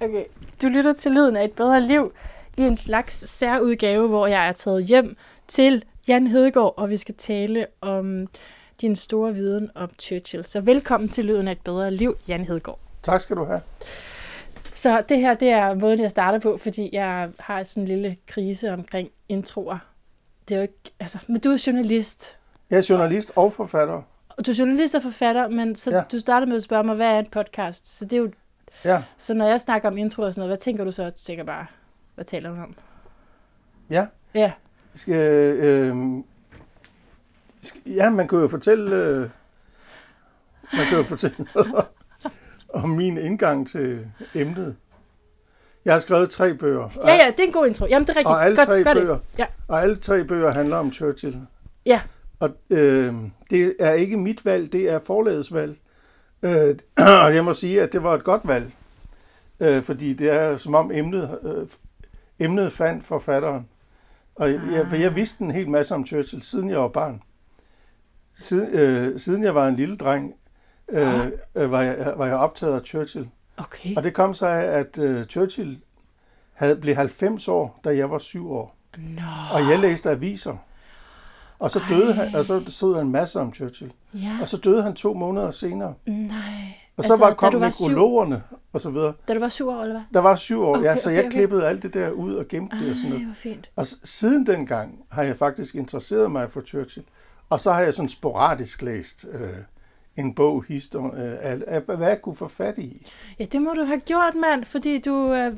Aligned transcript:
Okay. 0.00 0.24
Du 0.62 0.66
lytter 0.66 0.92
til 0.92 1.12
Lyden 1.12 1.36
af 1.36 1.44
et 1.44 1.52
bedre 1.52 1.80
liv 1.80 2.12
i 2.56 2.62
en 2.62 2.76
slags 2.76 3.30
særudgave, 3.30 4.08
hvor 4.08 4.26
jeg 4.26 4.48
er 4.48 4.52
taget 4.52 4.84
hjem 4.84 5.16
til 5.48 5.84
Jan 6.08 6.26
Hedegaard, 6.26 6.74
og 6.76 6.90
vi 6.90 6.96
skal 6.96 7.14
tale 7.14 7.66
om 7.80 8.26
din 8.80 8.96
store 8.96 9.34
viden 9.34 9.70
om 9.74 9.90
Churchill. 9.98 10.44
Så 10.44 10.60
velkommen 10.60 11.08
til 11.08 11.24
Lyden 11.24 11.48
af 11.48 11.52
et 11.52 11.60
bedre 11.64 11.90
liv, 11.90 12.16
Jan 12.28 12.44
Hedegaard. 12.44 12.78
Tak 13.02 13.20
skal 13.20 13.36
du 13.36 13.44
have. 13.44 13.60
Så 14.74 15.02
det 15.08 15.18
her, 15.18 15.34
det 15.34 15.48
er 15.48 15.74
måden, 15.74 16.00
jeg 16.00 16.10
starter 16.10 16.38
på, 16.38 16.56
fordi 16.56 16.90
jeg 16.92 17.28
har 17.40 17.64
sådan 17.64 17.82
en 17.82 17.88
lille 17.88 18.16
krise 18.26 18.72
omkring 18.72 19.10
introer. 19.28 19.78
Det 20.48 20.54
er 20.54 20.58
jo 20.58 20.62
ikke, 20.62 20.92
altså, 21.00 21.18
men 21.26 21.40
du 21.40 21.50
er 21.50 21.64
journalist. 21.66 22.36
Jeg 22.70 22.78
er 22.78 22.86
journalist 22.90 23.32
og 23.36 23.52
forfatter. 23.52 24.02
Du 24.46 24.50
er 24.50 24.56
journalist 24.58 24.94
og 24.94 25.02
forfatter, 25.02 25.48
men 25.48 25.76
så 25.76 25.90
ja. 25.90 26.02
du 26.12 26.18
starter 26.18 26.46
med 26.46 26.56
at 26.56 26.62
spørge 26.62 26.84
mig, 26.84 26.96
hvad 26.96 27.06
er 27.06 27.18
en 27.18 27.26
podcast? 27.26 27.98
Så 27.98 28.04
det 28.04 28.12
er 28.12 28.20
jo 28.20 28.30
Ja, 28.84 29.02
Så 29.16 29.34
når 29.34 29.44
jeg 29.46 29.60
snakker 29.60 29.88
om 29.88 29.96
intro 29.98 30.22
og 30.22 30.32
sådan 30.32 30.40
noget, 30.40 30.50
hvad 30.50 30.58
tænker 30.58 30.84
du 30.84 30.92
så? 30.92 31.04
Du 31.04 31.16
tænker 31.26 31.44
bare, 31.44 31.66
hvad 32.14 32.24
taler 32.24 32.50
du 32.50 32.56
om? 32.62 32.74
ja. 33.90 34.06
Ja, 34.34 34.52
Skal, 34.94 35.14
øh, 35.56 35.96
skal, 37.62 37.80
ja, 37.86 38.10
man 38.10 38.28
kan 38.28 38.38
jo 38.38 38.48
fortælle, 38.48 38.96
øh, 38.96 39.20
man 40.72 40.84
kan 40.88 40.98
jo 40.98 41.02
fortælle 41.04 41.36
noget 41.54 41.84
om 42.82 42.90
min 42.90 43.18
indgang 43.18 43.68
til 43.68 44.06
emnet. 44.34 44.76
Jeg 45.84 45.94
har 45.94 46.00
skrevet 46.00 46.30
tre 46.30 46.54
bøger, 46.54 46.88
ja, 47.04 47.14
ja 47.14 47.30
det 47.30 47.40
er 47.40 47.46
en 47.46 47.52
god 47.52 47.66
intro. 47.66 47.86
Jamen, 47.86 48.06
det 48.06 48.12
er 48.12 48.16
rigtigt. 48.16 48.26
og 48.34 48.44
alle 48.44 48.56
Godt, 48.56 48.68
tre 48.68 48.84
gør 48.84 48.94
det. 48.94 49.02
bøger, 49.02 49.18
Ja. 49.38 49.46
og 49.68 49.82
alle 49.82 49.96
tre 49.96 50.24
bøger 50.24 50.52
handler 50.52 50.76
om 50.76 50.92
Churchill. 50.92 51.40
Ja, 51.86 52.00
Og 52.40 52.50
øh, 52.70 53.14
det 53.50 53.76
er 53.80 53.92
ikke 53.92 54.16
mit 54.16 54.44
valg, 54.44 54.72
det 54.72 54.90
er 54.90 55.00
forlagets 55.06 55.52
valg. 55.54 55.76
Øh, 56.42 56.76
og 57.24 57.34
jeg 57.34 57.44
må 57.44 57.54
sige, 57.54 57.82
at 57.82 57.92
det 57.92 58.02
var 58.02 58.14
et 58.14 58.24
godt 58.24 58.48
valg. 58.48 58.72
Øh, 59.60 59.82
fordi 59.82 60.14
det 60.14 60.30
er 60.30 60.56
som 60.56 60.74
om 60.74 60.90
emnet, 60.92 61.38
øh, 61.42 61.66
emnet 62.38 62.72
fandt 62.72 63.04
forfatteren. 63.04 63.68
Og 64.34 64.52
jeg, 64.52 64.60
jeg, 64.72 64.86
for 64.86 64.96
jeg 64.96 65.14
vidste 65.14 65.44
en 65.44 65.50
hel 65.50 65.70
masse 65.70 65.94
om 65.94 66.06
Churchill, 66.06 66.42
siden 66.42 66.70
jeg 66.70 66.78
var 66.78 66.88
barn. 66.88 67.22
Siden, 68.38 68.68
øh, 68.68 69.20
siden 69.20 69.42
jeg 69.42 69.54
var 69.54 69.68
en 69.68 69.76
lille 69.76 69.96
dreng, 69.96 70.34
øh, 70.88 71.26
øh, 71.54 71.70
var, 71.70 71.82
jeg, 71.82 72.14
var 72.16 72.26
jeg 72.26 72.36
optaget 72.36 72.74
af 72.74 72.86
Churchill. 72.86 73.28
okay. 73.56 73.96
Og 73.96 74.02
det 74.02 74.14
kom 74.14 74.34
så 74.34 74.46
af, 74.46 74.78
at 74.78 74.98
øh, 74.98 75.26
Churchill 75.26 75.80
havde, 76.52 76.76
blev 76.76 76.94
90 76.94 77.48
år, 77.48 77.80
da 77.84 77.96
jeg 77.96 78.10
var 78.10 78.18
7 78.18 78.52
år. 78.52 78.76
Nå, 78.98 79.22
Og 79.52 79.70
jeg 79.70 79.78
læste 79.78 80.10
aviser. 80.10 80.56
Og 81.58 81.70
så 81.70 81.80
døde 81.88 82.12
han, 82.12 82.34
og 82.34 82.44
så 82.44 82.62
stod 82.68 83.00
en 83.00 83.10
masse 83.12 83.40
om 83.40 83.54
Churchill. 83.54 83.92
ja, 84.14 84.38
Og 84.40 84.48
så 84.48 84.56
døde 84.56 84.82
han 84.82 84.94
to 84.94 85.14
måneder 85.14 85.50
senere. 85.50 85.94
nej. 86.06 86.32
Og 86.96 87.04
så 87.04 87.16
var, 87.16 87.34
kom 87.34 87.60
var 87.60 87.70
syv, 87.70 87.84
nekrologerne 87.84 88.42
og 88.72 88.80
så 88.80 88.90
videre. 88.90 89.12
da 89.28 89.34
du 89.34 89.40
var 89.40 89.48
syv 89.48 89.68
år, 89.68 89.80
eller 89.82 89.94
hvad? 89.94 90.02
Der 90.14 90.20
var 90.20 90.36
syv 90.36 90.62
år, 90.62 90.76
Okay, 90.76 90.84
ja, 90.84 90.96
så 90.96 91.08
okay, 91.08 91.16
jeg 91.16 91.24
okay. 91.26 91.30
klippede 91.36 91.66
alt 91.66 91.82
det 91.82 91.94
der 91.94 92.10
ud 92.10 92.34
og 92.34 92.48
gemte 92.48 92.76
det 92.76 92.90
og 92.90 92.96
sådan 92.96 93.04
Ej, 93.06 93.10
noget. 93.12 93.24
hvor 93.26 93.34
fint. 93.34 93.70
Og 93.76 93.86
siden 94.04 94.46
dengang 94.46 94.98
har 95.08 95.22
jeg 95.22 95.36
faktisk 95.36 95.74
interesseret 95.74 96.30
mig 96.32 96.50
for 96.50 96.60
Churchill. 96.60 97.06
Og 97.50 97.60
så 97.60 97.72
har 97.72 97.80
jeg 97.80 97.94
sådan 97.94 98.08
sporadisk 98.08 98.82
læst 98.82 99.26
øh, 99.32 99.40
en 100.16 100.34
bog, 100.34 100.64
histor, 100.68 101.04
øh, 101.14 101.34
af, 101.40 101.58
af, 101.66 101.80
hvad 101.96 102.08
jeg 102.08 102.22
kunne 102.22 102.36
få 102.36 102.48
fat 102.48 102.78
i. 102.78 103.06
Ja, 103.38 103.44
det 103.44 103.62
må 103.62 103.70
du 103.76 103.84
have 103.84 104.00
gjort, 104.00 104.34
mand, 104.34 104.64
fordi 104.64 104.98
du, 105.00 105.32
øh, 105.34 105.52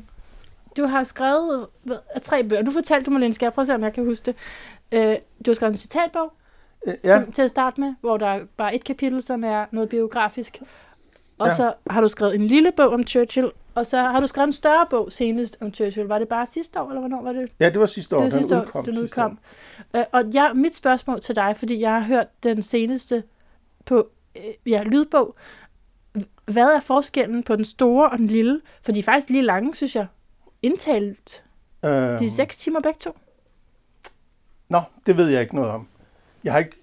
du 0.77 0.85
har 0.85 1.03
skrevet 1.03 1.67
tre 2.21 2.43
bøger. 2.43 2.63
Du 2.63 2.71
fortalte 2.71 3.11
mig, 3.11 3.19
Lene, 3.19 3.33
skal 3.33 3.45
jeg 3.45 3.53
prøve 3.53 3.63
at 3.63 3.67
se, 3.67 3.75
om 3.75 3.83
jeg 3.83 3.93
kan 3.93 4.05
huske 4.05 4.25
det. 4.25 4.35
Øh, 4.91 5.15
du 5.45 5.51
har 5.51 5.53
skrevet 5.53 5.71
en 5.71 5.77
citatbog 5.77 6.33
Øh, 6.87 6.93
ja. 7.03 7.23
som, 7.23 7.31
til 7.31 7.41
at 7.41 7.49
starte 7.49 7.81
med, 7.81 7.93
hvor 8.01 8.17
der 8.17 8.25
er 8.27 8.41
bare 8.57 8.75
et 8.75 8.83
kapitel, 8.83 9.21
som 9.21 9.43
er 9.43 9.65
noget 9.71 9.89
biografisk. 9.89 10.61
Og 11.37 11.47
ja. 11.47 11.53
Så 11.55 11.73
har 11.89 12.01
du 12.01 12.07
skrevet 12.07 12.35
en 12.35 12.47
lille 12.47 12.71
bog 12.71 12.87
om 12.89 13.03
Churchill, 13.07 13.51
og 13.75 13.85
så 13.85 13.97
har 13.97 14.19
du 14.19 14.27
skrevet 14.27 14.47
en 14.47 14.53
større 14.53 14.85
bog 14.89 15.11
senest 15.11 15.57
om 15.61 15.73
Churchill. 15.73 16.07
Var 16.07 16.19
det 16.19 16.27
bare 16.27 16.45
sidste 16.45 16.81
år, 16.81 16.87
eller 16.89 16.99
hvornår 16.99 17.21
var 17.21 17.33
det? 17.33 17.51
ja, 17.59 17.69
det 17.69 17.79
var 17.79 17.85
sidste 17.85 18.15
år. 18.15 18.19
det 18.19 18.25
var 18.25 18.29
den 18.29 18.39
sidste 18.39 18.57
år, 18.57 18.61
udkom 18.61 18.85
den 18.85 18.97
udkom. 18.97 19.39
år. 19.93 19.99
Øh, 19.99 20.05
og 20.11 20.23
jeg, 20.33 20.51
mit 20.55 20.75
spørgsmål 20.75 21.21
til 21.21 21.35
dig, 21.35 21.55
fordi 21.57 21.81
jeg 21.81 21.91
har 21.93 21.99
hørt 21.99 22.43
den 22.43 22.63
seneste 22.63 23.23
på 23.85 24.07
øh, 24.37 24.71
ja, 24.71 24.83
lydbog. 24.83 25.35
Hvad 26.45 26.67
er 26.75 26.79
forskellen 26.79 27.43
på 27.43 27.55
den 27.55 27.65
store 27.65 28.09
og 28.09 28.17
den 28.17 28.27
lille? 28.27 28.61
For 28.83 28.91
de 28.91 28.99
er 28.99 29.03
faktisk 29.03 29.29
lige 29.29 29.41
lange, 29.43 29.75
synes 29.75 29.95
jeg. 29.95 30.05
Indtalt. 30.61 31.43
Øh, 31.85 31.91
De 31.91 32.25
er 32.25 32.29
seks 32.29 32.57
timer 32.57 32.79
begge 32.79 32.97
to. 32.99 33.11
Nå, 34.69 34.81
det 35.05 35.17
ved 35.17 35.27
jeg 35.29 35.41
ikke 35.41 35.55
noget 35.55 35.71
om. 35.71 35.87
Jeg 36.43 36.53
har 36.53 36.59
ikke... 36.59 36.75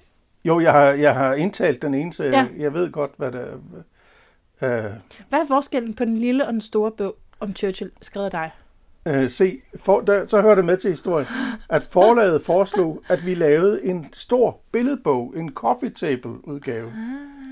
Jo, 0.44 0.60
jeg 0.60 0.72
har, 0.72 0.80
jeg 0.84 1.14
har 1.14 1.34
indtalt 1.34 1.82
den 1.82 1.94
ene, 1.94 2.12
så 2.12 2.24
jeg, 2.24 2.32
Ja. 2.32 2.62
jeg 2.62 2.72
ved 2.74 2.90
godt, 2.92 3.10
hvad 3.16 3.32
der 3.32 3.38
er. 3.40 4.86
Øh, 4.86 4.92
Hvad 5.28 5.38
er 5.40 5.46
forskellen 5.48 5.94
på 5.94 6.04
den 6.04 6.18
lille 6.18 6.46
og 6.46 6.52
den 6.52 6.60
store 6.60 6.90
bog 6.90 7.16
om 7.40 7.54
Churchill, 7.56 7.90
skrevet 8.02 8.24
af 8.24 8.30
dig? 8.30 8.50
Øh, 9.06 9.30
se, 9.30 9.60
for, 9.76 10.00
der, 10.00 10.26
så 10.26 10.40
hører 10.40 10.54
det 10.54 10.64
med 10.64 10.76
til 10.76 10.90
historien, 10.90 11.26
at 11.68 11.82
forlaget 11.82 12.42
foreslog, 12.42 13.02
at 13.08 13.26
vi 13.26 13.34
lavede 13.34 13.84
en 13.84 14.06
stor 14.12 14.60
billedbog, 14.72 15.34
en 15.36 15.50
coffee 15.52 15.90
table 15.90 16.48
udgave 16.48 16.92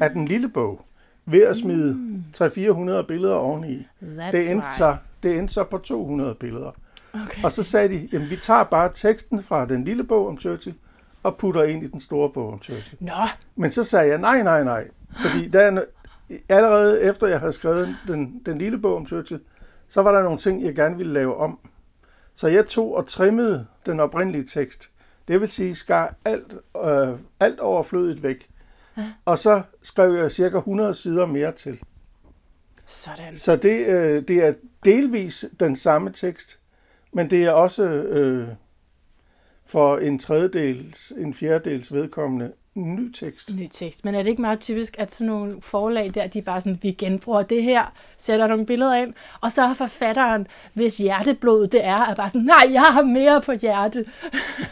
af 0.01 0.11
den 0.11 0.25
lille 0.29 0.49
bog, 0.49 0.85
ved 1.27 1.43
at 1.43 1.57
smide 1.57 1.97
300-400 2.37 3.03
billeder 3.03 3.35
oveni. 3.35 3.87
That's 4.03 4.31
Det 4.33 4.51
endte, 4.51 4.67
why. 4.67 4.73
så, 4.79 4.97
det 5.23 5.39
endte 5.39 5.55
så 5.55 5.65
på 5.65 5.79
200 5.79 6.35
billeder. 6.35 6.71
Okay. 7.15 7.45
Og 7.45 7.53
så 7.53 7.63
sagde 7.63 7.89
de, 7.89 8.09
jamen 8.13 8.31
vi 8.31 8.37
tager 8.37 8.65
bare 8.65 8.93
teksten 8.95 9.43
fra 9.43 9.67
den 9.67 9.85
lille 9.85 10.05
bog 10.05 10.29
om 10.29 10.41
Churchill, 10.41 10.77
og 11.23 11.37
putter 11.37 11.63
ind 11.63 11.85
i 11.85 11.87
den 11.87 12.01
store 12.01 12.31
bog 12.31 12.53
om 12.53 12.63
Churchill. 12.63 12.97
Nå, 13.01 13.13
Men 13.57 13.71
så 13.71 13.85
sagde 13.85 14.09
jeg, 14.09 14.19
nej, 14.19 14.43
nej, 14.43 14.65
nej. 14.65 14.89
Fordi 15.17 15.49
der 15.49 15.61
er, 15.61 15.85
allerede 16.49 17.01
efter 17.01 17.27
jeg 17.27 17.41
havde 17.41 17.53
skrevet 17.53 17.97
den, 18.09 18.43
den 18.47 18.59
lille 18.59 18.79
bog 18.79 18.97
om 18.97 19.07
Churchill, 19.07 19.41
så 19.89 20.03
var 20.03 20.13
der 20.13 20.23
nogle 20.23 20.39
ting, 20.39 20.65
jeg 20.65 20.75
gerne 20.75 20.97
ville 20.97 21.13
lave 21.13 21.37
om. 21.37 21.59
Så 22.35 22.49
jeg 22.49 22.67
tog 22.67 22.95
og 22.95 23.07
trimmede 23.07 23.67
den 23.87 24.01
oprindelige 24.01 24.45
tekst. 24.45 24.91
Det 25.29 25.41
vil 25.41 25.49
sige, 25.49 25.75
skar 25.75 26.15
alt, 26.25 26.53
øh, 26.85 27.09
alt 27.41 27.61
overflødigt 27.61 28.23
væk. 28.23 28.49
Og 29.25 29.39
så 29.39 29.63
skrev 29.83 30.15
jeg 30.15 30.31
cirka 30.31 30.57
100 30.57 30.95
sider 30.95 31.27
mere 31.27 31.53
til. 31.53 31.81
sådan. 32.85 33.39
Så 33.39 33.57
det, 33.57 33.87
øh, 33.87 34.29
det 34.29 34.37
er 34.37 34.55
delvis 34.85 35.45
den 35.61 35.77
samme 35.77 36.13
tekst, 36.13 36.59
men 37.15 37.31
det 37.31 37.45
er 37.45 37.51
også 37.51 37.85
øh, 37.85 38.49
for 39.67 39.99
en 39.99 40.19
tredjedels, 40.19 41.13
en 41.17 41.35
fjerdedels 41.35 41.93
vedkommende 41.93 42.53
ny 42.75 43.13
tekst. 43.13 43.51
Ny 43.55 43.69
tekst. 43.73 44.05
Men 44.05 44.15
er 44.15 44.23
det 44.23 44.31
ikke 44.31 44.43
meget 44.43 44.61
typisk, 44.61 44.95
at 44.99 45.13
sådan 45.13 45.33
nogle 45.33 45.57
forlag 45.63 46.11
der, 46.15 46.27
de 46.27 46.43
bare 46.43 46.61
sådan, 46.61 46.79
vi 46.83 46.91
genbruger 46.91 47.43
det 47.43 47.63
her, 47.63 47.93
sætter 48.17 48.47
nogle 48.47 48.67
billeder 48.67 48.95
ind, 48.95 49.15
og 49.41 49.53
så 49.53 49.63
har 49.63 49.75
forfatteren, 49.75 50.47
hvis 50.73 50.97
hjerteblod 50.97 51.67
det 51.67 51.85
er, 51.85 51.97
er 51.97 52.15
bare 52.15 52.29
sådan, 52.29 52.43
nej, 52.43 52.73
jeg 52.73 52.83
har 52.83 53.03
mere 53.03 53.41
på 53.41 53.53
hjerte. 53.53 54.05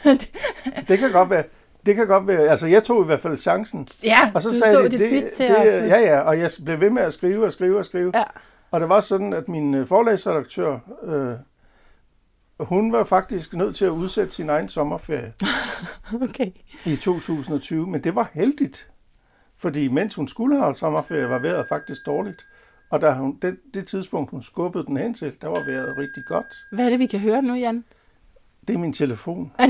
Det 0.89 0.99
kan 0.99 1.13
godt 1.13 1.31
være. 1.31 1.45
Det 1.87 1.95
kan 1.95 2.07
godt 2.07 2.27
være. 2.27 2.49
Altså, 2.49 2.67
jeg 2.67 2.85
tog 2.85 3.03
i 3.03 3.07
hvert 3.07 3.21
fald 3.21 3.39
chancen. 3.39 3.87
ja, 4.05 4.31
Og 4.35 4.43
så 4.43 4.49
du 4.49 4.55
sagde 4.55 4.73
så 4.73 4.83
de, 4.83 4.89
dit 4.89 4.99
det, 4.99 5.07
snit 5.07 5.25
det, 5.25 5.33
til 5.33 5.45
at... 5.45 5.89
ja, 5.89 5.99
ja, 5.99 6.21
og 6.21 6.39
jeg 6.39 6.51
blev 6.65 6.81
ved 6.81 6.91
med 6.91 7.03
at 7.03 7.13
skrive 7.13 7.47
og 7.47 7.53
skrive 7.53 7.79
og 7.79 7.85
skrive. 7.85 8.13
Ja. 8.15 8.23
Og 8.71 8.81
det 8.81 8.89
var 8.89 9.01
sådan, 9.01 9.33
at 9.33 9.49
min 9.49 9.75
øh, 9.75 9.87
forlagsredaktør, 9.87 10.79
øh, 11.05 11.35
hun 12.65 12.93
var 12.93 13.05
faktisk 13.05 13.53
nødt 13.53 13.77
til 13.77 13.85
at 13.85 13.91
udsætte 13.91 14.33
sin 14.33 14.49
egen 14.51 14.69
sommerferie 14.69 15.33
Okay. 16.29 16.51
i 16.85 16.97
2020, 16.97 17.87
men 17.87 18.05
det 18.05 18.15
var 18.15 18.31
heldigt. 18.35 18.89
Fordi 19.57 19.89
mens 19.89 20.15
hun 20.15 20.29
skulle 20.29 20.59
have 20.59 20.75
sommerferie, 20.75 21.29
var 21.29 21.39
vejret 21.39 21.67
faktisk 21.69 22.07
dårligt. 22.07 22.47
Og 22.91 23.01
da 23.01 23.13
hun, 23.13 23.39
det, 23.43 23.57
det 23.75 23.87
tidspunkt, 23.87 24.31
hun 24.31 24.43
skubbede 24.43 24.87
den 24.87 24.97
hen 24.97 25.15
til, 25.15 25.33
der 25.41 25.49
var 25.49 25.71
vejret 25.71 25.99
rigtig 25.99 26.25
godt. 26.25 26.47
Hvad 26.73 26.85
er 26.85 26.91
det, 26.91 26.99
vi 26.99 27.07
kan 27.07 27.21
høre 27.21 27.43
nu, 27.43 27.55
Jan? 27.55 27.85
Det 28.69 28.75
er 28.75 28.79
min 28.79 28.93
telefon. 28.93 29.53
Nej, 29.59 29.69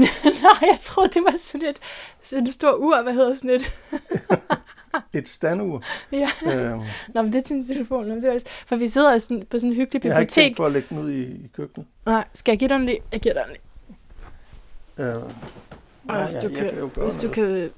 jeg 0.63 0.77
troede, 0.81 1.11
det 1.15 1.23
var 1.25 1.35
sådan 1.37 1.69
et, 1.69 1.77
sådan 2.23 2.47
et 2.47 2.53
stort 2.53 2.75
ur, 2.79 3.03
hvad 3.03 3.13
hedder 3.13 3.35
sådan 3.35 3.51
et? 3.51 3.73
Et 5.13 5.29
standur. 5.29 5.83
Ja. 6.13 6.29
Øhm, 6.47 6.81
Nå, 7.15 7.23
men 7.23 7.33
det 7.33 7.39
er 7.39 7.43
til 7.43 7.57
min 7.57 7.67
telefon. 7.67 8.07
Nå, 8.07 8.15
det 8.15 8.25
er, 8.25 8.39
for 8.67 8.77
vi 8.77 8.89
sidder 8.89 9.19
sådan, 9.19 9.47
på 9.51 9.59
sådan 9.59 9.71
en 9.71 9.77
hyggelig 9.77 10.05
jeg 10.05 10.13
har 10.15 10.21
ikke 10.21 10.29
bibliotek. 10.31 10.45
tænkt 10.45 10.57
på 10.57 10.67
at 10.67 10.73
lægge 10.73 10.87
den 10.91 10.99
ud 10.99 11.11
i, 11.11 11.23
i 11.23 11.51
køkkenet. 11.57 11.87
Nej, 12.07 12.25
skal 12.35 12.53
jeg 12.53 12.59
give 12.59 12.69
dig 12.69 12.79
den 12.79 12.87
lige? 12.87 12.99
Jeg 13.13 13.21
giver 13.21 13.35
dig 13.35 13.43
den 13.47 13.53
lige. 13.53 15.09
Øh, 15.09 15.23
Hvis, 16.03 16.35
ja, 16.35 16.41
du, 16.41 16.49
jeg 16.49 16.57
kan, 16.57 16.91
kan 16.95 17.03
hvis 17.03 17.15
du 17.15 17.29
kan 17.29 17.71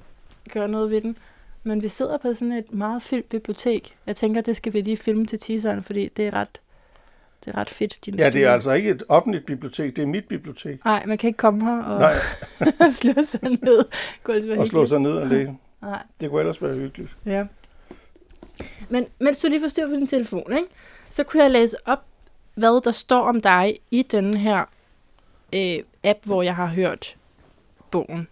gøre 0.53 0.69
noget 0.69 0.91
ved 0.91 1.01
den. 1.01 1.17
Men 1.63 1.83
vi 1.83 1.89
sidder 1.89 2.19
på 2.19 2.35
sådan 2.35 2.53
et 2.53 2.73
meget 2.75 3.03
fyldt 3.03 3.29
bibliotek. 3.29 3.95
Jeg 4.07 4.17
tænker, 4.17 4.41
det 4.41 4.57
skal 4.57 4.73
vi 4.73 4.81
lige 4.81 4.97
filme 4.97 5.27
til 5.27 5.39
teaseren, 5.39 5.83
fordi 5.83 6.09
det 6.17 6.27
er 6.27 6.35
ret, 6.35 6.61
det 7.45 7.55
er 7.55 7.59
ret 7.59 7.71
fedt. 7.71 8.07
Din 8.07 8.15
Ja, 8.15 8.31
det 8.31 8.45
er 8.45 8.53
altså 8.53 8.73
ikke 8.73 8.91
et 8.91 9.03
offentligt 9.09 9.47
bibliotek, 9.47 9.97
det 9.97 10.03
er 10.03 10.07
mit 10.07 10.25
bibliotek. 10.29 10.85
Nej, 10.85 11.03
man 11.07 11.19
kan 11.19 11.29
ikke 11.29 11.37
komme 11.37 11.65
her 11.65 11.83
og 11.83 12.13
slå 12.93 13.13
sig 13.23 13.41
ned. 13.43 13.85
Og 14.59 14.67
slå 14.67 14.87
sig 14.87 14.99
ned 15.01 15.13
og 15.13 15.27
lægge. 15.27 15.59
Nej, 15.85 16.03
Det 16.21 16.31
kunne 16.31 16.41
ellers 16.41 16.63
være 16.63 16.75
hyggeligt. 16.75 17.17
ja. 17.27 17.45
Men 18.89 19.07
mens 19.19 19.41
du 19.41 19.49
lige 19.49 19.61
får 19.61 19.69
styr 19.69 19.87
på 19.87 19.93
din 19.95 20.07
telefon, 20.07 20.53
ikke? 20.53 20.69
så 21.11 21.25
kunne 21.25 21.43
jeg 21.43 21.51
læse 21.51 21.77
op, 21.89 22.05
hvad 22.55 22.81
der 22.85 22.91
står 22.91 23.21
om 23.21 23.41
dig 23.41 23.79
i 23.91 24.03
den 24.03 24.35
her 24.37 24.65
øh, 25.55 25.79
app, 26.05 26.19
hvor 26.25 26.43
jeg 26.43 26.57
har 26.57 26.67
hørt 26.67 27.17
bogen. 27.91 28.29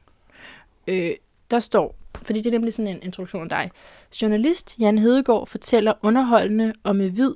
Øh, 0.86 1.10
der 1.50 1.58
står, 1.58 1.94
fordi 2.22 2.38
det 2.38 2.46
er 2.46 2.50
nemlig 2.50 2.72
sådan 2.72 2.90
en 2.96 3.02
introduktion 3.02 3.42
af 3.42 3.48
dig. 3.48 3.70
Journalist 4.22 4.78
Jan 4.78 4.98
Hedegaard 4.98 5.46
fortæller 5.46 5.92
underholdende 6.02 6.72
og 6.82 6.96
med 6.96 7.10
vid, 7.10 7.34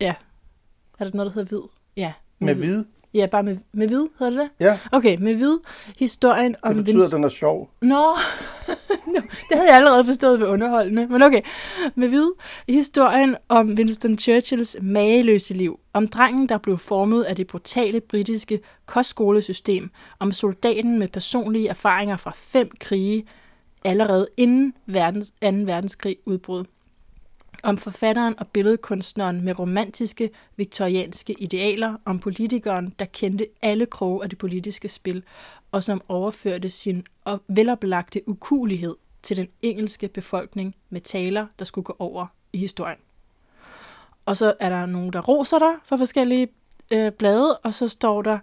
ja, 0.00 0.14
Er 0.98 1.04
der 1.04 1.16
noget, 1.16 1.34
der 1.34 1.40
hedder 1.40 1.48
hvid? 1.56 1.68
Ja. 1.96 2.12
Med 2.38 2.54
hvid. 2.54 2.84
Ja, 3.14 3.26
bare 3.26 3.42
med, 3.42 3.56
med 3.72 3.88
hvid, 3.88 4.06
hedder 4.18 4.30
det 4.42 4.50
det? 4.58 4.64
Ja, 4.66 4.78
Okay, 4.92 5.16
med 5.20 5.34
hvid. 5.34 5.58
Historien 5.98 6.56
om 6.62 6.74
det 6.74 6.84
betyder, 6.84 7.00
Vince- 7.00 7.06
at 7.06 7.12
den 7.12 7.24
er 7.24 7.28
sjov. 7.28 7.70
Nå, 7.82 8.04
no, 9.14 9.20
det 9.20 9.56
havde 9.56 9.68
jeg 9.68 9.76
allerede 9.76 10.04
forstået 10.04 10.40
ved 10.40 10.46
underholdende. 10.46 11.06
Men 11.06 11.22
okay, 11.22 11.42
med 11.94 12.08
vid. 12.08 12.30
Historien 12.68 13.36
om 13.48 13.74
Winston 13.74 14.18
Churchills 14.18 14.76
mageløse 14.82 15.54
liv. 15.54 15.80
Om 15.92 16.08
drengen, 16.08 16.48
der 16.48 16.58
blev 16.58 16.78
formet 16.78 17.22
af 17.22 17.36
det 17.36 17.46
brutale 17.46 18.00
britiske 18.00 18.60
kostskolesystem. 18.86 19.90
Om 20.18 20.32
soldaten 20.32 20.98
med 20.98 21.08
personlige 21.08 21.68
erfaringer 21.68 22.16
fra 22.16 22.32
fem 22.36 22.70
krige, 22.80 23.24
allerede 23.84 24.28
inden 24.36 24.74
verdens, 24.86 25.30
2. 25.30 25.36
verdenskrig 25.40 26.16
udbrud. 26.26 26.64
Om 27.62 27.78
forfatteren 27.78 28.34
og 28.38 28.46
billedkunstneren 28.46 29.44
med 29.44 29.58
romantiske, 29.58 30.30
viktorianske 30.56 31.34
idealer. 31.38 31.94
Om 32.04 32.18
politikeren, 32.18 32.94
der 32.98 33.04
kendte 33.04 33.46
alle 33.62 33.86
kroge 33.86 34.22
af 34.22 34.28
det 34.30 34.38
politiske 34.38 34.88
spil 34.88 35.22
og 35.72 35.82
som 35.82 36.00
overførte 36.08 36.70
sin 36.70 37.06
op- 37.24 37.42
veloplagte 37.48 38.28
ukulighed 38.28 38.96
til 39.22 39.36
den 39.36 39.48
engelske 39.62 40.08
befolkning 40.08 40.76
med 40.90 41.00
taler, 41.00 41.46
der 41.58 41.64
skulle 41.64 41.84
gå 41.84 41.96
over 41.98 42.26
i 42.52 42.58
historien. 42.58 42.98
Og 44.26 44.36
så 44.36 44.54
er 44.60 44.68
der 44.68 44.86
nogen, 44.86 45.12
der 45.12 45.20
roser 45.20 45.58
dig 45.58 45.74
for 45.84 45.96
forskellige 45.96 46.48
øh, 46.92 47.12
blade, 47.12 47.58
og 47.58 47.74
så 47.74 47.88
står 47.88 48.22
der, 48.22 48.38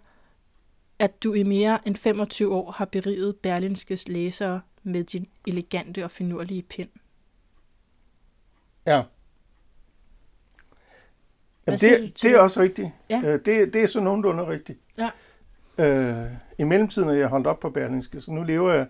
at 1.00 1.24
du 1.24 1.34
i 1.34 1.44
mere 1.44 1.88
end 1.88 1.96
25 1.96 2.54
år 2.54 2.72
har 2.72 2.86
beriget 2.86 3.36
Berlinskes 3.36 4.08
læsere 4.08 4.62
med 4.84 5.04
din 5.04 5.28
elegante 5.48 6.04
og 6.04 6.12
finurlige 6.12 6.62
pind. 6.62 6.90
Ja. 8.86 9.04
Jamen, 11.68 11.80
det, 11.80 12.22
det 12.22 12.32
er 12.32 12.40
også 12.40 12.60
rigtigt. 12.62 12.90
Ja. 13.10 13.22
Øh, 13.26 13.40
Det, 13.46 13.74
det 13.74 13.76
er 13.76 13.88
så 13.88 14.00
nogenlunde 14.00 14.48
rigtigt. 14.48 14.80
Ja. 14.98 15.10
Øh, 15.78 16.26
I 16.60 16.64
mellemtiden 16.64 17.10
er 17.10 17.14
jeg 17.14 17.28
holdt 17.28 17.48
op 17.48 17.60
på 17.60 17.70
Berlingske, 17.70 18.22
så 18.22 18.32
nu 18.32 18.44
lever 18.44 18.74
jeg 18.74 18.88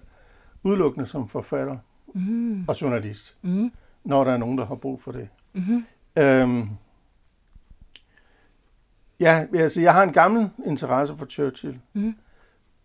udelukkende 0.63 1.05
som 1.05 1.27
forfatter 1.29 1.77
Mm. 2.13 2.65
og 2.67 2.81
journalist, 2.81 3.37
Mm. 3.41 3.71
når 4.03 4.23
der 4.23 4.31
er 4.31 4.37
nogen, 4.37 4.57
der 4.57 4.65
har 4.65 4.75
brug 4.75 5.01
for 5.01 5.11
det. 5.11 5.29
Mm. 5.53 5.85
Øhm, 6.17 6.69
ja, 9.19 9.45
altså 9.55 9.81
jeg 9.81 9.93
har 9.93 10.03
en 10.03 10.13
gammel 10.13 10.49
interesse 10.65 11.15
for 11.17 11.25
Churchill. 11.25 11.79
Mm. 11.93 12.07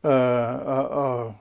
Øh, 0.05 0.67
og, 0.67 0.89
og, 0.89 1.35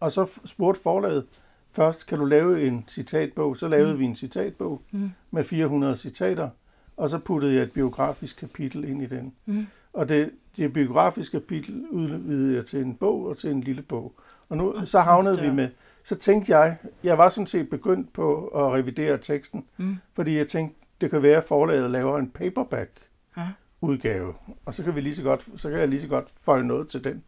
og 0.00 0.12
så 0.12 0.26
spurgte 0.44 0.82
forlaget 0.82 1.26
først, 1.70 2.06
kan 2.06 2.18
du 2.18 2.24
lave 2.24 2.66
en 2.66 2.84
citatbog? 2.88 3.56
Så 3.56 3.68
lavede 3.68 3.92
Mm. 3.92 3.98
vi 3.98 4.04
en 4.04 4.16
citatbog 4.16 4.82
Mm. 4.90 5.10
med 5.30 5.44
400 5.44 5.96
citater, 5.96 6.48
og 6.96 7.10
så 7.10 7.18
puttede 7.18 7.54
jeg 7.54 7.62
et 7.62 7.72
biografisk 7.72 8.36
kapitel 8.36 8.84
ind 8.84 9.02
i 9.02 9.06
den. 9.06 9.34
Mm. 9.46 9.66
Og 9.92 10.08
det, 10.08 10.30
det 10.56 10.72
biografiske 10.72 11.40
kapitel 11.40 11.86
udvidede 11.90 12.56
jeg 12.56 12.66
til 12.66 12.80
en 12.80 12.94
bog 12.94 13.26
og 13.26 13.38
til 13.38 13.50
en 13.50 13.60
lille 13.60 13.82
bog. 13.82 14.14
Og 14.48 14.56
nu 14.56 14.72
Og 14.72 14.88
så 14.88 14.98
havnede 14.98 15.40
vi 15.40 15.50
med, 15.50 15.68
så 16.04 16.14
tænkte 16.14 16.58
jeg, 16.58 16.76
jeg 17.04 17.18
var 17.18 17.28
sådan 17.28 17.46
set 17.46 17.70
begyndt 17.70 18.12
på 18.12 18.46
at 18.46 18.72
revidere 18.72 19.18
teksten, 19.18 19.64
Mm. 19.76 19.96
fordi 20.14 20.36
jeg 20.36 20.48
tænkte, 20.48 20.76
det 21.00 21.10
kan 21.10 21.22
være, 21.22 21.36
at 21.36 21.44
forlaget 21.44 21.90
laver 21.90 22.18
en 22.18 22.30
paperback 22.30 22.90
Ja. 23.36 23.48
udgave, 23.80 24.34
og 24.64 24.74
så 24.74 24.82
kan, 24.82 24.94
vi 24.94 25.00
lige 25.00 25.14
så 25.16 25.22
godt, 25.22 25.46
så 25.56 25.70
kan 25.70 25.78
jeg 25.78 25.88
lige 25.88 26.00
så 26.02 26.08
godt 26.08 26.28
føje 26.42 26.62
noget 26.62 26.88
til 26.88 27.04
den. 27.04 27.22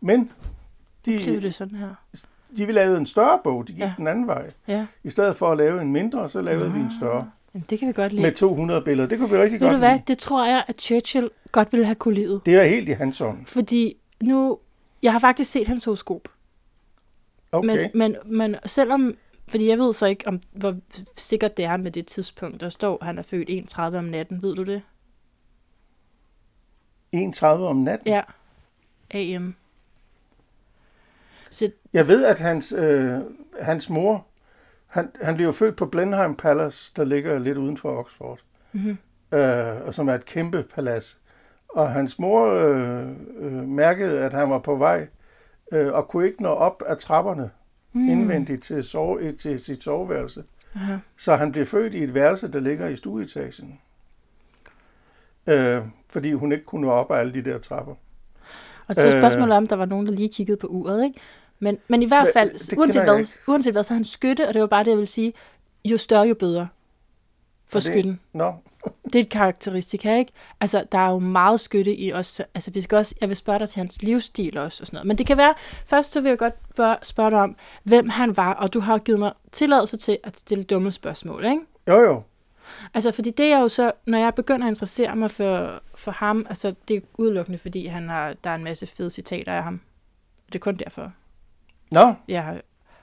Men 0.00 0.30
Blev 1.04 1.18
de, 1.18 1.42
det 1.42 1.54
sådan 1.54 1.78
her? 1.78 1.88
de 2.56 2.66
ville 2.66 2.72
lave 2.80 2.96
en 2.96 3.06
større 3.06 3.40
bog, 3.44 3.68
de 3.68 3.72
gik 3.72 3.80
Ja. 3.80 3.86
ja. 3.86 3.94
den 3.96 4.06
anden 4.06 4.26
vej. 4.26 4.50
Ja. 4.68 4.86
I 5.04 5.10
stedet 5.10 5.36
for 5.36 5.50
at 5.52 5.56
lave 5.58 5.82
en 5.82 5.92
mindre, 5.92 6.28
så 6.28 6.40
lavede 6.42 6.72
vi 6.72 6.78
en 6.80 6.90
større. 6.98 7.30
Det 7.70 7.78
kan 7.78 7.88
vi 7.88 7.92
godt 7.92 8.12
lide. 8.12 8.22
Med 8.22 8.32
200 8.32 8.82
billeder. 8.82 9.08
Det 9.08 9.18
kunne 9.18 9.30
vi 9.30 9.36
rigtig 9.36 9.60
Ved 9.60 9.66
godt 9.66 9.72
du 9.74 9.78
hvad? 9.78 9.92
lide. 9.92 10.02
Det 10.06 10.18
tror 10.18 10.46
jeg, 10.46 10.64
at 10.68 10.80
Churchill 10.80 11.30
godt 11.52 11.72
ville 11.72 11.84
have 11.86 11.94
kunne 11.94 12.14
lide. 12.14 12.40
Det 12.46 12.54
er 12.54 12.64
helt 12.64 12.88
i 12.88 12.92
hans 12.92 13.20
ånd. 13.20 13.46
Fordi 13.46 13.96
nu, 14.22 14.58
jeg 15.02 15.12
har 15.12 15.18
faktisk 15.18 15.50
set 15.50 15.68
hans 15.68 15.84
horoskop. 15.84 16.28
Okay. 17.52 17.90
Men, 17.94 18.16
men, 18.24 18.36
men 18.38 18.56
selvom, 18.64 19.16
fordi 19.48 19.68
jeg 19.68 19.78
ved 19.78 19.92
så 19.92 20.06
ikke, 20.06 20.26
om 20.26 20.40
hvor 20.52 20.76
sikkert 21.16 21.56
det 21.56 21.64
er 21.64 21.76
med 21.76 21.90
det 21.90 22.06
tidspunkt, 22.06 22.60
der 22.60 22.68
står, 22.68 22.98
at 23.00 23.06
han 23.06 23.18
er 23.18 23.22
født 23.22 23.50
31 23.50 23.98
om 23.98 24.04
natten. 24.04 24.42
Ved 24.42 24.54
du 24.54 24.62
det? 24.62 24.82
31 27.12 27.66
om 27.68 27.76
natten. 27.76 28.08
Ja. 28.08 28.20
AM. 29.10 29.54
Så, 31.50 31.70
Jeg 31.92 32.08
ved, 32.08 32.24
at 32.24 32.38
hans, 32.38 32.72
øh, 32.72 33.18
hans 33.60 33.90
mor, 33.90 34.26
han, 34.88 35.10
han 35.22 35.36
blev 35.36 35.52
født 35.52 35.76
på 35.76 35.86
Blenheim 35.86 36.34
Palace, 36.34 36.92
der 36.96 37.04
ligger 37.04 37.38
lidt 37.38 37.58
uden 37.58 37.76
for 37.76 37.98
Oxford, 37.98 38.38
mm-hmm. 38.72 38.98
øh, 39.38 39.86
og 39.86 39.94
som 39.94 40.08
er 40.08 40.14
et 40.14 40.24
kæmpe 40.24 40.62
palads. 40.74 41.18
Og 41.68 41.90
hans 41.90 42.18
mor 42.18 42.46
øh, 42.46 43.08
øh, 43.38 43.52
mærkede, 43.52 44.20
at 44.20 44.32
han 44.32 44.50
var 44.50 44.58
på 44.58 44.76
vej, 44.76 45.06
øh, 45.72 45.92
og 45.92 46.08
kunne 46.08 46.26
ikke 46.26 46.42
nå 46.42 46.48
op 46.48 46.82
ad 46.86 46.96
trapperne 46.96 47.50
mm. 47.92 48.08
indvendigt 48.08 48.62
til, 48.62 48.84
sove, 48.84 49.32
til 49.32 49.60
sit 49.64 49.84
soveværelse. 49.84 50.44
Aha. 50.74 50.96
Så 51.16 51.36
han 51.36 51.52
blev 51.52 51.66
født 51.66 51.94
i 51.94 52.04
et 52.04 52.14
værelse, 52.14 52.52
der 52.52 52.60
ligger 52.60 52.88
i 52.88 52.96
stueetagen. 52.96 53.80
Øh, 55.46 55.82
fordi 56.10 56.32
hun 56.32 56.52
ikke 56.52 56.64
kunne 56.64 56.86
nå 56.86 56.90
op 56.90 57.10
ad 57.10 57.16
alle 57.16 57.32
de 57.32 57.50
der 57.50 57.58
trapper. 57.58 57.94
Og 58.86 58.94
så 58.94 59.08
Øh. 59.08 59.20
spørgsmålet 59.20 59.56
om, 59.56 59.66
der 59.66 59.76
var 59.76 59.86
nogen, 59.86 60.06
der 60.06 60.12
lige 60.12 60.28
kiggede 60.28 60.58
på 60.58 60.66
uret, 60.66 61.04
ikke? 61.04 61.20
Men, 61.60 61.78
men 61.88 62.02
i 62.02 62.06
hvert 62.06 62.26
Hva- 62.28 62.32
fald, 62.38 62.52
det 62.52 62.78
uanset 62.78 63.02
hvad, 63.02 63.14
uanset 63.46 63.72
hvad, 63.72 63.84
så 63.84 63.94
han 63.94 64.04
skytte, 64.04 64.48
og 64.48 64.54
det 64.54 64.60
var 64.60 64.66
bare 64.68 64.84
det, 64.84 64.90
jeg 64.90 64.98
vil 64.98 65.08
sige, 65.08 65.32
jo 65.84 65.96
større, 65.96 66.22
jo 66.28 66.34
bedre 66.34 66.68
for 67.66 67.78
det- 67.78 67.82
skytten. 67.86 68.20
Nå, 68.32 68.54
Det 69.04 69.14
er 69.16 69.20
et 69.20 69.28
karakteristik 69.28 70.04
her, 70.04 70.16
ikke? 70.16 70.32
Altså, 70.60 70.84
der 70.92 70.98
er 70.98 71.10
jo 71.10 71.18
meget 71.18 71.60
skytte 71.60 71.96
i 71.96 72.12
os. 72.12 72.40
Altså, 72.54 72.70
vi 72.70 72.80
skal 72.80 72.98
også, 72.98 73.14
jeg 73.20 73.28
vil 73.28 73.36
spørge 73.36 73.58
dig 73.58 73.68
til 73.68 73.78
hans 73.80 74.02
livsstil 74.02 74.58
også 74.58 74.82
og 74.82 74.86
sådan 74.86 74.96
noget. 74.96 75.06
Men 75.06 75.18
det 75.18 75.26
kan 75.26 75.36
være, 75.36 75.54
først 75.86 76.12
så 76.12 76.20
vil 76.20 76.28
jeg 76.28 76.38
godt 76.38 76.54
spørge, 76.74 76.96
spørge 77.02 77.30
dig 77.30 77.38
om, 77.40 77.56
hvem 77.82 78.08
han 78.08 78.36
var, 78.36 78.54
og 78.54 78.74
du 78.74 78.80
har 78.80 78.98
givet 78.98 79.18
mig 79.18 79.32
tilladelse 79.52 79.96
til 79.96 80.18
at 80.24 80.38
stille 80.38 80.64
dumme 80.64 80.92
spørgsmål, 80.92 81.44
ikke? 81.44 81.60
jo 81.88 82.00
jo. 82.00 82.22
Altså, 82.94 83.12
fordi 83.12 83.30
det 83.30 83.46
er 83.52 83.60
jo 83.60 83.68
så, 83.68 83.92
når 84.06 84.18
jeg 84.18 84.34
begynder 84.34 84.66
at 84.66 84.70
interessere 84.70 85.16
mig 85.16 85.30
for, 85.30 85.82
for 85.94 86.10
ham, 86.10 86.46
altså, 86.48 86.74
det 86.88 86.96
er 86.96 87.00
udelukkende, 87.18 87.58
fordi 87.58 87.86
han 87.86 88.08
har, 88.08 88.32
der 88.44 88.50
er 88.50 88.54
en 88.54 88.64
masse 88.64 88.86
fede 88.86 89.10
citater 89.10 89.52
af 89.52 89.62
ham. 89.62 89.80
Det 90.46 90.54
er 90.54 90.58
kun 90.58 90.76
derfor. 90.76 91.12
Nå, 91.90 92.14
har, 92.42 92.60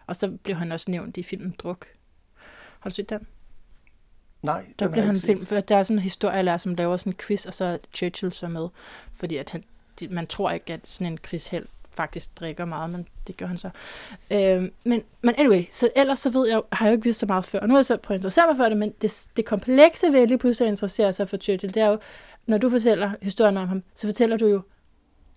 og 0.07 0.15
så 0.15 0.31
blev 0.43 0.55
han 0.55 0.71
også 0.71 0.91
nævnt 0.91 1.17
i 1.17 1.23
filmen 1.23 1.55
Druk. 1.59 1.87
Har 2.79 2.89
du 2.89 2.95
set 2.95 3.09
den? 3.09 3.27
nej. 4.45 4.65
Der 4.79 4.89
har 4.89 5.01
han 5.01 5.21
film, 5.21 5.45
for 5.45 5.59
der 5.59 5.75
er 5.75 5.83
sådan 5.83 5.97
en 5.97 6.03
historielærer, 6.03 6.57
som 6.57 6.75
laver 6.75 6.97
sådan 6.97 7.13
en 7.13 7.17
quiz, 7.17 7.45
og 7.45 7.53
så 7.53 7.65
er 7.65 7.77
Churchill 7.93 8.33
så 8.33 8.47
med, 8.47 8.67
fordi 9.13 9.37
at 9.37 9.49
han, 9.49 9.63
de, 9.99 10.07
man 10.07 10.27
tror 10.27 10.51
ikke, 10.51 10.73
at 10.73 10.79
sådan 10.83 11.13
en 11.13 11.17
krigsheld 11.17 11.65
faktisk 11.91 12.39
drikker 12.39 12.65
meget, 12.65 12.89
men 12.89 13.07
det 13.27 13.37
gør 13.37 13.45
han 13.45 13.57
så. 13.57 13.69
Øhm, 14.31 14.71
men, 14.83 15.03
men 15.21 15.35
anyway, 15.37 15.63
så 15.71 15.89
ellers 15.95 16.19
så 16.19 16.29
ved 16.29 16.47
jeg, 16.47 16.61
har 16.71 16.85
jeg 16.85 16.91
jo 16.91 16.95
ikke 16.95 17.03
vidst 17.03 17.19
så 17.19 17.25
meget 17.25 17.45
før, 17.45 17.59
og 17.59 17.67
nu 17.67 17.73
er 17.73 17.77
jeg 17.77 17.85
så 17.85 17.97
prøvet 17.97 18.17
at 18.17 18.19
interessere 18.19 18.47
mig 18.47 18.57
for 18.57 18.63
det, 18.63 18.77
men 18.77 18.93
det, 19.01 19.27
det 19.37 19.45
komplekse 19.45 20.07
ved 20.13 20.21
at 20.21 20.27
lige 20.27 20.37
pludselig 20.37 20.67
at 20.67 20.71
interessere 20.71 21.13
sig 21.13 21.29
for 21.29 21.37
Churchill, 21.37 21.73
det 21.73 21.83
er 21.83 21.87
jo, 21.87 21.99
når 22.45 22.57
du 22.57 22.69
fortæller 22.69 23.11
historien 23.21 23.57
om 23.57 23.67
ham, 23.67 23.83
så 23.95 24.07
fortæller 24.07 24.37
du 24.37 24.47
jo 24.47 24.61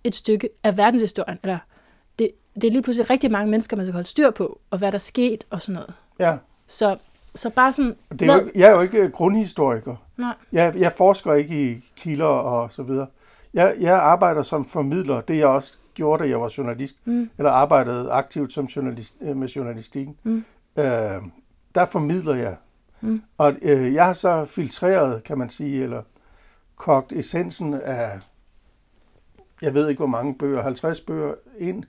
et 0.05 0.15
stykke 0.15 0.49
af 0.65 0.77
verdenshistorien, 0.77 1.39
eller 1.43 1.59
det, 2.61 2.69
er 2.69 2.73
lige 2.73 2.83
pludselig 2.83 3.11
rigtig 3.11 3.31
mange 3.33 3.51
mennesker, 3.51 3.77
man 3.77 3.87
skal 3.87 3.93
holde 3.93 4.09
styr 4.09 4.31
på, 4.31 4.61
og 4.71 4.79
hvad 4.79 4.93
der 4.93 4.97
er 4.99 5.01
sket, 5.01 5.45
og 5.51 5.63
sådan 5.63 5.75
noget. 5.75 5.95
Ja. 6.19 6.37
Så, 6.67 6.97
så 7.35 7.51
bare 7.51 7.73
sådan, 7.73 7.97
Det 8.11 8.23
er 8.23 8.35
jo, 8.35 8.51
jeg 8.55 8.69
er 8.69 8.71
jo 8.75 8.81
ikke 8.81 9.11
grundhistoriker. 9.11 9.97
nej, 10.17 10.35
Jeg, 10.53 10.75
jeg 10.77 10.93
forsker 10.93 11.35
ikke 11.35 11.71
i 11.73 11.85
kilder 11.97 12.25
og 12.27 12.73
så 12.73 12.83
videre. 12.83 13.07
Jeg, 13.55 13.75
jeg 13.81 13.95
arbejder 13.95 14.43
som 14.43 14.65
formidler, 14.65 15.21
det 15.21 15.39
jeg 15.39 15.47
også 15.47 15.75
gjorde, 15.95 16.25
da 16.25 16.29
jeg 16.29 16.41
var 16.41 16.53
journalist, 16.59 16.97
mm, 17.05 17.31
eller 17.39 17.51
arbejdede 17.51 18.11
aktivt 18.11 18.53
som 18.53 18.65
journalist, 18.65 19.15
øh, 19.21 19.37
med 19.37 19.49
journalistikken. 19.49 20.17
Mm. 20.23 20.45
Øh, 20.77 20.85
der 21.75 21.87
formidler 21.87 22.35
jeg. 22.35 22.57
Mm. 23.01 23.23
Og 23.39 23.55
øh, 23.63 23.95
jeg 23.95 24.07
har 24.07 24.13
så 24.13 24.45
filtreret, 24.45 25.25
kan 25.25 25.39
man 25.39 25.51
sige, 25.51 25.83
eller 25.83 26.03
kogt 26.77 27.13
essensen 27.13 27.75
af, 27.75 28.19
jeg 29.63 29.75
ved 29.75 29.89
ikke 29.89 29.99
hvor 29.99 30.07
mange 30.07 30.35
bøger, 30.35 30.63
50 30.63 31.01
bøger 31.01 31.35
ind 31.59 31.85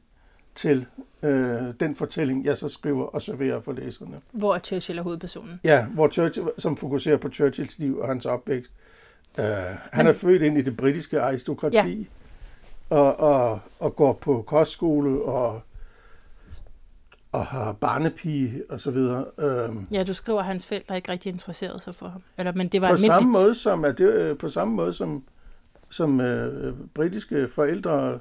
til 0.60 0.86
øh, 1.24 1.74
den 1.80 1.96
fortælling, 1.96 2.46
jeg 2.46 2.58
så 2.58 2.70
skriver 2.70 3.06
og 3.06 3.22
serverer 3.22 3.62
for 3.62 3.72
læserne. 3.72 4.18
hvor 4.32 4.56
er 4.56 4.60
Churchill 4.60 5.00
er 5.00 5.04
hovedpersonen. 5.04 5.60
Ja, 5.64 5.86
hvor 5.86 6.10
Churchill, 6.10 6.48
som 6.58 6.78
fokuserer 6.78 7.18
på 7.18 7.30
Churchills 7.30 7.80
liv 7.80 8.00
og 8.00 8.08
hans 8.08 8.26
opvækst. 8.26 8.72
Uh, 9.38 9.44
han 9.92 10.08
er 10.08 10.14
født 10.14 10.42
ind 10.42 10.58
i 10.58 10.62
det 10.62 10.78
britiske 10.78 11.22
aristokrati, 11.22 12.10
ja. 12.92 12.96
og, 12.98 13.20
og, 13.20 13.60
og 13.80 13.96
går 13.96 14.14
på 14.14 14.44
kostskole 14.48 15.22
og, 15.22 15.62
og 17.32 17.46
har 17.46 17.72
barnepige 17.72 18.64
og 18.70 18.80
så 18.80 18.92
videre. 18.92 19.26
Uh, 19.70 19.94
Ja, 19.94 20.04
du 20.04 20.14
skriver, 20.14 20.40
at 20.40 20.46
hans 20.46 20.68
forældre 20.68 20.96
ikke 20.96 21.12
rigtig 21.12 21.32
interesseret 21.32 21.82
sig 21.82 21.96
for 21.96 22.08
ham. 22.08 22.22
Eller, 22.38 22.54
men 22.54 22.68
det 22.68 22.82
var 22.82 22.88
på 22.88 22.94
almindeligt. 22.94 23.14
samme 23.14 23.32
måde 23.32 23.56
som 23.56 23.86
at 23.86 23.98
det, 23.98 24.06
øh, 24.06 24.38
på 24.38 24.50
samme 24.50 24.76
måde 24.76 24.94
som 24.94 25.24
som 25.92 26.20
uh, 26.20 26.74
britiske 26.94 27.50
forældre 27.56 28.20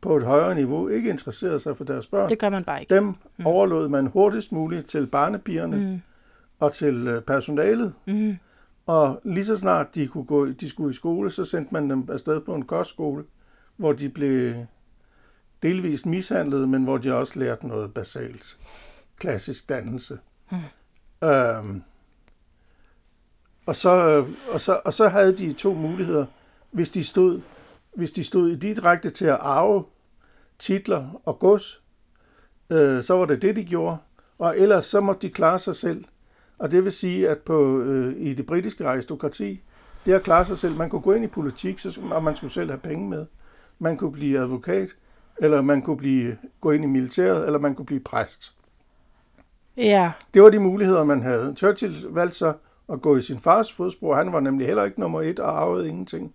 på 0.00 0.16
et 0.16 0.22
højere 0.24 0.54
niveau 0.54 0.88
ikke 0.88 1.10
interesserede 1.10 1.60
sig 1.60 1.76
for 1.76 1.84
deres 1.84 2.06
børn. 2.06 2.28
Det 2.28 2.38
gør 2.38 2.50
man 2.50 2.64
bare 2.64 2.80
ikke. 2.80 2.94
Dem 2.94 3.14
overlod 3.44 3.88
man 3.88 4.06
hurtigst 4.06 4.52
muligt 4.52 4.88
til 4.88 5.06
barnepigerne 5.06 5.76
mm. 5.76 5.82
Mm, 5.82 6.00
og 6.58 6.72
til 6.72 7.08
øh, 7.08 7.22
personalet, 7.22 7.92
mm, 8.06 8.38
Og 8.86 9.20
lige 9.24 9.44
så 9.44 9.56
snart 9.56 9.94
de, 9.94 10.06
kunne 10.08 10.24
gå, 10.24 10.46
de 10.46 10.68
skulle 10.68 10.90
i 10.90 10.94
skole, 10.94 11.30
så 11.30 11.44
sendte 11.44 11.74
man 11.74 11.90
dem 11.90 12.08
afsted 12.12 12.40
på 12.40 12.54
en 12.54 12.62
kostskole, 12.64 13.24
hvor 13.76 13.92
de 13.92 14.08
blev 14.08 14.54
delvist 15.62 16.06
mishandlet, 16.06 16.68
men 16.68 16.84
hvor 16.84 16.98
de 16.98 17.14
også 17.14 17.38
lærte 17.38 17.66
noget 17.66 17.94
basalt. 17.94 18.56
Klassisk 19.16 19.68
dannelse. 19.68 20.18
Hmm. 20.50 21.28
Øhm, 21.28 21.82
og, 23.66 23.76
så, 23.76 24.24
og, 24.52 24.60
så, 24.60 24.80
og 24.84 24.94
så 24.94 25.08
havde 25.08 25.36
de 25.36 25.52
to 25.52 25.74
muligheder, 25.74 26.26
hvis 26.70 26.90
de 26.90 27.04
stod, 27.04 27.40
hvis 27.94 28.10
de 28.10 28.24
stod 28.24 28.50
i 28.50 28.56
direkte 28.56 29.10
til 29.10 29.26
at 29.26 29.38
arve 29.40 29.84
titler 30.58 31.20
og 31.24 31.38
gods, 31.38 31.82
øh, 32.70 33.02
så 33.02 33.14
var 33.14 33.24
det 33.24 33.42
det, 33.42 33.56
de 33.56 33.64
gjorde. 33.64 33.96
Og 34.38 34.58
ellers 34.58 34.86
så 34.86 35.00
måtte 35.00 35.28
de 35.28 35.32
klare 35.32 35.58
sig 35.58 35.76
selv. 35.76 36.04
Og 36.58 36.70
det 36.70 36.84
vil 36.84 36.92
sige, 36.92 37.28
at 37.28 37.38
på, 37.38 37.80
øh, 37.80 38.14
i 38.16 38.34
det 38.34 38.46
britiske 38.46 38.86
aristokrati, 38.86 39.62
det 40.06 40.12
at 40.12 40.22
klare 40.22 40.44
sig 40.44 40.58
selv, 40.58 40.76
man 40.76 40.90
kunne 40.90 41.02
gå 41.02 41.12
ind 41.12 41.24
i 41.24 41.28
politik, 41.28 41.78
så, 41.78 42.00
og 42.10 42.22
man 42.24 42.36
skulle 42.36 42.52
selv 42.52 42.70
have 42.70 42.80
penge 42.80 43.08
med. 43.08 43.26
Man 43.78 43.96
kunne 43.96 44.12
blive 44.12 44.38
advokat, 44.38 44.88
eller 45.38 45.60
man 45.60 45.82
kunne 45.82 45.96
blive, 45.96 46.36
gå 46.60 46.70
ind 46.70 46.84
i 46.84 46.86
militæret, 46.86 47.46
eller 47.46 47.58
man 47.58 47.74
kunne 47.74 47.86
blive 47.86 48.00
præst. 48.00 48.54
Ja. 49.76 50.12
Det 50.34 50.42
var 50.42 50.50
de 50.50 50.58
muligheder, 50.58 51.04
man 51.04 51.22
havde. 51.22 51.54
Churchill 51.56 52.06
valgte 52.08 52.38
så 52.38 52.52
at 52.92 53.00
gå 53.00 53.16
i 53.16 53.22
sin 53.22 53.38
fars 53.38 53.72
fodspor. 53.72 54.14
Han 54.14 54.32
var 54.32 54.40
nemlig 54.40 54.66
heller 54.66 54.84
ikke 54.84 55.00
nummer 55.00 55.22
et 55.22 55.40
og 55.40 55.62
arvede 55.62 55.88
ingenting. 55.88 56.34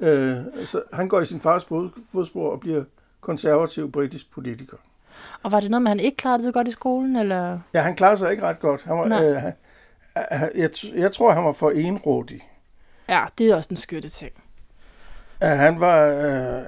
Øh, 0.00 0.36
så 0.64 0.82
han 0.92 1.08
går 1.08 1.20
i 1.20 1.26
sin 1.26 1.40
fars 1.40 1.64
fodspor 2.12 2.50
og 2.50 2.60
bliver 2.60 2.84
konservativ 3.20 3.92
britisk 3.92 4.30
politiker. 4.30 4.76
Og 5.42 5.52
var 5.52 5.60
det 5.60 5.70
noget 5.70 5.82
med, 5.82 5.90
at 5.90 5.96
han 5.98 6.04
ikke 6.04 6.16
klarede 6.16 6.42
så 6.42 6.52
godt 6.52 6.68
i 6.68 6.70
skolen? 6.70 7.16
Eller? 7.16 7.58
Ja, 7.74 7.80
han 7.80 7.96
klarede 7.96 8.18
sig 8.18 8.30
ikke 8.30 8.42
ret 8.42 8.60
godt. 8.60 8.82
Han 8.82 8.98
var, 8.98 9.22
øh, 9.22 9.36
han, 9.36 10.50
jeg, 10.54 10.70
jeg 10.94 11.12
tror, 11.12 11.32
han 11.32 11.44
var 11.44 11.52
for 11.52 11.70
enrådig. 11.70 12.48
Ja, 13.08 13.24
det 13.38 13.50
er 13.50 13.56
også 13.56 13.68
en 13.70 13.76
skytte 13.76 14.08
ting. 14.08 14.32
Ja, 15.42 15.54
han 15.54 15.80
var... 15.80 16.06
Øh, 16.06 16.62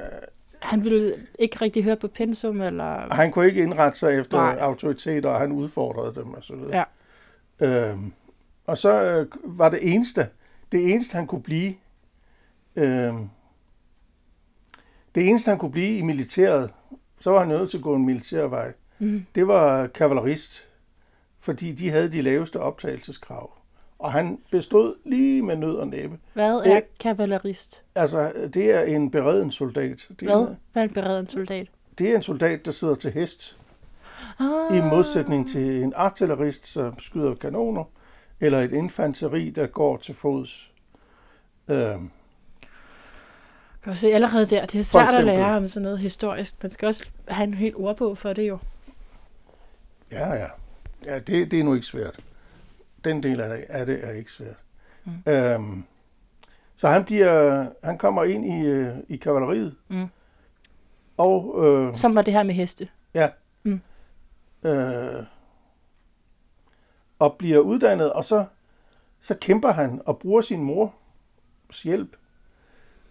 han 0.61 0.85
ville 0.85 1.15
ikke 1.39 1.57
rigtig 1.61 1.85
høre 1.85 1.97
på 1.97 2.09
pensum, 2.09 2.63
eller... 2.63 3.15
Han 3.15 3.33
kunne 3.33 3.47
ikke 3.47 3.63
indrette 3.63 3.99
sig 3.99 4.19
efter 4.19 4.37
Nej. 4.37 4.57
autoriteter, 4.61 5.31
og 5.31 5.41
han 5.41 5.53
udfordrede 5.53 6.15
dem 6.15 6.35
og 6.35 6.43
så 6.43 6.55
videre. 6.57 6.85
Ja. 7.61 7.67
Øhm, 7.67 8.13
og 8.67 8.79
så 8.79 9.03
øh, 9.03 9.27
var 9.45 9.69
det 9.69 9.95
eneste, 9.95 10.29
det 10.73 10.93
eneste 10.93 11.17
han 11.17 11.27
kunne 11.27 11.43
blive, 11.43 11.75
øh, 12.79 13.15
det 15.15 15.29
eneste 15.29 15.49
han 15.49 15.59
kunne 15.59 15.71
blive 15.71 15.99
i 15.99 16.03
militæret, 16.03 16.71
så 17.21 17.31
var 17.31 17.39
han 17.39 17.49
nødt 17.49 17.71
til 17.71 17.79
at 17.79 17.83
gå 17.83 17.95
en 17.95 18.07
militærvej. 18.07 18.73
Mm. 18.99 19.27
Det 19.35 19.49
var 19.49 19.87
kavalerist, 19.87 20.67
fordi 21.41 21.73
de 21.73 21.91
havde 21.91 22.13
de 22.13 22.23
laveste 22.23 22.61
optagelseskrav. 22.61 23.53
Og 23.99 24.13
han 24.13 24.39
bestod 24.51 24.95
lige 25.05 25.43
med 25.43 25.57
nød 25.57 25.75
og 25.75 25.89
næppe. 25.89 26.19
Hvad 26.33 26.55
er 26.67 26.81
kavalerist? 27.01 27.85
Altså, 27.95 28.33
det 28.55 28.71
er 28.71 28.83
en 28.83 29.11
bereden 29.11 29.51
soldat. 29.51 30.07
Det 30.09 30.29
Hvad? 30.29 30.55
Hvad 30.73 30.83
er 30.83 30.89
en 30.89 30.95
bereden 30.95 31.29
soldat? 31.29 31.69
Det 31.99 32.11
er 32.11 32.17
en 32.17 32.23
soldat, 32.23 32.67
der 32.67 32.73
sidder 32.73 32.95
til 32.95 33.13
hest. 33.13 33.59
Ah. 34.39 34.77
I 34.77 34.81
modsætning 34.81 35.49
til 35.49 35.83
en 35.83 35.93
artillerist, 35.97 36.67
som 36.67 36.99
skyder 36.99 37.35
kanoner, 37.35 37.85
eller 38.41 38.61
et 38.61 38.73
infanteri, 38.73 39.51
der 39.51 39.67
går 39.67 39.97
til 39.97 40.15
fods. 40.15 40.73
Øhm. 41.69 42.11
Kan 43.83 43.93
du 43.93 43.99
se, 43.99 44.13
allerede 44.13 44.47
der, 44.47 44.67
det 44.67 44.79
er 44.79 44.83
svært 44.83 45.15
at 45.15 45.25
lære 45.25 45.57
om 45.57 45.67
sådan 45.67 45.83
noget 45.83 45.99
historisk. 45.99 46.63
Man 46.63 46.71
skal 46.71 46.87
også 46.89 47.09
have 47.29 47.45
en 47.45 47.55
helt 47.55 47.77
ordbog 47.77 48.19
for 48.19 48.33
det 48.33 48.49
jo. 48.49 48.59
Ja, 50.11 50.33
ja. 50.33 50.47
Ja, 51.05 51.19
det, 51.19 51.51
det 51.51 51.61
er 51.61 51.65
nu 51.65 51.75
ikke 51.75 51.87
svært. 51.87 52.21
Den 53.05 53.23
del 53.23 53.41
af 53.41 53.49
det, 53.57 53.65
af 53.69 53.87
det 53.87 54.05
er 54.05 54.11
ikke 54.11 54.33
svært. 54.33 54.57
Mm. 55.05 55.33
Øhm. 55.33 55.85
Så 56.77 56.89
han 56.89 57.05
bliver, 57.05 57.67
han 57.85 57.99
kommer 57.99 58.25
ind 58.25 58.45
i, 58.47 58.67
øh, 58.67 58.97
i 59.09 59.17
kavaleriet. 59.17 59.75
Mm. 59.89 60.09
Og, 61.17 61.67
øh, 61.67 61.97
Som 61.97 62.15
var 62.15 62.23
det 62.23 62.35
her 62.35 62.43
med 62.43 62.55
heste. 62.55 62.89
Ja. 63.15 63.31
Mm. 63.63 63.81
Øh, 64.63 65.25
og 67.19 67.37
bliver 67.39 67.59
uddannet, 67.59 68.13
og 68.13 68.25
så, 68.25 68.45
så 69.21 69.35
kæmper 69.35 69.73
han 69.73 70.01
og 70.07 70.19
bruger 70.19 70.41
sin 70.41 70.63
mors 70.63 71.83
hjælp. 71.83 72.17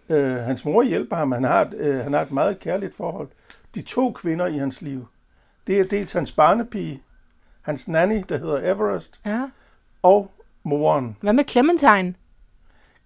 Øh, 0.09 0.35
hans 0.35 0.65
mor 0.65 0.83
hjælper 0.83 1.15
ham. 1.15 1.31
Han 1.31 1.43
har, 1.43 1.61
et, 1.61 1.73
øh, 1.73 1.95
han 1.95 2.13
har 2.13 2.21
et 2.21 2.31
meget 2.31 2.59
kærligt 2.59 2.95
forhold. 2.95 3.27
De 3.75 3.81
to 3.81 4.11
kvinder 4.11 4.47
i 4.47 4.57
hans 4.57 4.81
liv, 4.81 5.07
det 5.67 5.79
er 5.79 5.83
dels 5.83 6.11
hans 6.11 6.31
barnepige, 6.31 7.01
hans 7.61 7.87
nanny, 7.87 8.23
der 8.29 8.37
hedder 8.37 8.73
Everest, 8.73 9.19
ja. 9.25 9.49
og 10.03 10.31
moren. 10.63 11.17
Hvad 11.21 11.33
med 11.33 11.43
Clementine? 11.49 12.13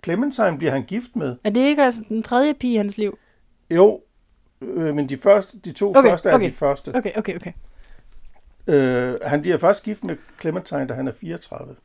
Clementine 0.03 0.58
bliver 0.58 0.72
han 0.72 0.84
gift 0.84 1.15
med. 1.15 1.36
Er 1.43 1.50
det 1.50 1.60
ikke 1.62 1.84
altså 1.84 2.03
den 2.10 2.24
tredje 2.24 2.53
pige 2.53 2.74
i 2.74 2.77
hans 2.77 2.98
liv? 2.98 3.17
Jo, 3.70 4.01
øh, 4.62 4.96
men 4.96 5.10
de, 5.10 5.17
første, 5.17 5.60
de 5.60 5.72
to 5.72 5.89
okay, 5.89 6.10
første 6.10 6.29
er 6.29 6.36
okay. 6.36 6.48
de 6.48 6.53
første. 6.53 6.96
Okay, 6.96 7.12
okay, 7.15 7.36
okay. 7.36 7.51
Øh, 8.67 9.20
han 9.25 9.41
bliver 9.41 9.58
først 9.58 9.84
gift 9.84 10.03
med 10.03 10.15
Clementine, 10.41 10.88
da 10.88 10.93
han 10.93 11.08
er 11.08 11.12
34. 11.12 11.75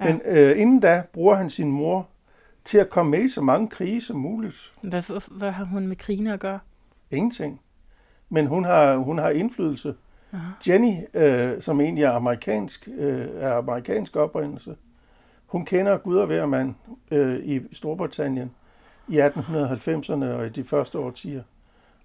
Ja. 0.00 0.04
Men 0.04 0.20
øh, 0.24 0.60
inden 0.60 0.80
da 0.80 1.02
bruger 1.12 1.34
han 1.34 1.50
sin 1.50 1.70
mor 1.70 2.08
til 2.66 2.78
at 2.78 2.90
komme 2.90 3.10
med 3.10 3.22
i 3.24 3.28
så 3.28 3.40
mange 3.40 3.68
krige 3.68 4.00
som 4.00 4.16
muligt. 4.16 4.72
Hvad, 4.80 5.30
hvad 5.38 5.50
har 5.50 5.64
hun 5.64 5.86
med 5.86 5.96
krigene 5.96 6.32
at 6.32 6.40
gøre? 6.40 6.58
Ingenting. 7.10 7.60
Men 8.28 8.46
hun 8.46 8.64
har, 8.64 8.96
hun 8.96 9.18
har 9.18 9.30
indflydelse. 9.30 9.94
Aha. 10.32 10.50
Jenny, 10.68 10.94
øh, 11.14 11.62
som 11.62 11.80
egentlig 11.80 12.04
er 12.04 12.10
amerikansk, 12.10 12.88
øh, 12.96 13.28
er 13.34 13.52
amerikansk 13.52 14.16
oprindelse, 14.16 14.76
hun 15.46 15.64
kender 15.64 15.98
Gud 15.98 16.16
og 16.16 16.26
hver 16.26 16.46
mand 16.46 16.74
øh, 17.10 17.38
i 17.44 17.60
Storbritannien 17.72 18.50
i 19.08 19.20
1890'erne 19.20 20.24
og 20.24 20.46
i 20.46 20.48
de 20.48 20.64
første 20.64 20.98
årtier. 20.98 21.42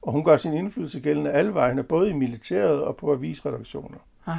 Og 0.02 0.12
hun 0.12 0.24
gør 0.24 0.38
sin 0.38 0.54
indflydelse 0.54 1.00
gældende 1.00 1.32
alle 1.32 1.54
vegne, 1.54 1.84
både 1.84 2.10
i 2.10 2.14
militæret 2.14 2.84
og 2.84 2.96
på 2.96 3.12
avisredaktioner. 3.12 3.98
Ah. 4.26 4.38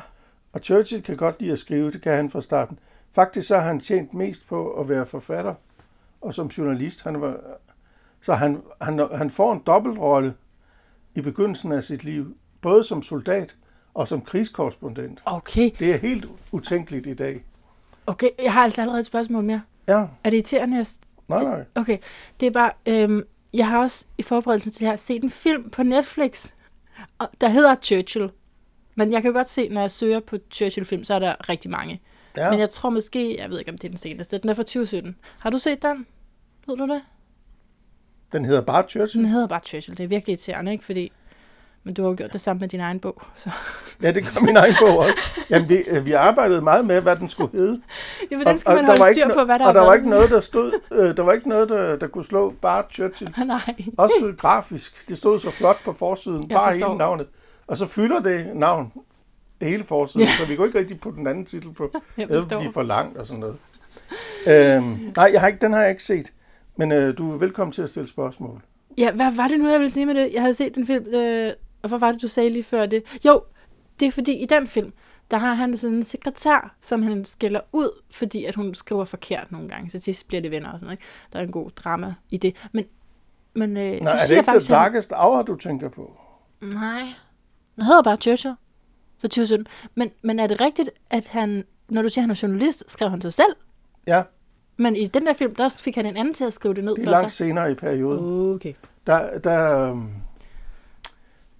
Og 0.53 0.61
Churchill 0.61 1.03
kan 1.03 1.17
godt 1.17 1.41
lide 1.41 1.53
at 1.53 1.59
skrive, 1.59 1.91
det 1.91 2.03
kan 2.03 2.17
han 2.17 2.31
fra 2.31 2.41
starten. 2.41 2.79
Faktisk 3.13 3.49
så 3.49 3.57
har 3.57 3.63
han 3.63 3.81
tjent 3.81 4.15
mest 4.15 4.49
på 4.49 4.71
at 4.73 4.89
være 4.89 5.07
forfatter 5.07 5.55
og 6.23 6.35
som 6.35 6.47
journalist. 6.47 7.03
Han 7.03 7.21
var, 7.21 7.37
så 8.21 8.35
han, 8.35 8.63
han, 8.81 9.09
han 9.15 9.31
får 9.31 9.53
en 9.53 9.63
dobbeltrolle 9.67 10.35
i 11.15 11.21
begyndelsen 11.21 11.73
af 11.73 11.85
sit 11.85 12.05
liv, 12.05 12.37
både 12.61 12.85
som 12.85 13.03
soldat 13.03 13.57
og 13.95 14.09
som 14.09 14.21
krigskorrespondent. 14.21 15.23
Okay. 15.25 15.71
Det 15.79 15.95
er 15.95 15.97
helt 15.97 16.25
utænkeligt 16.53 17.07
i 17.07 17.15
dag. 17.15 17.45
Okay, 18.07 18.29
jeg 18.43 18.53
har 18.53 18.65
altså 18.65 18.81
allerede 18.81 19.01
et 19.01 19.07
spørgsmål 19.07 19.45
mere. 19.45 19.63
Ja. 19.89 19.95
Er 19.95 20.07
det 20.25 20.33
irriterende? 20.33 20.77
Jeg... 20.77 20.87
Nej, 21.29 21.45
nej. 21.45 21.65
Okay, 21.75 21.99
det 22.41 22.47
er 22.47 22.51
bare, 22.51 22.71
øhm, 22.87 23.23
jeg 23.55 23.69
har 23.69 23.79
også 23.79 24.07
i 24.19 24.23
forberedelse 24.23 24.71
til 24.71 24.81
det 24.81 24.89
her 24.89 24.97
set 24.97 25.25
en 25.25 25.31
film 25.31 25.71
på 25.71 25.83
Netflix, 25.83 26.53
der 27.41 27.49
hedder 27.49 27.75
Churchill. 27.75 28.31
Men 28.95 29.13
jeg 29.13 29.23
kan 29.23 29.33
godt 29.33 29.49
se, 29.49 29.69
når 29.69 29.81
jeg 29.81 29.91
søger 29.91 30.21
på 30.21 30.37
Churchill-film, 30.51 31.05
så 31.05 31.15
er 31.15 31.19
der 31.19 31.49
rigtig 31.49 31.71
mange. 31.71 32.01
Ja. 32.37 32.51
Men 32.51 32.61
jeg 32.61 32.71
tror 32.71 32.91
måske, 32.91 33.39
jeg 33.39 33.51
ved 33.51 33.59
ikke, 33.59 33.71
om 33.71 33.79
det 33.79 33.85
er 33.85 33.89
den 33.89 33.99
seneste, 33.99 34.39
den 34.39 34.51
er 34.51 34.55
fra 34.55 34.63
2017. 34.63 35.17
Har 35.39 35.51
du 35.51 35.59
set 35.59 35.83
den? 35.83 36.07
Ved 36.67 36.77
du 36.77 36.87
det? 36.87 37.03
Den 38.33 38.45
hedder 38.45 38.61
bare 38.61 38.85
Churchill? 38.89 39.25
Den 39.25 39.33
hedder 39.33 39.47
bare 39.47 39.61
Churchill. 39.65 39.99
Det 39.99 40.05
er 40.05 40.09
virkelig 40.09 40.33
irriterende, 40.33 40.73
ikke? 40.73 40.85
Fordi 40.85 41.13
men 41.85 41.95
du 41.95 42.03
har 42.03 42.09
jo 42.09 42.15
gjort 42.19 42.33
det 42.33 42.41
samme 42.41 42.61
med 42.61 42.69
din 42.69 42.81
egen 42.81 43.01
bog. 43.01 43.23
Så. 43.35 43.51
Ja, 44.03 44.13
det 44.13 44.23
gør 44.25 44.45
min 44.45 44.57
egen 44.57 44.75
bog 44.81 44.99
også. 44.99 45.41
Jamen, 45.51 45.69
vi, 45.69 45.75
øh, 45.75 46.07
vi 46.07 46.13
arbejdede 46.13 46.61
meget 46.61 46.85
med, 46.85 47.01
hvad 47.01 47.17
den 47.17 47.29
skulle 47.29 47.59
hedde. 47.59 47.83
Ja, 48.31 48.37
den 48.37 48.59
skal 48.59 48.71
og, 48.71 48.77
man 48.77 48.85
holde 48.85 49.15
styr 49.15 49.35
på, 49.35 49.45
hvad 49.45 49.59
der 49.59 49.67
Og 49.67 49.75
der 49.75 49.81
var 49.81 49.95
ikke 49.95 50.09
noget, 50.09 50.31
der 50.31 50.41
stod, 50.41 50.73
øh, 50.93 51.17
der 51.17 51.23
var 51.23 51.33
ikke 51.33 51.49
noget, 51.49 51.69
der, 51.69 51.97
der 51.97 52.07
kunne 52.07 52.25
slå 52.25 52.55
bare 52.63 52.85
Churchill. 52.93 53.35
Nej. 53.47 53.75
Også 53.99 54.35
grafisk. 54.39 55.09
Det 55.09 55.19
stod 55.19 55.39
så 55.39 55.51
flot 55.51 55.85
på 55.85 55.93
forsiden, 55.93 56.43
Jeg 56.49 56.57
bare 56.57 56.73
forstår. 56.73 56.87
hele 56.89 56.99
navnet. 56.99 57.27
Og 57.67 57.77
så 57.77 57.87
fylder 57.87 58.21
det 58.21 58.51
navn 58.55 58.93
hele 59.63 59.85
forsiden, 59.85 60.27
ja. 60.27 60.33
så 60.39 60.47
vi 60.47 60.57
kunne 60.57 60.67
ikke 60.67 60.79
rigtig 60.79 61.01
putte 61.01 61.19
den 61.19 61.27
anden 61.27 61.47
titel 61.47 61.73
på. 61.73 61.91
Jeg 62.19 62.29
forstår. 62.29 62.61
Det 62.61 62.75
for 62.75 62.83
langt 62.83 63.19
og 63.19 63.27
sådan 63.27 63.41
noget. 63.41 63.57
Øhm, 64.47 65.13
nej, 65.17 65.31
jeg 65.33 65.41
har 65.41 65.49
ikke, 65.49 65.61
den 65.61 65.73
har 65.73 65.81
jeg 65.81 65.91
ikke 65.91 66.03
set. 66.03 66.33
Men 66.77 66.93
øh, 66.93 67.19
du 67.19 67.33
er 67.33 67.39
velkommen 67.39 67.73
til 67.73 67.83
at 67.83 67.91
stille 67.91 68.09
spørgsmål. 68.09 68.63
Ja, 68.99 69.13
hvad 69.13 69.33
var 69.33 69.47
det 69.47 69.61
nu, 69.61 69.69
jeg 69.69 69.81
ville 69.81 69.91
sige 69.91 70.07
med 70.07 70.15
det? 70.15 70.31
Jeg 70.33 70.41
havde 70.43 70.55
set 70.55 70.77
en 70.77 70.87
film, 70.87 71.07
øh, 71.15 71.51
og 71.83 71.89
hvad 71.89 71.99
var 71.99 72.13
det, 72.13 72.23
du 72.23 72.29
sagde 72.29 72.51
lige 72.51 72.63
før 72.63 72.87
det? 72.87 73.21
Jo, 73.25 73.43
det 74.01 74.07
er 74.07 74.13
fordi 74.13 74.33
i 74.33 74.47
den 74.47 74.67
film, 74.67 74.93
der 75.31 75.39
har 75.39 75.55
han 75.55 75.77
sådan 75.77 75.97
en 75.97 76.05
sekretær, 76.05 76.75
som 76.81 77.03
han 77.03 77.25
skælder 77.25 77.61
ud, 77.73 78.03
fordi 78.11 78.45
at 78.45 78.55
hun 78.55 78.75
skriver 78.75 79.05
forkert 79.05 79.53
nogle 79.53 79.69
gange. 79.69 79.91
Så 79.91 79.93
til 79.93 80.03
sidst 80.03 80.29
bliver 80.29 80.41
det 80.41 80.51
venner 80.51 80.69
og 80.69 80.75
sådan 80.75 80.85
noget. 80.85 80.93
Ikke? 80.93 81.05
Der 81.33 81.39
er 81.39 81.43
en 81.43 81.53
god 81.53 81.71
drama 81.71 82.15
i 82.31 82.37
det. 82.37 82.69
Men, 82.73 82.85
men 83.55 83.77
øh, 83.77 83.83
Nej, 83.83 83.99
du 83.99 84.07
er 84.07 84.13
det 84.29 84.31
ikke 84.31 84.45
faktisk, 84.45 84.67
The 84.67 84.75
Darkest 84.75 85.11
han... 85.11 85.19
Hour, 85.19 85.43
du 85.43 85.57
tænker 85.57 85.89
på? 85.89 86.17
Nej. 86.61 87.03
Den 87.77 87.85
hedder 87.85 88.03
bare 88.03 88.17
Churchill 88.17 88.55
for 89.21 89.29
2017. 89.29 89.67
Men, 89.95 90.11
men 90.23 90.39
er 90.39 90.47
det 90.47 90.61
rigtigt, 90.61 90.91
at 91.11 91.27
han, 91.27 91.65
når 91.89 92.03
du 92.03 92.09
siger, 92.09 92.23
at 92.23 92.25
han 92.25 92.31
er 92.31 92.41
journalist, 92.43 92.91
skrev 92.91 93.11
han 93.11 93.21
sig 93.21 93.33
selv? 93.33 93.57
Ja. 94.07 94.23
Men 94.83 94.97
i 94.97 95.07
den 95.07 95.27
der 95.27 95.33
film, 95.33 95.55
der 95.55 95.69
fik 95.81 95.95
han 95.95 96.07
en 96.07 96.17
anden 96.17 96.35
til 96.35 96.45
at 96.45 96.53
skrive 96.53 96.75
det 96.75 96.85
ned 96.85 96.95
det 96.95 97.01
er 97.01 97.05
for 97.07 97.11
langt 97.11 97.31
sig. 97.31 97.47
senere 97.47 97.71
i 97.71 97.75
perioden. 97.75 98.55
Okay. 98.55 98.73
Der, 99.07 99.39
der, 99.39 99.79
øhm, 99.79 100.09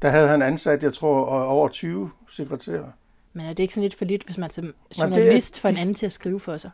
der 0.03 0.09
havde 0.09 0.29
han 0.29 0.43
ansat, 0.43 0.83
jeg 0.83 0.93
tror, 0.93 1.25
over 1.45 1.69
20 1.69 2.11
sekretærer. 2.31 2.87
Men 3.33 3.47
er 3.47 3.49
det 3.49 3.59
ikke 3.59 3.75
sådan 3.75 3.83
lidt 3.83 3.95
for 3.95 4.05
lidt, 4.05 4.25
hvis 4.25 4.39
man 4.39 4.51
som 4.51 4.75
journalist 4.99 5.61
får 5.61 5.69
en 5.69 5.77
anden 5.77 5.95
til 5.95 6.07
at 6.07 6.13
skrive 6.13 6.41
for 6.41 6.57
sig? 6.57 6.71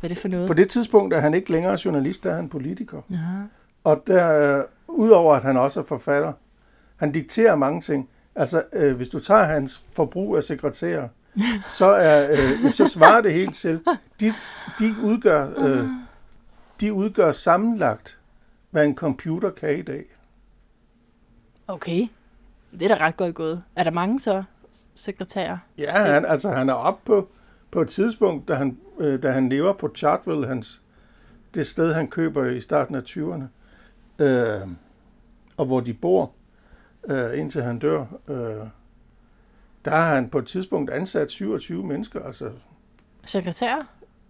Hvad 0.00 0.10
er 0.10 0.14
det 0.14 0.18
for 0.22 0.28
noget? 0.28 0.48
På 0.48 0.54
det 0.54 0.70
tidspunkt 0.70 1.14
er 1.14 1.20
han 1.20 1.34
ikke 1.34 1.52
længere 1.52 1.78
journalist, 1.84 2.24
der 2.24 2.30
er 2.30 2.36
han 2.36 2.48
politiker. 2.48 3.00
Ja. 3.10 3.16
Og 3.84 4.02
der, 4.06 4.58
øh, 4.58 4.64
udover 4.88 5.34
at 5.34 5.42
han 5.42 5.56
også 5.56 5.80
er 5.80 5.84
forfatter, 5.84 6.32
han 6.96 7.12
dikterer 7.12 7.56
mange 7.56 7.80
ting. 7.80 8.08
Altså, 8.34 8.62
øh, 8.72 8.96
hvis 8.96 9.08
du 9.08 9.18
tager 9.18 9.44
hans 9.44 9.84
forbrug 9.92 10.36
af 10.36 10.44
sekretærer, 10.44 11.08
så, 11.70 11.86
er, 11.86 12.30
øh, 12.30 12.72
så 12.72 12.88
svarer 12.88 13.20
det 13.20 13.34
helt 13.34 13.54
til. 13.54 13.80
De, 14.20 14.32
de, 14.78 14.94
udgør, 15.04 15.50
øh, 15.56 15.86
de 16.80 16.92
udgør 16.92 17.32
sammenlagt, 17.32 18.18
hvad 18.70 18.84
en 18.84 18.94
computer 18.96 19.50
kan 19.50 19.78
i 19.78 19.82
dag. 19.82 20.04
Okay. 21.68 22.08
Det 22.72 22.82
er 22.82 22.96
da 22.96 23.06
ret 23.06 23.16
godt 23.16 23.34
gået. 23.34 23.62
Er 23.76 23.84
der 23.84 23.90
mange 23.90 24.20
så 24.20 24.42
sekretærer? 24.94 25.58
Ja, 25.78 25.92
han, 25.92 26.24
altså 26.24 26.50
han 26.50 26.68
er 26.68 26.74
oppe 26.74 27.00
på, 27.04 27.28
på 27.70 27.80
et 27.80 27.88
tidspunkt, 27.88 28.48
da 28.48 28.54
han, 28.54 28.78
øh, 28.98 29.22
da 29.22 29.30
han 29.30 29.48
lever 29.48 29.72
på 29.72 29.92
Chartville, 29.96 30.46
hans, 30.46 30.80
det 31.54 31.66
sted, 31.66 31.92
han 31.92 32.08
køber 32.08 32.46
i 32.46 32.60
starten 32.60 32.94
af 32.94 33.02
20'erne, 33.02 33.44
øh, 34.24 34.60
og 35.56 35.66
hvor 35.66 35.80
de 35.80 35.94
bor, 35.94 36.32
øh, 37.08 37.38
indtil 37.38 37.62
han 37.62 37.78
dør. 37.78 38.04
Øh, 38.28 38.66
der 39.84 39.90
har 39.90 40.14
han 40.14 40.28
på 40.28 40.38
et 40.38 40.46
tidspunkt 40.46 40.90
ansat 40.90 41.30
27 41.30 41.86
mennesker, 41.86 42.22
altså 42.26 42.50
Sekretærer? 43.26 43.82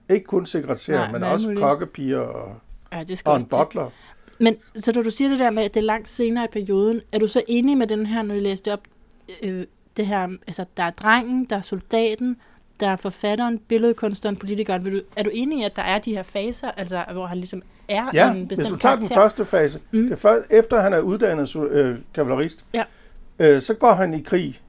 ikke 0.09 0.25
kun 0.27 0.47
sekretærer, 0.47 0.99
Nej, 0.99 1.13
men 1.13 1.23
også 1.23 1.55
kokkepiger 1.59 2.19
og, 2.21 2.55
Ja, 2.93 3.03
det 3.05 3.19
skal 3.19 3.31
og 3.31 3.37
en 3.37 3.45
butler. 3.45 3.91
Men 4.41 4.57
så 4.75 4.93
når 4.95 5.03
du 5.03 5.11
siger 5.11 5.31
det 5.31 5.39
der 5.39 5.51
med, 5.51 5.63
at 5.63 5.75
det 5.75 5.81
er 5.81 5.85
langt 5.85 6.09
senere 6.09 6.45
i 6.45 6.49
perioden, 6.53 7.01
er 7.13 7.19
du 7.19 7.27
så 7.27 7.43
enig 7.49 7.79
med 7.79 7.87
den 7.87 8.07
her, 8.07 8.23
når 8.23 8.35
du 8.35 8.41
læste 8.41 8.73
op, 8.73 8.81
øh, 9.43 9.65
det 9.97 10.07
her, 10.07 10.29
altså 10.47 10.65
der 10.77 10.83
er 10.83 10.91
drengen, 10.91 11.45
der 11.45 11.57
er 11.57 11.61
soldaten, 11.61 12.37
der 12.81 12.89
er 12.89 12.97
forfatteren, 12.97 13.59
billedkunstneren, 13.59 14.37
politikeren. 14.37 14.85
Vil 14.85 14.93
du, 14.93 15.01
er 15.17 15.23
du 15.23 15.31
enig 15.33 15.59
i, 15.59 15.63
at 15.65 15.77
der 15.77 15.83
er 15.83 15.99
de 15.99 16.15
her 16.15 16.23
faser, 16.23 16.71
altså 16.71 17.05
hvor 17.13 17.27
han 17.27 17.39
ligesom 17.39 17.63
er 17.89 18.09
Ja, 18.15 18.31
en 18.33 18.37
hvis 18.45 18.49
bestemt 18.49 18.71
du 18.71 18.77
tager 18.77 18.97
den 18.97 19.09
første 19.09 19.45
fase, 19.45 19.81
Mm. 19.93 20.09
det 20.09 20.19
før, 20.19 20.43
efter 20.51 20.81
han 20.81 20.93
er 20.93 20.99
uddannet 21.01 21.57
øh, 21.57 21.99
kavalerist, 22.15 22.65
Ja. 22.75 22.85
øh, 23.39 23.63
så 23.63 23.75
går 23.75 23.93
han 23.93 24.15
i 24.15 24.21
krig. 24.23 24.61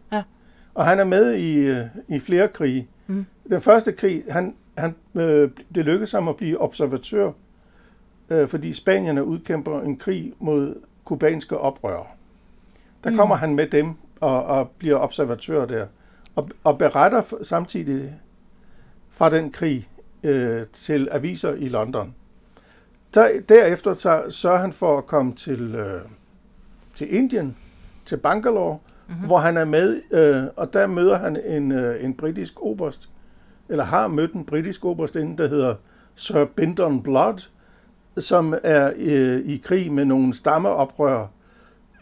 Og 0.76 0.86
han 0.86 1.00
er 1.00 1.04
med 1.04 1.34
i, 1.34 1.56
øh, 1.56 1.86
i 2.08 2.20
flere 2.20 2.48
krige. 2.48 2.88
Mm. 3.08 3.26
Den 3.50 3.62
første 3.62 3.92
krig, 3.92 4.24
han, 4.30 4.56
han, 4.78 4.96
øh, 5.16 5.52
det 5.76 5.86
lykkedes 5.86 6.12
ham 6.12 6.28
at 6.28 6.36
blive 6.36 6.62
observatør, 6.62 7.32
øh, 8.30 8.48
fordi 8.48 8.74
spanierne 8.74 9.24
udkæmper 9.24 9.82
en 9.82 9.98
krig 9.98 10.34
mod 10.40 10.76
kubanske 11.06 11.58
oprørere. 11.58 12.06
Der 13.04 13.10
Mm. 13.10 13.16
kommer 13.18 13.36
han 13.36 13.56
med 13.56 13.68
dem 13.68 13.94
og, 14.20 14.44
og 14.46 14.70
bliver 14.70 14.98
observatør 14.98 15.66
der, 15.66 15.86
og, 16.36 16.50
og 16.64 16.78
beretter 16.78 17.22
samtidig 17.44 18.14
fra 19.12 19.30
den 19.30 19.52
krig 19.52 19.90
øh, 20.24 20.62
til 20.74 21.10
aviser 21.12 21.54
i 21.54 21.70
London. 21.70 22.16
Der, 23.14 23.30
derefter 23.50 23.94
så 23.94 24.24
sørger 24.30 24.58
han 24.60 24.74
for 24.74 24.98
at 24.98 25.06
komme 25.06 25.34
til, 25.36 25.76
øh, 25.76 26.02
til 26.96 27.16
Indien, 27.16 27.58
til 28.06 28.18
Bangalore, 28.18 28.78
mm-hmm. 29.14 29.28
hvor 29.28 29.38
han 29.38 29.58
er 29.58 29.66
med, 29.66 30.02
øh, 30.12 30.44
og 30.56 30.74
der 30.74 30.88
møder 30.88 31.18
han 31.18 31.38
en, 31.46 31.72
øh, 31.72 32.04
en 32.04 32.14
britisk 32.14 32.62
oberst, 32.62 33.10
eller 33.70 33.84
har 33.84 34.08
mødt 34.08 34.34
en 34.34 34.46
britisk 34.46 34.86
oberst 34.86 35.16
inden, 35.16 35.38
der 35.38 35.48
hedder 35.48 35.76
Sir 36.16 36.46
Bindon 36.46 37.04
Blood, 37.04 37.48
som 38.18 38.56
er 38.64 38.94
øh, 38.96 39.46
i 39.46 39.58
krig 39.58 39.92
med 39.92 40.06
nogle 40.06 40.34
stammeoprør 40.34 41.28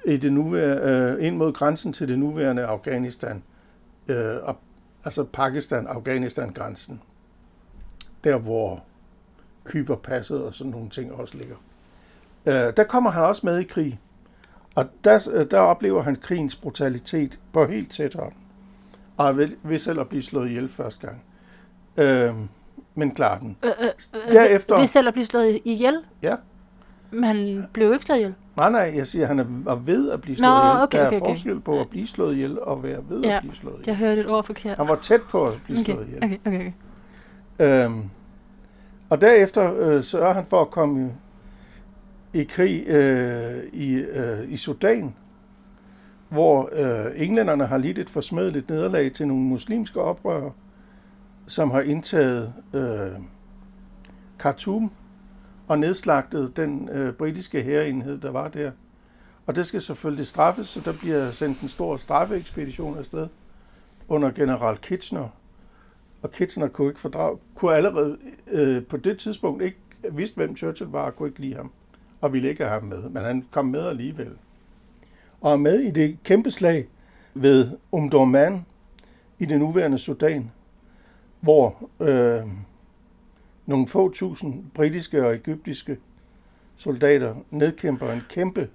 i 0.05 0.17
det 0.17 0.33
nuværende, 0.33 1.17
øh, 1.19 1.27
ind 1.27 1.35
mod 1.35 1.53
grænsen 1.53 1.93
til 1.93 2.07
det 2.07 2.19
nuværende 2.19 2.65
Afghanistan, 2.65 3.43
øh, 4.07 4.35
og, 4.43 4.57
altså 5.05 5.23
Pakistan-Afghanistan-grænsen, 5.23 7.01
der 8.23 8.37
hvor 8.37 8.83
Kyberpasset 9.65 10.43
og 10.43 10.53
sådan 10.53 10.71
nogle 10.71 10.89
ting 10.89 11.13
også 11.13 11.37
ligger. 11.37 11.55
Øh, 12.45 12.73
der 12.77 12.83
kommer 12.83 13.09
han 13.09 13.23
også 13.23 13.45
med 13.45 13.59
i 13.59 13.63
krig, 13.63 13.99
og 14.75 14.85
der, 15.03 15.29
øh, 15.33 15.45
der 15.51 15.59
oplever 15.59 16.01
han 16.01 16.15
krigens 16.15 16.55
brutalitet 16.55 17.39
på 17.53 17.65
helt 17.65 17.91
tæt 17.91 18.13
hånd, 18.13 18.33
og 19.17 19.37
ved, 19.37 19.49
ved 19.63 19.79
selv 19.79 19.99
at 19.99 20.07
blive 20.09 20.23
slået 20.23 20.49
ihjel 20.49 20.69
første 20.69 21.07
gang. 21.07 21.21
Øh, 21.97 22.35
men 22.95 23.11
klarer 23.15 23.39
den. 23.39 23.57
Øh, 23.65 23.69
øh, 23.81 23.87
øh, 24.29 24.33
Derefter- 24.35 24.77
Ved 24.79 24.85
selv 24.85 25.07
at 25.07 25.13
blive 25.13 25.25
slået 25.25 25.59
ihjel? 25.65 25.97
Ja. 26.21 26.35
Men 27.11 27.23
han 27.23 27.67
blev 27.73 27.93
ikke 27.93 28.05
slået 28.05 28.17
ihjel. 28.19 28.33
Nej, 28.57 28.69
nej, 28.71 28.91
jeg 28.95 29.07
siger, 29.07 29.21
at 29.21 29.27
han 29.27 29.39
er 29.39 29.45
var 29.47 29.75
ved 29.75 30.11
at 30.11 30.21
blive 30.21 30.35
Nå, 30.35 30.37
slået 30.37 30.51
ihjel. 30.63 30.83
okay, 30.83 30.97
der 30.97 31.03
er 31.03 31.07
okay, 31.07 31.19
okay. 31.21 31.31
forskel 31.31 31.59
på 31.59 31.79
at 31.81 31.89
blive 31.89 32.07
slået 32.07 32.33
ihjel 32.33 32.59
og 32.59 32.83
være 32.83 32.99
ved 33.09 33.21
Ja, 33.21 33.35
at 33.35 33.41
blive 33.41 33.55
slået 33.55 33.73
ihjel. 33.73 33.85
Jeg 33.87 33.95
hørte 33.95 34.21
et 34.21 34.29
ord 34.29 34.43
forkert. 34.43 34.77
Han 34.77 34.87
var 34.87 34.95
tæt 34.95 35.21
på 35.21 35.45
at 35.47 35.53
blive 35.63 35.79
Okay, 35.79 35.93
slået 35.93 36.07
ihjel. 36.07 36.23
okay, 36.23 36.37
okay. 36.45 36.71
okay. 37.59 37.85
Øhm, 37.85 38.03
og 39.09 39.21
derefter 39.21 39.73
øh, 39.79 40.03
sørger 40.03 40.33
han 40.33 40.45
for 40.45 40.61
at 40.61 40.71
komme 40.71 41.11
i, 42.33 42.43
krig 42.43 42.87
øh, 42.87 43.63
i, 43.73 43.93
øh, 43.93 44.51
i 44.51 44.57
Sudan, 44.57 45.15
hvor 46.29 46.69
øh, 46.71 47.11
englænderne 47.15 47.65
har 47.65 47.77
lidt 47.77 47.99
et 47.99 48.09
forsmedeligt 48.09 48.69
nederlag 48.69 49.13
til 49.13 49.27
nogle 49.27 49.43
muslimske 49.43 50.01
oprørere, 50.01 50.51
som 51.47 51.71
har 51.71 51.81
indtaget 51.81 52.53
øh, 52.73 53.21
Khartoum 54.39 54.91
og 55.67 55.79
nedslagtet 55.79 56.57
den 56.57 56.89
øh, 56.89 57.13
britiske 57.13 57.63
hærenhed, 57.63 58.17
der 58.17 58.31
var 58.31 58.47
der. 58.47 58.71
Og 59.45 59.55
det 59.55 59.65
skal 59.65 59.81
selvfølgelig 59.81 60.27
straffes, 60.27 60.67
så 60.67 60.81
der 60.85 60.93
bliver 61.01 61.29
sendt 61.29 61.61
en 61.61 61.69
stor 61.69 61.97
straffeekspedition 61.97 62.97
afsted 62.97 63.27
under 64.07 64.31
general 64.31 64.77
Kitchener, 64.77 65.29
og 66.21 66.31
Kitchener 66.31 66.67
kunne 66.67 66.87
ikke 66.87 66.99
fordrage, 66.99 67.37
kunne 67.55 67.75
allerede 67.75 68.17
øh, 68.47 68.85
på 68.85 68.97
det 68.97 69.19
tidspunkt 69.19 69.63
ikke 69.63 69.77
vidste, 70.11 70.35
hvem 70.35 70.57
Churchill 70.57 70.89
var, 70.89 71.05
og 71.05 71.15
kunne 71.15 71.29
ikke 71.29 71.41
lide 71.41 71.55
ham, 71.55 71.71
og 72.21 72.33
ville 72.33 72.49
ikke 72.49 72.63
have 72.63 72.79
ham 72.79 72.83
med, 72.83 73.09
men 73.09 73.23
han 73.23 73.45
kom 73.51 73.65
med 73.65 73.87
alligevel. 73.87 74.31
Og 75.41 75.53
er 75.53 75.57
med 75.57 75.79
i 75.79 75.91
det 75.91 76.17
kæmpe 76.23 76.51
slag 76.51 76.87
ved 77.33 77.71
Umdurman 77.91 78.65
i 79.39 79.45
det 79.45 79.59
nuværende 79.59 79.99
Sudan, 79.99 80.51
hvor 81.39 81.89
øh, 81.99 82.47
nogle 83.65 83.87
få 83.87 84.09
tusind 84.13 84.65
britiske 84.73 85.25
og 85.25 85.35
egyptiske 85.35 85.97
soldater 86.77 87.35
nedkæmper 87.49 88.11
en 88.11 88.21
kæmpe 88.29 88.69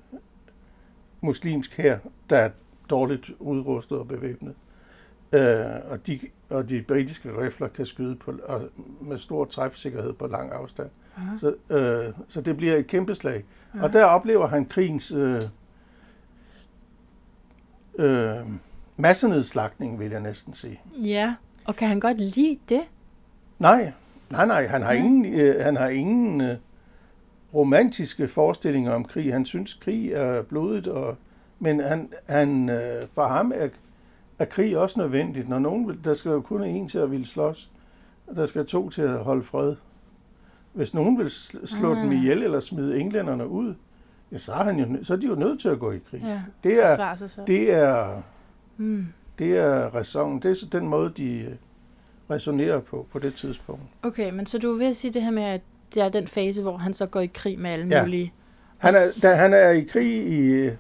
muslimsk 1.21 1.77
hær, 1.77 1.99
der 2.31 2.37
er 2.37 2.51
dårligt 2.91 3.31
udrustet 3.39 3.99
og 3.99 4.09
bevæbnet. 4.09 4.55
Øh, 5.33 5.91
og, 5.91 6.07
de, 6.07 6.21
og 6.51 6.69
de 6.69 6.83
britiske 6.83 7.41
rifler 7.43 7.69
kan 7.69 7.87
skyde 7.87 8.17
på, 8.17 8.33
og 8.45 8.69
med 9.01 9.19
stor 9.19 9.45
træfsikkerhed 9.45 10.13
på 10.13 10.27
lang 10.27 10.53
afstand. 10.53 10.91
Aha. 11.17 11.37
Så, 11.41 11.75
øh, 11.75 12.15
så 12.29 12.41
det 12.41 12.57
bliver 12.57 12.77
et 12.77 12.87
kæmpe 12.87 13.15
slag. 13.15 13.45
Aha. 13.75 13.85
Og 13.85 13.93
der 13.93 14.05
oplever 14.05 14.47
han 14.49 14.67
krigens 14.67 15.13
øh, 15.13 15.43
øh, 17.99 18.37
massenedslagning, 18.97 20.01
vil 20.01 20.11
jeg 20.11 20.21
næsten 20.21 20.55
sige. 20.55 20.81
Ja, 21.05 21.35
og 21.65 21.77
kan 21.77 21.89
han 21.89 22.01
godt 22.01 22.21
lide 22.21 22.59
det? 22.69 22.83
Nej, 23.59 23.93
nej, 24.31 24.47
nej, 24.47 24.67
han 24.67 24.83
har 24.83 24.93
Nej. 24.93 25.05
ingen, 25.05 25.35
øh, 25.35 25.65
han 25.65 25.77
har 25.77 25.89
ingen 25.89 26.41
øh, 26.41 26.57
romantiske 27.55 28.29
forestillinger 28.29 28.93
om 28.93 29.05
krig. 29.05 29.33
Han 29.33 29.47
synes, 29.47 29.75
krig 29.75 30.13
er 30.13 30.43
blodigt, 30.43 30.87
og, 30.87 31.17
men 31.59 31.81
han, 31.81 32.13
han, 32.29 32.69
øh, 32.69 33.03
for 33.15 33.27
ham 33.27 33.53
er, 33.55 33.69
er 34.39 34.45
krig 34.45 34.79
også 34.79 35.01
nødvendigt. 35.01 35.49
Når 35.49 35.59
nogen 35.59 35.89
vil, 35.89 36.05
der 36.05 36.15
skal 36.15 36.31
jo 36.31 36.41
kun 36.41 36.63
en 36.65 36.89
til 36.89 36.99
at 36.99 37.11
ville 37.11 37.27
slås, 37.27 37.71
og 38.27 38.37
der 38.37 38.47
skal 38.47 38.67
to 38.67 38.91
til 38.91 39.03
at 39.03 39.19
holde 39.19 39.45
fred. 39.45 39.77
Hvis 40.77 40.95
nogen 40.95 41.19
vil 41.19 41.27
sl- 41.27 41.67
slå 41.67 41.91
Ah. 41.95 42.03
dem 42.03 42.13
ihjel 42.13 42.43
eller 42.43 42.61
smide 42.61 42.99
englænderne 42.99 43.49
ud, 43.49 43.75
ja, 44.33 44.39
så, 44.39 44.53
er 44.53 44.65
han 44.65 44.79
jo, 44.79 45.05
så 45.05 45.13
er 45.13 45.17
de 45.17 45.27
jo 45.27 45.35
nødt 45.35 45.61
til 45.61 45.69
at 45.69 45.79
gå 45.79 45.93
i 45.93 45.99
krig. 46.11 46.21
Ja, 46.25 46.43
Det 46.65 46.83
er- 46.83 47.15
sig 47.17 47.31
så. 47.31 47.41
Det 47.47 47.73
er, 47.75 48.23
Mm. 48.77 49.07
det 49.39 49.57
er 49.59 49.95
ræson. 49.95 50.41
Det 50.41 50.51
er 50.51 50.55
så 50.55 50.67
den 50.73 50.89
måde, 50.89 51.13
de 51.17 51.39
øh, 51.39 51.53
resonerer 52.31 52.81
på 52.81 53.07
på 53.13 53.19
det 53.19 53.35
tidspunkt. 53.35 53.83
Okay, 54.03 54.31
men 54.33 54.47
så 54.47 54.59
du 54.59 54.73
vil 54.73 54.95
sige 54.95 55.13
det 55.13 55.23
her 55.23 55.31
med, 55.31 55.43
at 55.43 55.61
det 55.95 56.03
er 56.03 56.09
den 56.09 56.27
fase, 56.27 56.63
hvor 56.63 56.77
han 56.77 56.93
så 56.93 57.07
går 57.07 57.21
i 57.21 57.31
krig 57.35 57.59
med 57.59 57.71
alle 57.71 57.87
Ja. 57.87 58.03
mulige... 58.03 58.33
Han 58.79 58.95
er, 58.95 59.19
da 59.23 59.35
han 59.37 59.53
er 59.53 59.69
i 59.71 59.81
krig 59.83 60.27
i, 60.29 60.71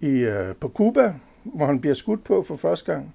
i, 0.00 0.08
øh, 0.18 0.54
på 0.60 0.68
Cuba, 0.68 1.14
hvor 1.44 1.66
han 1.66 1.80
bliver 1.80 1.94
skudt 1.94 2.24
på 2.24 2.42
for 2.42 2.56
første 2.56 2.92
gang, 2.92 3.14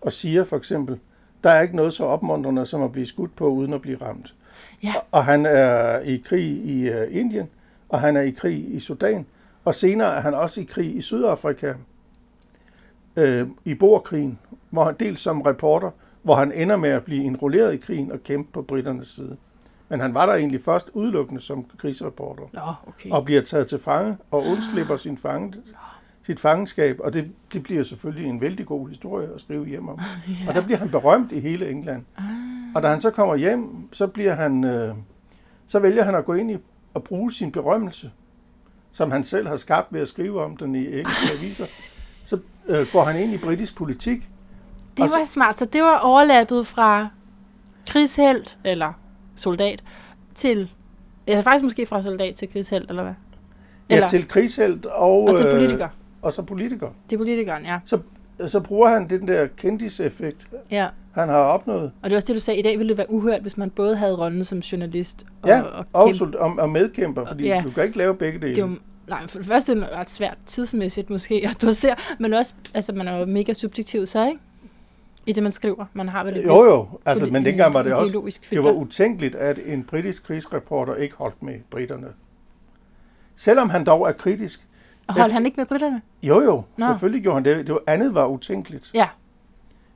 og 0.00 0.12
siger 0.12 0.44
for 0.44 0.56
eksempel, 0.56 0.98
der 1.44 1.50
er 1.50 1.60
ikke 1.62 1.76
noget 1.76 1.94
så 1.94 2.04
opmuntrende 2.04 2.66
som 2.66 2.82
at 2.82 2.92
blive 2.92 3.06
skudt 3.06 3.36
på 3.36 3.48
uden 3.48 3.72
at 3.72 3.82
blive 3.82 3.98
ramt. 4.02 4.34
Ja. 4.82 4.94
Og, 5.10 5.24
han 5.24 5.46
er 5.46 6.00
i 6.00 6.16
krig 6.16 6.44
i 6.44 6.90
uh, 6.90 7.16
Indien, 7.16 7.48
og 7.88 8.00
han 8.00 8.16
er 8.16 8.20
i 8.20 8.30
krig 8.30 8.74
i 8.74 8.80
Sudan, 8.80 9.26
og 9.64 9.74
senere 9.74 10.16
er 10.16 10.20
han 10.20 10.34
også 10.34 10.60
i 10.60 10.64
krig 10.64 10.96
i 10.96 11.00
Sydafrika, 11.00 11.72
øh, 13.16 13.48
i 13.64 13.74
Boerkrigen, 13.74 14.38
hvor 14.70 14.84
han 14.84 14.94
dels 15.00 15.20
som 15.20 15.42
reporter, 15.42 15.90
hvor 16.22 16.34
han 16.34 16.52
ender 16.52 16.76
med 16.76 16.90
at 16.90 17.04
blive 17.04 17.24
indrulleret 17.24 17.74
i 17.74 17.76
krigen 17.76 18.12
og 18.12 18.24
kæmpe 18.24 18.52
på 18.52 18.62
britternes 18.62 19.08
side. 19.08 19.36
Men 19.88 20.00
han 20.00 20.14
var 20.14 20.26
der 20.26 20.34
egentlig 20.34 20.64
først 20.64 20.90
udelukkende 20.92 21.40
som 21.40 21.64
krigsreporter 21.78 22.42
Nå, 22.52 22.72
okay. 22.86 23.10
og 23.10 23.24
bliver 23.24 23.42
taget 23.42 23.68
til 23.68 23.78
fange 23.78 24.16
og 24.30 24.38
undslipper 24.38 24.96
sin 24.96 25.18
fange, 25.18 25.54
sit 26.26 26.40
fangenskab, 26.40 27.00
og 27.00 27.14
det, 27.14 27.32
det 27.52 27.62
bliver 27.62 27.82
selvfølgelig 27.82 28.30
en 28.30 28.40
vældig 28.40 28.66
god 28.66 28.88
historie 28.88 29.28
at 29.34 29.40
skrive 29.40 29.66
hjem 29.66 29.88
om. 29.88 29.98
ja. 30.28 30.48
Og 30.48 30.54
der 30.54 30.64
bliver 30.64 30.78
han 30.78 30.88
berømt 30.90 31.32
i 31.32 31.40
hele 31.40 31.70
England. 31.70 32.04
Ah. 32.16 32.24
Og 32.76 32.82
da 32.82 32.88
han 32.88 33.00
så 33.00 33.10
kommer 33.10 33.36
hjem, 33.36 33.68
så 33.92 34.06
bliver 34.06 34.34
han, 34.34 34.64
øh, 34.64 34.94
så 35.66 35.78
vælger 35.78 36.04
han 36.04 36.14
at 36.14 36.24
gå 36.24 36.34
ind 36.34 36.50
i 36.50 36.56
og 36.94 37.04
bruge 37.04 37.32
sin 37.32 37.52
berømmelse, 37.52 38.10
som 38.92 39.10
han 39.10 39.24
selv 39.24 39.46
har 39.48 39.56
skabt 39.56 39.92
ved 39.92 40.00
at 40.00 40.08
skrive 40.08 40.42
om 40.44 40.56
den 40.56 40.74
i 40.74 40.86
engelske 40.86 41.34
aviser. 41.38 41.66
Så 42.26 42.38
øh, 42.66 42.86
går 42.92 43.04
han 43.04 43.22
ind 43.22 43.32
i 43.32 43.38
britisk 43.38 43.76
politik. 43.76 44.28
Det 44.96 45.02
Og 45.04 45.10
så- 45.10 45.16
var 45.18 45.24
smart. 45.24 45.58
Så 45.58 45.64
det 45.64 45.82
var 45.82 45.98
overlappet 45.98 46.66
fra 46.66 47.08
krigshelt, 47.88 48.58
eller 48.64 48.92
soldat, 49.36 49.84
til... 50.34 50.70
Ja, 51.28 51.40
faktisk 51.40 51.64
måske 51.64 51.86
fra 51.86 52.02
soldat 52.02 52.34
til 52.34 52.52
krigshelt, 52.52 52.88
eller 52.90 53.02
hvad? 53.02 53.14
Ja, 53.90 53.94
Eller, 53.94 54.08
til 54.08 54.28
krigshelt 54.28 54.86
og, 54.86 55.22
og 55.22 55.32
så 55.38 55.46
øh, 55.48 55.54
politiker. 55.54 55.88
og 56.22 56.32
så 56.32 56.42
politiker. 56.42 56.88
Det 57.10 57.16
er 57.16 57.18
politikeren, 57.18 57.64
ja. 57.64 57.78
Så 57.84 57.98
bruger 58.60 58.88
han 58.88 59.08
den 59.08 59.28
der 59.28 59.46
kendiseffekt, 59.56 60.46
ja. 60.70 60.88
han 61.12 61.28
har 61.28 61.36
opnået. 61.38 61.92
Og 62.02 62.10
det 62.10 62.12
er 62.12 62.16
også 62.16 62.26
det, 62.28 62.34
du 62.36 62.40
sagde. 62.40 62.60
I 62.60 62.62
dag 62.62 62.78
ville 62.78 62.88
det 62.90 62.98
være 62.98 63.10
uhørt, 63.10 63.40
hvis 63.40 63.56
man 63.56 63.70
både 63.70 63.96
havde 63.96 64.18
rollen 64.18 64.44
som 64.44 64.58
journalist 64.58 65.26
og, 65.42 65.48
Ja, 65.48 65.62
og 65.62 65.84
Og, 65.92 66.12
kæmpe. 66.14 66.38
og, 66.40 66.54
og 66.58 66.68
medkæmper, 66.70 67.24
fordi 67.26 67.44
Ja. 67.44 67.60
du 67.64 67.70
kan 67.70 67.84
ikke 67.84 67.98
lave 67.98 68.14
begge 68.16 68.38
dele. 68.40 68.54
Det 68.54 68.62
er 68.62 68.66
jo, 68.68 68.74
nej, 69.08 69.26
for 69.26 69.38
det 69.38 69.46
første 69.46 69.72
er 69.72 69.76
det 69.76 69.88
ret 69.96 70.10
svært 70.10 70.36
tidsmæssigt 70.46 71.10
måske 71.10 71.34
at 71.50 71.62
dosere, 71.62 71.94
men 72.20 72.32
også, 72.34 72.54
altså 72.74 72.92
man 72.92 73.08
er 73.08 73.18
jo 73.18 73.26
mega 73.26 73.52
subjektiv 73.52 74.06
så, 74.06 74.26
ikke? 74.26 74.38
I 75.26 75.32
det, 75.32 75.42
man 75.42 75.52
skriver. 75.52 75.84
Man 75.92 76.08
har 76.08 76.24
vel 76.24 76.36
et 76.36 76.44
Jo 76.44 76.62
jo, 76.64 76.88
altså, 77.06 77.26
men 77.32 77.44
dengang 77.44 77.74
var 77.74 77.82
det 77.82 77.92
også, 77.94 78.32
det 78.50 78.64
var 78.64 78.70
utænkeligt, 78.70 79.34
at 79.34 79.58
en 79.66 79.84
britisk 79.84 80.26
krigsreporter 80.26 80.94
ikke 80.94 81.14
holdt 81.16 81.42
med 81.42 81.54
britterne. 81.70 82.06
Selvom 83.36 83.70
han 83.70 83.84
dog 83.84 84.08
er 84.08 84.12
kritisk. 84.12 84.65
Og 85.06 85.14
holdt 85.14 85.32
han 85.32 85.46
ikke 85.46 85.56
med 85.56 85.66
britterne? 85.66 86.02
Jo 86.22 86.42
jo, 86.42 86.62
Nå. 86.76 86.86
selvfølgelig 86.86 87.22
gjorde 87.22 87.34
han 87.34 87.44
det. 87.44 87.66
Det 87.66 87.74
var, 87.74 87.82
andet 87.86 88.14
var 88.14 88.26
utænkeligt. 88.26 88.90
Ja. 88.94 89.08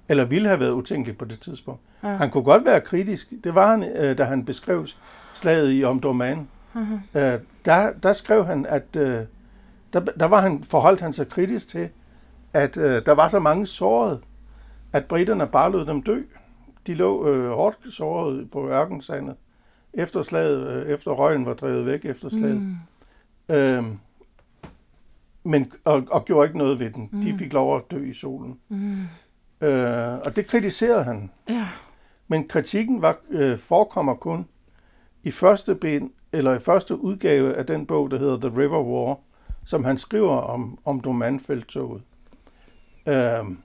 Eller 0.09 0.25
ville 0.25 0.49
have 0.49 0.61
været 0.61 0.71
utænkeligt 0.71 1.19
på 1.19 1.25
det 1.25 1.41
tidspunkt. 1.41 1.81
Ja. 2.03 2.09
Han 2.09 2.31
kunne 2.31 2.45
godt 2.45 2.65
være 2.65 2.81
kritisk. 2.81 3.33
Det 3.45 3.55
var 3.55 3.71
han, 3.71 3.83
øh, 3.83 4.19
da 4.19 4.25
han 4.25 4.45
beskrev 4.45 4.87
slaget 5.35 5.73
i 5.75 5.85
Omdurman. 5.85 6.49
Mhm. 6.73 7.01
Øh, 7.15 7.33
der, 7.65 7.93
der 8.03 8.13
skrev 8.13 8.47
han, 8.47 8.67
at 8.67 8.97
øh, 8.97 9.19
der, 9.93 10.01
der 10.01 10.27
var 10.27 10.41
han, 10.41 10.65
forholdt 10.65 11.01
han 11.01 11.13
sig 11.13 11.29
kritisk 11.29 11.69
til, 11.69 11.89
at 12.53 12.77
øh, 12.77 13.07
der 13.07 13.13
var 13.13 13.29
så 13.29 13.39
mange 13.39 13.67
sårede, 13.67 14.21
at 14.93 15.05
britterne 15.05 15.47
bare 15.47 15.73
lod 15.73 15.87
dem 15.87 16.03
dø. 16.03 16.23
De 16.87 16.95
lå 16.95 17.29
øh, 17.29 17.51
hårdt 17.51 17.95
såret 17.95 18.51
på 18.51 18.69
ørkensandet, 18.69 19.35
efter 19.93 20.23
slaget, 20.23 20.67
øh, 20.67 20.89
efter 20.89 21.11
røgen 21.11 21.47
var 21.47 21.55
drevet 21.55 21.87
væk 21.87 22.05
efter 22.05 22.29
slaget. 22.29 22.61
Mm. 22.61 22.77
Øhm, 23.55 23.99
men, 25.45 25.73
og, 25.85 26.07
og 26.11 26.25
gjorde 26.25 26.47
ikke 26.47 26.59
noget 26.59 26.79
ved 26.79 26.91
den. 26.91 27.09
Mm. 27.13 27.21
De 27.21 27.39
fik 27.39 27.53
lov 27.53 27.77
at 27.77 27.83
dø 27.91 28.05
i 28.05 28.15
solen. 28.15 28.59
Mm. 28.69 29.03
Øh, 29.61 30.19
og 30.27 30.37
det 30.37 30.47
kritiserede 30.47 31.05
han. 31.05 31.31
Ja. 31.49 31.69
Men 32.29 32.49
kritikken 32.49 33.03
var, 33.03 33.17
øh, 33.31 33.59
forekommer 33.59 34.15
kun 34.15 34.47
i 35.23 35.31
første 35.31 35.75
ben, 35.75 36.13
eller 36.33 36.55
i 36.55 36.59
første 36.59 37.01
udgave 37.01 37.55
af 37.55 37.67
den 37.67 37.87
bog, 37.87 38.11
der 38.11 38.19
hedder 38.19 38.39
The 38.49 38.59
River 38.61 38.83
War, 38.83 39.19
som 39.65 39.85
han 39.85 39.99
skriver 39.99 40.37
om, 40.37 40.79
om 40.85 41.01
Domanfeldtoget. 41.01 42.03
Øhm, 43.07 43.59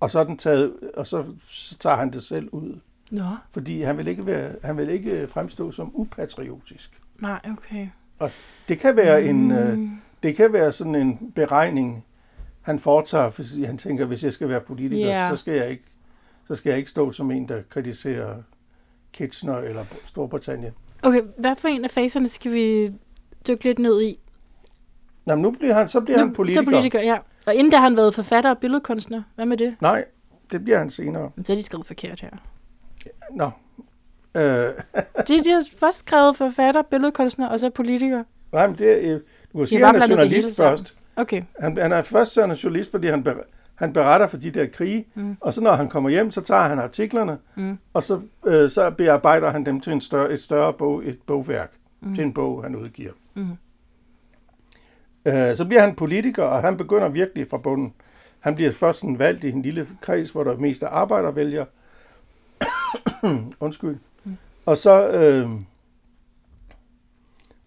og 0.00 0.10
så 0.10 0.18
er 0.18 0.24
den 0.24 0.38
taget, 0.38 0.74
og 0.96 1.06
så, 1.06 1.24
så 1.46 1.78
tager 1.78 1.96
han 1.96 2.12
det 2.12 2.22
selv 2.22 2.48
ud, 2.52 2.80
Nå, 3.10 3.24
fordi 3.50 3.82
han 3.82 3.98
vil 3.98 4.08
ikke 4.08 4.26
være, 4.26 4.52
han 4.62 4.76
vil 4.76 4.88
ikke 4.88 5.28
fremstå 5.28 5.70
som 5.70 5.90
upatriotisk. 5.94 7.00
nej, 7.18 7.40
okay. 7.52 7.88
Det 8.68 8.78
kan 8.78 8.96
være 8.96 9.22
en, 9.24 9.50
øh, 9.50 9.78
Mm. 9.78 9.90
det 10.22 10.36
kan 10.36 10.52
være 10.52 10.72
sådan 10.72 10.94
en 10.94 11.32
beregning, 11.34 12.04
han 12.62 12.78
foretager, 12.78 13.30
fordi 13.30 13.64
han 13.64 13.78
tænker, 13.78 14.04
hvis 14.04 14.24
jeg 14.24 14.32
skal 14.32 14.48
være 14.48 14.60
politiker, 14.60 15.06
Ja. 15.06 15.30
så 15.30 15.36
skal 15.36 15.54
jeg 15.54 15.70
ikke, 15.70 15.84
så 16.48 16.54
skal 16.54 16.70
jeg 16.70 16.78
ikke 16.78 16.90
stå 16.90 17.12
som 17.12 17.30
en, 17.30 17.48
der 17.48 17.62
kritiserer 17.70 18.34
Kitchener 19.12 19.56
eller 19.58 19.84
Storbritannien. 20.06 20.72
Okay, 21.02 21.22
hvad 21.38 21.56
for 21.56 21.68
en 21.68 21.84
af 21.84 21.90
faserne 21.90 22.28
skal 22.28 22.52
vi 22.52 22.92
dykke 23.48 23.64
lidt 23.64 23.78
ned 23.78 24.02
i? 24.02 24.18
Nå, 25.26 25.34
men 25.34 25.42
nu 25.42 25.50
bliver 25.50 25.74
han, 25.74 25.88
så 25.88 26.00
bliver 26.00 26.18
han 26.18 26.32
politiker. 26.32 26.60
Så 26.62 26.64
politiker, 26.70 27.00
ja. 27.00 27.18
Og 27.46 27.54
inden 27.54 27.70
da 27.70 27.76
har 27.76 27.84
han 27.88 27.96
været 27.96 28.14
forfatter 28.14 28.50
og 28.50 28.58
billedkunstner. 28.58 29.22
Hvad 29.34 29.46
med 29.46 29.56
det? 29.56 29.76
Nej, 29.80 30.04
det 30.52 30.64
bliver 30.64 30.78
han 30.78 30.90
senere. 30.90 31.30
Men 31.36 31.44
så 31.44 31.52
er 31.52 31.56
de 31.56 31.62
skrevet 31.62 31.86
forkert 31.86 32.20
her. 32.20 32.30
Nå. 33.30 33.50
Øh, 34.36 34.42
De, 35.28 35.44
de 35.44 35.50
har 35.50 35.62
først 35.80 35.98
skrevet 35.98 36.36
forfatter, 36.36 36.82
billedkunstner 36.82 37.48
og 37.48 37.60
så 37.60 37.70
politiker. 37.70 38.24
nej, 38.52 38.66
men 38.66 38.78
det 38.78 38.90
er, 39.08 39.14
øh, 39.14 39.20
du 39.52 39.58
kan 39.58 39.66
sige, 39.66 39.84
han 39.86 39.94
er 40.02 40.08
journalist 40.08 40.56
først. 40.56 40.96
Okay. 41.16 41.42
Han, 41.60 41.76
han 41.78 41.92
er 41.92 42.02
først 42.02 42.36
er 42.38 42.60
journalist, 42.64 42.90
fordi 42.90 43.06
han, 43.08 43.22
ber, 43.24 43.34
han 43.74 43.92
beretter 43.92 44.26
for 44.28 44.36
de 44.36 44.50
der 44.50 44.66
krige, 44.66 45.06
Mm. 45.14 45.36
og 45.40 45.54
så 45.54 45.60
når 45.60 45.72
han 45.74 45.88
kommer 45.88 46.10
hjem, 46.10 46.30
så 46.30 46.40
tager 46.40 46.62
han 46.62 46.78
artiklerne, 46.78 47.38
Mm. 47.54 47.78
og 47.92 48.02
så, 48.02 48.20
øh, 48.46 48.70
så 48.70 48.90
bearbejder 48.90 49.50
han 49.50 49.66
dem 49.66 49.80
til 49.80 49.92
en 49.92 50.00
større, 50.00 50.30
et 50.32 50.42
større 50.42 50.72
bog, 50.72 51.06
et 51.08 51.18
bogværk, 51.26 51.72
Mm. 52.00 52.14
til 52.14 52.24
en 52.24 52.32
bog, 52.34 52.62
han 52.62 52.76
udgiver. 52.76 53.12
Mm. 53.34 53.46
Øh, 55.26 55.56
så 55.56 55.64
bliver 55.64 55.80
han 55.80 55.94
politiker, 55.94 56.42
og 56.42 56.62
han 56.62 56.76
begynder 56.76 57.08
virkelig 57.08 57.46
fra 57.50 57.56
bunden. 57.58 57.94
Han 58.40 58.54
bliver 58.54 58.72
først 58.72 59.00
sådan 59.00 59.18
valgt 59.18 59.44
i 59.44 59.48
en 59.48 59.62
lille 59.62 59.88
kreds, 60.00 60.30
hvor 60.30 60.44
der 60.44 60.52
er 60.52 60.56
mest 60.56 60.82
af 60.82 60.88
arbejdervælgere. 60.90 61.66
Undskyld. 63.60 63.96
Og 64.66 64.78
så, 64.78 65.08
øh, 65.08 65.50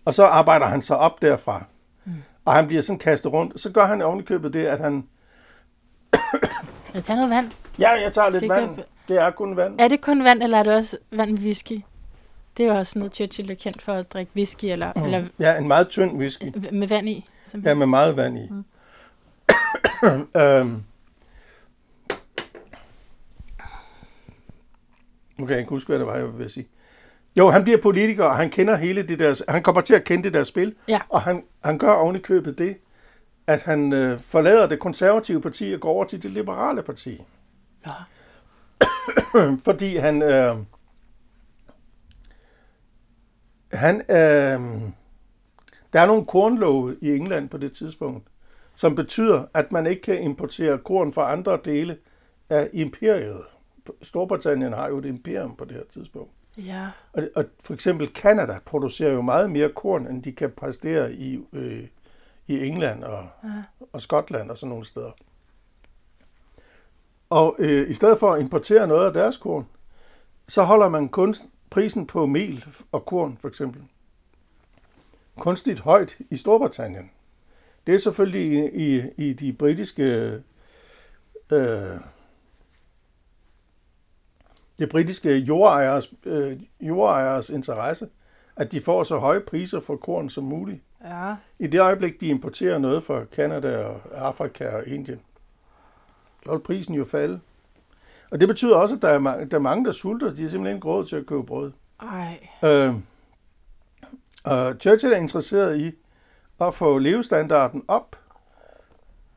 og 0.05 0.13
så 0.13 0.25
arbejder 0.25 0.65
han 0.65 0.81
sig 0.81 0.97
op 0.97 1.21
derfra. 1.21 1.65
Mm. 2.05 2.13
Og 2.45 2.53
han 2.53 2.67
bliver 2.67 2.81
sådan 2.81 2.99
kastet 2.99 3.33
rundt. 3.33 3.61
Så 3.61 3.71
gør 3.71 3.85
han 3.85 4.01
ovenikøbet 4.01 4.53
det, 4.53 4.65
at 4.65 4.79
han... 4.79 5.07
Jeg 6.93 7.03
tager 7.03 7.15
noget 7.15 7.29
vand. 7.29 7.51
Ja, 7.79 7.89
jeg 7.91 8.13
tager 8.13 8.29
lidt 8.29 8.39
Skal 8.39 8.49
vand. 8.49 8.65
have- 8.75 8.83
Det 9.07 9.17
er 9.21 9.29
kun 9.31 9.55
vand. 9.57 9.79
Er 9.81 9.87
det 9.87 10.01
kun 10.01 10.23
vand, 10.23 10.43
eller 10.43 10.57
er 10.57 10.63
det 10.63 10.75
også 10.75 10.97
vand 11.11 11.31
med 11.31 11.39
whisky? 11.39 11.81
Det 12.57 12.65
er 12.65 12.73
jo 12.73 12.77
også 12.79 12.99
noget, 12.99 13.15
Churchill 13.15 13.51
er 13.51 13.55
kendt 13.55 13.81
for 13.81 13.91
at 13.93 14.13
drikke 14.13 14.31
whisky, 14.35 14.65
eller, 14.65 14.91
mm. 14.95 15.03
eller 15.03 15.25
Ja, 15.39 15.57
en 15.57 15.67
meget 15.67 15.87
tynd 15.89 16.17
whisky. 16.17 16.43
med 16.71 16.87
vand 16.87 17.09
i. 17.09 17.13
Ja, 17.15 17.49
Simpelthen. 17.49 17.77
med 17.77 17.87
meget 17.87 18.17
vand 18.17 18.37
i. 18.37 18.49
Mm. 18.49 18.63
øhm. 20.41 20.83
Kan 25.37 25.49
jeg 25.49 25.57
ikke 25.59 25.69
huske, 25.69 25.87
hvad 25.87 25.99
det 25.99 26.07
var, 26.07 26.15
jeg 26.15 26.37
ville 26.37 26.49
sige. 26.51 26.67
Jo, 27.37 27.49
han 27.49 27.63
bliver 27.63 27.81
politiker, 27.81 28.23
og 28.23 28.35
han 28.37 28.49
kender 28.49 28.75
hele 28.75 29.07
det 29.07 29.19
der, 29.19 29.43
han 29.51 29.63
kommer 29.63 29.81
til 29.81 29.93
at 29.93 30.03
kende 30.03 30.23
det 30.23 30.33
der 30.33 30.43
spil, 30.43 30.75
Ja. 30.89 30.99
og 31.09 31.21
han, 31.21 31.43
han 31.63 31.77
gør 31.77 31.91
oven 31.91 32.15
i 32.15 32.19
købet 32.19 32.57
det, 32.57 32.77
at 33.47 33.61
han 33.61 33.93
øh, 33.93 34.19
forlader 34.21 34.67
det 34.67 34.79
konservative 34.79 35.41
parti 35.41 35.73
og 35.73 35.79
går 35.79 35.89
over 35.89 36.05
til 36.05 36.23
det 36.23 36.31
liberale 36.31 36.83
parti. 36.83 37.23
Nå. 37.85 37.91
Fordi 39.65 39.95
han, 39.97 40.21
øh, 40.21 40.55
han, 43.73 43.95
øh, 44.01 44.61
der 45.93 46.01
er 46.01 46.05
nogle 46.05 46.25
kornlove 46.25 46.95
i 47.01 47.15
England 47.15 47.49
på 47.49 47.57
det 47.57 47.73
tidspunkt, 47.73 48.27
som 48.75 48.95
betyder, 48.95 49.45
at 49.53 49.71
man 49.71 49.85
ikke 49.87 50.01
kan 50.01 50.21
importere 50.21 50.77
korn 50.77 51.13
fra 51.13 51.31
andre 51.31 51.59
dele 51.65 51.97
af 52.49 52.69
imperiet. 52.73 53.41
Storbritannien 54.01 54.73
har 54.73 54.87
jo 54.87 54.97
et 54.97 55.05
imperium 55.05 55.55
på 55.55 55.65
det 55.65 55.73
her 55.75 55.83
tidspunkt. 55.93 56.31
Ja. 56.57 56.89
Og, 57.13 57.29
og 57.35 57.45
for 57.63 57.73
eksempel 57.73 58.13
Kanada 58.13 58.59
producerer 58.65 59.11
jo 59.11 59.21
meget 59.21 59.49
mere 59.51 59.69
korn, 59.69 60.07
end 60.07 60.23
de 60.23 60.31
kan 60.31 60.51
præstere 60.51 61.13
i, 61.13 61.39
øh, 61.53 61.87
i 62.47 62.65
England 62.67 63.03
og, 63.03 63.27
Ja. 63.43 63.49
og 63.93 64.01
Skotland 64.01 64.51
og 64.51 64.57
sådan 64.57 64.69
nogle 64.69 64.85
steder. 64.85 65.11
Og 67.29 67.55
øh, 67.59 67.89
i 67.89 67.93
stedet 67.93 68.19
for 68.19 68.33
at 68.33 68.41
importere 68.41 68.87
noget 68.87 69.07
af 69.07 69.13
deres 69.13 69.37
korn, 69.37 69.67
så 70.47 70.63
holder 70.63 70.89
man 70.89 71.09
kun 71.09 71.35
prisen 71.69 72.07
på 72.07 72.25
mel 72.25 72.65
og 72.91 73.05
korn 73.05 73.37
for 73.41 73.47
eksempel 73.47 73.81
kunstigt 75.39 75.79
højt 75.79 76.17
i 76.29 76.37
Storbritannien. 76.37 77.11
Det 77.87 77.95
er 77.95 77.99
selvfølgelig 77.99 78.73
i, 78.75 78.97
i, 78.97 79.03
i 79.17 79.33
de 79.33 79.53
britiske 79.53 80.03
øh, 81.51 81.97
det 84.79 84.89
britiske 84.89 85.37
jordejers, 85.37 86.13
øh, 86.25 86.59
jordejers 86.81 87.49
interesse, 87.49 88.07
at 88.55 88.71
de 88.71 88.81
får 88.81 89.03
så 89.03 89.17
høje 89.17 89.39
priser 89.39 89.79
for 89.79 89.95
korn 89.95 90.29
som 90.29 90.43
muligt. 90.43 90.81
Ja. 91.05 91.35
I 91.59 91.67
det 91.67 91.81
øjeblik, 91.81 92.21
de 92.21 92.27
importerer 92.27 92.77
noget 92.77 93.03
fra 93.03 93.25
Kanada 93.25 93.85
og 93.85 94.01
Afrika 94.15 94.69
og 94.69 94.87
Indien, 94.87 95.19
så 96.45 96.51
vil 96.51 96.59
prisen 96.59 96.93
jo 96.95 97.05
falde. 97.05 97.39
Og 98.31 98.39
det 98.39 98.47
betyder 98.47 98.75
også, 98.75 98.95
at 98.95 99.01
der 99.01 99.09
er, 99.09 99.19
ma- 99.19 99.43
der 99.43 99.57
er 99.57 99.61
mange, 99.61 99.85
der 99.85 99.91
sulter. 99.91 100.33
De 100.33 100.41
har 100.41 100.49
simpelthen 100.49 100.77
ikke 100.77 100.87
råd 100.87 101.05
til 101.05 101.15
at 101.15 101.25
købe 101.25 101.43
brød. 101.43 101.71
Ej. 102.01 102.47
Øh, 102.63 102.93
og 104.43 104.75
Churchill 104.79 105.13
er 105.13 105.17
interesseret 105.17 105.77
i 105.79 105.91
at 106.61 106.73
få 106.75 106.97
levestandarden 106.97 107.83
op. 107.87 108.15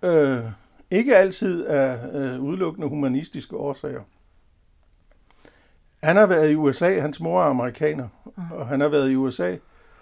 Øh, 0.02 0.44
ikke 0.90 1.16
altid 1.16 1.66
af 1.66 1.98
øh, 2.12 2.42
udelukkende 2.42 2.88
humanistiske 2.88 3.56
årsager. 3.56 4.02
Han 6.02 6.16
har 6.16 6.26
været 6.26 6.50
i 6.50 6.54
USA, 6.54 7.00
hans 7.00 7.20
mor 7.20 7.40
er 7.40 7.44
amerikaner, 7.46 8.08
og 8.50 8.66
han 8.68 8.80
har 8.80 8.88
været 8.88 9.10
i 9.10 9.14
USA 9.16 9.56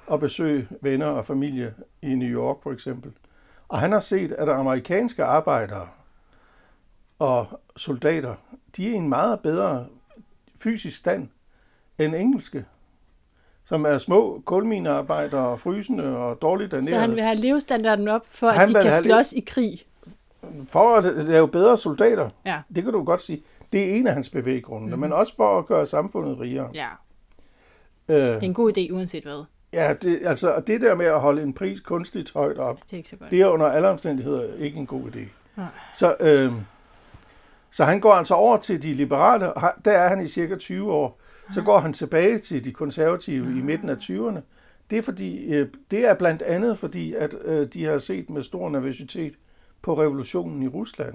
og 0.07 0.21
besøgt 0.21 0.69
venner 0.83 1.07
og 1.07 1.27
familie 1.27 1.75
i 2.03 2.15
New 2.15 2.29
York 2.29 2.57
for 2.63 2.73
eksempel. 2.73 3.13
Og 3.69 3.79
han 3.79 3.93
har 3.93 4.01
set, 4.01 4.33
at 4.33 4.49
amerikanske 4.49 5.25
arbejdere 5.25 5.89
og 7.19 7.47
soldater, 7.77 8.35
de 8.77 8.87
er 8.89 8.91
i 8.91 8.95
en 8.95 9.09
meget 9.09 9.41
bedre 9.41 9.87
fysisk 10.61 10.97
stand 10.99 11.29
end 11.99 12.15
engelske, 12.15 12.65
som 13.65 13.85
er 13.85 13.99
små 13.99 14.43
kulminearbejdere 14.45 15.47
og 15.49 15.61
frysende 15.61 16.05
og 16.17 16.43
dårligt 16.43 16.73
ernæret. 16.73 16.89
Så 16.89 16.99
han 16.99 17.11
vil 17.11 17.21
have 17.23 17.37
levestandarden 17.37 18.09
op, 18.09 18.23
for 18.31 18.47
Han 18.49 18.63
at 18.63 18.69
de 18.69 18.83
kan 18.83 18.93
slås 18.93 19.33
i 19.33 19.41
krig. 19.41 19.83
For 20.69 20.97
at 20.97 21.25
lave 21.27 21.49
bedre 21.49 21.79
soldater, 21.79 22.31
Ja. 22.47 22.61
det 22.75 22.85
kan 22.85 22.93
du 22.93 23.05
godt 23.05 23.23
sige. 23.23 23.43
Det 23.73 23.91
er 23.91 23.95
en 23.97 24.07
af 24.07 24.15
hans 24.15 24.31
bevæggrunde, 24.31 24.81
Mhm. 24.87 24.89
mm-hmm. 24.91 25.01
men 25.01 25.13
også 25.13 25.37
for 25.37 25.59
at 25.59 25.67
gøre 25.67 25.87
samfundet 25.87 26.41
rigere. 26.41 26.71
Ja, 26.75 26.89
Øh, 28.11 28.17
det 28.17 28.35
er 28.35 28.39
en 28.41 28.55
god 28.55 28.79
idé, 28.79 28.93
uanset 28.93 29.23
hvad. 29.23 29.45
ja, 29.73 29.95
det, 30.03 30.21
altså, 30.25 30.51
og 30.53 30.67
det 30.67 30.81
der 30.81 30.95
med 30.95 31.07
at 31.07 31.21
holde 31.21 31.43
en 31.43 31.53
pris 31.53 31.81
kunstigt 31.81 32.33
højt 32.33 32.59
op, 32.59 32.81
Det 32.85 32.93
er 32.93 32.97
ikke 32.97 33.09
så 33.09 33.17
godt. 33.17 33.31
det 33.31 33.41
er 33.41 33.47
under 33.47 33.67
alle 33.67 33.89
omstændigheder 33.89 34.55
ikke 34.55 34.79
en 34.79 34.87
god 34.87 35.03
idé. 35.03 35.21
Nej. 35.57 35.67
Så, 35.95 36.17
øh, 36.21 36.53
så 37.71 37.85
han 37.85 38.01
går 38.01 38.13
altså 38.13 38.35
over 38.35 38.57
til 38.57 38.83
de 38.83 38.95
liberale, 38.95 39.53
og 39.53 39.73
der 39.85 39.93
er 39.93 40.09
han 40.09 40.21
i 40.21 40.29
cirka 40.29 40.57
20 40.57 40.93
år. 40.93 41.21
Så 41.55 41.63
går 41.63 41.79
han 41.79 41.93
tilbage 41.93 42.39
til 42.39 42.65
de 42.65 42.73
konservative 42.73 43.45
i 43.59 43.63
midten 43.63 43.89
af 43.89 43.97
20'erne. 43.97 44.41
Det 44.91 44.99
er, 44.99 45.03
fordi, 45.03 45.45
øh, 45.45 45.69
det 45.91 46.05
er 46.07 46.15
blandt 46.15 46.43
andet 46.43 46.79
fordi, 46.79 47.15
at 47.15 47.35
øh, 47.45 47.67
de 47.73 47.85
har 47.85 47.99
set 47.99 48.31
med 48.31 48.43
stor 48.43 48.69
nervøsitet 48.71 49.35
på 49.83 50.01
revolutionen 50.03 50.63
i 50.63 50.69
Rusland. 50.69 51.15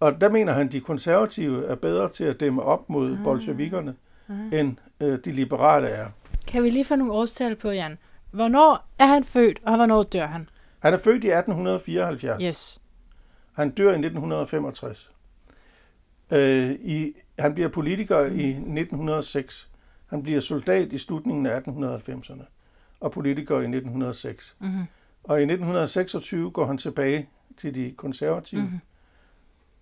Og 0.00 0.20
der 0.20 0.28
mener 0.28 0.52
han, 0.52 0.66
at 0.66 0.72
de 0.72 0.80
konservative 0.80 1.66
er 1.66 1.74
bedre 1.74 2.08
til 2.08 2.24
at 2.24 2.40
dæmme 2.40 2.62
op 2.62 2.90
mod 2.90 3.18
bolsjevikkerne, 3.24 3.94
end 4.52 4.76
øh, 5.00 5.18
de 5.24 5.32
liberale 5.32 5.88
er. 5.88 6.06
Kan 6.48 6.62
vi 6.62 6.70
lige 6.70 6.84
få 6.84 6.96
nogle 6.96 7.12
årstal 7.12 7.56
på, 7.56 7.70
Jan? 7.70 7.98
Hvornår 8.30 8.86
er 8.98 9.06
han 9.06 9.24
født, 9.24 9.60
og 9.66 9.76
hvornår 9.76 10.02
dør 10.02 10.26
han? 10.26 10.48
Han 10.78 10.94
er 10.94 10.98
født 10.98 11.24
i 11.24 11.28
1874. 11.28 12.42
Yes. 12.42 12.80
Han 13.52 13.70
dør 13.70 13.88
i 13.90 13.94
1965. 13.94 15.10
Øh, 16.30 16.70
i, 16.70 17.12
han 17.38 17.54
bliver 17.54 17.68
politiker 17.68 18.20
i 18.24 18.48
1906. 18.50 19.68
Han 20.06 20.22
bliver 20.22 20.40
soldat 20.40 20.92
i 20.92 20.98
slutningen 20.98 21.46
af 21.46 21.60
1890'erne 21.60 22.42
og 23.00 23.12
politiker 23.12 23.54
i 23.56 23.64
1906. 23.64 24.54
Mm-hmm. 24.58 24.80
Og 25.24 25.38
i 25.38 25.42
1926 25.42 26.50
går 26.50 26.66
han 26.66 26.78
tilbage 26.78 27.28
til 27.60 27.74
de 27.74 27.94
konservative 27.96 28.60
Mhm. 28.62 28.80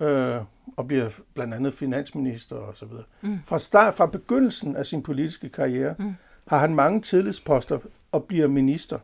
Øh, 0.00 0.37
og 0.76 0.88
bliver 0.88 1.11
blandt 1.34 1.54
andet 1.54 1.74
finansminister 1.74 2.56
og 2.56 2.76
så 2.76 2.87
videre. 2.87 3.04
Mm. 3.20 3.38
Fra, 3.46 3.58
start, 3.58 3.94
fra 3.94 4.06
begyndelsen 4.06 4.76
af 4.76 4.87
sin 4.87 5.02
politiske 5.02 5.48
karriere 5.48 5.94
Mm. 5.98 6.14
har 6.46 6.58
han 6.58 6.74
mange 6.74 7.00
tillidsposter 7.02 7.78
og 8.12 8.24
bliver 8.24 8.46
minister. 8.46 8.98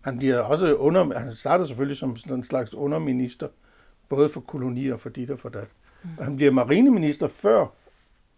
Han 0.00 0.18
bliver 0.18 0.38
også 0.38 0.74
under, 0.74 1.18
han 1.18 1.36
starter 1.36 1.64
selvfølgelig 1.64 1.96
som 1.96 2.16
sådan 2.16 2.36
en 2.36 2.44
slags 2.44 2.74
underminister, 2.74 3.48
både 4.08 4.28
for 4.28 4.40
kolonier 4.40 4.94
og 4.94 5.00
for 5.00 5.08
dit 5.08 5.30
og 5.30 5.38
for 5.38 5.48
dat. 5.48 5.68
Mm. 6.02 6.10
Og 6.18 6.24
han 6.24 6.36
bliver 6.36 6.52
marineminister 6.52 7.28
før 7.28 7.66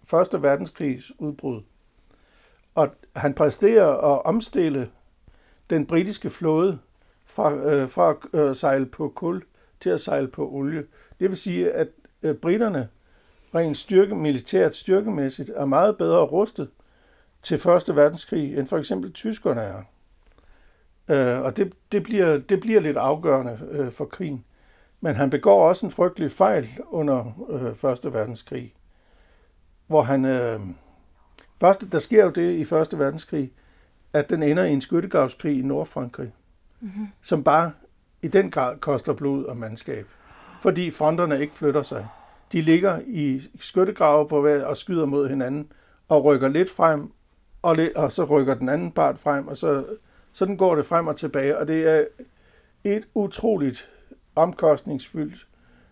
Første 0.04 0.42
verdenskrigs 0.42 1.12
udbrud. 1.18 1.62
Og 2.74 2.94
han 3.16 3.34
præsterer 3.34 4.14
at 4.14 4.22
omstille 4.24 4.90
den 5.70 5.86
britiske 5.86 6.30
flåde 6.30 6.78
fra, 7.26 7.54
øh, 7.54 7.88
fra 7.88 8.10
at 8.10 8.40
øh, 8.40 8.56
sejle 8.56 8.86
på 8.86 9.08
kul 9.08 9.42
til 9.80 9.90
at 9.90 10.00
sejle 10.00 10.28
på 10.28 10.50
olie. 10.50 10.84
Det 11.20 11.28
vil 11.28 11.36
sige, 11.38 11.72
at 11.72 11.88
øh, 12.22 12.34
britterne 12.34 12.88
rent 13.54 13.76
styrke, 13.76 14.14
militært 14.14 14.76
styrkemæssigt 14.76 15.50
er 15.54 15.64
meget 15.64 15.98
bedre 15.98 16.20
rustet 16.20 16.68
til 17.42 17.58
Første 17.58 17.96
verdenskrig, 17.96 18.58
end 18.58 18.66
for 18.66 18.78
eksempel 18.78 19.12
tyskerne 19.12 19.60
er. 19.60 19.82
Øh, 21.08 21.42
og 21.42 21.56
det, 21.56 21.72
det, 21.92 22.02
bliver, 22.02 22.38
det 22.38 22.60
bliver 22.60 22.80
lidt 22.80 22.96
afgørende 22.96 23.58
øh, 23.70 23.92
for 23.92 24.04
krigen. 24.04 24.44
Men 25.00 25.14
han 25.14 25.30
begår 25.30 25.68
også 25.68 25.86
en 25.86 25.92
frygtelig 25.92 26.32
fejl 26.32 26.68
under 26.90 27.46
øh, 27.50 27.76
Første 27.76 28.12
verdenskrig, 28.12 28.74
hvor 29.86 30.02
han... 30.02 30.24
Øh, 30.24 30.60
først, 31.60 31.84
der 31.92 31.98
sker 31.98 32.24
jo 32.24 32.30
det 32.30 32.52
i 32.52 32.64
Første 32.64 32.98
verdenskrig, 32.98 33.52
at 34.12 34.30
den 34.30 34.42
ender 34.42 34.64
i 34.64 34.72
en 34.72 34.80
skyttegravskrig 34.80 35.58
i 35.58 35.62
Nordfrankrig, 35.62 36.32
mm-hmm. 36.80 37.08
som 37.22 37.44
bare 37.44 37.72
i 38.22 38.28
den 38.28 38.50
grad 38.50 38.78
koster 38.78 39.12
blod 39.12 39.44
og 39.44 39.56
mandskab, 39.56 40.06
fordi 40.60 40.90
fronterne 40.90 41.40
ikke 41.40 41.54
flytter 41.54 41.82
sig. 41.82 42.06
De 42.52 42.62
ligger 42.62 43.00
i 43.06 43.40
skyttegrave 43.60 44.28
på 44.28 44.40
hver 44.40 44.64
og 44.64 44.76
skyder 44.76 45.06
mod 45.06 45.28
hinanden 45.28 45.72
og 46.08 46.24
rykker 46.24 46.48
lidt 46.48 46.70
frem, 46.70 47.12
og, 47.62 47.76
lidt, 47.76 47.94
og 47.96 48.12
så 48.12 48.24
rykker 48.24 48.54
den 48.54 48.68
anden 48.68 48.90
part 48.92 49.18
frem, 49.18 49.48
og 49.48 49.56
så 49.56 49.84
sådan 50.32 50.56
går 50.56 50.74
det 50.74 50.86
frem 50.86 51.06
og 51.06 51.16
tilbage, 51.16 51.58
og 51.58 51.68
det 51.68 51.88
er 51.88 52.04
et 52.84 53.04
utroligt 53.14 53.88
omkostningsfyldt 54.36 55.46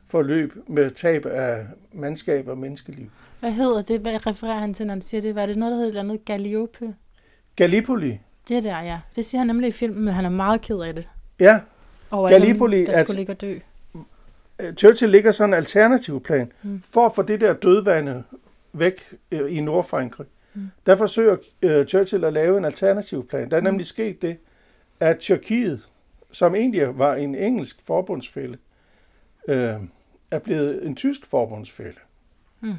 forløb 0.06 0.54
med 0.66 0.90
tab 0.90 1.26
af 1.26 1.66
mandskab 1.92 2.48
og 2.48 2.58
menneskeliv. 2.58 3.06
Hvad 3.40 3.52
hedder 3.52 3.82
det? 3.82 4.00
Hvad 4.00 4.26
refererer 4.26 4.54
han 4.58 4.74
til, 4.74 4.86
når 4.86 4.94
han 4.94 5.02
siger 5.02 5.20
det? 5.20 5.34
Var 5.34 5.46
det 5.46 5.56
noget, 5.56 5.70
der 5.72 5.76
hedder 5.76 5.88
et 5.88 5.98
eller 5.98 6.02
andet 6.12 6.24
Galliope? 6.24 6.94
Gallipoli, 7.56 8.20
Det 8.48 8.64
der, 8.64 8.80
ja. 8.82 8.98
Det 9.16 9.24
siger 9.24 9.38
han 9.38 9.46
nemlig 9.46 9.68
i 9.68 9.72
filmen, 9.72 10.04
men 10.04 10.14
han 10.14 10.24
er 10.24 10.28
meget 10.30 10.60
ked 10.60 10.78
af 10.80 10.94
det. 10.94 11.08
ja, 11.40 11.60
Over 12.10 12.28
Gallipoli 12.28 12.78
dem, 12.78 12.86
der 12.86 12.92
er- 12.92 13.04
skulle 13.04 13.16
ligge 13.16 13.32
og 13.32 13.40
dø. 13.40 13.58
Øh, 14.60 14.74
Churchill 14.74 15.12
ligger 15.12 15.32
sådan 15.32 15.50
en 15.50 15.54
alternativ 15.54 16.22
plan 16.22 16.52
Mm. 16.62 16.82
for 16.90 17.06
at 17.06 17.14
få 17.14 17.22
det 17.22 17.40
der 17.40 17.52
dødvande 17.52 18.24
væk 18.72 19.14
øh, 19.32 19.56
i 19.56 19.60
Nordfrankrig. 19.60 20.26
Mm. 20.54 20.68
Der 20.86 20.96
forsøger 20.96 21.36
øh, 21.62 21.86
Churchill 21.86 22.24
at 22.24 22.32
lave 22.32 22.58
en 22.58 22.64
alternativ 22.64 23.28
plan. 23.28 23.50
Der 23.50 23.56
er 23.56 23.60
nemlig 23.60 23.86
sket 23.86 24.22
det, 24.22 24.36
at 25.00 25.18
Tyrkiet, 25.18 25.88
som 26.32 26.54
egentlig 26.54 26.98
var 26.98 27.14
en 27.14 27.34
engelsk 27.34 27.76
forbundsfælde, 27.86 28.58
øh, 29.48 29.74
er 30.30 30.38
blevet 30.38 30.86
en 30.86 30.96
tysk 30.96 31.26
forbundsfælde. 31.26 31.98
Mm. 32.60 32.72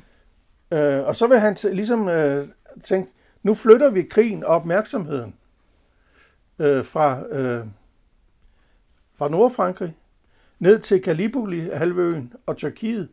Øh, 0.78 1.04
og 1.08 1.16
så 1.16 1.28
vil 1.28 1.40
han 1.40 1.54
t- 1.54 1.70
ligesom 1.70 2.08
øh, 2.08 2.48
tænke, 2.84 3.10
nu 3.44 3.54
flytter 3.56 3.90
vi 3.90 4.04
krigen 4.04 4.44
og 4.44 4.56
opmærksomheden 4.56 5.36
øh, 6.60 6.86
fra, 6.86 7.24
øh, 7.32 7.66
fra 9.18 9.30
Nordfrankrig 9.30 9.96
ned 10.60 10.80
til 10.80 11.02
Gallipoli-halvøen 11.02 12.34
og 12.46 12.58
Tyrkiet, 12.58 13.10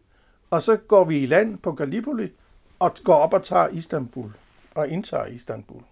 og 0.50 0.62
så 0.62 0.76
går 0.76 1.04
vi 1.04 1.18
i 1.18 1.26
land 1.26 1.58
på 1.58 1.72
Gallipoli 1.72 2.32
og 2.78 2.96
går 3.04 3.14
op 3.14 3.34
og 3.34 3.44
tager 3.44 3.68
Istanbul 3.68 4.32
og 4.74 4.88
indtager 4.88 5.26
Istanbul. 5.26 5.82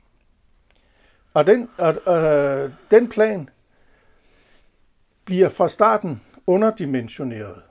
Og 1.35 1.47
den, 1.47 1.71
og, 1.79 2.17
øh, 2.17 2.71
den 2.91 3.09
plan 3.09 3.49
bliver 5.25 5.49
fra 5.49 5.69
starten 5.69 6.23
underdimensioneret. 6.47 7.63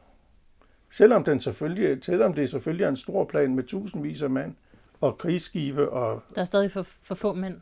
Selvom, 0.91 1.24
den 1.24 1.41
selvfølgelig, 1.41 2.04
selvom 2.04 2.34
det 2.34 2.50
selvfølgelig 2.50 2.84
er 2.84 2.89
en 2.89 2.98
stor 2.98 3.26
plan 3.26 3.56
med 3.56 3.63
tusindvis 3.63 4.22
af 4.22 4.30
mand 4.30 4.56
og 5.02 5.17
krigsskibe, 5.17 5.89
og 5.89 6.24
Der 6.36 6.41
er 6.41 6.46
stadig 6.46 6.72
for, 6.72 6.82
for 6.82 7.15
få 7.15 7.34
mænd. 7.34 7.62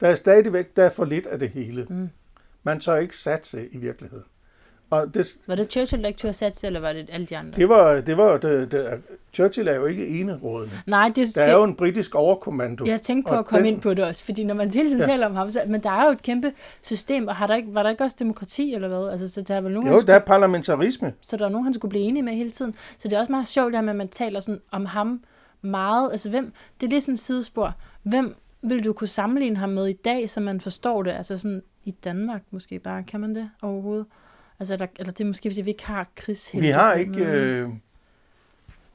der 0.00 0.08
er 0.08 0.14
stadigvæk 0.14 0.76
der 0.76 0.84
er 0.84 0.90
for 0.90 1.04
lidt 1.04 1.26
af 1.26 1.38
det 1.38 1.50
hele. 1.50 1.86
Mm. 1.90 2.08
Man 2.62 2.80
tør 2.80 2.96
ikke 2.96 3.16
satse 3.16 3.68
i 3.68 3.76
virkeligheden. 3.76 4.24
Og 5.00 5.14
det, 5.14 5.26
Var 5.46 5.54
det 5.54 5.72
Churchill, 5.72 6.02
der 6.02 6.08
ikke 6.08 6.18
turde 6.18 6.32
satse, 6.34 6.66
eller 6.66 6.80
var 6.80 6.92
det 6.92 7.08
alle 7.12 7.26
de 7.26 7.36
andre? 7.36 7.52
det 7.56 7.68
var, 7.68 8.00
det 8.00 8.16
var 8.16 8.36
det, 8.36 8.72
det, 8.72 9.02
Churchill 9.34 9.68
er 9.68 9.74
jo 9.74 9.86
ikke 9.86 10.06
enerådende. 10.08 10.74
Nej, 10.86 11.12
det, 11.16 11.26
Der 11.34 11.42
er 11.42 11.52
jo 11.56 11.64
en 11.64 11.74
britisk 11.76 12.14
overkommando. 12.14 12.84
Jeg 12.86 13.02
tænkte 13.02 13.28
på 13.30 13.38
at 13.38 13.44
komme 13.46 13.66
den- 13.66 13.74
ind 13.74 13.82
på 13.82 13.94
det 13.94 14.04
også, 14.04 14.24
fordi 14.24 14.44
når 14.44 14.54
man 14.54 14.70
hele 14.72 14.88
tiden 14.88 15.00
Ja. 15.00 15.06
taler 15.06 15.26
om 15.26 15.34
ham, 15.34 15.50
så, 15.50 15.60
men 15.66 15.82
der 15.82 15.90
er 15.90 16.04
jo 16.04 16.10
et 16.10 16.22
kæmpe 16.22 16.52
system, 16.82 17.28
og 17.28 17.36
har 17.36 17.46
der 17.46 17.54
ikke, 17.54 17.74
var 17.74 17.82
der 17.82 17.90
ikke 17.90 18.04
også 18.04 18.16
demokrati 18.18 18.74
eller 18.74 18.88
hvad? 18.88 19.08
Altså, 19.10 19.28
så 19.28 19.42
der 19.42 19.54
er 19.54 19.60
vel 19.60 19.72
nogen, 19.72 19.88
Jo, 19.88 19.94
der 19.94 20.00
skulle, 20.00 20.14
er 20.14 20.18
parlamentarisme. 20.18 21.12
så 21.20 21.36
der 21.36 21.44
er 21.44 21.48
nogen, 21.48 21.64
han 21.64 21.74
skulle 21.74 21.90
blive 21.90 22.04
enige 22.04 22.22
med 22.22 22.32
hele 22.32 22.50
tiden. 22.50 22.74
Så 22.98 23.08
det 23.08 23.16
er 23.16 23.20
også 23.20 23.32
meget 23.32 23.46
sjovt, 23.46 23.72
der 23.72 23.80
med, 23.80 23.90
at 23.90 23.96
man 23.96 24.08
taler 24.08 24.40
sådan 24.40 24.60
om 24.70 24.84
ham 24.86 25.22
meget. 25.62 26.10
Altså, 26.12 26.30
hvem, 26.30 26.52
det 26.80 26.86
er 26.86 26.90
lidt 26.90 27.04
sådan 27.04 27.14
et 27.14 27.20
sidespor. 27.20 27.74
Hvem 28.02 28.34
vil 28.62 28.84
du 28.84 28.92
kunne 28.92 29.08
sammenligne 29.08 29.56
ham 29.56 29.68
med 29.68 29.86
i 29.86 29.92
dag, 29.92 30.30
så 30.30 30.40
man 30.40 30.60
forstår 30.60 31.02
det? 31.02 31.10
Altså 31.10 31.36
sådan 31.36 31.62
i 31.84 31.90
Danmark 31.90 32.42
måske 32.50 32.78
bare. 32.78 33.02
Kan 33.02 33.20
man 33.20 33.34
det 33.34 33.50
overhovedet? 33.62 34.06
Altså, 34.60 34.74
eller, 34.74 34.86
eller 34.98 35.12
det 35.12 35.20
er 35.20 35.28
måske, 35.28 35.50
fordi 35.50 35.62
vi 35.62 35.70
ikke 35.70 35.86
har 35.86 36.06
krigshelte. 36.16 36.66
Vi 36.66 36.70
har 36.72 36.94
ikke, 36.94 37.24
øh, 37.24 37.68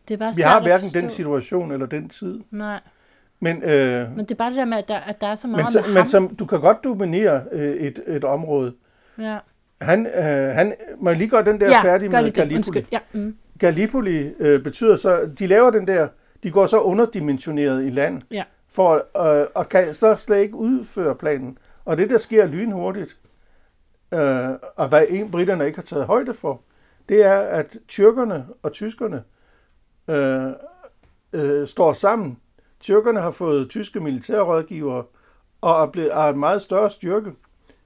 det 0.08 0.14
er 0.14 0.18
bare 0.18 0.34
vi 0.36 0.42
har 0.42 0.62
hverken 0.62 0.88
den 0.94 1.10
situation 1.10 1.72
eller 1.72 1.86
den 1.86 2.10
tid. 2.10 2.40
Nej, 2.52 2.80
Men, 3.40 3.64
øh, 3.64 4.16
men 4.18 4.26
det 4.26 4.32
er 4.32 4.36
bare 4.36 4.50
det 4.50 4.58
der 4.58 4.66
med, 4.66 4.78
at 4.78 4.88
der, 4.88 4.98
at 4.98 5.22
der 5.22 5.28
er 5.28 5.36
så 5.36 5.48
meget 5.48 5.64
men, 5.66 5.72
så, 5.72 5.80
med 5.82 5.88
men 5.88 5.98
ham. 5.98 6.08
som, 6.08 6.36
du 6.36 6.46
kan 6.46 6.60
godt 6.62 6.84
dominere 6.84 7.44
øh, 7.52 7.76
et, 7.76 8.04
et 8.08 8.24
område. 8.24 8.74
ja. 9.18 9.38
Han, 9.82 10.08
øh, 10.08 10.24
han, 10.56 10.74
må 10.98 11.10
jeg 11.10 11.18
lige 11.18 11.30
gøre 11.30 11.46
den 11.46 11.60
der 11.62 11.70
ja, 11.70 11.82
færdig 11.84 12.12
med. 12.12 12.32
Gallipoli? 12.32 12.56
Undskyld. 12.56 12.86
Ja, 12.92 13.00
mm. 13.14 13.36
Gallipoli 13.60 14.18
øh, 14.40 14.64
betyder 14.64 14.96
så, 14.96 15.30
de 15.40 15.48
laver 15.48 15.70
den 15.70 15.88
der, 15.88 16.08
de 16.44 16.52
går 16.52 16.66
så 16.66 16.80
underdimensioneret 16.80 17.86
i 17.86 17.90
land, 17.90 18.22
Ja. 18.32 18.44
for, 18.70 18.94
øh, 19.42 19.48
og 19.56 19.70
kan 19.70 19.94
så 19.94 20.16
slet 20.16 20.38
ikke 20.38 20.56
udføre 20.56 21.16
planen. 21.16 21.58
Og 21.86 21.98
det, 21.98 22.10
der 22.10 22.18
sker 22.18 22.46
lynhurtigt, 22.48 23.18
øh, 24.14 24.50
og 24.76 24.88
hvad 24.88 25.06
en 25.10 25.32
britterne 25.32 25.66
ikke 25.66 25.78
har 25.78 25.84
taget 25.84 26.06
højde 26.06 26.34
for, 26.34 26.62
det 27.10 27.26
er, 27.26 27.40
at 27.40 27.78
tyrkerne 27.88 28.48
og 28.64 28.72
tyskerne 28.72 29.24
øh, 30.08 30.52
øh, 31.34 31.68
står 31.68 31.94
sammen. 31.94 32.38
Tyrkerne 32.80 33.20
har 33.22 33.32
fået 33.32 33.70
tyske 33.70 34.00
militærrådgivere 34.00 35.04
og 35.62 35.84
er, 35.84 35.86
blevet, 35.86 36.14
er 36.14 36.30
en 36.30 36.40
meget 36.40 36.62
større 36.62 36.90
styrke, 36.90 37.32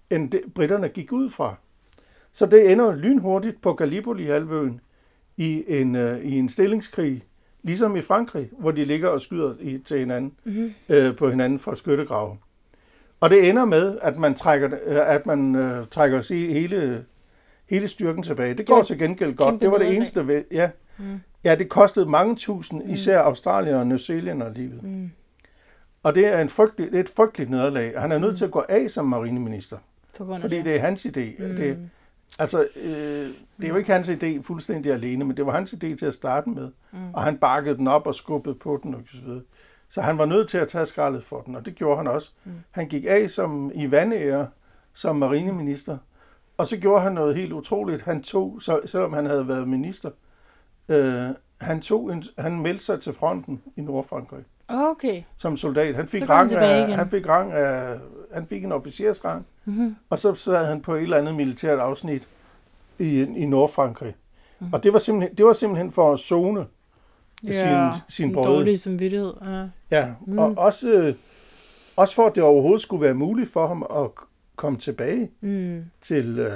end 0.09 0.31
det, 0.31 0.41
britterne 0.55 0.89
gik 0.89 1.11
ud 1.11 1.29
fra. 1.29 1.55
Så 2.31 2.45
det 2.45 2.71
ender 2.71 2.95
lynhurtigt 2.95 3.61
på 3.61 3.73
Gallipoli-halvøen 3.73 4.81
i 5.37 5.63
en, 5.67 5.95
øh, 5.95 6.19
i 6.19 6.39
en 6.39 6.49
stillingskrig 6.49 7.23
Ligesom 7.63 7.95
i 7.95 8.01
Frankrig, 8.01 8.49
hvor 8.59 8.71
de 8.71 8.85
ligger 8.85 9.09
og 9.09 9.21
skyder 9.21 9.55
i, 9.59 9.77
til 9.77 9.99
hinanden, 9.99 10.33
Mm-hmm. 10.43 10.73
øh, 10.89 11.15
på 11.15 11.29
hinanden 11.29 11.59
fra 11.59 11.75
skyttegrave. 11.75 12.37
Og 13.23 13.29
det 13.29 13.49
ender 13.49 13.65
med, 13.65 13.97
at 14.01 14.17
man 14.17 14.35
trækker, 14.35 14.69
øh, 14.85 14.97
at 15.15 15.25
man, 15.25 15.55
øh, 15.55 15.87
trækker 15.91 16.21
sig 16.21 16.53
hele, 16.53 17.05
hele 17.69 17.87
styrken 17.87 18.23
tilbage. 18.23 18.53
Det 18.53 18.67
går 18.67 18.75
var 18.75 18.81
til 18.81 18.97
gengæld 18.99 19.35
godt. 19.35 19.49
kæmpe 19.49 19.65
Det 19.65 19.71
var 19.71 19.77
det 19.77 19.95
eneste 19.95 20.27
ved, 20.27 20.43
ja. 20.51 20.69
Mm. 20.97 21.19
Ja, 21.43 21.55
det 21.55 21.69
kostede 21.69 22.09
mange 22.09 22.35
tusind, 22.35 22.83
Mm. 22.83 22.89
især 22.93 23.19
australier 23.19 23.77
og 23.77 23.87
New 23.87 23.97
Zealander 23.97 24.53
livet. 24.53 24.83
Mm. 24.83 25.11
Og 26.03 26.15
det 26.15 26.27
er, 26.27 26.39
en 26.41 26.49
frygtelig, 26.49 26.91
det 26.91 26.95
er 26.99 27.03
et 27.03 27.09
frygteligt 27.09 27.49
nederlag. 27.49 27.93
Han 28.01 28.11
er 28.11 28.19
nødt 28.19 28.31
Mm. 28.31 28.35
til 28.35 28.45
at 28.45 28.51
gå 28.51 28.63
af 28.69 28.91
som 28.91 29.05
marineminister, 29.05 29.77
af 30.19 30.41
fordi 30.41 30.55
det. 30.57 30.65
det 30.65 30.75
er 30.75 30.79
hans 30.79 31.05
idé. 31.05 31.43
Mm. 31.43 31.55
Det, 31.55 31.77
altså, 32.39 32.67
øh, 32.83 32.91
det 33.57 33.63
er 33.63 33.67
jo 33.67 33.75
ikke 33.75 33.93
hans 33.93 34.09
idé 34.09 34.41
fuldstændig 34.41 34.91
alene, 34.91 35.25
men 35.25 35.37
det 35.37 35.45
var 35.45 35.51
hans 35.51 35.73
idé 35.73 35.95
til 35.95 36.05
at 36.05 36.13
starte 36.13 36.49
med. 36.49 36.69
Mm. 36.91 37.13
Og 37.13 37.23
han 37.23 37.37
bakkede 37.37 37.77
den 37.77 37.87
op 37.87 38.07
og 38.07 38.15
skubbede 38.15 38.55
på 38.55 38.79
den 38.83 38.95
og 38.95 39.01
så 39.13 39.17
videre. 39.25 39.41
Så 39.93 40.01
han 40.01 40.17
var 40.17 40.25
nødt 40.25 40.49
til 40.49 40.57
at 40.57 40.67
tage 40.67 40.85
skraldet 40.85 41.23
for 41.23 41.41
den, 41.41 41.55
og 41.55 41.65
det 41.65 41.75
gjorde 41.75 41.97
han 41.97 42.07
også. 42.07 42.31
Mm. 42.43 42.51
Han 42.71 42.87
gik 42.87 43.05
af 43.07 43.29
som 43.29 43.71
i 43.75 43.91
vandære 43.91 44.47
som 44.93 45.15
marineminister, 45.15 45.97
og 46.57 46.67
så 46.67 46.77
gjorde 46.77 47.01
han 47.01 47.11
noget 47.11 47.35
helt 47.35 47.53
utroligt. 47.53 48.01
Han 48.01 48.21
tog, 48.23 48.57
så, 48.61 48.79
selvom 48.85 49.13
han 49.13 49.25
havde 49.25 49.47
været 49.47 49.67
minister, 49.67 50.09
øh, 50.89 51.25
han, 51.57 51.81
tog 51.81 52.11
en, 52.13 52.23
han 52.37 52.61
meldte 52.61 52.85
sig 52.85 53.01
til 53.01 53.13
fronten 53.13 53.61
i 53.75 53.81
Nordfrankrig 53.81 54.43
Okay. 54.67 55.23
som 55.37 55.57
soldat. 55.57 55.95
Han 55.95 56.07
fik, 56.07 56.29
rang 56.29 56.51
af, 56.53 56.79
igen. 56.87 56.89
han 56.99 57.09
fik 57.09 57.27
rang 57.29 57.51
af, 57.51 57.97
han 58.33 58.47
fik 58.47 58.63
en 58.63 58.71
officersrang, 58.71 59.45
Mm-hmm. 59.65 59.95
og 60.09 60.19
så 60.19 60.35
sad 60.35 60.65
han 60.65 60.81
på 60.81 60.95
et 60.95 61.01
eller 61.03 61.17
andet 61.17 61.35
militært 61.35 61.79
afsnit 61.79 62.27
i, 62.99 63.21
i 63.21 63.45
Nordfrankrig. 63.45 64.15
Mm. 64.59 64.73
Og 64.73 64.83
det 64.83 64.93
var 64.93 64.99
simpelthen, 64.99 65.37
det 65.37 65.45
var 65.45 65.53
simpelthen 65.53 65.91
for 65.91 66.13
at 66.13 66.19
zone 66.19 66.65
Ja, 67.43 67.91
sin, 67.93 68.01
sin 68.09 68.27
en 68.27 68.33
brød. 68.33 68.43
dårlig 68.45 68.79
samvittighed. 68.79 69.33
Ja. 69.45 69.65
Ja, 69.91 70.07
Mm. 70.25 70.33
mm. 70.33 70.39
og 70.39 70.53
også, 70.57 70.89
øh, 70.89 71.15
også 71.95 72.15
for 72.15 72.27
at 72.27 72.35
det 72.35 72.43
overhovedet 72.43 72.81
skulle 72.81 73.01
være 73.05 73.13
muligt 73.13 73.51
for 73.53 73.67
ham 73.67 73.83
at 73.95 74.09
komme 74.55 74.79
tilbage 74.79 75.31
Mm. 75.41 75.85
til... 76.01 76.39
Øh, 76.39 76.51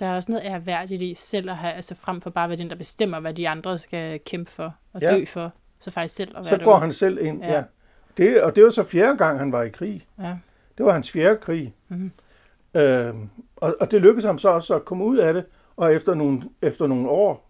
Der 0.00 0.06
er 0.06 0.16
også 0.16 0.32
noget 0.32 0.44
ærværdigt 0.46 1.02
i 1.02 1.14
selv 1.14 1.50
at 1.50 1.56
have, 1.56 1.72
altså 1.72 1.94
frem 1.94 2.20
for 2.20 2.30
bare 2.30 2.44
at 2.44 2.50
være 2.50 2.58
den, 2.58 2.70
der 2.70 2.76
bestemmer, 2.76 3.20
hvad 3.20 3.34
de 3.34 3.48
andre 3.48 3.78
skal 3.78 4.20
kæmpe 4.26 4.50
for 4.50 4.74
og 4.92 5.00
Ja. 5.00 5.16
dø 5.16 5.24
for. 5.24 5.52
Så 5.80 5.90
faktisk 5.90 6.14
selv 6.14 6.30
at 6.36 6.44
være 6.44 6.44
så 6.48 6.56
går 6.56 6.64
derude. 6.64 6.80
han 6.80 6.92
selv 6.92 7.18
ind. 7.26 7.42
Ja. 7.42 7.52
Ja. 7.54 7.62
Det, 8.16 8.42
og 8.42 8.56
det 8.56 8.64
var 8.64 8.70
så 8.70 8.82
fjerde 8.84 9.16
gang, 9.18 9.38
han 9.38 9.52
var 9.52 9.62
i 9.62 9.68
krig. 9.68 10.06
Ja. 10.20 10.36
Det 10.78 10.86
var 10.86 10.92
hans 10.92 11.10
fjerde 11.10 11.36
krig. 11.36 11.74
Mhm. 11.88 12.12
Øh, 12.74 13.14
og, 13.56 13.76
og 13.80 13.90
det 13.90 14.00
lykkedes 14.00 14.24
ham 14.24 14.38
så 14.38 14.48
også 14.48 14.74
at 14.74 14.84
komme 14.84 15.04
ud 15.04 15.16
af 15.16 15.34
det, 15.34 15.44
og 15.76 15.94
efter 15.94 16.14
nogle, 16.14 16.42
efter 16.62 16.86
nogle 16.86 17.08
år 17.08 17.47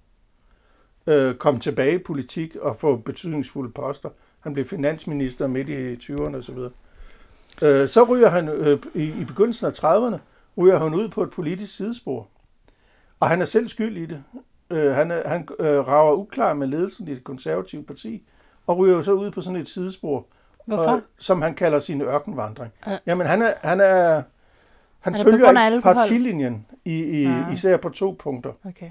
øh, 1.09 1.35
komme 1.35 1.61
tilbage 1.61 1.95
i 1.95 1.99
politik 1.99 2.57
og 2.57 2.77
få 2.77 2.97
betydningsfulde 2.97 3.73
poster. 3.73 4.09
Han 4.41 4.53
blev 4.53 4.65
finansminister 4.65 5.47
midt 5.47 5.69
i 5.69 5.95
20'erne 6.13 6.37
osv. 6.37 6.59
Øh, 7.63 7.89
så 7.89 8.05
ryger 8.05 8.29
han 8.29 8.49
øh, 8.49 8.79
i, 8.95 9.05
i 9.21 9.25
begyndelsen 9.25 9.67
af 9.67 9.71
30'erne, 9.85 10.17
ryger 10.59 10.79
han 10.79 10.95
ud 10.95 11.09
på 11.09 11.23
et 11.23 11.31
politisk 11.31 11.77
sidespor. 11.77 12.27
Og 13.21 13.29
han 13.29 13.41
er 13.41 13.45
selv 13.45 13.69
skyld 13.69 13.97
i 13.97 14.07
det. 14.07 14.23
Øh, 14.71 14.95
han 14.95 15.11
er, 15.11 15.29
han 15.29 15.49
øh, 15.59 15.87
rager 15.89 16.13
uklar 16.13 16.53
med 16.55 16.67
ledelsen 16.67 17.09
i 17.09 17.15
det 17.15 17.25
konservative 17.25 17.83
parti, 17.83 18.23
og 18.67 18.79
ryger 18.79 18.97
jo 18.97 19.03
så 19.03 19.13
ud 19.13 19.31
på 19.31 19.41
sådan 19.41 19.61
et 19.61 19.69
sidespor, 19.69 20.27
Hvorfor? 20.67 20.83
og, 20.83 21.01
som 21.19 21.43
han 21.43 21.55
kalder 21.55 21.79
sin 21.79 22.01
ørkenvandring. 22.01 22.73
Ja. 22.87 22.99
Jamen, 23.07 23.27
han 23.27 23.43
er, 23.43 23.53
han 23.63 23.81
er, 23.81 24.23
han 25.01 25.13
på 25.13 25.19
følger 25.23 25.81
partilinjen, 25.81 26.67
i, 26.85 27.03
i, 27.05 27.25
Ah. 27.27 27.53
især 27.53 27.77
på 27.77 27.89
to 27.89 28.17
punkter. 28.19 28.53
Okay. 28.65 28.91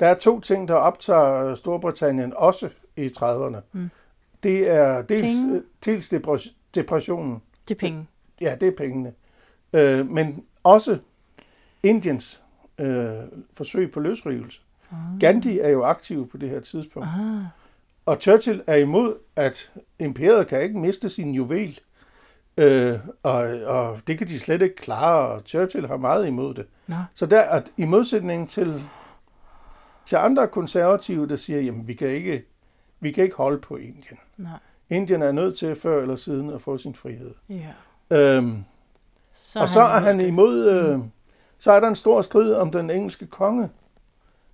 Der 0.00 0.06
er 0.06 0.14
to 0.14 0.40
ting, 0.40 0.68
der 0.68 0.74
optager 0.74 1.54
Storbritannien 1.54 2.32
også 2.36 2.68
i 2.96 3.06
30'erne. 3.18 3.56
Mm. 3.72 3.90
Det 4.42 4.70
er 4.70 5.02
dels, 5.02 5.22
Penge. 5.22 5.62
dels 5.84 6.12
depres- 6.12 6.52
depressionen. 6.74 7.42
Det 7.68 7.74
er 7.74 7.78
penge. 7.78 8.06
Ja, 8.40 8.56
det 8.60 8.68
er 8.68 8.76
pengene. 8.76 9.12
Øh, 9.72 10.10
men 10.10 10.44
også 10.62 10.98
Indiens 11.82 12.42
øh, 12.78 13.12
forsøg 13.54 13.90
på 13.90 14.00
løsrivelse. 14.00 14.60
Ah. 14.92 15.20
Gandhi 15.20 15.58
er 15.58 15.68
jo 15.68 15.84
aktiv 15.84 16.28
på 16.30 16.36
det 16.36 16.50
her 16.50 16.60
tidspunkt. 16.60 17.08
Ah. 17.08 17.44
Og 18.06 18.16
Churchill 18.20 18.62
er 18.66 18.76
imod, 18.76 19.14
at 19.36 19.70
imperiet 19.98 20.46
kan 20.48 20.62
ikke 20.62 20.78
miste 20.78 21.08
sin 21.08 21.30
juvel. 21.34 21.80
Øh, 22.56 22.98
og, 23.22 23.34
og 23.66 24.00
det 24.06 24.18
kan 24.18 24.28
de 24.28 24.38
slet 24.40 24.62
ikke 24.62 24.76
klare, 24.76 25.28
og 25.28 25.42
Churchill 25.46 25.86
har 25.86 25.96
meget 25.96 26.26
imod 26.26 26.54
det. 26.54 26.66
Nå. 26.86 26.96
Så 27.14 27.26
der, 27.26 27.40
at 27.42 27.72
i 27.76 27.84
modsætning 27.84 28.50
til, 28.50 28.82
til 30.06 30.16
andre 30.16 30.48
konservative, 30.48 31.28
der 31.28 31.36
siger, 31.36 31.60
jamen 31.60 31.88
vi 31.88 31.94
kan 31.94 32.08
ikke, 32.08 32.44
vi 33.00 33.12
kan 33.12 33.24
ikke 33.24 33.36
holde 33.36 33.58
på 33.58 33.76
Indien. 33.76 34.18
Nej. 34.36 34.58
Indien 34.90 35.22
er 35.22 35.32
nødt 35.32 35.58
til 35.58 35.76
før 35.76 36.02
eller 36.02 36.16
siden 36.16 36.50
at 36.50 36.62
få 36.62 36.78
sin 36.78 36.94
frihed. 36.94 37.34
Ja. 37.48 38.36
Øhm, 38.36 38.64
Så 39.32 39.60
og 39.60 39.68
så 39.68 39.80
er 39.82 39.98
han 40.00 40.20
imod, 40.20 40.64
øh, 40.70 40.98
så 41.58 41.72
er 41.72 41.80
der 41.80 41.88
en 41.88 41.94
stor 41.96 42.22
strid 42.22 42.54
om 42.54 42.70
den 42.72 42.90
engelske 42.90 43.26
konge 43.26 43.68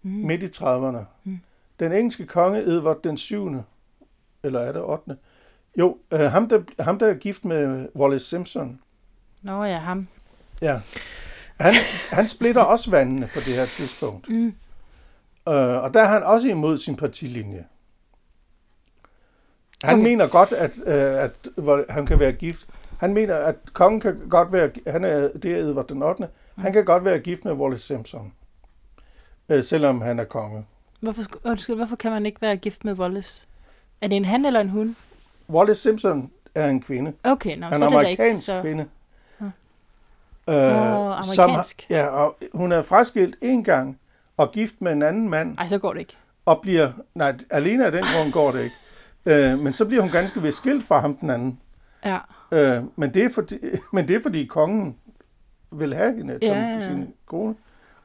Mm. 0.02 0.10
midt 0.10 0.42
i 0.42 0.46
30'erne. 0.46 0.98
Mm. 1.24 1.40
Den 1.80 1.92
engelske 1.92 2.26
konge, 2.26 2.60
Edvard 2.60 3.02
den 3.02 3.16
7., 3.16 3.50
eller 4.42 4.60
er 4.60 4.72
det 4.72 4.82
8. 4.82 5.16
Jo, 5.78 5.98
øh, 6.10 6.20
ham, 6.20 6.48
der, 6.48 6.62
ham 6.82 6.98
der 6.98 7.06
er 7.06 7.14
gift 7.14 7.44
med 7.44 7.88
Wallace 7.96 8.24
Simpson, 8.26 8.80
Nå 9.42 9.64
ja, 9.64 9.78
ham. 9.78 10.08
ja, 10.60 10.80
han, 11.60 11.74
han 12.10 12.28
splitter 12.28 12.62
også 12.62 12.90
vandene 12.90 13.30
på 13.34 13.40
det 13.40 13.54
her 13.54 13.64
tidspunkt. 13.64 14.28
Mm. 14.28 14.54
Øh, 15.48 15.83
og 15.83 15.94
der 15.94 16.00
er 16.03 16.09
han 16.09 16.22
også 16.22 16.48
imod 16.48 16.79
sin 16.79 16.96
partilinje. 16.96 17.64
Han 19.85 19.94
Okay. 19.94 20.03
mener 20.09 20.29
godt, 20.29 20.53
at, 20.53 20.72
øh, 20.87 21.22
at 21.24 21.33
hvor 21.57 21.85
han 21.88 22.07
kan 22.07 22.18
være 22.18 22.33
gift. 22.33 22.66
Han 22.98 23.14
mener, 23.14 23.37
at 23.37 23.57
kongen 23.72 24.00
kan 24.00 24.20
godt 24.31 24.53
være, 24.53 24.70
han 24.87 25.05
er, 25.05 25.29
det 25.29 25.53
er 25.53 25.57
Edvard 25.59 25.88
den 25.88 26.03
8. 26.03 26.22
Mm. 26.57 26.62
Han 26.62 26.72
kan 26.72 26.85
godt 26.85 27.05
være 27.05 27.18
gift 27.18 27.44
med 27.44 27.53
Wallace 27.53 27.87
Simpson, 27.87 28.33
øh, 29.48 29.64
selvom 29.64 30.00
han 30.00 30.18
er 30.18 30.24
konge. 30.24 30.64
Hvorfor, 31.00 31.22
undskyld, 31.44 31.76
hvorfor 31.76 31.96
kan 31.96 32.11
man 32.12 32.26
ikke 32.26 32.42
være 32.42 32.57
gift 32.57 32.85
med 32.85 32.94
Wallace? 32.98 33.46
Er 34.00 34.09
det 34.09 34.16
en 34.16 34.24
han 34.24 34.44
eller 34.44 34.61
en 34.61 34.68
hun? 34.68 34.96
Wallace 35.50 35.83
Simpson 35.83 36.31
er 36.55 36.68
en 36.68 36.83
kvinde. 36.83 37.12
Okay, 37.24 37.57
nå, 37.57 37.66
Han 37.66 37.79
så 37.79 37.85
er 37.85 37.88
er 37.88 37.92
det 37.96 38.05
da 38.05 38.09
ikke 38.11 38.22
amerikansk 38.22 38.46
så... 38.46 38.61
kvinde. 38.62 38.87
Nå. 39.40 39.46
Øh, 39.46 40.55
Nå, 40.55 41.12
som 41.35 41.44
amerikansk. 41.44 41.87
ja, 41.90 42.07
og 42.07 42.37
hun 42.55 42.72
er 42.72 42.83
fraskilt 42.83 43.37
en 43.42 43.64
gang 43.64 43.99
og 44.40 44.53
gift 44.53 44.74
med 44.81 44.92
en 44.92 45.03
anden 45.03 45.29
mand, 45.29 45.59
Ej, 45.59 45.66
så 45.66 45.79
går 45.79 45.92
det 45.92 46.00
ikke. 46.00 46.16
og 46.44 46.61
bliver, 46.61 46.92
nej, 47.14 47.37
alene 47.50 47.87
af 47.87 47.92
den 47.92 48.05
grund 48.16 48.33
går 48.33 48.53
det 48.53 48.62
ikke. 48.62 48.74
Øh, 49.26 49.59
men 49.59 49.72
så 49.72 49.85
bliver 49.85 50.03
hun 50.03 50.11
ganske 50.11 50.42
vist 50.42 50.57
skilt 50.57 50.85
fra 50.85 51.00
ham 51.00 51.16
den 51.16 51.31
anden. 51.31 51.61
Ja. 52.05 52.18
Øh, 52.53 52.83
men, 52.96 53.14
det 53.14 53.24
er 53.24 53.31
fordi, 53.33 53.59
men 53.92 54.09
det 54.09 54.16
er 54.16 54.22
fordi 54.22 54.44
kongen 54.44 54.96
vil 55.70 55.94
have 55.94 56.16
hende 56.16 56.38
som 56.42 56.57
Ja, 56.57 56.61
ja, 56.61 56.79
ja. 56.79 56.88
sin 56.88 57.14
kone. 57.26 57.55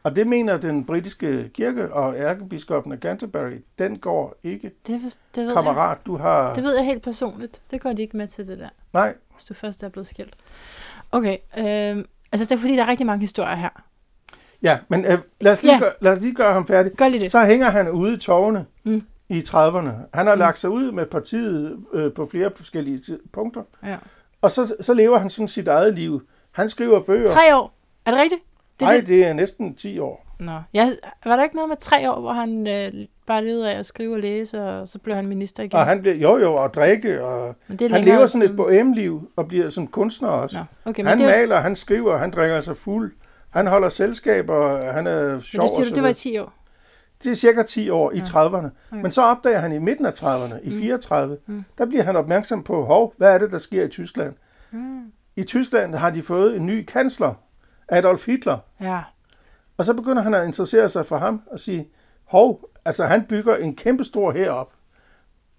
Og 0.03 0.15
det 0.15 0.27
mener 0.27 0.57
den 0.57 0.85
britiske 0.85 1.49
kirke 1.53 1.93
og 1.93 2.15
ærkebiskoppen 2.17 2.93
af 2.93 2.99
Canterbury, 2.99 3.63
den 3.79 3.99
går 3.99 4.35
ikke. 4.43 4.71
Det, 4.87 5.01
for, 5.01 5.09
det, 5.09 5.19
ved 5.35 5.43
jeg. 5.43 5.53
Kammerat, 5.53 5.97
du 6.05 6.17
har... 6.17 6.53
det 6.53 6.63
ved 6.63 6.75
jeg 6.75 6.85
helt 6.85 7.03
personligt. 7.03 7.61
Det 7.71 7.81
går 7.81 7.93
de 7.93 8.01
ikke 8.01 8.17
med 8.17 8.27
til 8.27 8.47
det 8.47 8.59
der, 8.59 8.69
Nej, 8.93 9.13
hvis 9.31 9.43
du 9.43 9.53
først 9.53 9.83
er 9.83 9.89
blevet 9.89 10.07
skilt. 10.07 10.35
Okay, 11.11 11.37
øhm, 11.59 12.05
altså 12.31 12.45
det 12.45 12.51
er 12.51 12.57
fordi, 12.57 12.75
der 12.75 12.83
er 12.83 12.87
rigtig 12.87 13.05
mange 13.05 13.19
historier 13.19 13.55
her. 13.55 13.83
Ja, 14.65 14.77
men 14.87 15.05
øh, 15.05 15.17
lad, 15.41 15.51
os 15.51 15.63
lige 15.63 15.73
Ja. 15.73 15.79
gøre, 15.79 15.91
lad 16.01 16.11
os 16.11 16.19
lige 16.21 16.35
gøre 16.35 16.53
ham 16.53 16.67
færdig. 16.67 16.91
Gør 16.91 17.07
lige 17.07 17.23
det. 17.23 17.31
Så 17.31 17.45
hænger 17.45 17.69
han 17.69 17.89
ude 17.89 18.13
i 18.13 18.17
tårne 18.17 18.65
Mm. 18.83 19.01
i 19.29 19.39
30'erne. 19.47 19.89
Han 20.13 20.27
har 20.27 20.35
Mm. 20.35 20.39
lagt 20.39 20.59
sig 20.59 20.69
ud 20.69 20.91
med 20.91 21.05
partiet 21.05 21.77
øh, 21.93 22.13
på 22.13 22.27
flere 22.31 22.51
forskellige 22.55 23.01
punkter. 23.33 23.61
Ja. 23.85 23.95
Og 24.41 24.51
så, 24.51 24.75
så 24.81 24.93
lever 24.93 25.17
han 25.19 25.29
sådan 25.29 25.47
sit 25.47 25.67
eget 25.67 25.93
liv. 25.93 26.21
Han 26.51 26.69
skriver 26.69 26.99
bøger. 27.01 27.27
Tre 27.27 27.55
år. 27.55 27.73
Er 28.05 28.11
det 28.11 28.19
rigtigt? 28.19 28.41
Det 28.79 28.85
Nej, 28.87 28.95
det. 28.97 29.07
det 29.07 29.25
er 29.25 29.33
næsten 29.33 29.75
10 29.75 29.99
år. 29.99 30.25
Nå. 30.39 30.51
Jeg, 30.73 30.87
var 31.25 31.35
der 31.35 31.43
ikke 31.43 31.55
noget 31.55 31.69
med 31.69 31.77
tre 31.77 32.11
år, 32.11 32.19
hvor 32.21 32.31
han 32.33 32.67
øh, 32.67 33.05
bare 33.27 33.45
levede 33.45 33.71
af 33.73 33.79
at 33.79 33.85
skrive 33.85 34.13
og 34.13 34.19
læse, 34.19 34.63
og 34.63 34.87
så 34.87 34.99
blev 34.99 35.15
han 35.15 35.27
minister 35.27 35.63
igen? 35.63 35.79
Og 35.79 35.85
han 35.85 36.01
bliver, 36.01 36.15
jo 36.15 36.37
jo, 36.37 36.55
og 36.55 36.73
drikke, 36.73 37.23
og 37.23 37.55
han 37.67 37.77
lever 38.03 38.25
sådan 38.25 38.25
et 38.25 38.29
siden. 38.29 38.55
bohemliv 38.57 39.31
og 39.35 39.47
bliver 39.47 39.69
sådan 39.69 39.87
kunstner 39.87 40.29
også. 40.29 40.55
Nå, 40.57 40.89
okay, 40.91 41.01
men 41.01 41.07
han 41.09 41.17
det, 41.19 41.25
maler, 41.27 41.59
han 41.59 41.75
skriver, 41.75 42.17
han 42.17 42.31
drikker 42.31 42.61
sig 42.61 42.77
fuld. 42.77 43.13
Han 43.55 43.67
holder 43.67 43.89
selskaber, 43.89 44.91
han 44.91 45.07
er 45.07 45.31
men 45.31 45.41
sjov 45.41 45.61
det 45.61 45.69
siger 45.69 45.85
og 45.85 45.89
du, 45.89 45.95
det 45.95 46.03
var 46.03 46.09
i 46.09 46.11
videre. 46.11 46.13
10 46.13 46.37
år. 46.39 46.53
Det 47.23 47.31
er 47.31 47.35
cirka 47.35 47.63
10 47.63 47.89
år 47.89 48.11
i 48.11 48.17
Ja. 48.17 48.23
30'erne. 48.23 48.55
Okay. 48.91 49.01
Men 49.01 49.11
så 49.11 49.21
opdager 49.21 49.59
han 49.59 49.71
i 49.73 49.77
midten 49.77 50.05
af 50.05 50.11
30'erne, 50.23 50.59
i 50.63 50.69
Mm. 50.69 50.79
34, 50.79 51.37
Mm. 51.45 51.63
der 51.77 51.85
bliver 51.85 52.03
han 52.03 52.15
opmærksom 52.15 52.63
på, 52.63 52.85
hov, 52.85 53.13
hvad 53.17 53.33
er 53.33 53.37
det, 53.37 53.51
der 53.51 53.57
sker 53.57 53.83
i 53.83 53.87
Tyskland? 53.89 54.33
Mm. 54.71 55.11
I 55.35 55.43
Tyskland 55.43 55.95
har 55.95 56.09
de 56.09 56.23
fået 56.23 56.55
en 56.55 56.65
ny 56.65 56.85
kansler, 56.85 57.33
Adolf 57.87 58.25
Hitler. 58.25 58.57
Ja. 58.81 58.99
Og 59.77 59.85
så 59.85 59.93
begynder 59.93 60.21
han 60.21 60.33
at 60.33 60.45
interessere 60.47 60.89
sig 60.89 61.05
for 61.05 61.17
ham 61.17 61.41
og 61.51 61.59
sige, 61.59 61.87
hov, 62.23 62.69
altså 62.85 63.05
han 63.05 63.25
bygger 63.25 63.55
en 63.55 63.75
kæmpe 63.75 64.03
stor 64.03 64.31
her 64.31 64.51
op. 64.51 64.73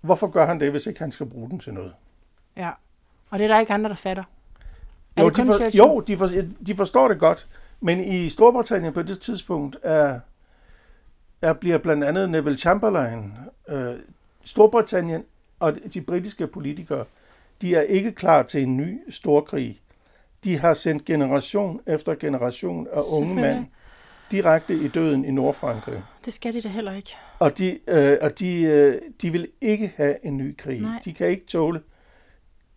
Hvorfor 0.01 0.27
gør 0.27 0.47
han 0.47 0.61
det, 0.61 0.71
hvis 0.71 0.87
ikke 0.87 1.01
han 1.01 1.13
skal 1.13 1.27
bruge 1.27 1.51
den 1.51 1.59
til 1.61 1.75
noget? 1.75 1.93
Ja. 2.57 2.71
Og 3.31 3.39
det 3.39 3.45
er 3.45 3.49
der 3.49 3.61
ikke 3.61 3.73
andre, 3.73 3.91
der 3.91 3.97
fatter. 3.97 4.23
Er 5.17 5.23
Jo, 5.23 5.29
det 5.29 5.37
de, 5.37 5.45
for, 5.47 5.53
Churchill? 5.53 5.77
jo 5.77 6.01
de, 6.01 6.19
for, 6.19 6.29
de 6.67 6.77
forstår 6.77 7.09
det 7.09 7.19
godt, 7.19 7.47
men 7.81 8.05
i 8.05 8.31
Storbritannien 8.31 8.93
på 8.93 9.03
det 9.03 9.21
tidspunkt 9.21 9.77
er, 9.83 10.21
er 11.43 11.53
bliver 11.53 11.79
blandt 11.79 12.05
andet 12.05 12.31
Neville 12.31 12.59
Chamberlain, 12.59 13.33
øh, 13.69 13.95
Storbritannien 14.45 15.25
og 15.61 15.77
de 15.95 16.01
britiske 16.01 16.47
politikere, 16.47 17.05
de 17.61 17.75
er 17.75 17.83
ikke 17.83 18.13
klar 18.13 18.43
til 18.43 18.63
en 18.63 18.77
ny 18.77 19.01
storkrig. 19.11 19.81
De 20.45 20.59
har 20.59 20.75
sendt 20.75 21.05
generation 21.05 21.81
efter 21.87 22.15
generation 22.15 22.87
af 22.93 23.01
unge 23.19 23.35
mænd 23.35 23.67
direkte 24.31 24.75
i 24.75 24.89
døden 24.89 25.25
i 25.25 25.31
Nordfrankrig. 25.31 26.03
Det 26.25 26.33
skal 26.33 26.55
de 26.55 26.61
da 26.61 26.69
heller 26.69 26.93
ikke. 26.93 27.11
Og 27.39 27.59
de, 27.59 27.79
øh, 27.87 28.19
og 28.21 28.39
de, 28.39 28.63
øh, 28.63 29.03
de 29.23 29.31
vil 29.31 29.49
ikke 29.61 29.93
have 29.97 30.27
en 30.27 30.37
ny 30.37 30.57
krig. 30.57 30.81
Nej. 30.81 31.01
De 31.05 31.13
kan 31.13 31.29
ikke 31.29 31.47
tåle, 31.47 31.83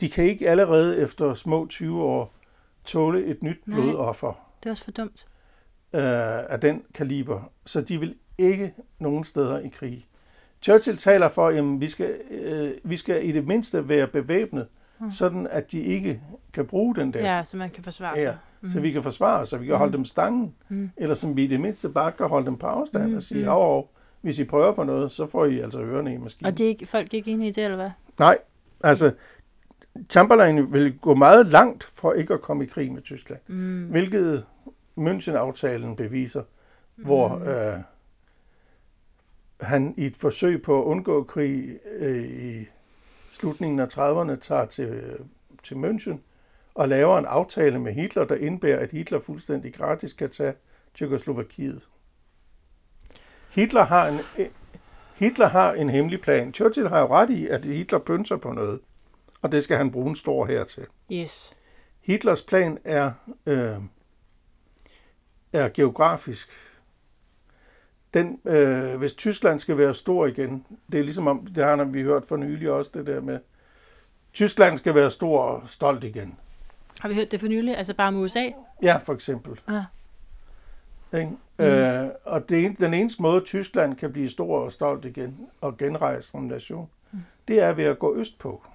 de 0.02 0.10
kan 0.10 0.24
ikke 0.24 0.50
allerede 0.50 0.98
efter 0.98 1.34
små 1.34 1.68
20 1.68 2.04
år 2.04 2.34
tåle 2.86 3.26
et 3.26 3.44
nyt 3.44 3.58
blodoffer 3.66 4.49
Det 4.64 4.66
er 4.66 4.72
også 4.72 4.84
for 4.84 4.92
dumt. 4.92 5.26
øh, 5.94 6.02
af 6.54 6.60
den 6.62 6.84
kaliber. 6.94 7.52
Så 7.66 7.82
de 7.82 8.00
vil 8.00 8.16
ikke 8.38 8.74
nogen 9.00 9.24
steder 9.24 9.60
i 9.60 9.68
krig. 9.68 10.06
Churchill 10.62 10.98
taler 10.98 11.30
for, 11.30 11.48
at 11.48 11.82
vi 11.82 11.88
skal, 11.88 12.16
øh, 12.32 12.72
vi 12.84 12.98
skal 12.98 13.30
i 13.30 13.32
det 13.32 13.48
mindste 13.48 13.90
være 13.90 14.08
bevæbnet, 14.08 14.68
mm. 15.00 15.12
sådan 15.12 15.48
at 15.52 15.72
de 15.72 15.80
ikke 15.82 16.22
kan 16.54 16.66
bruge 16.66 16.96
den 16.96 17.14
der, 17.14 17.36
Ja, 17.38 17.44
så 17.44 17.58
man 17.58 17.70
kan 17.70 17.84
forsvare 17.84 18.18
Ja, 18.20 18.24
sig. 18.26 18.38
mm. 18.62 18.72
så 18.74 18.80
vi 18.80 18.92
kan 18.92 19.04
forsvare 19.04 19.40
os, 19.42 19.50
så 19.50 19.58
vi 19.58 19.66
kan 19.66 19.76
holde 19.76 19.94
dem 19.94 20.06
stangen, 20.06 20.56
Mm. 20.70 20.90
eller 20.98 21.16
som 21.16 21.36
vi 21.36 21.44
i 21.44 21.48
det 21.48 21.60
mindste 21.60 21.90
bare 21.90 22.12
kan 22.12 22.28
holde 22.28 22.46
dem 22.46 22.58
på 22.58 22.68
afstand 22.68 23.10
Mm, 23.10 23.16
og 23.18 23.24
sige, 23.24 23.46
mm. 23.46 23.78
mm. 23.78 23.84
hvis 24.22 24.40
I 24.40 24.44
prøver 24.44 24.74
på 24.74 24.84
noget, 24.84 25.12
så 25.12 25.26
får 25.28 25.46
I 25.46 25.60
altså 25.60 25.80
ørerne 25.82 26.14
i 26.14 26.18
maskinen. 26.18 26.52
Og 26.52 26.58
det 26.58 26.64
er 26.64 26.68
ikke, 26.68 26.86
folk 26.86 27.14
er 27.14 27.18
ikke 27.18 27.32
enige 27.32 27.50
i 27.50 27.52
det, 27.52 27.64
eller 27.64 27.76
hvad? 27.78 27.92
Nej, 28.20 28.38
altså 28.84 29.12
Chamberlain 30.10 30.74
vil 30.74 30.98
gå 31.00 31.16
meget 31.16 31.46
langt 31.46 31.90
for 31.94 32.14
ikke 32.14 32.34
at 32.34 32.42
komme 32.42 32.64
i 32.64 32.68
krig 32.68 32.92
med 32.92 33.02
Tyskland, 33.02 33.40
Mm. 33.48 33.84
hvilket 33.86 34.46
München-aftalen 34.98 35.96
beviser, 35.96 36.44
hvor 36.96 37.36
øh, 37.46 37.80
han 39.62 39.94
i 39.98 40.06
et 40.06 40.16
forsøg 40.16 40.62
på 40.62 40.80
at 40.82 40.86
undgå 40.86 41.24
krig 41.24 41.80
øh, 42.00 42.26
i 42.26 42.66
slutningen 43.32 43.80
af 43.80 43.86
30'erne 43.98 44.36
tager 44.40 44.66
til, 44.66 45.02
til 45.64 45.76
München 45.76 46.18
og 46.76 46.90
laver 46.90 47.18
en 47.18 47.26
aftale 47.26 47.80
med 47.80 47.94
Hitler, 47.94 48.26
der 48.26 48.36
indebærer, 48.36 48.80
at 48.80 48.92
Hitler 48.92 49.20
fuldstændig 49.20 49.74
gratis 49.74 50.14
kan 50.14 50.30
tage 50.30 50.54
Tjekkoslovakiet. 50.96 51.88
Hitler 53.50 53.84
har 53.84 54.08
en, 54.08 54.20
Hitler 55.16 55.48
har 55.48 55.74
en 55.74 55.90
hemmelig 55.90 56.22
plan. 56.22 56.54
Churchill 56.54 56.90
har 56.90 57.00
jo 57.00 57.08
ret 57.08 57.30
i, 57.30 57.48
at 57.48 57.66
Hitler 57.66 58.00
pynser 58.00 58.38
på 58.38 58.52
noget, 58.54 58.80
og 59.42 59.52
det 59.52 59.64
skal 59.64 59.78
han 59.78 59.92
bruge 59.92 60.10
en 60.10 60.16
stor 60.16 60.46
her 60.46 60.64
til. 60.64 60.86
Yes. 61.12 61.54
Hitlers 62.02 62.42
plan 62.42 62.78
er, 62.84 63.12
øh, 63.46 63.76
er 65.54 65.70
geografisk. 65.70 66.50
Den, 68.14 68.40
øh, 68.46 68.96
hvis 68.98 69.14
Tyskland 69.14 69.60
skal 69.60 69.78
være 69.78 69.94
stor 69.94 70.26
igen, 70.26 70.66
det 70.92 71.00
er 71.00 71.04
ligesom 71.04 71.28
om, 71.28 71.46
det 71.48 71.64
har 71.64 71.84
vi 71.84 72.02
hørt 72.04 72.26
for 72.26 72.38
nylig 72.38 72.70
også, 72.72 72.92
det 72.94 73.08
der 73.08 73.22
med, 73.22 73.40
Tyskland 74.34 74.78
skal 74.78 74.96
være 74.96 75.12
stor 75.12 75.42
og 75.42 75.70
stolt 75.70 76.04
igen. 76.04 76.38
Har 77.00 77.10
vi 77.10 77.16
hørt 77.16 77.32
det 77.32 77.40
for 77.40 77.48
nylig? 77.48 77.78
Altså 77.78 77.94
bare 77.94 78.08
om 78.08 78.16
USA? 78.18 78.50
Ja, 78.82 78.98
for 78.98 79.14
eksempel. 79.14 79.60
Ah. 79.68 79.84
Ikke? 81.20 81.32
Mm. 81.60 81.66
Øh, 81.66 82.10
og 82.26 82.50
det, 82.50 82.66
en- 82.66 82.76
den 82.80 82.94
eneste 82.94 83.22
måde, 83.22 83.42
Tyskland 83.46 83.96
kan 83.96 84.12
blive 84.14 84.30
stor 84.30 84.60
og 84.60 84.72
stolt 84.72 85.06
igen 85.06 85.48
og 85.62 85.78
genrejse 85.78 86.30
som 86.30 86.42
nation, 86.42 86.90
mm. 87.12 87.20
det 87.48 87.60
er 87.60 87.74
ved 87.74 87.84
at 87.84 88.00
gå 88.00 88.16
østpå. 88.16 88.64
Mm. 88.66 88.72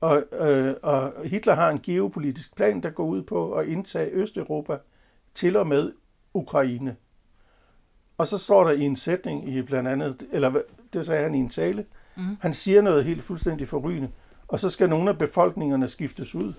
Og, 0.00 0.24
øh, 0.32 0.74
og 0.82 1.12
Hitler 1.24 1.54
har 1.54 1.70
en 1.70 1.80
geopolitisk 1.82 2.56
plan, 2.56 2.82
der 2.82 2.90
går 2.90 3.04
ud 3.06 3.22
på 3.22 3.52
at 3.52 3.66
indtage 3.68 4.10
Østeuropa 4.10 4.78
til 5.34 5.56
og 5.56 5.66
med 5.66 5.92
Ukraine. 6.34 6.96
Og 8.18 8.26
så 8.28 8.38
står 8.38 8.64
der 8.64 8.70
i 8.70 8.80
en 8.80 8.96
sætning 8.96 9.48
i 9.48 9.62
blandt 9.62 9.88
andet, 9.88 10.26
eller 10.32 10.62
det 10.92 11.06
sagde 11.06 11.22
han 11.22 11.34
i 11.34 11.38
en 11.38 11.48
tale, 11.48 11.86
Mm. 12.18 12.36
han 12.40 12.54
siger 12.54 12.82
noget 12.82 13.04
helt 13.04 13.22
fuldstændig 13.22 13.68
forrygende, 13.68 14.10
og 14.48 14.60
så 14.60 14.70
skal 14.70 14.88
nogle 14.88 15.10
af 15.10 15.18
befolkningerne 15.18 15.88
skiftes 15.88 16.34
ud. 16.34 16.52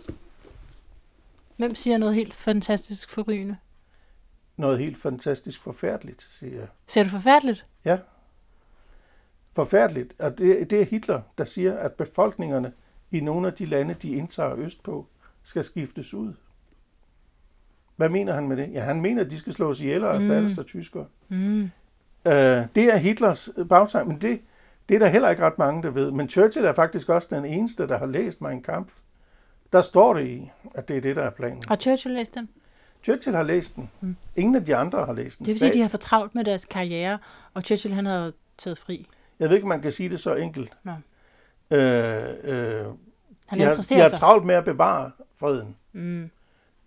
Hvem 1.57 1.75
siger 1.75 1.97
noget 1.97 2.15
helt 2.15 2.33
fantastisk 2.33 3.09
forrygende? 3.09 3.57
Noget 4.57 4.79
helt 4.79 4.97
fantastisk 5.01 5.61
forfærdeligt, 5.61 6.27
siger 6.39 6.59
jeg. 6.59 6.67
Ser 6.87 7.03
du 7.03 7.09
forfærdeligt? 7.09 7.65
Ja. 7.85 7.97
Forfærdeligt. 9.57 10.13
Og 10.19 10.37
det, 10.37 10.69
det 10.69 10.81
er 10.81 10.85
Hitler, 10.85 11.21
der 11.37 11.45
siger, 11.45 11.77
at 11.77 11.91
befolkningerne 11.93 12.71
i 13.11 13.19
nogle 13.19 13.47
af 13.47 13.53
de 13.53 13.65
lande, 13.65 13.93
de 13.93 14.09
indtager 14.11 14.55
østpå, 14.55 15.05
skal 15.43 15.63
skiftes 15.63 16.13
ud. 16.13 16.33
Hvad 17.95 18.09
mener 18.09 18.33
han 18.33 18.47
med 18.47 18.57
det? 18.57 18.69
Ja, 18.73 18.81
han 18.81 19.01
mener, 19.01 19.23
at 19.23 19.31
de 19.31 19.39
skal 19.39 19.53
slås 19.53 19.79
ihjel 19.81 20.03
og 20.03 20.15
erstattes 20.15 20.53
Mm. 20.55 20.59
af 20.59 20.65
tyskere. 20.65 21.05
Mm. 21.29 21.61
Øh, 22.25 22.31
det 22.75 22.77
er 22.93 22.95
Hitlers 22.97 23.49
bagtegn, 23.69 24.07
men 24.07 24.21
det, 24.21 24.39
det 24.89 24.95
er 24.95 24.99
der 24.99 25.07
heller 25.07 25.29
ikke 25.29 25.43
ret 25.45 25.57
mange, 25.57 25.83
der 25.83 25.89
ved. 25.89 26.11
Men 26.11 26.29
Churchill 26.29 26.65
er 26.65 26.73
faktisk 26.73 27.09
også 27.09 27.27
den 27.31 27.45
eneste, 27.45 27.87
der 27.87 27.97
har 27.97 28.05
læst 28.05 28.41
Mein 28.41 28.61
Kampf. 28.61 28.93
Der 29.73 29.81
står 29.81 30.13
det 30.13 30.27
i, 30.27 30.51
at 30.75 30.87
det 30.87 30.97
er 30.97 31.01
det, 31.01 31.15
der 31.15 31.23
er 31.23 31.29
planen. 31.29 31.63
Har 31.67 31.75
Churchill 31.75 32.15
læst 32.15 32.35
den? 32.35 32.49
Churchill 33.03 33.35
har 33.35 33.43
læst 33.43 33.75
den. 33.75 33.89
Mm. 34.01 34.15
Ingen 34.35 34.55
af 34.55 34.65
de 34.65 34.75
andre 34.75 35.05
har 35.05 35.13
læst 35.13 35.37
den. 35.37 35.45
Det 35.45 35.55
er 35.55 35.59
fordi, 35.59 35.71
de 35.77 35.81
har 35.81 35.89
for 35.89 35.97
travlt 35.97 36.35
med 36.35 36.43
deres 36.43 36.65
karriere, 36.65 37.17
og 37.53 37.61
Churchill 37.61 37.93
han 37.95 38.05
har 38.05 38.31
taget 38.57 38.77
fri. 38.77 39.07
Jeg 39.39 39.49
ved 39.49 39.55
ikke, 39.55 39.65
om 39.65 39.69
man 39.69 39.81
kan 39.81 39.91
sige 39.91 40.09
det 40.09 40.19
så 40.19 40.35
enkelt. 40.35 40.77
Nå. 40.83 40.91
Øh, 40.91 41.79
øh, 42.43 42.85
Han 43.47 43.59
de, 43.59 43.63
har, 43.63 43.85
de 43.89 43.95
har 43.95 44.09
travlt 44.09 44.45
med 44.45 44.55
at 44.55 44.65
bevare 44.65 45.11
freden. 45.39 45.75
Mm. 45.93 46.29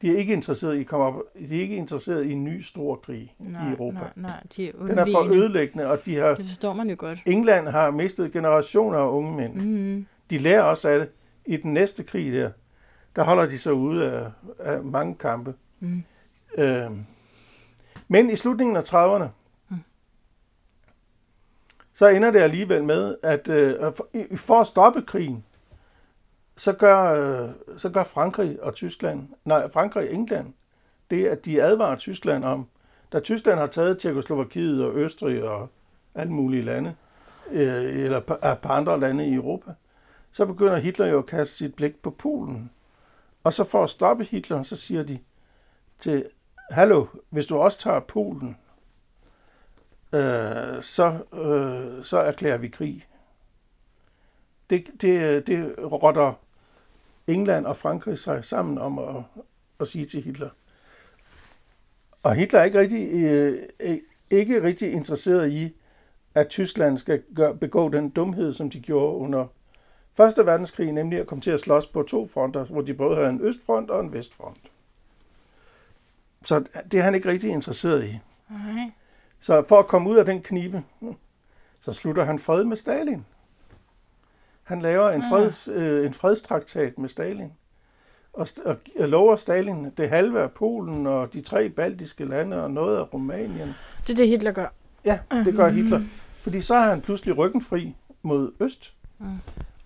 De 0.02 0.12
er 0.14 0.18
ikke 0.18 0.32
interesseret 0.32 0.76
i 0.76 0.80
at 0.80 0.86
komme 0.86 1.04
op, 1.06 1.14
de 1.48 1.56
er 1.56 1.60
ikke 1.62 1.76
interesseret 1.76 2.26
i 2.26 2.32
en 2.32 2.44
ny 2.44 2.60
stor 2.62 2.96
krig 2.96 3.34
Nej, 3.38 3.68
i 3.68 3.72
Europa. 3.72 3.98
nej, 3.98 4.10
nej. 4.16 4.42
De 4.56 4.68
er 4.68 4.72
Den 4.72 4.98
er 4.98 5.06
for 5.12 5.32
ødelæggende, 5.34 5.86
og 5.86 6.04
de 6.04 6.16
har, 6.16 6.34
Det 6.34 6.46
forstår 6.46 6.72
man 6.72 6.90
jo 6.90 6.96
godt. 6.98 7.18
England 7.26 7.68
har 7.68 7.90
mistet 7.90 8.32
generationer 8.32 8.98
af 8.98 9.08
unge 9.08 9.36
mænd. 9.36 9.54
Mm. 9.54 10.06
De 10.30 10.38
lærer 10.38 10.62
også 10.62 10.88
af 10.88 10.98
det. 10.98 11.08
I 11.46 11.56
den 11.56 11.74
næste 11.74 12.02
krig 12.02 12.32
der, 12.32 12.50
der 13.16 13.22
holder 13.22 13.46
de 13.46 13.58
sig 13.58 13.72
ude 13.72 14.12
af, 14.12 14.26
af 14.58 14.82
mange 14.84 15.14
kampe. 15.14 15.54
Mm. 15.80 16.02
Øh, 16.58 16.90
men 18.08 18.30
i 18.30 18.36
slutningen 18.36 18.76
af 18.76 18.82
30'erne, 18.94 19.24
Mm 19.24 19.28
så 22.00 22.08
ender 22.08 22.30
det 22.30 22.40
alligevel 22.40 22.84
med, 22.84 23.16
at 23.22 23.48
øh, 23.48 23.92
for, 24.36 24.60
at 24.60 24.66
stoppe 24.66 25.02
krigen, 25.02 25.44
så 26.56 26.72
gør, 26.72 27.02
øh, 27.02 27.50
så 27.76 27.90
gør 27.90 28.04
Frankrig 28.04 28.62
og 28.62 28.74
Tyskland, 28.74 29.28
nej, 29.44 29.70
Frankrig 29.70 30.08
og 30.08 30.14
England, 30.14 30.52
det 31.10 31.26
at 31.26 31.44
de 31.44 31.62
advarer 31.62 31.96
Tyskland 31.96 32.44
om, 32.44 32.66
da 33.12 33.20
Tyskland 33.20 33.58
har 33.58 33.66
taget 33.66 33.98
Tjekkoslovakiet 33.98 34.84
og 34.84 34.96
Østrig 34.96 35.44
og 35.44 35.68
alle 36.14 36.32
mulige 36.32 36.62
lande, 36.62 36.94
øh, 37.50 37.84
eller 37.84 38.20
på, 38.20 38.36
er 38.42 38.54
på 38.54 38.68
andre 38.68 39.00
lande 39.00 39.26
i 39.28 39.34
Europa, 39.34 39.72
så 40.32 40.46
begynder 40.46 40.76
Hitler 40.76 41.06
jo 41.06 41.18
at 41.18 41.26
kaste 41.26 41.56
sit 41.56 41.74
blik 41.74 42.02
på 42.02 42.10
Polen. 42.10 42.70
Og 43.44 43.54
så 43.54 43.64
for 43.64 43.84
at 43.84 43.90
stoppe 43.90 44.24
Hitler, 44.24 44.62
så 44.62 44.76
siger 44.76 45.02
de 45.02 45.18
til, 45.98 46.24
hallo, 46.70 47.06
hvis 47.30 47.46
du 47.46 47.58
også 47.58 47.78
tager 47.78 48.00
Polen, 48.00 48.56
øh, 50.12 50.82
så, 50.82 51.18
øh, 51.32 52.04
så 52.04 52.18
erklærer 52.18 52.58
vi 52.58 52.68
krig. 52.68 53.06
Det, 54.70 54.86
det, 55.00 55.46
det 55.46 55.74
rotter 55.78 56.32
England 57.26 57.66
og 57.66 57.76
Frankrig 57.76 58.18
sig 58.18 58.44
sammen 58.44 58.78
om 58.78 58.98
at, 58.98 59.22
at 59.80 59.88
sige 59.88 60.04
til 60.04 60.22
Hitler. 60.22 60.50
Og 62.22 62.34
Hitler 62.34 62.60
er 62.60 62.64
ikke 62.64 62.78
rigtig, 62.78 63.12
øh, 63.12 63.68
ikke 64.30 64.62
rigtig 64.62 64.92
interesseret 64.92 65.52
i, 65.52 65.76
at 66.34 66.48
Tyskland 66.48 66.98
skal 66.98 67.22
gøre, 67.36 67.56
begå 67.56 67.88
den 67.88 68.10
dumhed, 68.10 68.52
som 68.52 68.70
de 68.70 68.80
gjorde 68.80 69.16
under 69.16 69.46
Første 70.14 70.46
verdenskrig, 70.46 70.92
nemlig 70.92 71.20
at 71.20 71.26
komme 71.26 71.42
til 71.42 71.50
at 71.50 71.60
slås 71.60 71.86
på 71.86 72.02
to 72.02 72.26
fronter, 72.26 72.64
hvor 72.64 72.80
de 72.80 72.94
både 72.94 73.16
havde 73.16 73.28
en 73.28 73.40
østfront 73.40 73.90
og 73.90 74.00
en 74.00 74.12
vestfront. 74.12 74.58
Så 76.44 76.64
det 76.92 77.00
er 77.00 77.02
han 77.02 77.14
ikke 77.14 77.28
rigtig 77.28 77.50
interesseret 77.50 78.04
i. 78.04 78.18
Nej. 78.50 78.90
Så 79.40 79.64
for 79.68 79.78
at 79.78 79.86
komme 79.86 80.10
ud 80.10 80.16
af 80.16 80.24
den 80.24 80.42
knibe, 80.42 80.82
så 81.80 81.92
slutter 81.92 82.24
han 82.24 82.38
fred 82.38 82.64
med 82.64 82.76
Stalin. 82.76 83.24
Han 84.62 84.82
laver 84.82 85.10
en, 85.10 85.22
Ah. 85.22 85.28
freds, 85.30 85.68
øh, 85.68 86.06
en 86.06 86.14
fredstraktat 86.14 86.98
med 86.98 87.08
Stalin. 87.08 87.52
Og, 88.32 88.48
og 88.64 88.76
lover 88.96 89.36
Stalin 89.36 89.90
det 89.96 90.08
halve 90.08 90.40
af 90.42 90.50
Polen 90.50 91.06
og 91.06 91.32
de 91.32 91.40
tre 91.40 91.68
baltiske 91.68 92.24
lande 92.24 92.62
og 92.62 92.70
noget 92.70 92.96
af 92.98 93.14
Rumænien. 93.14 93.74
Det 94.06 94.10
er 94.12 94.16
det, 94.16 94.28
Hitler 94.28 94.52
gør. 94.52 94.66
Ja, 95.04 95.18
det 95.30 95.54
gør 95.54 95.68
Hitler. 95.68 96.00
Fordi 96.40 96.60
så 96.60 96.74
har 96.76 96.88
han 96.90 97.00
pludselig 97.00 97.36
ryggen 97.38 97.62
fri 97.62 97.96
mod 98.22 98.52
øst. 98.60 98.94
Mm. 99.18 99.26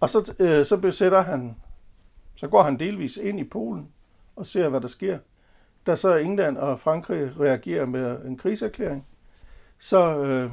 Og 0.00 0.10
så, 0.10 0.34
øh, 0.38 0.66
så 0.66 0.76
besætter 0.76 1.20
han, 1.22 1.56
så 2.36 2.48
går 2.48 2.62
han 2.62 2.78
delvis 2.78 3.16
ind 3.16 3.40
i 3.40 3.44
Polen 3.44 3.88
og 4.36 4.46
ser, 4.46 4.68
hvad 4.68 4.80
der 4.80 4.88
sker. 4.88 5.18
Da 5.86 5.96
så 5.96 6.14
England 6.16 6.56
og 6.56 6.80
Frankrig 6.80 7.40
reagerer 7.40 7.86
med 7.86 8.24
en 8.24 8.36
krigserklæring, 8.36 9.06
så, 9.78 10.16
øh, 10.18 10.50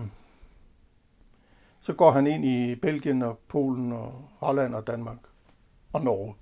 så 1.82 1.94
går 1.94 2.12
han 2.12 2.28
ind 2.28 2.46
i 2.46 2.76
Belgien 2.76 3.22
og 3.22 3.40
Polen 3.48 3.92
og 3.92 4.30
Holland 4.38 4.76
og 4.76 4.88
Danmark 4.88 5.18
og 5.94 6.02
Norge. 6.02 6.36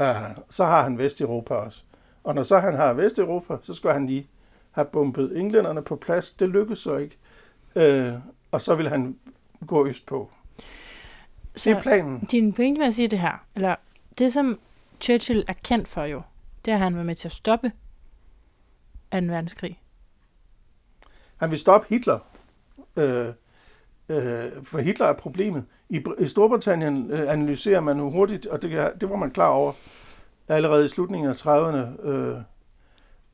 Uh, 0.00 0.44
så 0.50 0.64
har 0.64 0.82
han 0.82 0.98
Vesteuropa 0.98 1.54
også. 1.54 1.82
Og 2.24 2.34
når 2.34 2.42
så 2.42 2.58
han 2.58 2.74
har 2.74 2.92
Vesteuropa, 2.92 3.56
så 3.62 3.74
skal 3.74 3.90
han 3.92 4.06
lige 4.06 4.28
have 4.70 4.84
bumpet 4.84 5.38
englænderne 5.38 5.82
på 5.82 5.96
plads. 5.96 6.30
Det 6.30 6.48
lykkedes 6.48 6.78
så 6.78 6.96
ikke. 6.96 7.16
Øh, 7.76 8.12
og 8.50 8.60
så 8.60 8.74
vil 8.74 8.88
han 8.88 9.18
gå 9.66 9.86
østpå. 9.86 10.30
Så 11.56 11.70
Det 11.70 11.76
er 11.76 11.82
planen. 11.82 12.20
din 12.20 12.52
pointe 12.52 12.78
med 12.78 12.86
at 12.86 12.94
sige 12.94 13.08
det 13.08 13.18
her, 13.18 13.44
eller 13.54 13.76
det 14.18 14.32
som 14.32 14.58
Churchill 15.00 15.44
er 15.48 15.52
kendt 15.52 15.88
for 15.88 16.02
jo, 16.04 16.22
det 16.64 16.70
er, 16.70 16.74
at 16.74 16.82
han 16.82 16.96
var 16.96 17.02
med 17.02 17.14
til 17.14 17.28
at 17.28 17.32
stoppe 17.32 17.72
2. 19.12 19.18
verdenskrig. 19.18 19.80
Han 21.36 21.50
vil 21.50 21.58
stoppe 21.58 21.86
Hitler. 21.88 22.18
Øh, 22.96 23.28
øh, 24.08 24.52
for 24.64 24.78
Hitler 24.78 25.06
er 25.06 25.12
problemet. 25.12 25.64
I, 25.88 26.04
i 26.18 26.26
Storbritannien 26.26 27.10
øh, 27.10 27.32
analyserer 27.32 27.80
man 27.80 27.96
nu 27.96 28.10
hurtigt, 28.10 28.46
og 28.46 28.62
det, 28.62 28.92
det 29.00 29.10
var 29.10 29.16
man 29.16 29.30
klar 29.30 29.48
over 29.48 29.72
allerede 30.48 30.84
i 30.84 30.88
slutningen 30.88 31.30
af 31.30 31.46
30'erne, 31.46 32.06
øh, 32.06 32.38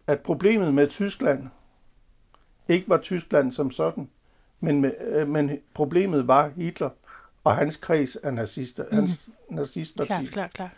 at 0.06 0.20
problemet 0.20 0.74
med 0.74 0.88
Tyskland 0.88 1.48
ikke 2.68 2.88
var 2.88 2.98
Tyskland 2.98 3.52
som 3.52 3.70
sådan, 3.70 4.08
men, 4.60 4.80
med, 4.80 4.92
øh, 5.00 5.28
men 5.28 5.58
problemet 5.74 6.28
var 6.28 6.50
Hitler 6.56 6.90
og 7.44 7.56
hans 7.56 7.76
kreds 7.76 8.16
af 8.16 8.34
nazister, 8.34 8.84
mm. 8.90 8.96
hans 8.96 9.28
nazistparti. 9.48 10.06
Klart, 10.06 10.26
klart, 10.26 10.52
klart. 10.52 10.70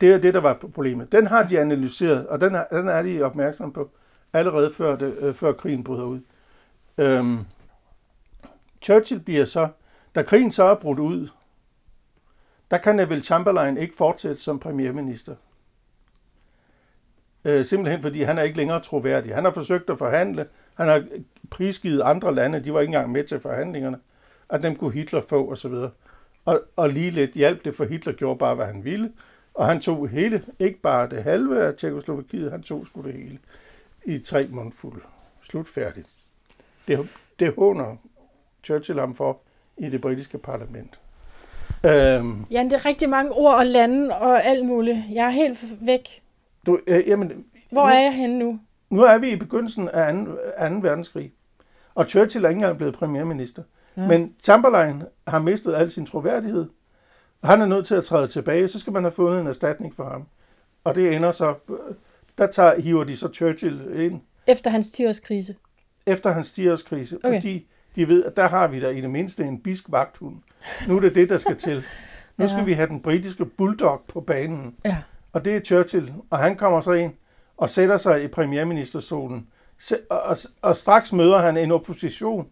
Det 0.00 0.12
er 0.12 0.18
det, 0.18 0.34
der 0.34 0.40
var 0.40 0.54
problemet. 0.54 1.12
Den 1.12 1.26
har 1.26 1.42
de 1.42 1.60
analyseret, 1.60 2.26
og 2.26 2.40
den 2.40 2.54
er, 2.54 2.64
den 2.72 2.88
er 2.88 3.02
de 3.02 3.22
opmærksom 3.22 3.72
på 3.72 3.90
allerede 4.32 4.72
før, 4.72 4.96
det, 4.96 5.16
øh, 5.18 5.34
før 5.34 5.52
krigen 5.52 5.84
bryder 5.84 6.04
ud. 6.04 6.20
Øhm, 6.98 7.38
Churchill 8.82 9.20
bliver 9.20 9.44
så, 9.44 9.68
da 10.14 10.22
krigen 10.22 10.52
så 10.52 10.64
er 10.64 10.74
brudt 10.74 10.98
ud, 10.98 11.28
der 12.70 12.78
kan 12.78 12.96
Neville 12.96 13.24
Chamberlain 13.24 13.76
ikke 13.76 13.96
fortsætte 13.96 14.42
som 14.42 14.58
premierminister. 14.58 15.34
Øh, 17.44 17.66
simpelthen 17.66 18.02
fordi 18.02 18.22
han 18.22 18.38
er 18.38 18.42
ikke 18.42 18.56
længere 18.56 18.80
troværdig. 18.80 19.34
Han 19.34 19.44
har 19.44 19.52
forsøgt 19.52 19.90
at 19.90 19.98
forhandle, 19.98 20.46
han 20.74 20.88
har 20.88 21.04
prisgivet 21.50 22.02
andre 22.02 22.34
lande, 22.34 22.64
de 22.64 22.74
var 22.74 22.80
ikke 22.80 22.90
engang 22.90 23.12
med 23.12 23.24
til 23.24 23.40
forhandlingerne, 23.40 23.98
at 24.48 24.62
dem 24.62 24.76
kunne 24.76 24.92
Hitler 24.92 25.22
få 25.28 25.52
osv. 25.52 25.74
Og, 26.44 26.62
og 26.76 26.88
lige 26.88 27.10
lidt 27.10 27.30
hjalp 27.30 27.64
det, 27.64 27.76
for 27.76 27.84
Hitler 27.84 28.12
gjorde 28.12 28.38
bare, 28.38 28.54
hvad 28.54 28.66
han 28.66 28.84
ville. 28.84 29.12
Og 29.54 29.66
han 29.66 29.80
tog 29.80 30.08
hele, 30.08 30.44
ikke 30.58 30.80
bare 30.80 31.08
det 31.08 31.22
halve 31.22 31.66
af 31.66 31.74
Tjekoslovakiet, 31.74 32.50
han 32.50 32.62
tog 32.62 32.86
sgu 32.86 33.02
det 33.02 33.12
hele 33.12 33.38
i 34.04 34.18
tre 34.18 34.46
mundfulde. 34.50 35.00
Slutfærdigt. 35.42 36.19
Det, 36.96 37.08
det 37.38 37.54
håner 37.58 37.96
Churchill 38.64 39.00
ham 39.00 39.14
for 39.14 39.38
i 39.78 39.88
det 39.88 40.00
britiske 40.00 40.38
parlament. 40.38 41.00
Øhm, 41.84 42.44
Ja, 42.50 42.64
det 42.64 42.72
er 42.72 42.86
rigtig 42.86 43.08
mange 43.08 43.32
ord 43.32 43.54
og 43.54 43.66
lande 43.66 44.16
og 44.16 44.44
alt 44.44 44.66
muligt. 44.66 44.98
Jeg 45.12 45.26
er 45.26 45.30
helt 45.30 45.58
væk. 45.80 46.22
du, 46.66 46.78
øh, 46.86 47.08
jamen, 47.08 47.44
Hvor 47.70 47.86
nu, 47.86 47.92
er 47.94 48.00
jeg 48.00 48.14
henne 48.14 48.38
nu? 48.38 48.60
nu 48.90 49.02
er 49.02 49.18
vi 49.18 49.30
i 49.30 49.36
begyndelsen 49.36 49.88
af 49.88 50.14
2. 50.14 50.24
2. 50.24 50.34
verdenskrig, 50.82 51.32
og 51.94 52.04
Churchill 52.08 52.44
er 52.44 52.48
ikke 52.48 52.58
engang 52.58 52.76
blevet 52.76 52.94
premierminister. 52.94 53.62
Ja. 53.96 54.06
Men 54.06 54.34
Chamberlain 54.42 55.02
har 55.28 55.38
mistet 55.38 55.74
al 55.74 55.90
sin 55.90 56.06
troværdighed, 56.06 56.68
og 57.42 57.48
han 57.48 57.60
er 57.60 57.66
nødt 57.66 57.86
til 57.86 57.94
at 57.94 58.04
træde 58.04 58.26
tilbage, 58.26 58.68
så 58.68 58.78
skal 58.80 58.92
man 58.92 59.02
have 59.04 59.12
fundet 59.12 59.40
en 59.40 59.46
erstatning 59.46 59.94
for 59.94 60.04
ham. 60.04 60.26
Og 60.84 60.94
det 60.94 61.16
ender 61.16 61.32
så, 61.32 61.54
der 62.38 62.46
tager, 62.46 62.80
hiver 62.80 63.04
de 63.04 63.16
så 63.16 63.28
Churchill 63.34 64.00
ind, 64.00 64.20
Efter 64.46 64.70
hans 64.70 64.86
10-årskrise. 64.86 65.54
Efter 66.06 66.32
hans 66.32 66.50
10-årskrise, 66.58 67.16
Okay. 67.24 67.36
fordi 67.36 67.66
de 67.96 68.08
ved, 68.08 68.24
at 68.24 68.36
der 68.36 68.48
har 68.48 68.66
vi 68.68 68.80
der 68.80 68.88
i 68.90 69.00
det 69.00 69.10
mindste 69.10 69.44
en 69.44 69.60
bisk 69.60 69.84
vagthund. 69.88 70.36
Nu 70.88 70.96
er 70.96 71.00
det 71.00 71.14
det, 71.14 71.28
der 71.28 71.38
skal 71.38 71.56
til. 71.56 71.84
Nu 72.36 72.46
skal 72.46 72.58
Ja. 72.58 72.64
vi 72.64 72.72
have 72.72 72.88
den 72.88 73.00
britiske 73.00 73.44
bulldog 73.44 74.00
på 74.08 74.20
banen. 74.20 74.76
Ja. 74.84 74.96
Og 75.32 75.44
det 75.44 75.56
er 75.56 75.60
Churchill. 75.60 76.12
Og 76.30 76.38
han 76.38 76.56
kommer 76.56 76.80
så 76.80 76.92
ind 76.92 77.12
og 77.56 77.70
sætter 77.70 77.98
sig 77.98 78.24
i 78.24 78.26
premierministerstolen. 78.28 79.46
Og, 80.10 80.20
og, 80.22 80.36
og 80.62 80.76
straks 80.76 81.12
møder 81.12 81.38
han 81.38 81.56
en 81.56 81.70
opposition 81.72 82.48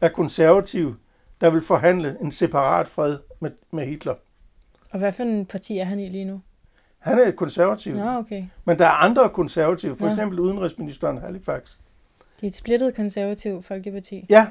af 0.00 0.12
konservative, 0.12 0.96
der 1.40 1.50
vil 1.50 1.60
forhandle 1.62 2.16
en 2.20 2.32
separat 2.32 2.88
fred 2.88 3.18
med, 3.40 3.50
med 3.70 3.86
Hitler. 3.86 4.14
Og 4.90 4.98
hvad 4.98 5.12
for 5.12 5.22
en 5.22 5.46
parti 5.46 5.78
er 5.78 5.84
han 5.84 6.00
i 6.00 6.08
lige 6.08 6.24
nu? 6.24 6.40
Han 6.98 7.18
er 7.18 7.30
konservativ. 7.30 7.94
Nå, 7.96 8.08
okay. 8.10 8.44
Men 8.64 8.78
der 8.78 8.84
er 8.86 8.90
andre 8.90 9.28
konservative, 9.28 9.96
for 9.96 10.04
Ja. 10.06 10.10
eksempel 10.12 10.40
udenrigsministeren 10.40 11.18
Halifax. 11.18 11.62
Det 12.40 12.42
er 12.42 12.46
et 12.46 12.54
splittet 12.54 12.94
konservativ 12.96 13.62
folkeparti. 13.62 14.26
Ja, 14.30 14.46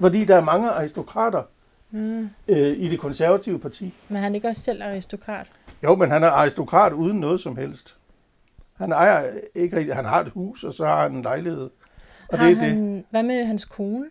fordi 0.00 0.24
der 0.24 0.36
er 0.36 0.40
mange 0.44 0.70
aristokrater 0.70 1.42
Mm. 1.90 2.30
øh, 2.48 2.56
i 2.58 2.88
det 2.88 2.98
konservative 2.98 3.58
parti. 3.60 3.94
Men 4.08 4.22
han 4.22 4.32
er 4.32 4.34
ikke 4.34 4.48
også 4.48 4.62
selv 4.62 4.82
aristokrat? 4.82 5.46
Jo, 5.84 5.94
men 5.94 6.10
han 6.10 6.22
er 6.22 6.28
aristokrat 6.28 6.92
uden 6.92 7.20
noget 7.20 7.40
som 7.40 7.56
helst. 7.56 7.96
Han 8.76 8.92
ejer 8.92 9.30
ikke 9.54 9.76
rigtig, 9.76 9.94
han 9.94 10.04
har 10.04 10.20
et 10.20 10.28
hus, 10.28 10.64
og 10.64 10.72
så 10.72 10.86
har 10.86 11.02
han 11.02 11.12
en 11.16 11.22
lejlighed. 11.22 11.70
Og 12.28 12.38
har 12.38 12.46
det 12.46 12.56
er 12.56 12.60
han, 12.60 12.92
det. 12.96 13.04
Hvad 13.10 13.22
med 13.22 13.44
hans 13.44 13.64
kone? 13.64 14.04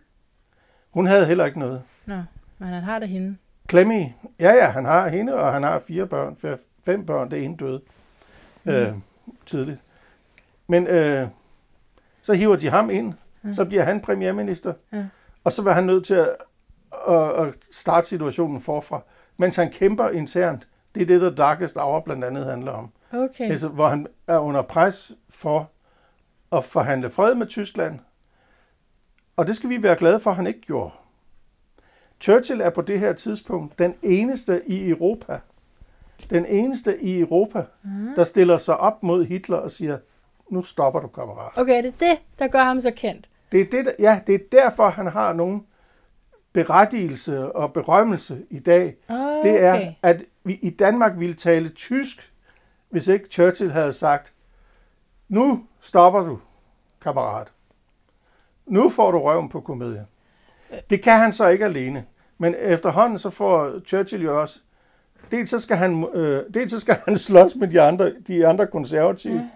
Hun 0.90 1.06
havde 1.06 1.26
heller 1.26 1.46
ikke 1.46 1.58
noget. 1.58 1.82
Nå, 2.06 2.22
men 2.58 2.68
han 2.68 2.82
har 2.82 2.98
da 2.98 3.06
hende. 3.06 3.36
Clemmy, 3.70 4.04
ja 4.40 4.50
ja, 4.54 4.66
han 4.66 4.84
har 4.84 5.08
hende, 5.08 5.34
og 5.34 5.52
han 5.52 5.62
har 5.62 5.82
fire 5.86 6.06
børn, 6.06 6.36
fem- 6.36 6.64
fem 6.84 7.06
børn, 7.06 7.30
det 7.30 7.44
ene 7.44 7.56
døde 7.56 7.80
Mm. 8.64 8.70
øh, 8.72 8.94
tidligt. 9.46 9.78
Men 10.66 10.86
øh, 10.86 11.28
så 12.28 12.34
hiver 12.34 12.56
de 12.56 12.68
ham 12.70 12.90
ind, 12.90 13.14
Ja. 13.44 13.52
så 13.52 13.64
bliver 13.64 13.82
han 13.82 14.00
premierminister, 14.00 14.72
Ja. 14.92 15.04
og 15.44 15.52
så 15.52 15.62
var 15.62 15.72
han 15.72 15.84
nødt 15.84 16.04
til 16.04 16.14
at, 16.14 16.36
at, 17.08 17.30
at 17.46 17.54
starte 17.70 18.08
situationen 18.08 18.60
forfra, 18.60 19.02
mens 19.36 19.56
han 19.56 19.70
kæmper 19.70 20.08
internt. 20.08 20.68
Det 20.94 21.02
er 21.02 21.06
det, 21.06 21.20
der 21.20 21.30
Darkest 21.34 21.76
Hour 21.76 22.00
blandt 22.00 22.24
andet 22.24 22.44
handler 22.46 22.72
om. 22.72 22.90
Okay. 23.12 23.50
Altså, 23.50 23.68
hvor 23.68 23.88
han 23.88 24.06
er 24.26 24.38
under 24.38 24.62
pres 24.62 25.12
for 25.30 25.70
at 26.52 26.64
forhandle 26.64 27.10
fred 27.10 27.34
med 27.34 27.46
Tyskland. 27.46 27.98
Og 29.36 29.46
det 29.46 29.56
skal 29.56 29.70
vi 29.70 29.82
være 29.82 29.96
glade 29.96 30.20
for, 30.20 30.30
at 30.30 30.36
han 30.36 30.46
ikke 30.46 30.60
gjorde. 30.60 30.90
Churchill 32.20 32.60
er 32.60 32.70
på 32.70 32.82
det 32.82 33.00
her 33.00 33.12
tidspunkt 33.12 33.78
den 33.78 33.94
eneste 34.02 34.62
i 34.66 34.88
Europa, 34.88 35.40
den 36.30 36.46
eneste 36.46 37.02
i 37.02 37.20
Europa, 37.20 37.58
Ah. 37.84 38.16
der 38.16 38.24
stiller 38.24 38.58
sig 38.58 38.76
op 38.76 39.02
mod 39.02 39.24
Hitler 39.24 39.56
og 39.56 39.70
siger, 39.70 39.98
nu 40.50 40.62
stopper 40.62 41.00
du, 41.00 41.08
kammerat. 41.08 41.52
Okay, 41.56 41.82
det 41.82 41.86
er 41.86 42.08
det, 42.08 42.18
der 42.38 42.46
gør 42.48 42.62
ham 42.62 42.80
så 42.80 42.90
kendt. 42.96 43.28
Det 43.52 43.60
er, 43.60 43.64
det, 43.64 43.86
der, 43.86 43.92
ja, 43.98 44.20
det 44.26 44.34
er 44.34 44.38
derfor, 44.52 44.88
han 44.88 45.06
har 45.06 45.32
nogen 45.32 45.66
berettigelse 46.52 47.52
og 47.52 47.72
berømmelse 47.72 48.42
i 48.50 48.58
dag. 48.58 48.96
Okay. 49.08 49.50
Det 49.50 49.62
er, 49.62 49.92
at 50.02 50.22
vi 50.44 50.54
i 50.54 50.70
Danmark 50.70 51.12
ville 51.18 51.34
tale 51.34 51.68
tysk, 51.68 52.32
hvis 52.90 53.08
ikke 53.08 53.28
Churchill 53.30 53.72
havde 53.72 53.92
sagt, 53.92 54.32
nu 55.28 55.64
stopper 55.80 56.20
du, 56.20 56.38
kammerat. 57.02 57.46
Nu 58.66 58.88
får 58.88 59.10
du 59.10 59.18
røven 59.18 59.48
på 59.48 59.60
komedie. 59.60 60.06
Det 60.90 61.02
kan 61.02 61.18
han 61.18 61.32
så 61.32 61.46
ikke 61.48 61.64
alene. 61.64 62.04
Men 62.38 62.54
efterhånden 62.58 63.18
så 63.18 63.30
får 63.30 63.80
Churchill 63.86 64.22
jo 64.22 64.40
også, 64.40 64.58
dels 65.30 65.50
så 65.50 65.58
skal 65.60 65.76
han, 65.76 66.06
øh, 66.14 66.44
dels 66.54 66.72
så 66.72 66.80
skal 66.80 66.96
han 67.04 67.16
slås 67.28 67.56
med 67.56 67.68
de 67.68 67.80
andre, 67.80 68.12
de 68.26 68.46
andre 68.46 68.66
konservative, 68.66 69.34
Ja. 69.34 69.48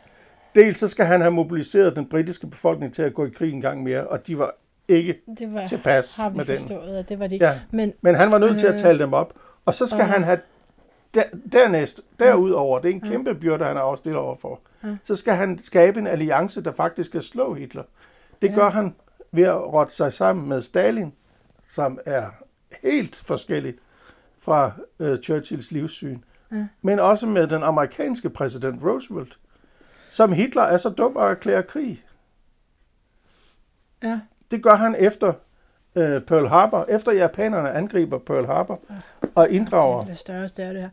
Dels 0.54 0.78
så 0.78 0.88
skal 0.88 1.06
han 1.06 1.20
have 1.20 1.30
mobiliseret 1.30 1.96
den 1.96 2.06
britiske 2.06 2.46
befolkning 2.46 2.94
til 2.94 3.02
at 3.02 3.14
gå 3.14 3.26
i 3.26 3.30
krig 3.30 3.52
en 3.52 3.60
gang 3.60 3.82
mere, 3.82 4.06
og 4.06 4.26
de 4.26 4.38
var 4.38 4.54
ikke 4.88 5.20
det 5.38 5.54
var, 5.54 5.66
tilpas 5.66 6.16
har 6.16 6.30
vi 6.30 6.36
med 6.36 6.44
den. 6.44 6.56
forstået, 6.56 6.96
at 6.96 7.08
det 7.08 7.18
var 7.18 7.26
det 7.26 7.32
ikke. 7.32 7.46
Ja. 7.46 7.60
Men 7.70 7.92
Men 8.00 8.14
han 8.14 8.32
var 8.32 8.38
nødt 8.38 8.58
til 8.58 8.66
at 8.66 8.72
Øh. 8.72 8.78
tale 8.78 8.98
dem 8.98 9.12
op. 9.12 9.32
Og 9.64 9.74
så 9.74 9.86
skal 9.86 10.00
Øh. 10.02 10.08
han 10.08 10.22
have 10.24 10.38
der, 11.14 11.22
dernæst, 11.52 12.00
derudover, 12.18 12.78
det 12.78 12.88
er 12.90 12.94
en 12.94 13.00
kæmpe 13.00 13.34
byrde, 13.34 13.64
han 13.64 13.76
er 13.76 13.80
også 13.80 14.00
stillet 14.00 14.20
over 14.20 14.36
for, 14.36 14.60
Ja. 14.84 14.96
så 15.04 15.16
skal 15.16 15.34
han 15.34 15.58
skabe 15.62 16.00
en 16.00 16.06
alliance, 16.06 16.62
der 16.64 16.72
faktisk 16.72 17.08
skal 17.10 17.22
slå 17.22 17.54
Hitler. 17.54 17.82
Det 18.42 18.48
Ja. 18.50 18.54
gør 18.54 18.70
han 18.70 18.94
ved 19.32 19.44
at 19.44 19.72
rotte 19.72 19.94
sig 19.94 20.12
sammen 20.12 20.48
med 20.48 20.62
Stalin, 20.62 21.12
som 21.68 21.98
er 22.06 22.24
helt 22.82 23.16
forskelligt 23.24 23.78
fra 24.40 24.72
øh, 25.00 25.18
Churchills 25.18 25.70
livssyn. 25.70 26.18
Ja. 26.52 26.66
Men 26.82 26.98
også 26.98 27.26
med 27.26 27.46
den 27.46 27.62
amerikanske 27.62 28.30
præsident 28.30 28.82
Roosevelt, 28.84 29.38
som 30.12 30.32
Hitler 30.32 30.62
er 30.62 30.76
så 30.78 30.88
dum 30.88 31.16
at 31.16 31.22
erklære 31.30 31.62
krig. 31.62 32.02
ja, 34.02 34.20
Det 34.50 34.62
gør 34.62 34.74
han 34.74 34.94
efter 34.98 35.32
øh, 35.96 36.20
Pearl 36.22 36.46
Harbor, 36.48 36.86
efter 36.88 37.12
japanerne 37.12 37.70
angriber 37.70 38.18
Pearl 38.18 38.46
Harbor 38.46 38.80
og 39.34 39.50
inddrager, 39.50 39.96
det 40.00 40.04
er 40.04 40.08
det 40.10 40.18
større 40.18 40.42
og 40.42 40.48
større, 40.48 40.72
det 40.74 40.80
her. 40.80 40.88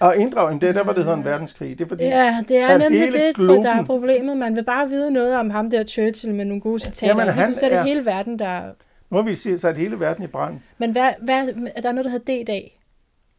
og 0.00 0.16
inddrager, 0.16 0.46
jamen, 0.48 0.60
det 0.60 0.68
er 0.68 0.72
der, 0.72 0.84
hvor 0.84 0.92
det 0.92 1.02
hedder 1.04 1.16
en 1.18 1.24
verdenskrig. 1.24 1.78
Det 1.78 1.84
er 1.84 1.88
fordi, 1.88 2.04
Ja, 2.04 2.44
det 2.48 2.56
er 2.56 2.78
nemlig 2.78 3.12
det, 3.12 3.34
globen- 3.36 3.62
der 3.62 3.70
er 3.74 3.84
problemet. 3.84 4.36
Man 4.36 4.56
vil 4.56 4.64
bare 4.64 4.88
vide 4.88 5.10
noget 5.10 5.36
om 5.36 5.50
ham 5.50 5.70
der 5.70 5.84
Churchill 5.84 6.34
med 6.34 6.44
nogle 6.44 6.60
gode 6.60 6.78
citater. 6.78 7.06
Jamen, 7.06 7.34
han 7.34 7.54
så 7.54 7.66
er 7.66 7.70
det 7.70 7.78
er- 7.78 7.82
hele 7.82 8.04
verden, 8.04 8.38
der... 8.38 8.72
nu 9.10 9.16
har 9.16 9.22
vi 9.24 9.34
sat 9.58 9.76
hele 9.76 10.00
verden 10.00 10.24
i 10.24 10.26
brand. 10.26 10.60
Men 10.78 10.92
hvad, 10.92 11.10
hvad, 11.22 11.48
er 11.76 11.80
der 11.80 11.92
noget, 11.92 12.04
der 12.04 12.10
hedder 12.10 12.42
D-dag? 12.44 12.80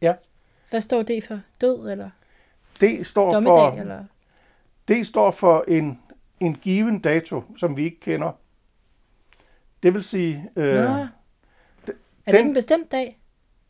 Ja. 0.02 0.14
Hvad 0.70 0.80
står 0.80 1.02
det 1.02 1.24
for? 1.24 1.40
Død 1.60 1.90
eller 1.90 2.10
Det 2.80 3.06
står 3.06 3.30
dommedag? 3.32 3.72
for, 3.72 3.80
Eller? 3.80 4.04
Det 4.88 5.06
står 5.06 5.30
for 5.30 5.64
en, 5.68 5.98
en 6.40 6.54
given 6.54 6.98
dato, 6.98 7.42
som 7.56 7.76
vi 7.76 7.84
ikke 7.84 8.00
kender. 8.00 8.32
Det 9.82 9.94
vil 9.94 10.02
sige, 10.02 10.50
øh, 10.56 10.74
Nå. 10.74 10.80
Er 10.80 11.06
det 11.86 11.94
den- 12.26 12.34
ikke 12.36 12.48
en 12.48 12.54
bestemt 12.54 12.92
dag? 12.92 13.18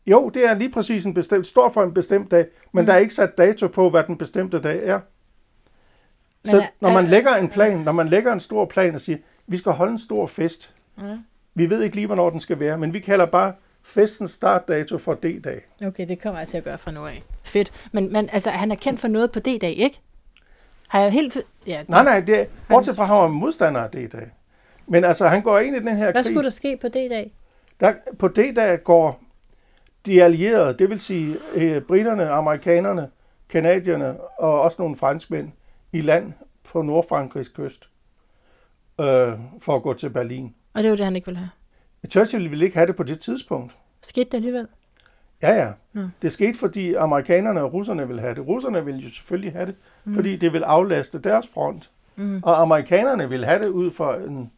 jo, 0.07 0.29
det 0.29 0.45
er 0.45 0.53
lige 0.53 0.71
præcis 0.71 1.05
en 1.05 1.13
bestemt, 1.13 1.47
står 1.47 1.69
for 1.69 1.83
en 1.83 1.93
bestemt 1.93 2.31
dag, 2.31 2.45
men 2.71 2.81
Mm. 2.81 2.85
der 2.85 2.93
er 2.93 2.97
ikke 2.97 3.13
sat 3.13 3.37
dato 3.37 3.67
på, 3.67 3.89
hvad 3.89 4.03
den 4.03 4.17
bestemte 4.17 4.61
dag 4.61 4.87
er. 4.87 4.99
Men 6.43 6.49
Så 6.51 6.57
er- 6.59 6.65
når 6.81 6.93
man 6.93 7.05
er- 7.05 7.09
lægger 7.09 7.35
en 7.35 7.49
plan, 7.49 7.77
når 7.79 7.91
man 7.91 8.07
lægger 8.07 8.33
en 8.33 8.39
stor 8.39 8.65
plan 8.65 8.95
og 8.95 9.01
siger, 9.01 9.17
vi 9.47 9.57
skal 9.57 9.71
holde 9.71 9.91
en 9.91 9.99
stor 9.99 10.27
fest, 10.27 10.73
Ja. 11.01 11.17
vi 11.53 11.69
ved 11.69 11.81
ikke 11.83 11.95
lige, 11.95 12.05
hvornår 12.07 12.29
den 12.29 12.39
skal 12.39 12.59
være, 12.59 12.77
men 12.77 12.93
vi 12.93 12.99
kalder 12.99 13.25
bare 13.25 13.53
festens 13.83 14.31
startdato 14.31 14.97
for 14.97 15.13
D-dag. 15.13 15.61
Okay, 15.85 16.07
det 16.07 16.21
kommer 16.21 16.39
jeg 16.39 16.47
til 16.47 16.57
at 16.57 16.63
gøre 16.63 16.77
fra 16.77 16.91
nu 16.91 17.05
af. 17.05 17.23
Fedt. 17.43 17.71
Men, 17.91 18.13
men 18.13 18.29
altså, 18.33 18.49
han 18.49 18.71
er 18.71 18.75
kendt 18.75 18.99
for 18.99 19.07
noget 19.07 19.31
på 19.31 19.39
D-dag, 19.39 19.73
ikke? 19.77 19.99
Har 20.87 20.99
jeg 20.99 21.11
helt... 21.11 21.37
Ja, 21.67 21.79
det, 21.79 21.89
Nej, 21.89 22.03
nej, 22.03 22.19
det 22.19 22.39
er, 22.39 22.45
bortset 22.69 22.95
fra, 22.95 23.03
at 23.03 23.09
han 23.09 23.17
var 23.17 23.27
modstander 23.27 23.81
af 23.81 23.89
D-dag. 23.89 24.31
Men 24.87 25.03
altså, 25.03 25.27
han 25.27 25.41
går 25.41 25.59
ind 25.59 25.75
i 25.75 25.79
den 25.79 25.87
her 25.87 26.11
Hvad 26.11 26.13
krig. 26.13 26.25
skulle 26.25 26.43
der 26.43 26.49
ske 26.49 26.77
på 26.81 26.87
D-dag? 26.87 27.31
Der, 27.79 27.93
på 28.19 28.27
D-dag 28.27 28.83
går 28.83 29.23
de 30.05 30.23
allierede, 30.23 30.77
det 30.79 30.89
vil 30.89 30.99
sige 30.99 31.35
øh, 31.55 31.81
britterne, 31.81 32.29
amerikanerne, 32.29 33.09
kanadierne 33.49 34.21
og 34.39 34.61
også 34.61 34.81
nogle 34.81 34.95
franskmænd 34.95 35.51
i 35.91 36.01
land 36.01 36.33
på 36.63 36.81
Nordfrankrigs 36.81 37.49
kyst 37.49 37.89
øh, 38.99 39.33
for 39.61 39.75
at 39.75 39.83
gå 39.83 39.93
til 39.93 40.09
Berlin. 40.09 40.55
Og 40.73 40.83
det 40.83 40.89
var 40.89 40.95
det, 40.95 41.05
han 41.05 41.15
ikke 41.15 41.25
ville 41.25 41.39
have. 41.39 41.49
Churchill 42.11 42.49
ville 42.49 42.65
ikke 42.65 42.77
have 42.77 42.87
det 42.87 42.95
på 42.95 43.03
det 43.03 43.19
tidspunkt. 43.19 43.75
Skete 44.01 44.29
det 44.29 44.33
alligevel? 44.33 44.67
Ja, 45.41 45.53
ja. 45.55 45.71
Nå. 45.93 46.09
Det 46.21 46.31
skete, 46.31 46.57
fordi 46.59 46.93
amerikanerne 46.93 47.61
og 47.61 47.73
russerne 47.73 48.07
ville 48.07 48.21
have 48.21 48.35
det. 48.35 48.47
Russerne 48.47 48.85
ville 48.85 48.99
jo 48.99 49.09
selvfølgelig 49.09 49.51
have 49.53 49.65
det, 49.65 49.75
mm. 50.03 50.15
fordi 50.15 50.35
det 50.35 50.53
vil 50.53 50.63
aflaste 50.63 51.19
deres 51.19 51.47
front. 51.47 51.91
Mm. 52.15 52.39
Og 52.43 52.61
amerikanerne 52.61 53.29
ville 53.29 53.45
have 53.45 53.63
det 53.63 53.67
ud 53.67 53.91
fra 53.91 54.17
en, 54.17 54.51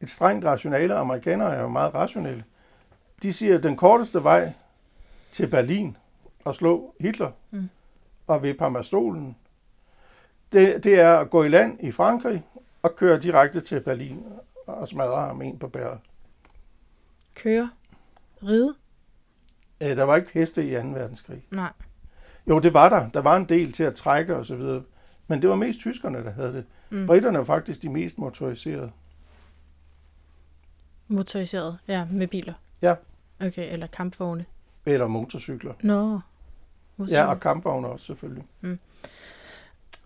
et 0.00 0.10
strengt 0.10 0.44
rationale. 0.44 0.94
Amerikanere 0.94 1.54
er 1.56 1.60
jo 1.62 1.68
meget 1.68 1.94
rationelle. 1.94 2.44
De 3.22 3.32
siger, 3.32 3.56
at 3.58 3.62
den 3.62 3.76
korteste 3.76 4.24
vej 4.24 4.52
til 5.32 5.46
Berlin 5.46 5.96
og 6.44 6.54
slå 6.54 6.94
Hitler 7.00 7.30
Mm. 7.50 7.68
og 8.26 8.42
ved 8.42 8.54
Parmastolen, 8.54 9.36
det, 10.52 10.84
det 10.84 11.00
er 11.00 11.16
at 11.16 11.30
gå 11.30 11.42
i 11.44 11.48
land 11.48 11.78
i 11.80 11.90
Frankrig 11.90 12.42
og 12.82 12.96
køre 12.96 13.18
direkte 13.20 13.60
til 13.60 13.80
Berlin 13.80 14.24
og 14.66 14.88
smadre 14.88 15.20
ham 15.20 15.42
ind 15.42 15.58
på 15.58 15.68
bæret. 15.68 15.98
Køre? 17.34 17.70
Ride? 18.42 18.74
Øh, 19.82 19.96
Der 19.96 20.02
var 20.04 20.16
ikke 20.16 20.30
heste 20.34 20.66
i 20.68 20.74
2. 20.74 20.88
verdenskrig. 20.88 21.44
Nej. 21.50 21.72
Jo, 22.48 22.58
det 22.58 22.74
var 22.74 22.88
der. 22.88 23.08
Der 23.10 23.20
var 23.20 23.36
en 23.36 23.48
del 23.48 23.72
til 23.72 23.84
at 23.84 23.94
trække 23.94 24.36
og 24.36 24.46
så 24.46 24.56
videre. 24.56 24.82
Men 25.26 25.42
det 25.42 25.50
var 25.50 25.56
mest 25.56 25.80
tyskerne, 25.80 26.24
der 26.24 26.30
havde 26.30 26.52
det. 26.52 26.64
Mm. 26.90 27.06
Britterne 27.06 27.38
var 27.38 27.44
faktisk 27.44 27.82
de 27.82 27.88
mest 27.88 28.18
motoriserede. 28.18 28.90
Motoriseret? 31.08 31.78
Ja, 31.88 32.06
med 32.10 32.26
biler? 32.26 32.54
Ja. 32.82 32.94
Okay, 33.40 33.72
eller 33.72 33.86
kampvogne? 33.86 34.44
Eller 34.86 35.06
motorcykler. 35.06 35.74
Nå. 35.82 36.20
Ja, 37.10 37.24
og 37.26 37.40
kampvogne 37.40 37.88
også 37.88 38.06
selvfølgelig. 38.06 38.44
Mm. 38.60 38.78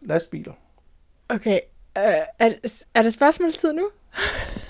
Lastbiler. 0.00 0.52
Okay, 1.28 1.60
øh, 1.98 2.02
er, 2.38 2.78
er 2.94 3.02
der 3.02 3.10
spørgsmålstid 3.10 3.72
nu? 3.72 3.88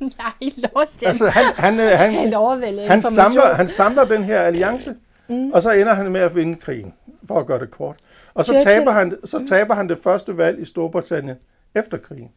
helt 0.42 0.66
lost. 0.76 1.02
Jeg 1.02 1.08
Altså, 1.08 1.28
han, 1.28 1.44
han, 1.56 1.80
øh, 1.80 1.86
han, 1.90 1.98
han, 1.98 2.24
information. 2.26 3.02
samler, 3.02 3.54
han 3.54 3.68
samler 3.68 4.04
den 4.04 4.24
her 4.24 4.40
alliance, 4.40 4.94
Mm. 5.28 5.50
og 5.52 5.62
så 5.62 5.70
ender 5.70 5.94
han 5.94 6.12
med 6.12 6.20
at 6.20 6.34
vinde 6.36 6.56
krigen, 6.56 6.94
for 7.28 7.40
at 7.40 7.46
gøre 7.46 7.58
det 7.60 7.70
kort. 7.70 7.96
Og 8.34 8.44
så 8.44 8.52
Churchill- 8.52 8.64
taber, 8.64 8.92
han, 8.92 9.14
så 9.24 9.46
taber 9.48 9.74
han 9.74 9.88
det 9.88 9.98
første 10.02 10.36
valg 10.36 10.60
i 10.62 10.64
Storbritannien 10.64 11.36
efter 11.74 11.98
krigen. 11.98 12.30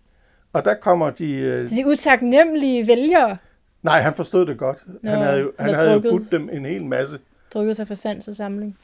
Og 0.53 0.65
der 0.65 0.73
kommer 0.73 1.09
de... 1.09 1.31
øh, 1.31 1.69
De 1.69 1.87
utaknemmelige 1.87 2.87
vælgere 2.87 3.37
Nej, 3.83 4.01
han 4.01 4.13
forstod 4.13 4.45
det 4.45 4.57
godt. 4.57 4.83
Nå, 5.03 5.09
han 5.09 5.19
havde 5.19 5.39
jo, 5.39 5.51
han 5.59 5.65
han 5.69 5.75
havde 5.75 5.87
havde 5.89 5.89
jo 6.03 6.09
drukket. 6.09 6.11
budt 6.11 6.31
dem 6.31 6.49
en 6.51 6.65
hel 6.65 6.85
masse. 6.85 7.19
drukket 7.53 7.75
sig 7.75 7.87
for 7.87 7.93
sans 7.95 8.27
og 8.27 8.35
samling. 8.35 8.77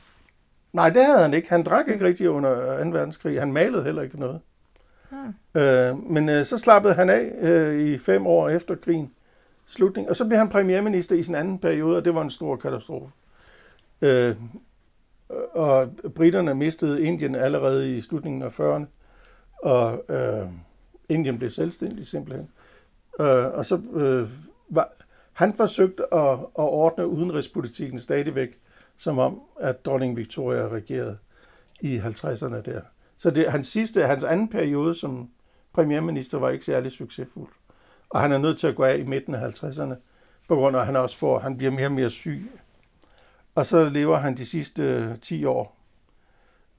Nej, 0.73 0.89
det 0.89 1.05
havde 1.05 1.19
han 1.19 1.33
ikke. 1.33 1.49
Han 1.49 1.63
drak 1.63 1.87
ikke 1.87 2.05
rigtig 2.05 2.29
under 2.29 2.83
2. 2.83 2.89
verdenskrig. 2.89 3.39
Han 3.39 3.53
malede 3.53 3.83
heller 3.83 4.01
ikke 4.01 4.19
noget. 4.19 4.39
Hmm. 5.15 5.61
Øh, 5.61 6.11
men 6.11 6.29
øh, 6.29 6.45
så 6.45 6.57
slappede 6.57 6.93
han 6.93 7.09
af 7.09 7.31
øh, 7.41 7.79
i 7.79 7.97
fem 7.97 8.27
år 8.27 8.49
efter 8.49 8.75
krigen 8.75 9.11
slutning. 9.65 10.09
Og 10.09 10.15
så 10.15 10.25
blev 10.25 10.37
han 10.37 10.49
premierminister 10.49 11.15
i 11.15 11.23
sin 11.23 11.35
anden 11.35 11.59
periode, 11.59 11.97
og 11.97 12.05
det 12.05 12.15
var 12.15 12.21
en 12.21 12.29
stor 12.29 12.55
katastrofe. 12.55 13.11
Øh, 14.01 14.35
og 15.51 15.89
britterne 16.15 16.53
mistede 16.53 17.03
Indien 17.03 17.35
allerede 17.35 17.97
i 17.97 18.01
slutningen 18.01 18.41
af 18.41 18.59
40'erne, 18.59 18.85
og 19.57 20.03
øh, 20.09 20.47
Indien 21.09 21.37
blev 21.37 21.49
selvstændig 21.49 22.07
simpelthen. 22.07 22.49
Øh, 23.19 23.45
og 23.45 23.65
så 23.65 23.81
øh, 23.93 24.29
var, 24.69 24.91
han 25.33 25.53
forsøgte 25.53 26.13
at, 26.13 26.31
at 26.39 26.47
ordne 26.55 27.07
udenrigspolitikken 27.07 27.99
stadigvæk, 27.99 28.59
som 28.97 29.19
om, 29.19 29.41
at 29.59 29.85
dronning 29.85 30.17
Victoria 30.17 30.67
regerede 30.67 31.17
i 31.81 31.97
50'erne 31.97 32.61
der. 32.61 32.81
Så 33.17 33.29
det, 33.31 33.51
hans 33.51 33.67
sidste, 33.67 34.07
hans 34.07 34.23
anden 34.23 34.49
periode 34.49 34.95
som 34.95 35.29
premierminister 35.73 36.39
var 36.39 36.49
ikke 36.49 36.65
særlig 36.65 36.91
succesfuld. 36.91 37.49
Og 38.09 38.21
han 38.21 38.31
er 38.31 38.37
nødt 38.37 38.59
til 38.59 38.67
at 38.67 38.75
gå 38.75 38.83
af 38.83 38.97
i 38.97 39.03
midten 39.03 39.35
af 39.35 39.63
50'erne, 39.63 39.93
på 40.47 40.55
grund 40.55 40.75
af, 40.75 40.79
at 40.79 40.85
han 40.85 40.95
også 40.95 41.17
får, 41.17 41.39
han 41.39 41.57
bliver 41.57 41.71
mere 41.71 41.85
og 41.85 41.91
mere 41.91 42.09
syg. 42.09 42.51
Og 43.55 43.65
så 43.65 43.89
lever 43.89 44.17
han 44.17 44.37
de 44.37 44.45
sidste 44.45 44.83
øh, 44.83 45.17
10 45.19 45.45
år 45.45 45.77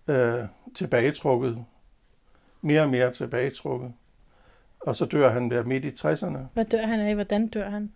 øh, 0.09 0.45
tilbagetrukket, 0.75 1.65
mere 2.61 2.83
og 2.83 2.89
mere 2.89 3.13
tilbagetrukket. 3.13 3.93
Og 4.81 4.97
så 4.97 5.05
dør 5.05 5.29
han 5.29 5.51
der 5.51 5.65
midt 5.65 5.85
i 5.85 5.89
60'erne. 5.89 6.39
Hvad 6.55 6.65
dør 6.65 6.87
han 6.87 7.01
af? 7.01 7.15
Hvordan 7.15 7.49
dør 7.49 7.71
han? 7.71 7.93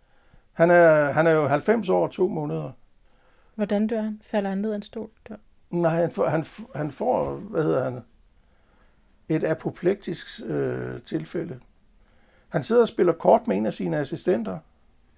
Han 0.53 0.70
er, 0.70 1.12
han 1.12 1.26
er 1.26 1.30
jo 1.30 1.47
90 1.47 1.88
år 1.88 2.03
og 2.03 2.11
to 2.11 2.28
måneder. 2.28 2.72
Hvordan 3.55 3.86
dør 3.86 4.03
han? 4.03 4.20
Falder 4.22 4.51
han 4.51 4.59
ned 4.59 4.70
af 4.70 4.76
en 4.76 4.82
stol? 4.82 5.11
Dør. 5.28 5.36
Nej, 5.70 5.95
han 6.01 6.11
får, 6.11 6.26
han, 6.26 6.45
han 6.74 6.91
får 6.91 7.34
hvad 7.34 7.62
hedder 7.62 7.84
han, 7.84 8.01
et 9.31 9.45
apoplektisk 9.45 10.41
øh, 10.47 11.01
tilfælde. 11.07 11.59
Han 12.49 12.62
sidder 12.62 12.83
og 12.83 12.89
spiller 12.89 13.12
kort 13.12 13.47
med 13.49 13.57
en 13.57 13.66
af 13.66 13.74
sine 13.74 13.99
assistenter. 13.99 14.59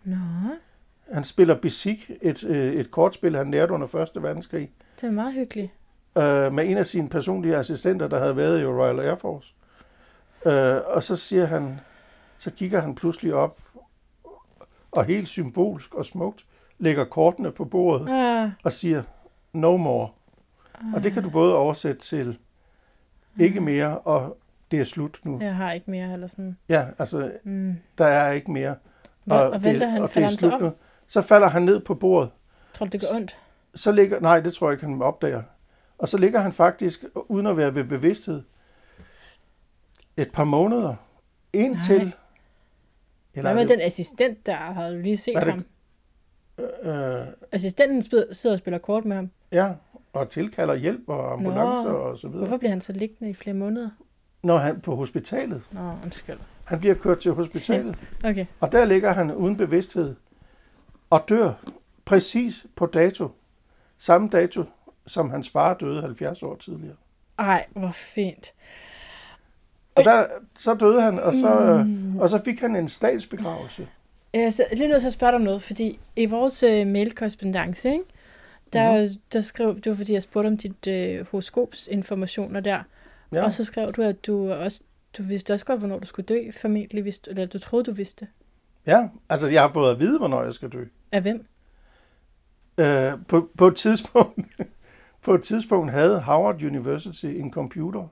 Nå, 0.04 0.16
Han 1.12 1.24
spiller 1.24 1.54
Bisik, 1.54 2.10
et, 2.22 2.44
øh, 2.44 2.72
et 2.72 2.90
kortspil, 2.90 3.36
han 3.36 3.50
lærte 3.50 3.72
under 3.72 3.94
1. 4.14 4.22
verdenskrig, 4.22 4.70
det 5.00 5.06
er 5.06 5.10
meget 5.10 5.32
hyggeligt. 5.34 5.70
øh, 6.18 6.52
med 6.52 6.70
en 6.70 6.76
af 6.76 6.86
sine 6.86 7.08
personlige 7.08 7.56
assistenter, 7.56 8.08
der 8.08 8.18
havde 8.20 8.36
været 8.36 8.60
i 8.62 8.66
Royal 8.66 9.00
Air 9.00 9.14
Force. 9.16 9.54
Øh, 10.46 10.80
og 10.96 11.02
så 11.02 11.16
siger 11.16 11.46
han, 11.46 11.80
så 12.38 12.50
kigger 12.50 12.80
han 12.80 12.94
pludselig 12.94 13.34
op, 13.34 13.60
og 14.92 15.04
helt 15.04 15.28
symbolsk 15.28 15.94
og 15.94 16.04
smukt, 16.06 16.44
lægger 16.78 17.04
kortene 17.04 17.52
på 17.52 17.64
bordet 17.64 18.08
Ah, 18.10 18.50
og 18.62 18.72
siger, 18.72 19.02
no 19.52 19.76
more. 19.76 20.08
Og 20.94 21.02
det 21.02 21.12
kan 21.12 21.22
du 21.22 21.30
både 21.30 21.56
oversætte 21.56 22.00
til 22.00 22.38
ikke 23.40 23.60
mere, 23.60 23.98
og 23.98 24.38
det 24.70 24.80
er 24.80 24.84
slut 24.84 25.20
nu. 25.24 25.38
jeg 25.40 25.54
har 25.56 25.72
ikke 25.72 25.90
mere, 25.90 26.12
eller 26.12 26.26
sådan. 26.26 26.56
Ja, 26.68 26.86
altså, 26.98 27.32
Mm. 27.44 27.76
der 27.98 28.04
er 28.06 28.32
ikke 28.32 28.50
mere. 28.50 28.74
Hvad, 29.24 29.38
og 29.38 29.62
vælter 29.64 29.78
det, 29.86 29.90
han, 29.92 30.02
og 30.02 30.08
det 30.08 30.14
falder 30.14 30.26
er 30.26 30.30
han 30.30 30.36
så 30.38 30.50
om? 30.50 30.62
nu. 30.62 30.72
Så 31.06 31.22
falder 31.22 31.48
han 31.48 31.62
ned 31.62 31.80
på 31.80 31.94
bordet. 31.94 32.30
Tror 32.74 32.86
du, 32.86 32.90
det 32.90 33.00
gør 33.00 33.16
ondt? 33.16 33.38
Så 33.74 33.92
ligger, 33.92 34.20
nej, 34.20 34.40
det 34.40 34.52
tror 34.54 34.68
jeg 34.68 34.72
ikke, 34.72 34.86
han 34.86 35.02
opdager. 35.02 35.42
Og 35.98 36.08
så 36.08 36.18
ligger 36.18 36.40
han 36.40 36.52
faktisk, 36.52 37.04
uden 37.28 37.46
at 37.46 37.56
være 37.56 37.74
ved 37.74 37.84
bevidsthed, 37.84 38.42
et 40.16 40.32
par 40.32 40.44
måneder, 40.44 40.94
indtil... 41.52 41.98
Nej. 41.98 42.10
Eller 43.34 43.52
Hvad 43.52 43.64
med 43.64 43.72
den 43.72 43.80
assistent 43.86 44.46
der? 44.46 44.54
Har 44.54 44.90
du 44.90 44.96
lige 44.96 45.16
set 45.16 45.34
det- 45.34 45.44
ham? 45.52 45.64
Øh, 46.90 47.26
Assistenten 47.52 48.02
spid- 48.02 48.32
sidder 48.34 48.54
og 48.56 48.58
spiller 48.58 48.78
kort 48.78 49.04
med 49.04 49.16
ham. 49.16 49.30
ja, 49.52 49.72
og 50.12 50.28
tilkalder 50.30 50.74
hjælp 50.74 51.08
og 51.08 51.32
ambulancer 51.32 51.82
Nå, 51.92 51.98
og 51.98 52.18
så 52.18 52.26
videre. 52.28 52.40
Hvorfor 52.46 52.56
bliver 52.58 52.70
han 52.70 52.80
så 52.80 52.92
liggende 52.92 53.30
i 53.30 53.34
flere 53.34 53.54
måneder? 53.54 53.90
Når 54.42 54.56
han 54.58 54.80
på 54.80 54.96
hospitalet. 54.96 55.62
Nå, 55.70 55.92
undskyld. 56.04 56.38
Han 56.64 56.80
bliver 56.80 56.94
kørt 56.94 57.18
til 57.18 57.32
hospitalet. 57.32 57.96
Okay. 58.24 58.46
Og 58.60 58.72
der 58.72 58.84
ligger 58.84 59.12
han 59.12 59.34
uden 59.34 59.56
bevidsthed 59.56 60.14
og 61.10 61.24
dør 61.28 61.52
præcis 62.04 62.66
på 62.76 62.86
dato. 62.86 63.28
Samme 63.98 64.28
dato, 64.28 64.64
som 65.06 65.30
hans 65.30 65.50
far 65.50 65.74
døde 65.74 66.00
70 66.02 66.42
år 66.42 66.56
tidligere. 66.56 66.96
Ej, 67.38 67.66
hvor 67.72 67.90
fint. 67.92 68.52
Og 69.94 70.04
der, 70.04 70.26
så 70.58 70.74
døde 70.74 71.02
han, 71.02 71.18
og 71.18 71.34
så, 71.34 71.82
Mm. 71.86 72.18
og 72.18 72.28
så 72.28 72.38
fik 72.44 72.60
han 72.60 72.76
en 72.76 72.88
statsbegravelse. 72.88 73.88
Jeg 74.34 74.42
er 74.42 74.74
lige 74.76 74.88
nødt 74.88 75.00
til 75.00 75.06
at 75.06 75.12
spørge 75.12 75.30
dig 75.30 75.36
om 75.36 75.42
noget, 75.42 75.62
fordi 75.62 75.98
i 76.16 76.26
vores 76.26 76.62
øh, 76.62 76.86
mailkorrespondance, 76.86 77.90
ikke? 77.92 78.04
Der, 78.72 78.90
Mhm. 78.92 79.00
mm-hmm. 79.00 79.20
der 79.32 79.40
skrev, 79.40 79.74
det 79.76 79.86
var 79.90 79.94
fordi, 79.96 80.12
jeg 80.12 80.22
spurgte 80.22 80.46
om 80.46 80.56
dit 80.56 80.86
øh, 80.86 81.26
horoskopsinformationer 81.30 82.60
der, 82.60 82.78
Ja. 83.32 83.44
og 83.44 83.52
så 83.52 83.64
skrev 83.64 83.92
du, 83.92 84.02
at 84.02 84.26
du 84.26 84.52
også 84.52 84.80
du 85.18 85.22
vidste 85.22 85.52
også 85.54 85.66
godt, 85.66 85.78
hvornår 85.78 85.98
du 85.98 86.06
skulle 86.06 86.26
dø, 86.26 86.50
formentlig, 86.60 87.04
vidste, 87.04 87.30
eller 87.30 87.46
du 87.46 87.58
troede, 87.58 87.84
du 87.84 87.92
vidste. 87.92 88.26
ja, 88.86 89.08
altså 89.28 89.46
jeg 89.46 89.60
har 89.62 89.72
fået 89.72 89.90
at 89.92 89.98
vide, 90.00 90.18
hvornår 90.18 90.42
jeg 90.44 90.54
skal 90.54 90.68
dø. 90.68 90.84
Af 91.12 91.22
hvem? 91.22 91.46
Øh, 92.78 93.12
på, 93.28 93.48
på, 93.58 93.66
et 93.66 93.76
tidspunkt, 93.76 94.40
på 95.24 95.34
et 95.34 95.42
tidspunkt 95.44 95.90
havde 95.90 96.20
Howard 96.20 96.62
University 96.62 97.24
en 97.26 97.52
computer, 97.52 98.08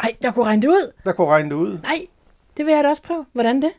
Ej, 0.00 0.16
der 0.22 0.30
kunne 0.30 0.44
regne 0.44 0.62
det 0.62 0.68
ud! 0.68 0.92
der 1.04 1.12
kunne 1.12 1.26
regne 1.28 1.48
det 1.48 1.54
ud. 1.54 1.78
Nej, 1.82 1.98
det 2.56 2.66
vil 2.66 2.74
jeg 2.74 2.84
da 2.84 2.88
også 2.88 3.02
prøve. 3.02 3.26
Hvordan 3.32 3.62
det? 3.62 3.70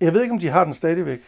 Jeg 0.00 0.14
ved 0.14 0.22
ikke, 0.22 0.32
om 0.32 0.38
de 0.38 0.48
har 0.48 0.64
den 0.64 0.74
stadigvæk. 0.74 1.20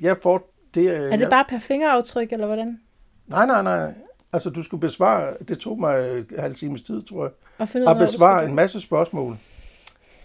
Jeg 0.00 0.16
får, 0.22 0.52
det, 0.74 0.86
er, 0.86 0.92
Er 0.92 1.10
det 1.10 1.20
jeg, 1.20 1.30
bare 1.30 1.44
per 1.48 1.58
fingeraftryk, 1.58 2.32
eller 2.32 2.46
hvordan? 2.46 2.80
Nej, 3.26 3.46
nej, 3.46 3.62
nej. 3.62 3.94
Altså, 4.32 4.50
du 4.50 4.62
skulle 4.62 4.80
besvare, 4.80 5.34
det 5.48 5.58
tog 5.58 5.80
mig 5.80 6.18
en 6.18 6.26
halv 6.38 6.54
times 6.54 6.82
tid, 6.82 7.02
tror 7.02 7.24
jeg, 7.24 7.32
Og 7.58 7.68
finde 7.68 7.90
at 7.90 7.98
besvare 7.98 8.38
skulle 8.38 8.48
en 8.48 8.54
masse 8.54 8.80
spørgsmål. 8.80 9.36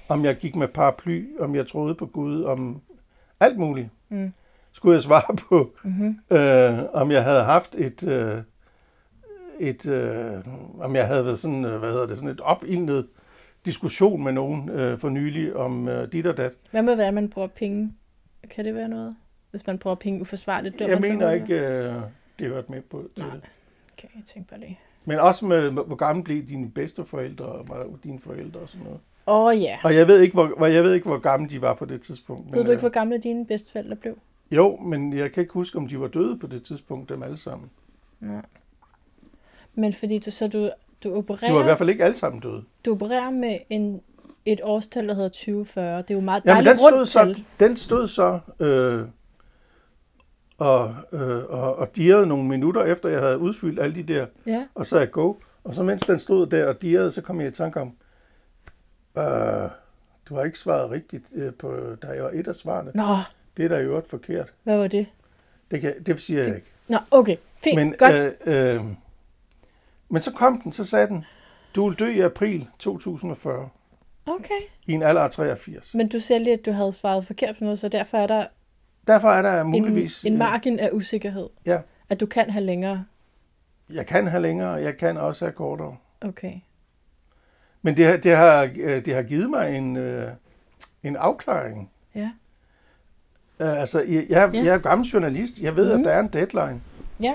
Om 0.10 0.26
jeg 0.26 0.36
gik 0.36 0.56
med 0.56 0.68
paraply, 0.68 1.40
om 1.40 1.56
jeg 1.56 1.68
troede 1.68 1.96
på 1.96 2.06
Gud, 2.06 2.44
om 2.44 2.82
alt 3.40 3.58
muligt. 3.58 3.90
Mm. 4.10 4.34
skulle 4.72 4.94
jeg 4.94 5.02
svare 5.02 5.36
på, 5.50 5.72
Mm-hmm. 5.84 6.38
øh, 6.38 6.80
om 6.94 7.12
jeg 7.12 7.24
havde 7.24 7.44
haft 7.44 7.76
et, 7.76 8.04
øh, 8.04 8.38
et 9.60 9.86
øh, 9.86 10.38
om 10.80 10.96
jeg 10.96 11.08
havde 11.08 11.26
været 11.26 11.40
sådan, 11.40 11.66
øh, 11.66 11.80
hvad 11.80 11.92
hedder 11.92 12.08
det, 12.08 12.16
sådan 12.18 12.30
et 12.30 12.40
opildnet 12.42 13.08
diskussion 13.66 14.24
med 14.24 14.32
nogen 14.32 14.70
øh, 14.70 15.00
for 15.00 15.10
nylig 15.10 15.56
om 15.56 15.90
øh, 15.90 16.12
dit 16.12 16.28
og 16.28 16.38
dat. 16.38 16.52
Hvad 16.72 16.82
med, 16.82 16.96
hvad 16.96 17.12
man 17.12 17.30
bruger 17.30 17.48
penge? 17.48 17.94
Kan 18.50 18.66
det 18.66 18.76
være 18.76 18.88
noget? 18.90 19.16
Hvis 19.50 19.68
man 19.68 19.78
bruger 19.78 19.96
penge 19.96 20.22
uforsvarligt, 20.22 20.80
dømmer 20.80 20.96
Jeg 20.96 21.04
til 21.04 21.12
mener 21.12 21.26
noget? 21.26 21.42
ikke, 21.42 21.60
øh, 21.68 21.94
det 22.40 22.48
hørt 22.48 22.70
med 22.70 22.82
på. 22.82 23.10
Til. 23.16 23.24
Nej. 23.24 23.40
Okay, 23.98 24.08
jeg 24.16 24.24
tænker 24.26 24.50
bare 24.50 24.60
det. 24.60 24.76
Men 25.06 25.20
også 25.20 25.46
med, 25.46 25.72
hvor 25.72 25.96
gammel 25.96 26.26
blev 26.26 26.48
dine 26.48 26.72
bedsteforældre 26.72 27.46
og 27.46 27.70
var 27.70 27.88
dine 28.04 28.20
forældre 28.20 28.60
og 28.60 28.70
sådan 28.70 28.84
noget. 28.84 29.00
Åh 29.28 29.46
oh, 29.46 29.62
ja. 29.62 29.78
Og 29.84 29.96
jeg 29.96 30.08
ved 30.08 30.22
ikke, 30.22 30.34
hvor, 30.34 30.66
jeg 30.66 30.84
ved 30.84 30.94
ikke, 30.94 31.08
hvor 31.08 31.18
gamle 31.18 31.50
de 31.50 31.62
var 31.62 31.74
på 31.74 31.86
det 31.86 32.02
tidspunkt. 32.02 32.46
Ved 32.46 32.54
du 32.54 32.60
ikke, 32.60 32.74
øh, 32.74 32.80
hvor 32.80 32.90
gamle 32.90 33.18
dine 33.18 33.46
bedsteforældre 33.46 33.96
blev? 33.96 34.18
Jo, 34.52 34.78
men 34.78 35.18
jeg 35.18 35.32
kan 35.32 35.42
ikke 35.42 35.54
huske, 35.54 35.78
om 35.78 35.88
de 35.88 36.00
var 36.00 36.08
døde 36.08 36.38
på 36.38 36.48
det 36.48 36.64
tidspunkt, 36.64 37.10
dem 37.10 37.24
alle 37.24 37.38
sammen. 37.38 37.70
Nej. 38.20 38.46
Men 39.76 39.94
fordi 39.94 40.20
du 40.20 40.32
så 40.32 40.48
du, 40.48 40.70
du 41.04 41.16
opererer, 41.16 41.52
De 41.52 41.56
var 41.56 41.62
i 41.62 41.64
hvert 41.64 41.78
fald 41.78 41.90
ikke 41.90 42.04
alle 42.04 42.18
sammen 42.18 42.42
døde. 42.42 42.64
du 42.86 42.92
opererer 42.92 43.32
med 43.32 43.58
en, 43.70 44.02
et 44.46 44.60
årstal, 44.64 45.08
der 45.08 45.14
hedder 45.14 45.30
2040. 45.30 45.98
Det 45.98 46.12
er 46.12 46.16
jo 46.16 46.22
meget 46.22 46.46
Jamen, 46.46 46.66
den 46.66 46.78
stod 46.78 47.06
så, 47.06 47.42
den 47.60 47.78
stod 47.78 48.08
så 48.08 48.40
øh, 48.60 49.06
og, 50.60 50.96
øh, 51.12 51.44
og, 51.50 51.76
og 51.76 51.96
dirrede 51.96 52.28
nogle 52.28 52.48
minutter 52.48 52.84
efter, 52.86 53.10
jeg 53.10 53.20
havde 53.22 53.38
udfyldt 53.38 53.80
alle 53.80 53.96
de 53.96 54.14
der, 54.14 54.26
Ja. 54.46 54.66
og 54.76 54.86
så 54.86 55.00
jeg 55.00 55.12
go. 55.12 55.34
Og 55.64 55.76
så 55.76 55.84
mens 55.84 56.02
den 56.06 56.20
stod 56.20 56.48
der 56.48 56.66
og 56.68 56.82
dirrede, 56.82 57.12
så 57.12 57.22
kom 57.22 57.42
jeg 57.42 57.48
i 57.48 57.52
tanke 57.52 57.80
om, 57.82 57.88
øh, 59.18 59.70
du 60.30 60.36
har 60.36 60.44
ikke 60.44 60.60
svaret 60.60 60.92
rigtigt 60.92 61.24
øh, 61.36 61.54
på, 61.54 61.96
da 62.02 62.08
jeg 62.08 62.24
var 62.24 62.30
et 62.34 62.48
af 62.48 62.56
svarene. 62.56 62.92
Nå, 62.96 63.04
Det 63.58 63.66
er 63.66 63.70
da 63.70 63.78
i 63.78 63.84
øvrigt 63.84 64.10
forkert. 64.10 64.54
hvad 64.64 64.78
var 64.78 64.88
det? 64.88 65.06
Det, 65.72 65.82
kan, 65.82 66.04
det 66.06 66.20
siger 66.22 66.44
jeg 66.44 66.56
ikke. 66.56 66.68
Nå, 66.88 66.98
okay. 67.12 67.36
Fint. 67.64 67.76
Men, 67.76 67.96
Godt. 68.00 68.14
øh, 68.46 68.76
øh, 68.76 68.82
men 70.10 70.22
så 70.22 70.32
kom 70.32 70.62
den, 70.62 70.74
så 70.74 70.84
sagde 70.84 71.08
den, 71.08 71.26
du 71.76 71.90
vil 71.90 72.00
dø 72.00 72.08
i 72.08 72.20
april 72.20 72.68
2040 72.80 73.70
Okay. 74.26 74.60
i 74.88 74.92
en 74.92 75.04
alder 75.04 75.22
af 75.22 75.32
83. 75.32 75.94
Men 75.94 76.10
du 76.10 76.20
siger 76.20 76.38
lige, 76.38 76.54
at 76.54 76.66
du 76.66 76.72
havde 76.72 76.92
svaret 76.92 77.26
forkert 77.26 77.56
på 77.58 77.64
noget, 77.64 77.80
så 77.80 77.90
derfor 77.90 78.18
er 78.18 78.28
der 78.28 78.46
Derfor 79.10 79.30
er 79.30 79.42
der 79.42 79.62
en, 79.62 79.68
muligvis... 79.68 80.24
en 80.26 80.34
øh, 80.34 80.40
margin 80.40 80.80
af 80.80 80.90
usikkerhed. 80.94 81.50
Ja. 81.66 81.80
At 82.10 82.20
du 82.20 82.26
kan 82.26 82.50
have 82.50 82.64
længere. 82.66 83.06
Jeg 83.94 84.06
kan 84.06 84.28
have 84.28 84.42
længere, 84.42 84.72
jeg 84.72 84.98
kan 84.98 85.18
også 85.18 85.46
have 85.46 85.54
kortere. 85.54 85.96
Okay. 86.22 86.54
Men 87.82 87.98
det, 87.98 88.06
har- 88.06 88.18
det, 88.18 88.36
har, 88.38 88.70
øh, 88.80 89.06
det 89.06 89.16
har 89.16 89.22
givet 89.24 89.50
mig 89.50 89.76
en, 89.78 89.98
øh, 89.98 90.32
en 91.04 91.16
afklaring. 91.16 91.92
Ja. 92.16 92.32
Altså, 93.60 94.00
jeg, 94.00 94.26
jeg, 94.30 94.50
Ja. 94.54 94.64
jeg 94.64 94.74
er 94.74 94.78
gammel 94.78 95.08
journalist. 95.08 95.54
Jeg 95.60 95.76
ved, 95.76 95.92
Mhm. 95.92 96.00
at 96.00 96.06
der 96.06 96.12
er 96.12 96.20
en 96.20 96.28
deadline. 96.28 96.82
Ja. 97.22 97.34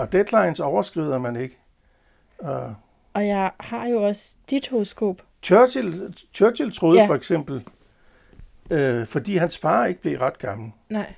Og 0.00 0.12
deadlines 0.12 0.60
overskrider 0.60 1.18
man 1.18 1.36
ikke. 1.36 1.58
Uh, 2.38 2.48
Og 3.14 3.26
jeg 3.26 3.50
har 3.60 3.86
jo 3.86 4.02
også 4.02 4.36
dit 4.50 4.68
horoskop. 4.68 5.22
Churchill, 5.42 6.14
Churchill 6.34 6.72
troede 6.72 7.00
Ja. 7.00 7.06
for 7.06 7.14
eksempel, 7.14 7.64
uh, 8.70 9.06
fordi 9.06 9.36
hans 9.36 9.58
far 9.58 9.86
ikke 9.86 10.00
blev 10.00 10.18
ret 10.18 10.38
gammel. 10.38 10.72
Nej, 10.88 11.14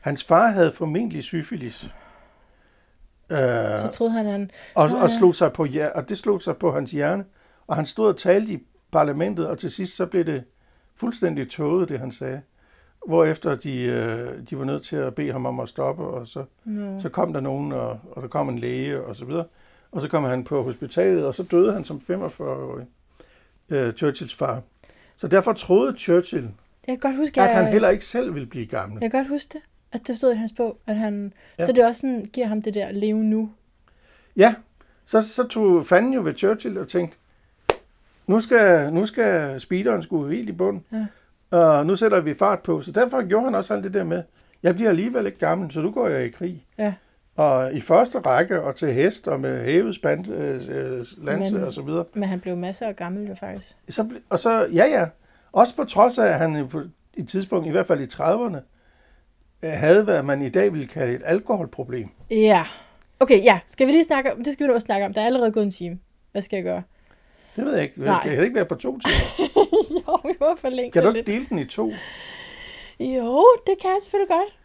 Hans 0.00 0.24
far 0.24 0.46
havde 0.48 0.72
formentlig 0.72 1.22
syfilis. 1.24 1.84
Uh, 3.30 3.36
så 3.78 3.88
troede 3.92 4.12
han, 4.12 4.26
han... 4.26 4.50
og, 4.74 4.84
og, 4.84 4.90
ja. 4.90 5.08
slog 5.18 5.34
sig 5.34 5.52
på, 5.52 5.64
hjer- 5.64 5.92
og 5.92 6.08
det 6.08 6.18
slog 6.18 6.42
sig 6.42 6.56
på 6.56 6.72
hans 6.72 6.90
hjerne. 6.90 7.24
Og 7.66 7.76
han 7.76 7.86
stod 7.86 8.08
og 8.08 8.16
talte 8.16 8.52
i 8.52 8.66
parlamentet, 8.92 9.46
og 9.48 9.58
til 9.58 9.70
sidst 9.70 9.96
så 9.96 10.06
blev 10.06 10.24
det 10.24 10.44
fuldstændig 10.96 11.50
tåget, 11.50 11.88
det 11.88 11.98
han 12.00 12.12
sagde. 12.12 12.40
Hvorefter 13.06 13.54
de, 13.54 13.82
øh, 13.82 14.42
de 14.50 14.58
var 14.58 14.64
nødt 14.64 14.82
til 14.82 14.96
at 14.96 15.14
bede 15.14 15.32
ham 15.32 15.46
om 15.46 15.60
at 15.60 15.68
stoppe, 15.68 16.02
og 16.04 16.26
så, 16.26 16.44
No. 16.64 17.00
så 17.00 17.08
kom 17.08 17.32
der 17.32 17.40
nogen, 17.40 17.72
og, 17.72 18.00
og 18.10 18.22
der 18.22 18.28
kom 18.28 18.48
en 18.48 18.58
læge, 18.58 19.00
og 19.00 19.16
så 19.16 19.24
videre. 19.24 19.44
Og 19.92 20.00
så 20.00 20.08
kom 20.08 20.24
han 20.24 20.44
på 20.44 20.62
hospitalet, 20.62 21.26
og 21.26 21.34
så 21.34 21.42
døde 21.42 21.72
han 21.72 21.84
som 21.84 22.00
45-årig, 22.10 22.86
øh, 23.68 23.92
Churchills 23.92 24.34
far. 24.34 24.62
Så 25.16 25.28
derfor 25.28 25.52
troede 25.52 25.98
Churchill, 25.98 26.50
Jeg 26.88 27.00
kan 27.00 27.10
godt 27.10 27.16
huske, 27.16 27.40
at 27.40 27.50
jeg, 27.50 27.56
han 27.64 27.72
heller 27.72 27.88
ikke 27.88 28.04
selv 28.04 28.34
ville 28.34 28.46
blive 28.48 28.66
gammel. 28.66 28.98
jeg 29.02 29.10
kan 29.10 29.20
godt 29.20 29.28
huske 29.28 29.48
det, 29.52 29.60
at 29.92 30.06
det 30.06 30.16
stod 30.16 30.32
i 30.32 30.36
hans 30.36 30.52
bog, 30.56 30.78
at 30.86 30.96
han... 30.96 31.32
Ja. 31.58 31.66
Så 31.66 31.72
det 31.72 31.86
også 31.86 32.00
sådan, 32.00 32.24
giver 32.32 32.46
ham 32.46 32.62
det 32.62 32.74
der 32.74 32.90
leve 32.92 33.24
nu. 33.24 33.50
Ja, 34.36 34.54
så, 35.06 35.20
så 35.22 35.46
tog 35.46 35.86
fanden 35.86 36.12
jo 36.12 36.22
ved 36.22 36.34
Churchill 36.34 36.78
og 36.78 36.88
tænkte, 36.88 37.16
nu 38.26 38.40
skal, 38.40 38.92
nu 38.92 39.06
skal 39.06 39.60
speederen 39.60 40.02
skulle 40.02 40.36
helt 40.36 40.48
i 40.48 40.52
bund, 40.52 40.80
Ja. 40.92 41.06
og 41.58 41.86
nu 41.86 41.96
sætter 41.96 42.20
vi 42.20 42.34
fart 42.34 42.58
på. 42.60 42.82
Så 42.82 42.92
derfor 42.92 43.28
gjorde 43.28 43.44
han 43.44 43.54
også 43.54 43.74
alt 43.74 43.84
det 43.84 43.94
der 43.94 44.04
med, 44.04 44.22
jeg 44.62 44.74
bliver 44.74 44.90
alligevel 44.90 45.26
ikke 45.26 45.38
gammel, 45.38 45.70
så 45.70 45.80
nu 45.80 45.90
går 45.90 46.08
jeg 46.08 46.24
i 46.24 46.28
krig. 46.30 46.66
Ja. 46.78 46.94
Og 47.36 47.72
i 47.72 47.80
første 47.80 48.18
række, 48.18 48.62
og 48.62 48.76
til 48.76 48.92
hest, 48.92 49.28
og 49.28 49.40
med 49.40 49.64
hævet 49.64 49.94
spand, 49.94 50.28
øh, 50.32 50.54
øh, 50.68 51.06
lanse 51.18 51.54
Men- 51.54 51.64
og 51.64 51.72
så 51.72 51.82
videre. 51.82 52.04
Men 52.14 52.24
han 52.24 52.40
blev 52.40 52.56
masser 52.56 52.86
af 52.86 52.96
gammel 52.96 53.28
jo 53.28 53.34
faktisk. 53.34 53.76
Så, 53.88 54.08
og 54.28 54.38
så, 54.38 54.66
ja 54.72 54.84
ja, 54.86 55.06
også 55.52 55.76
på 55.76 55.84
trods 55.84 56.18
af, 56.18 56.26
at 56.26 56.38
han 56.38 56.68
på 56.68 56.82
et 57.14 57.28
tidspunkt, 57.28 57.66
i 57.66 57.70
hvert 57.70 57.86
fald 57.86 58.00
i 58.00 58.04
30'erne, 58.04 58.58
øh, 59.62 59.70
havde, 59.70 60.04
hvad 60.04 60.22
man 60.22 60.42
i 60.42 60.48
dag 60.48 60.72
ville 60.72 60.86
kalde 60.86 61.14
et 61.14 61.22
alkoholproblem. 61.24 62.08
Ja. 62.30 62.64
Okay, 63.20 63.44
ja. 63.44 63.60
Skal 63.66 63.86
vi 63.86 63.92
lige 63.92 64.04
snakke 64.04 64.32
om... 64.32 64.44
Det 64.44 64.52
skal 64.52 64.64
vi 64.64 64.68
nu 64.68 64.74
også 64.74 64.84
snakke 64.84 65.06
om. 65.06 65.14
Der 65.14 65.20
er 65.20 65.26
allerede 65.26 65.52
gået 65.52 65.64
en 65.64 65.70
time. 65.70 65.98
Hvad 66.32 66.42
skal 66.42 66.56
jeg 66.56 66.64
gøre? 66.64 66.82
Det 67.56 67.64
ved 67.64 67.74
jeg 67.74 67.82
ikke. 67.82 68.00
Nej. 68.02 68.20
Det 68.22 68.32
kan 68.32 68.44
ikke 68.44 68.54
være 68.54 68.64
på 68.64 68.74
to 68.74 68.98
timer. 68.98 69.48
jo, 70.08 70.18
vi 70.24 70.34
må 70.40 70.56
forlænge 70.56 70.90
Kan 70.92 71.02
du 71.02 71.08
det 71.08 71.16
ikke 71.16 71.32
dele 71.32 71.46
den 71.48 71.58
i 71.58 71.64
to? 71.64 71.92
Jo, 73.00 73.44
det 73.66 73.74
kan 73.80 73.90
jeg 73.90 73.98
selvfølgelig 74.02 74.28
godt. 74.28 74.58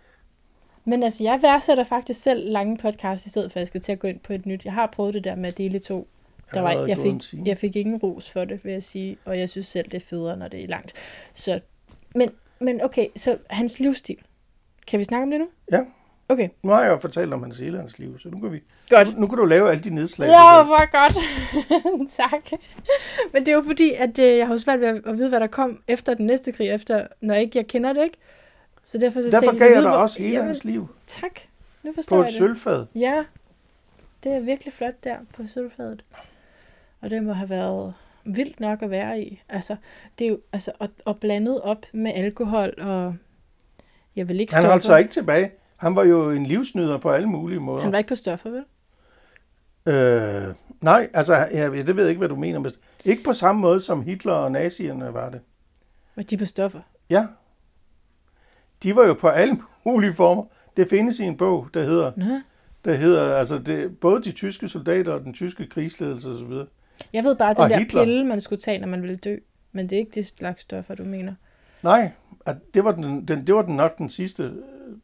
Men 0.86 1.04
altså, 1.04 1.24
jeg 1.24 1.40
værdsætter 1.42 1.84
faktisk 1.84 2.22
selv 2.22 2.52
lange 2.52 2.78
podcasts, 2.78 3.26
i 3.26 3.30
stedet 3.30 3.52
for 3.52 3.58
at 3.58 3.62
jeg 3.62 3.68
skal 3.68 3.82
til 3.82 3.92
at 3.92 4.00
gå 4.00 4.08
ind 4.08 4.20
på 4.20 4.34
et 4.34 4.46
nyt. 4.46 4.66
Jeg 4.66 4.74
har 4.74 4.88
prøvet 4.88 5.14
det 5.14 5.24
der 5.24 5.36
med 5.36 5.50
at 5.50 5.58
dele 5.58 5.80
to. 5.80 6.08
Der 6.54 6.62
var, 6.62 6.72
jeg, 6.88 6.98
fik, 6.98 7.14
jeg 7.46 7.58
fik 7.58 7.76
ingen 7.76 7.98
ros 7.98 8.30
for 8.30 8.46
det, 8.46 8.66
vil 8.66 8.72
jeg 8.72 8.84
sige. 8.84 9.18
Og 9.26 9.40
jeg 9.40 9.50
synes 9.50 9.68
selv, 9.68 9.86
det 9.86 9.94
er 9.94 10.06
federe, 10.08 10.38
når 10.38 10.48
det 10.48 10.64
er 10.64 10.68
langt. 10.68 10.94
Så, 11.34 11.60
men, 12.16 12.32
men 12.60 12.82
okay, 12.84 13.08
så 13.16 13.38
hans 13.50 13.80
livsstil. 13.80 14.18
Kan 14.88 15.00
vi 15.00 15.04
snakke 15.04 15.24
om 15.24 15.32
det 15.32 15.40
nu? 15.40 15.48
Ja. 15.72 15.80
Okay, 16.30 16.50
Nu 16.64 16.72
har 16.72 16.82
jeg 16.82 16.90
jo 16.92 16.98
fortalt 16.98 17.34
om 17.34 17.44
hans 17.44 17.58
hele 17.58 17.78
hans 17.78 18.00
liv, 18.00 18.20
så 18.20 18.30
nu 18.30 18.40
kan, 18.40 18.52
vi, 18.52 18.62
godt. 18.90 19.14
nu, 19.14 19.20
nu 19.20 19.28
kan 19.28 19.38
du 19.38 19.46
lave 19.46 19.70
alle 19.72 19.84
de 19.84 19.90
nedslag. 19.90 20.28
Ja, 20.28 20.64
hvor 20.64 20.92
godt. 20.92 21.14
tak. 22.22 22.60
Men 23.34 23.46
det 23.46 23.52
er 23.52 23.56
jo 23.56 23.62
fordi, 23.62 23.92
at 23.92 24.20
øh, 24.20 24.38
jeg 24.38 24.48
har 24.48 24.58
svært 24.58 24.80
ved 24.80 24.88
at, 25.06 25.18
vide, 25.18 25.30
hvad 25.30 25.40
der 25.40 25.48
kom 25.48 25.82
efter 25.88 26.14
den 26.14 26.26
næste 26.26 26.52
krig, 26.52 26.70
efter, 26.70 27.08
når 27.22 27.34
ikke 27.36 27.58
jeg 27.58 27.68
kender 27.68 27.94
det, 27.94 28.04
ikke? 28.04 28.18
Så 28.84 28.98
derfor, 28.98 29.22
så 29.22 29.32
Derfor 29.32 29.58
gav 29.58 29.68
jeg 29.68 29.78
vide, 29.78 29.84
dig 29.84 29.98
også 29.98 30.20
hele 30.20 30.34
Jamen, 30.34 30.48
hans 30.48 30.64
liv 30.64 30.88
Tak. 31.08 31.40
Nu 31.84 31.94
forstår 31.94 32.18
på 32.18 32.22
jeg 32.22 32.28
et 32.28 32.32
det. 32.32 32.38
sølvfad. 32.38 32.86
Ja, 32.96 33.24
det 34.24 34.32
er 34.32 34.40
virkelig 34.40 34.74
flot 34.74 35.04
der 35.04 35.16
på 35.34 35.48
sølvfadet. 35.48 36.04
Og 37.04 37.10
det 37.10 37.24
må 37.24 37.34
have 37.34 37.50
været 37.50 37.94
vildt 38.26 38.60
nok 38.60 38.82
at 38.82 38.90
være 38.90 39.22
i. 39.22 39.42
Altså, 39.50 39.76
det 40.20 40.26
er 40.26 40.30
jo, 40.30 40.40
altså, 40.54 40.72
og, 40.80 40.90
og 41.06 41.20
blandet 41.20 41.62
op 41.62 41.86
med 41.94 42.12
alkohol, 42.16 42.74
og 42.82 43.16
jeg 44.16 44.30
vil 44.30 44.40
ikke 44.40 44.54
Han 44.54 44.62
stoffer. 44.62 44.70
holdt 44.72 44.84
sig 44.84 45.00
ikke 45.00 45.12
tilbage. 45.12 45.52
Han 45.78 45.96
var 45.96 46.04
jo 46.04 46.32
en 46.32 46.46
livsnyder 46.46 46.98
på 46.98 47.10
alle 47.12 47.28
mulige 47.28 47.60
måder. 47.60 47.82
Han 47.84 47.92
var 47.92 47.98
ikke 47.98 48.08
på 48.08 48.16
stoffer, 48.16 48.50
vel? 48.50 48.64
Øh, 49.86 50.54
nej, 50.82 51.10
altså, 51.14 51.36
ja, 51.36 51.70
det 51.72 51.96
ved 51.96 52.04
jeg 52.04 52.10
ikke, 52.10 52.20
hvad 52.20 52.30
du 52.30 52.36
mener. 52.36 52.60
men 52.60 52.72
Ikke 53.06 53.24
på 53.24 53.34
samme 53.34 53.62
måde, 53.62 53.80
som 53.80 54.02
Hitler 54.02 54.34
og 54.34 54.52
nazierne 54.52 55.14
var 55.14 55.30
det. 55.30 55.42
Var 56.16 56.24
de 56.24 56.38
på 56.38 56.46
stoffer? 56.46 56.80
Ja. 57.10 57.26
De 58.84 58.96
var 58.96 59.06
jo 59.08 59.14
på 59.14 59.28
alle 59.28 59.58
mulige 59.86 60.14
former. 60.16 60.44
Det 60.78 60.90
findes 60.90 61.20
i 61.20 61.24
en 61.24 61.38
bog, 61.38 61.68
der 61.74 61.84
hedder, 61.84 62.12
Nå. 62.18 62.26
der 62.86 62.94
hedder 62.94 63.36
altså 63.36 63.58
det, 63.58 64.00
både 64.00 64.24
de 64.24 64.32
tyske 64.32 64.70
soldater 64.70 65.14
og 65.14 65.22
den 65.24 65.34
tyske 65.34 65.68
krigsledelse 65.68 66.30
osv. 66.30 66.52
Jeg 67.14 67.24
ved 67.24 67.36
bare, 67.36 67.50
at 67.50 67.58
den 67.58 67.64
Og 67.64 67.70
der 67.70 67.78
Hitler. 67.78 68.04
pille, 68.04 68.26
man 68.26 68.42
skulle 68.42 68.62
tage, 68.62 68.80
når 68.80 68.88
man 68.88 69.02
ville 69.02 69.18
dø. 69.18 69.38
Men 69.72 69.90
det 69.90 69.96
er 69.96 70.00
ikke 70.00 70.12
det 70.16 70.26
slags 70.26 70.62
stoffer, 70.62 70.96
du 70.96 71.04
mener. 71.04 71.34
Nej, 71.84 72.12
at 72.46 72.56
det 72.74 72.84
var, 72.84 72.92
den, 72.92 73.28
den, 73.28 73.48
det 73.48 73.56
var 73.56 73.62
den 73.62 73.76
nok 73.76 73.98
den 73.98 74.10
sidste 74.10 74.44
øh, 74.44 74.52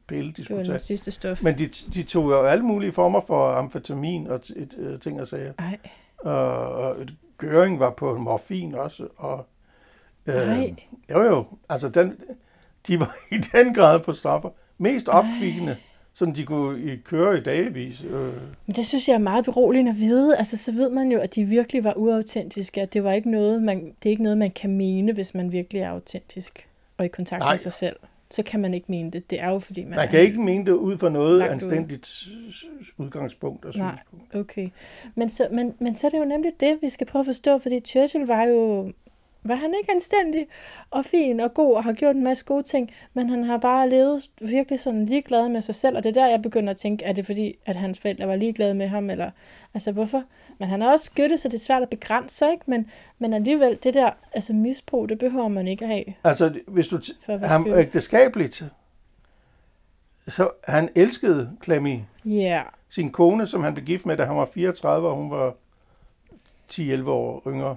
pille, 0.07 0.23
de 0.31 0.31
Det 0.31 0.37
var 0.39 0.43
skulle 0.43 0.57
den 0.63 0.65
tage. 0.65 0.79
sidste 0.79 1.11
stof. 1.11 1.43
Men 1.43 1.57
de, 1.57 1.67
de 1.67 2.03
tog 2.03 2.23
jo 2.29 2.41
alle 2.45 2.63
mulige 2.65 2.91
former 2.91 3.21
for 3.27 3.51
amfetamin 3.51 4.27
og 4.27 4.41
t- 4.45 4.61
et, 4.61 4.75
øh, 4.77 4.99
ting 4.99 5.21
og 5.21 5.27
sager. 5.27 5.53
Ej, 5.59 5.77
Og, 6.17 6.71
og 6.71 6.95
Gøring 7.37 7.79
var 7.79 7.89
på 7.89 8.17
morfin 8.17 8.75
også. 8.75 9.07
Og, 9.17 9.47
øh, 10.25 10.35
Nej. 10.35 10.75
jo 11.11 11.23
jo, 11.23 11.45
altså 11.69 11.89
den, 11.89 12.15
de 12.87 12.99
var 12.99 13.17
i 13.31 13.35
den 13.37 13.73
grad 13.73 13.99
på 13.99 14.13
stoffer. 14.13 14.49
Mest 14.77 15.07
opkvikkende, 15.09 15.77
sådan 16.19 16.35
de 16.35 16.45
kunne 16.45 16.97
køre 16.97 17.37
i 17.37 17.41
dagevis. 17.41 18.03
Øh, 18.03 18.33
men 18.65 18.75
det 18.75 18.85
synes 18.85 19.07
jeg 19.07 19.13
er 19.13 19.19
meget 19.19 19.45
beroligende 19.45 19.91
at 19.91 19.97
vide. 19.97 20.37
Altså, 20.37 20.57
så 20.57 20.71
ved 20.71 20.89
man 20.89 21.11
jo, 21.11 21.19
at 21.19 21.35
de 21.35 21.45
virkelig 21.45 21.83
var 21.83 21.93
uautentiske. 21.97 22.81
At 22.81 22.93
det, 22.93 23.03
var 23.03 23.13
ikke 23.13 23.31
noget, 23.31 23.63
man, 23.63 23.85
det 23.85 24.09
er 24.09 24.09
ikke 24.09 24.23
noget, 24.23 24.37
man 24.37 24.51
kan 24.51 24.69
mene, 24.69 25.13
hvis 25.13 25.33
man 25.33 25.51
virkelig 25.51 25.81
er 25.81 25.89
autentisk 25.89 26.67
og 26.97 27.05
i 27.05 27.07
kontakt 27.07 27.39
Nej. 27.39 27.51
med 27.51 27.57
sig 27.57 27.73
selv. 27.73 27.95
Så 28.31 28.43
kan 28.43 28.59
man 28.59 28.73
ikke 28.73 28.85
mene 28.89 29.11
det. 29.11 29.29
Det 29.29 29.41
er 29.41 29.49
jo, 29.49 29.59
fordi 29.59 29.83
man, 29.83 29.95
man 29.95 30.07
kan 30.07 30.19
ikke 30.19 30.41
mene 30.41 30.65
det 30.65 30.71
ud 30.71 30.97
fra 30.97 31.09
noget 31.09 31.41
anstændigt 31.41 32.27
udgangspunkt 32.97 33.65
og 33.65 33.73
Nej. 33.77 33.95
synspunkt. 33.95 34.35
Okay. 34.35 34.69
Men 35.15 35.29
så, 35.29 35.47
men, 35.51 35.73
men 35.79 35.95
så 35.95 36.07
er 36.07 36.11
det 36.11 36.19
jo 36.19 36.25
nemlig 36.25 36.51
det, 36.59 36.77
vi 36.81 36.89
skal 36.89 37.07
prøve 37.07 37.19
at 37.19 37.25
forstå, 37.25 37.59
fordi 37.59 37.79
Churchill 37.79 38.25
var 38.25 38.43
jo 38.43 38.91
var 39.43 39.55
han 39.55 39.73
ikke 39.79 39.91
anstændig 39.91 40.47
og 40.91 41.05
fin 41.05 41.39
og 41.39 41.53
god 41.53 41.75
og 41.75 41.83
har 41.83 41.93
gjort 41.93 42.15
en 42.15 42.23
masse 42.23 42.45
gode 42.45 42.63
ting, 42.63 42.91
men 43.13 43.29
han 43.29 43.43
har 43.43 43.57
bare 43.57 43.89
levet 43.89 44.21
virkelig 44.41 44.79
sådan 44.79 45.05
ligeglad 45.05 45.49
med 45.49 45.61
sig 45.61 45.75
selv, 45.75 45.97
og 45.97 46.03
det 46.03 46.09
er 46.17 46.21
der, 46.21 46.27
jeg 46.29 46.41
begynder 46.41 46.71
at 46.71 46.77
tænke, 46.77 47.05
er 47.05 47.13
det 47.13 47.25
fordi, 47.25 47.55
at 47.65 47.75
hans 47.75 47.99
forældre 47.99 48.27
var 48.27 48.35
ligeglade 48.35 48.73
med 48.73 48.87
ham, 48.87 49.09
eller 49.09 49.31
altså 49.73 49.91
hvorfor? 49.91 50.23
Men 50.57 50.69
han 50.69 50.81
er 50.81 50.91
også 50.91 51.05
skyttet, 51.05 51.39
så 51.39 51.47
det 51.47 51.55
er 51.55 51.59
svært 51.59 51.81
at 51.81 51.89
begrænse 51.89 52.35
sig, 52.35 52.51
ikke? 52.51 52.63
Men, 52.67 52.89
men 53.19 53.33
alligevel, 53.33 53.79
det 53.83 53.93
der 53.93 54.09
altså 54.33 54.53
misbrug, 54.53 55.09
det 55.09 55.19
behøver 55.19 55.47
man 55.47 55.67
ikke 55.67 55.85
at 55.85 55.91
have. 55.91 56.03
Altså, 56.23 56.59
hvis 56.67 56.87
du 56.87 56.97
t- 56.97 57.45
ham 57.45 57.67
ægteskabeligt, 57.77 58.63
så 60.27 60.49
han 60.67 60.89
elskede 60.95 61.51
Clemmy, 61.63 61.99
Ja, 62.25 62.31
yeah. 62.31 62.65
sin 62.89 63.11
kone, 63.11 63.47
som 63.47 63.63
han 63.63 63.73
blev 63.73 63.85
gift 63.85 64.05
med, 64.05 64.17
da 64.17 64.25
han 64.25 64.35
var 64.35 64.49
34, 64.53 65.09
og 65.09 65.15
hun 65.15 65.31
var 65.31 65.53
10-11 66.71 67.09
år 67.09 67.43
yngre. 67.47 67.75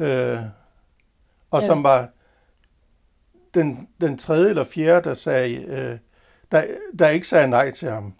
Øh, 0.00 0.38
og 1.56 1.62
Ja. 1.62 1.66
som 1.66 1.82
var 1.82 2.08
den, 3.54 3.88
den 4.00 4.18
tredje 4.18 4.48
eller 4.48 4.64
fjerde, 4.64 5.08
der 5.08 5.14
sagde, 5.14 5.54
øh, 5.54 5.98
der, 6.52 6.64
der 6.98 7.08
ikke 7.08 7.28
sagde 7.28 7.48
nej 7.48 7.70
til 7.70 7.90
ham. 7.90 8.14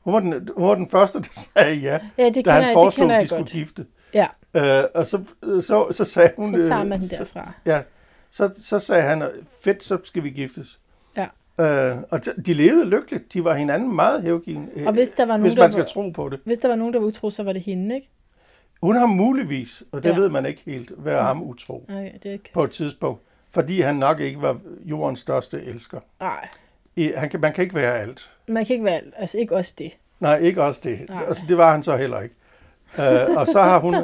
Hun 0.00 0.14
var 0.14 0.20
den, 0.20 0.48
hun 0.56 0.68
var 0.68 0.74
den 0.74 0.88
første, 0.88 1.18
der 1.18 1.28
sagde 1.54 1.74
ja, 1.74 1.98
ja 2.18 2.28
det 2.28 2.44
da 2.44 2.50
han 2.50 2.60
jeg, 2.62 2.68
det 2.68 2.74
foreslog, 2.74 3.02
kender 3.02 3.16
at 3.16 3.22
de 3.22 3.26
skulle 3.28 3.38
godt. 3.40 3.50
gifte. 3.50 3.86
Ja, 4.14 4.26
Øh, 4.54 4.84
og 4.94 5.06
så, 5.06 5.24
så, 5.42 5.88
så 5.92 6.04
sagde 6.04 6.32
hun... 6.36 6.60
så 6.60 6.68
tager 6.68 6.80
øh, 6.82 6.88
man 6.88 7.00
den 7.00 7.08
så- 7.08 7.16
derfra. 7.16 7.52
Ja, 7.66 7.82
så, 8.30 8.50
så 8.62 8.78
sagde 8.78 9.02
han, 9.02 9.28
fedt, 9.60 9.84
så 9.84 9.98
skal 10.04 10.24
vi 10.24 10.30
giftes. 10.30 10.80
Ja. 11.16 11.26
Øh, 11.60 11.96
og 12.10 12.24
de- 12.24 12.42
de 12.46 12.54
levede 12.54 12.84
lykkeligt. 12.84 13.32
De 13.32 13.44
var 13.44 13.54
hinanden 13.54 13.94
meget 13.96 14.22
hævgivende. 14.22 14.86
Og 14.86 14.92
hvis 14.92 15.08
der 15.12 15.22
var 15.26 15.32
nogen, 15.32 15.42
hvis 15.42 15.52
der 15.54 15.62
man 15.62 15.72
skal 15.72 15.82
var- 15.82 15.88
tro 15.88 16.10
på 16.10 16.28
det. 16.28 16.40
Hvis 16.44 16.58
der 16.58 16.68
var 16.68 16.74
nogen, 16.76 16.94
der 16.94 17.00
var 17.00 17.06
utro, 17.06 17.30
så 17.30 17.42
var 17.42 17.52
det 17.52 17.62
hende, 17.62 17.94
ikke? 17.94 18.10
Hun 18.82 18.96
har 18.96 19.06
muligvis, 19.06 19.82
og 19.92 20.02
det 20.02 20.08
Ja. 20.08 20.16
ved 20.18 20.28
man 20.28 20.46
ikke 20.46 20.62
helt, 20.66 20.92
været 21.04 21.22
ham 21.22 21.42
utro 21.42 21.84
Okay, 21.88 22.12
det 22.22 22.26
er 22.26 22.32
ikke... 22.32 22.50
på 22.52 22.64
et 22.64 22.70
tidspunkt. 22.70 23.22
Fordi 23.50 23.80
han 23.80 23.96
nok 23.96 24.20
ikke 24.20 24.42
var 24.42 24.58
jordens 24.84 25.20
største 25.20 25.62
elsker. 25.64 26.00
Nej, 26.20 26.48
I, 26.96 27.12
han 27.16 27.28
kan, 27.30 27.40
man 27.40 27.52
kan 27.52 27.62
ikke 27.64 27.74
være 27.74 27.98
alt. 27.98 28.30
man 28.48 28.64
kan 28.64 28.74
ikke 28.74 28.84
være... 28.84 29.00
Altså, 29.16 29.38
ikke 29.38 29.56
også 29.56 29.74
det. 29.78 29.98
Nej, 30.20 30.38
ikke 30.38 30.62
også 30.62 30.80
det. 30.84 31.08
Nej. 31.08 31.24
Altså, 31.28 31.44
det 31.48 31.56
var 31.58 31.72
han 31.72 31.82
så 31.82 31.96
heller 31.96 32.20
ikke. 32.20 32.34
Øh, 32.98 33.36
og 33.36 33.46
så 33.46 33.62
har 33.62 33.80
hun, 33.80 33.94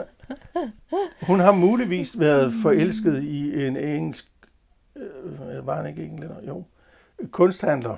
hun 1.28 1.40
har 1.40 1.52
muligvis 1.52 2.18
været 2.20 2.52
forelsket 2.62 3.22
i 3.22 3.66
en 3.66 3.76
engelsk, 3.76 4.26
øh, 4.96 5.66
var 5.66 5.76
han 5.76 5.86
ikke 5.86 6.02
englænder? 6.04 6.36
Jo, 6.48 6.64
kunsthandler. 7.30 7.96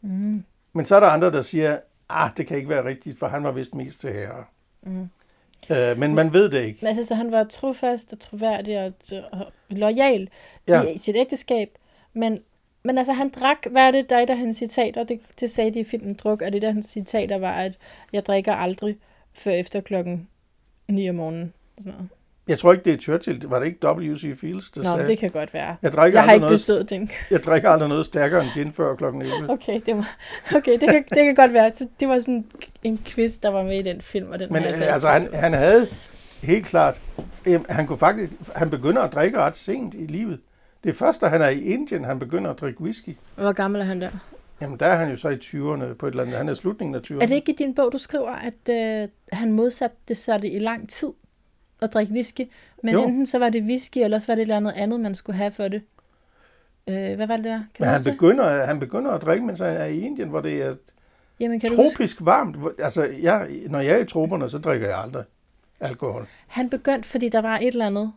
Mm. 0.00 0.44
Men 0.72 0.86
så 0.86 0.96
er 0.96 1.00
der 1.00 1.06
andre, 1.06 1.32
der 1.32 1.42
siger, 1.42 1.78
ah, 2.08 2.30
det 2.36 2.46
kan 2.46 2.56
ikke 2.56 2.68
være 2.68 2.84
rigtigt, 2.84 3.18
for 3.18 3.26
han 3.26 3.44
var 3.44 3.50
vist 3.50 3.74
mest 3.74 4.00
til 4.00 4.12
herre. 4.12 4.44
Mm. 4.82 5.08
Øh, 5.70 5.98
men 5.98 6.14
man 6.14 6.32
ved 6.32 6.50
det 6.50 6.64
ikke. 6.64 6.78
Men 6.80 6.86
altså, 6.88 7.06
så 7.06 7.14
han 7.14 7.32
var 7.32 7.44
trofast 7.44 8.12
og 8.12 8.20
troværdig 8.20 8.84
og, 8.84 8.92
og 9.32 9.52
lojal 9.70 10.28
Ja. 10.68 10.82
i 10.82 10.98
sit 10.98 11.16
ægteskab. 11.16 11.70
Men, 12.12 12.40
men 12.82 12.98
altså, 12.98 13.12
han 13.12 13.28
drak, 13.28 13.66
hvad 13.70 13.82
er 13.82 13.90
det, 13.90 14.10
der 14.10 14.16
er 14.16 14.20
et 14.20 14.30
af 14.30 14.38
hans 14.38 14.56
citater, 14.56 15.04
det, 15.04 15.20
det 15.40 15.50
sagde 15.50 15.70
de 15.74 15.80
i 15.80 15.84
filmen 15.84 16.14
Druk, 16.14 16.42
og 16.42 16.52
det 16.52 16.62
der 16.62 16.72
hans 16.72 16.86
citater 16.86 17.38
var, 17.38 17.52
at 17.52 17.78
jeg 18.12 18.26
drikker 18.26 18.52
aldrig 18.52 18.96
før 19.34 19.50
efter 19.52 19.80
klokken 19.80 20.28
9 20.88 21.08
om 21.10 21.14
morgenen. 21.16 21.52
Sådan 21.78 21.92
noget. 21.92 22.08
Jeg 22.48 22.58
tror 22.58 22.72
ikke, 22.72 22.84
det 22.84 22.92
er 22.92 22.96
Churchill. 22.98 23.42
Var 23.48 23.58
det 23.58 23.66
ikke 23.66 23.88
W.C. 23.88 24.38
Fields, 24.40 24.70
der 24.70 24.82
Nå, 24.82 24.88
sagde, 24.88 25.06
det 25.06 25.18
kan 25.18 25.30
godt 25.30 25.54
være. 25.54 25.76
jeg, 25.82 25.92
drikker 25.92 26.18
Jeg 26.18 26.24
har 26.24 26.32
ikke 26.32 26.40
noget, 26.40 26.54
bestået 26.54 26.90
den. 26.90 27.10
jeg 27.30 27.44
drikker 27.44 27.70
aldrig 27.70 27.88
noget 27.88 28.06
stærkere 28.06 28.42
end 28.42 28.50
gin 28.54 28.72
før 28.72 28.94
klokken 28.94 29.22
11. 29.22 29.50
Okay, 29.50 29.80
det, 29.86 29.96
var, 29.96 30.16
okay 30.56 30.72
det, 30.72 30.88
kan, 30.90 31.04
det 31.04 31.24
kan 31.24 31.34
godt 31.34 31.52
være. 31.52 31.70
Så 31.74 31.88
det 32.00 32.08
var 32.08 32.18
sådan 32.18 32.46
en 32.82 33.00
quiz, 33.06 33.38
der 33.38 33.48
var 33.48 33.62
med 33.62 33.78
i 33.78 33.82
den 33.82 34.00
film, 34.00 34.30
og 34.30 34.38
den 34.38 34.52
Men 34.52 34.62
har 34.62 34.68
jeg 34.68 34.76
så 34.76 34.82
ikke 34.82 34.92
altså, 34.92 35.08
han, 35.08 35.34
han 35.34 35.52
havde 35.52 35.86
helt 36.42 36.66
klart, 36.66 37.00
øh, 37.46 37.60
han 37.68 37.86
kunne 37.86 37.98
faktisk, 37.98 38.32
han 38.54 38.70
begynder 38.70 39.02
at 39.02 39.12
drikke 39.12 39.38
ret 39.38 39.56
sent 39.56 39.94
i 39.94 40.06
livet. 40.06 40.40
Det 40.84 40.90
er 40.90 40.94
først, 40.94 41.20
da 41.20 41.26
han 41.26 41.42
er 41.42 41.48
i 41.48 41.60
Indien, 41.60 42.04
han 42.04 42.18
begynder 42.18 42.50
at 42.50 42.60
drikke 42.60 42.80
whisky. 42.80 43.16
Hvor 43.34 43.52
gammel 43.52 43.80
er 43.80 43.84
han 43.84 44.00
der? 44.00 44.10
Jamen, 44.60 44.78
der 44.78 44.86
er 44.86 44.96
han 44.96 45.10
jo 45.10 45.16
så 45.16 45.28
i 45.28 45.34
20'erne 45.34 45.94
på 45.94 46.06
et 46.06 46.10
eller 46.10 46.22
andet. 46.22 46.36
Han 46.36 46.48
er 46.48 46.54
slutningen 46.54 46.94
af 46.94 47.00
20'erne. 47.00 47.22
Er 47.22 47.26
det 47.26 47.34
ikke 47.34 47.52
i 47.52 47.54
din 47.54 47.74
bog, 47.74 47.92
du 47.92 47.98
skriver, 47.98 48.30
at 48.30 49.02
øh, 49.02 49.08
han 49.32 49.52
modsatte 49.52 49.96
det 50.08 50.16
så 50.16 50.38
det 50.38 50.52
i 50.52 50.58
lang 50.58 50.88
tid 50.88 51.08
at 51.82 51.92
drikke 51.92 52.12
whisky? 52.12 52.40
Men 52.82 52.94
Jo. 52.94 53.04
enten 53.04 53.26
så 53.26 53.38
var 53.38 53.50
det 53.50 53.62
whisky, 53.62 53.98
eller 53.98 54.16
også 54.16 54.26
var 54.26 54.34
det 54.34 54.42
et 54.42 54.44
eller 54.44 54.56
andet 54.56 54.72
andet, 54.76 55.00
man 55.00 55.14
skulle 55.14 55.36
have 55.36 55.50
for 55.50 55.68
det. 55.68 55.82
Øh, 56.88 57.14
hvad 57.16 57.26
var 57.26 57.36
det 57.36 57.44
der? 57.44 57.62
Kan 57.74 57.84
du 57.84 57.84
han 57.84 57.96
huske 57.98 58.10
det? 58.10 58.18
begynder, 58.18 58.64
han 58.66 58.80
begynder 58.80 59.10
at 59.10 59.22
drikke, 59.22 59.46
mens 59.46 59.58
han 59.58 59.76
er 59.76 59.84
i 59.84 60.00
Indien, 60.00 60.28
hvor 60.28 60.40
det 60.40 60.62
er 60.62 60.74
Jamen, 61.40 61.60
kan 61.60 61.70
du 61.70 61.76
huske? 61.76 61.94
tropisk 61.96 62.16
varmt. 62.20 62.56
Altså, 62.78 63.04
jeg, 63.04 63.48
når 63.70 63.80
jeg 63.80 63.94
er 63.94 63.98
i 63.98 64.04
troperne, 64.04 64.50
så 64.50 64.58
drikker 64.58 64.88
jeg 64.88 64.98
aldrig 64.98 65.24
alkohol. 65.80 66.26
Han 66.46 66.70
begyndte, 66.70 67.08
fordi 67.08 67.28
der 67.28 67.40
var 67.40 67.56
et 67.58 67.66
eller 67.66 67.86
andet. 67.86 68.12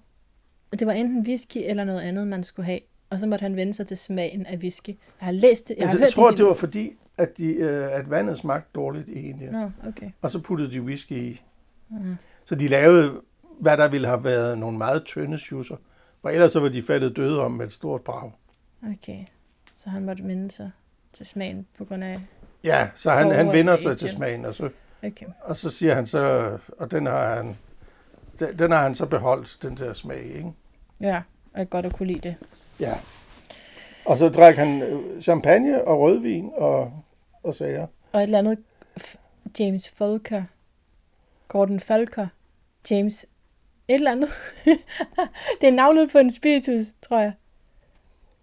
Det 0.80 0.88
var 0.88 0.94
enten 0.94 1.22
whisky 1.28 1.58
eller 1.66 1.84
noget 1.84 2.02
andet, 2.02 2.28
man 2.28 2.44
skulle 2.44 2.66
have. 2.66 2.80
Og 3.10 3.20
så 3.20 3.28
måtte 3.28 3.44
han 3.44 3.56
vende 3.56 3.74
sig 3.74 3.88
til 3.88 3.98
smagen 3.98 4.46
af 4.46 4.58
whisky. 4.58 4.90
Jeg 4.90 4.96
har 5.20 5.32
læst 5.32 5.68
det. 5.68 5.76
Jeg 5.78 5.88
har 5.88 5.94
Jeg, 5.94 6.00
hørt 6.00 6.06
jeg 6.06 6.14
tror, 6.14 6.30
det, 6.30 6.38
det 6.38 6.46
var 6.46 6.54
fordi, 6.54 6.92
at, 7.18 7.38
de, 7.38 7.46
øh, 7.54 7.88
at 8.00 8.10
vandet 8.10 8.38
smagte 8.38 8.70
dårligt 8.76 9.08
i 9.08 9.30
Indien. 9.30 9.52
Nå, 9.52 9.72
okay. 9.88 10.10
Og 10.22 10.32
så 10.32 10.40
puttede 10.40 10.72
de 10.72 10.82
whisky 10.82 11.12
i. 11.12 11.42
Mhm. 11.90 12.16
Så 12.46 12.56
de 12.56 12.68
lavede, 12.68 13.22
hvad 13.60 13.78
der 13.78 13.88
ville 13.88 14.08
have 14.08 14.24
været 14.24 14.58
nogle 14.58 14.78
meget 14.78 15.06
tynde 15.06 15.38
schusser. 15.38 15.76
For 16.22 16.30
ellers 16.30 16.52
så 16.52 16.60
var 16.60 16.70
de 16.70 16.84
faldet 16.84 17.16
døde 17.16 17.42
om 17.42 17.52
med 17.52 17.66
et 17.68 17.74
stort 17.74 18.02
brag. 18.02 18.32
Okay. 18.84 19.26
Så 19.74 19.90
han 19.90 20.06
måtte 20.06 20.24
vende 20.24 20.52
sig 20.52 20.72
til 21.14 21.26
smagen 21.26 21.68
på 21.78 21.86
grund 21.86 22.04
af... 22.04 22.20
Ja, 22.64 22.90
så 22.96 23.10
han, 23.10 23.32
han 23.32 23.76
i 23.76 23.78
sig 23.78 23.98
til 23.98 24.10
smagen, 24.10 24.46
og 24.46 24.56
så, 24.56 24.70
Okay. 25.04 25.26
og 25.42 25.58
så 25.58 25.70
siger 25.70 25.96
han 25.96 26.08
så, 26.08 26.58
og 26.78 26.92
den 26.92 27.06
har 27.06 27.36
han, 27.36 27.58
den, 28.40 28.60
den 28.60 28.72
har 28.72 28.84
han 28.84 28.96
så 28.96 29.06
beholdt, 29.06 29.58
den 29.62 29.78
der 29.78 29.94
smag, 29.94 30.24
ikke? 30.24 30.54
Ja, 31.02 31.22
og 31.54 31.70
godt 31.70 31.86
at 31.86 31.94
kunne 31.94 32.08
lide 32.08 32.30
det. 32.30 32.36
Ja. 32.80 32.94
Og 34.06 34.18
så 34.18 34.30
drak 34.30 34.56
han 34.56 34.82
øh, 34.82 35.22
champagne 35.22 35.88
og 35.88 36.00
rødvin 36.00 36.52
og, 36.56 37.04
og 37.44 37.56
sager. 37.56 37.88
Og 38.12 38.20
et 38.20 38.24
eller 38.24 38.38
andet 38.40 38.60
James 39.60 39.90
Folker. 39.90 40.44
Gordon 41.48 41.80
Falker. 41.80 42.28
James 42.92 43.26
et 43.90 43.96
eller 43.96 44.12
andet. 44.12 44.30
det 45.62 45.68
er 45.68 45.72
navnet 45.72 46.12
på 46.12 46.18
en 46.18 46.32
spiritus, 46.32 46.82
tror 47.02 47.20
jeg. 47.20 47.32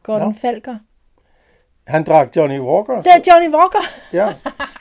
Gordon 0.02 0.28
Nå. 0.28 0.34
Falker. 0.40 0.76
Han 1.86 2.04
drak 2.04 2.36
Johnny 2.36 2.58
Walker. 2.60 2.94
Det 3.02 3.12
er 3.12 3.32
Johnny 3.32 3.54
Walker, 3.54 3.78
Ja. 4.12 4.32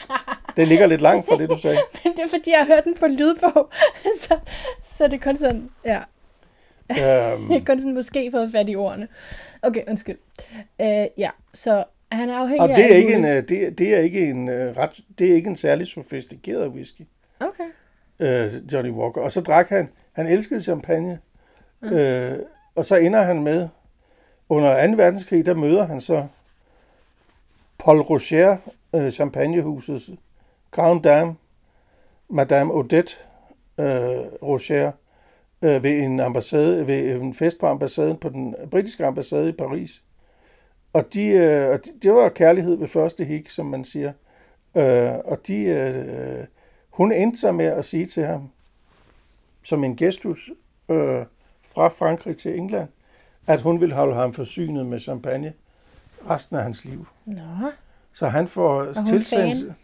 Det 0.58 0.68
ligger 0.68 0.88
lidt 0.88 1.02
langt 1.02 1.28
fra 1.28 1.38
det, 1.38 1.50
du 1.50 1.58
sagde. 1.58 1.78
men 2.04 2.14
det 2.14 2.20
er 2.24 2.28
fordi, 2.30 2.52
jeg 2.52 2.60
har 2.60 2.66
hørt 2.66 2.84
den 2.84 2.96
på 3.00 3.08
lydbog. 3.08 3.70
så, 4.22 4.40
så 4.84 5.08
det 5.08 5.14
er 5.14 5.18
kun 5.24 5.38
sådan, 5.38 5.70
ja. 5.86 5.98
Øhm, 6.90 7.50
Jeg 7.52 7.60
har 7.60 7.66
kun 7.66 7.80
sådan 7.80 7.94
måske 7.94 8.32
fået 8.32 8.52
fat 8.52 8.70
i 8.70 8.76
ordene. 8.76 9.08
Okay, 9.62 9.84
undskyld. 9.88 10.18
Uh, 10.80 10.86
ja, 11.18 11.30
så 11.54 11.84
han 12.12 12.30
er 12.30 12.38
afhængig 12.38 12.62
og 12.62 12.70
af 12.70 12.76
det 12.76 12.84
er 12.86 12.88
alt 12.96 12.98
ikke 12.98 13.14
en, 13.14 13.26
øh, 13.26 13.50
det, 13.50 13.66
er- 13.66 13.72
det 13.72 13.96
er 13.96 14.00
ikke 14.00 14.30
en 14.30 14.50
øh, 14.50 14.78
ret, 14.78 15.00
det 15.20 15.32
er 15.32 15.36
ikke 15.36 15.48
en 15.50 15.56
særlig 15.56 15.88
sofistikeret 15.88 16.68
whisky, 16.68 17.02
Okay. 17.40 17.64
øh, 18.20 18.74
Johnny 18.74 18.92
Walker. 18.92 19.22
Og 19.22 19.32
så 19.32 19.42
drak 19.42 19.70
han, 19.70 19.90
han 20.16 20.28
elskede 20.28 20.62
champagne, 20.62 21.20
øh, 21.82 22.40
og 22.76 22.86
så 22.86 22.96
ender 22.96 23.22
han 23.22 23.44
med, 23.44 23.68
under 24.50 24.88
2. 24.88 24.94
verdenskrig, 24.94 25.46
der 25.46 25.54
møder 25.54 25.86
han 25.86 26.02
så 26.02 26.28
Paul 27.78 28.02
Rocher, 28.02 28.58
øh, 28.96 29.12
champagnehusets 29.12 30.10
Grand 30.72 31.04
Dame, 31.04 31.36
Madame 32.30 32.74
Odette 32.74 33.16
øh, 33.80 33.86
Rocher, 34.44 34.92
øh, 35.62 35.84
ved 35.84 35.92
en 35.92 36.20
ambassade, 36.20 36.88
ved 36.88 37.16
en 37.16 37.34
fest 37.34 37.60
på 37.60 37.68
ambassaden, 37.68 38.18
på 38.18 38.30
den 38.30 38.56
britiske 38.72 39.06
ambassade 39.06 39.50
i 39.50 39.52
Paris. 39.52 40.04
Og, 40.94 41.14
de, 41.14 41.28
øh, 41.28 41.70
og 41.70 41.86
de, 41.86 41.92
det 42.04 42.14
var 42.14 42.30
kærlighed 42.30 42.76
ved 42.76 42.88
første 42.88 43.26
hik, 43.26 43.50
som 43.50 43.66
man 43.66 43.86
siger. 43.86 44.14
Øh, 44.76 45.14
og 45.26 45.40
de, 45.48 45.64
øh, 45.64 45.98
øh 45.98 46.46
hun 46.90 47.12
endte 47.12 47.40
sig 47.40 47.56
med 47.56 47.66
at 47.66 47.86
sige 47.86 48.06
til 48.06 48.26
ham, 48.26 48.50
som 49.66 49.84
en 49.84 49.96
gestus 49.96 50.50
øh, 50.90 51.26
fra 51.68 51.88
Frankrig 51.88 52.38
til 52.38 52.56
England, 52.60 52.90
at 53.48 53.62
hun 53.62 53.82
ville 53.82 53.96
holde 53.96 54.16
ham 54.16 54.34
forsynet 54.34 54.86
med 54.86 55.00
champagne 55.00 55.54
resten 56.30 56.56
af 56.56 56.64
hans 56.64 56.86
liv. 56.86 57.08
Nå, 57.26 57.42
Så 58.14 58.28
han 58.28 58.48
får 58.48 58.94
tilsendt 59.08 59.58
fan? 59.66 59.76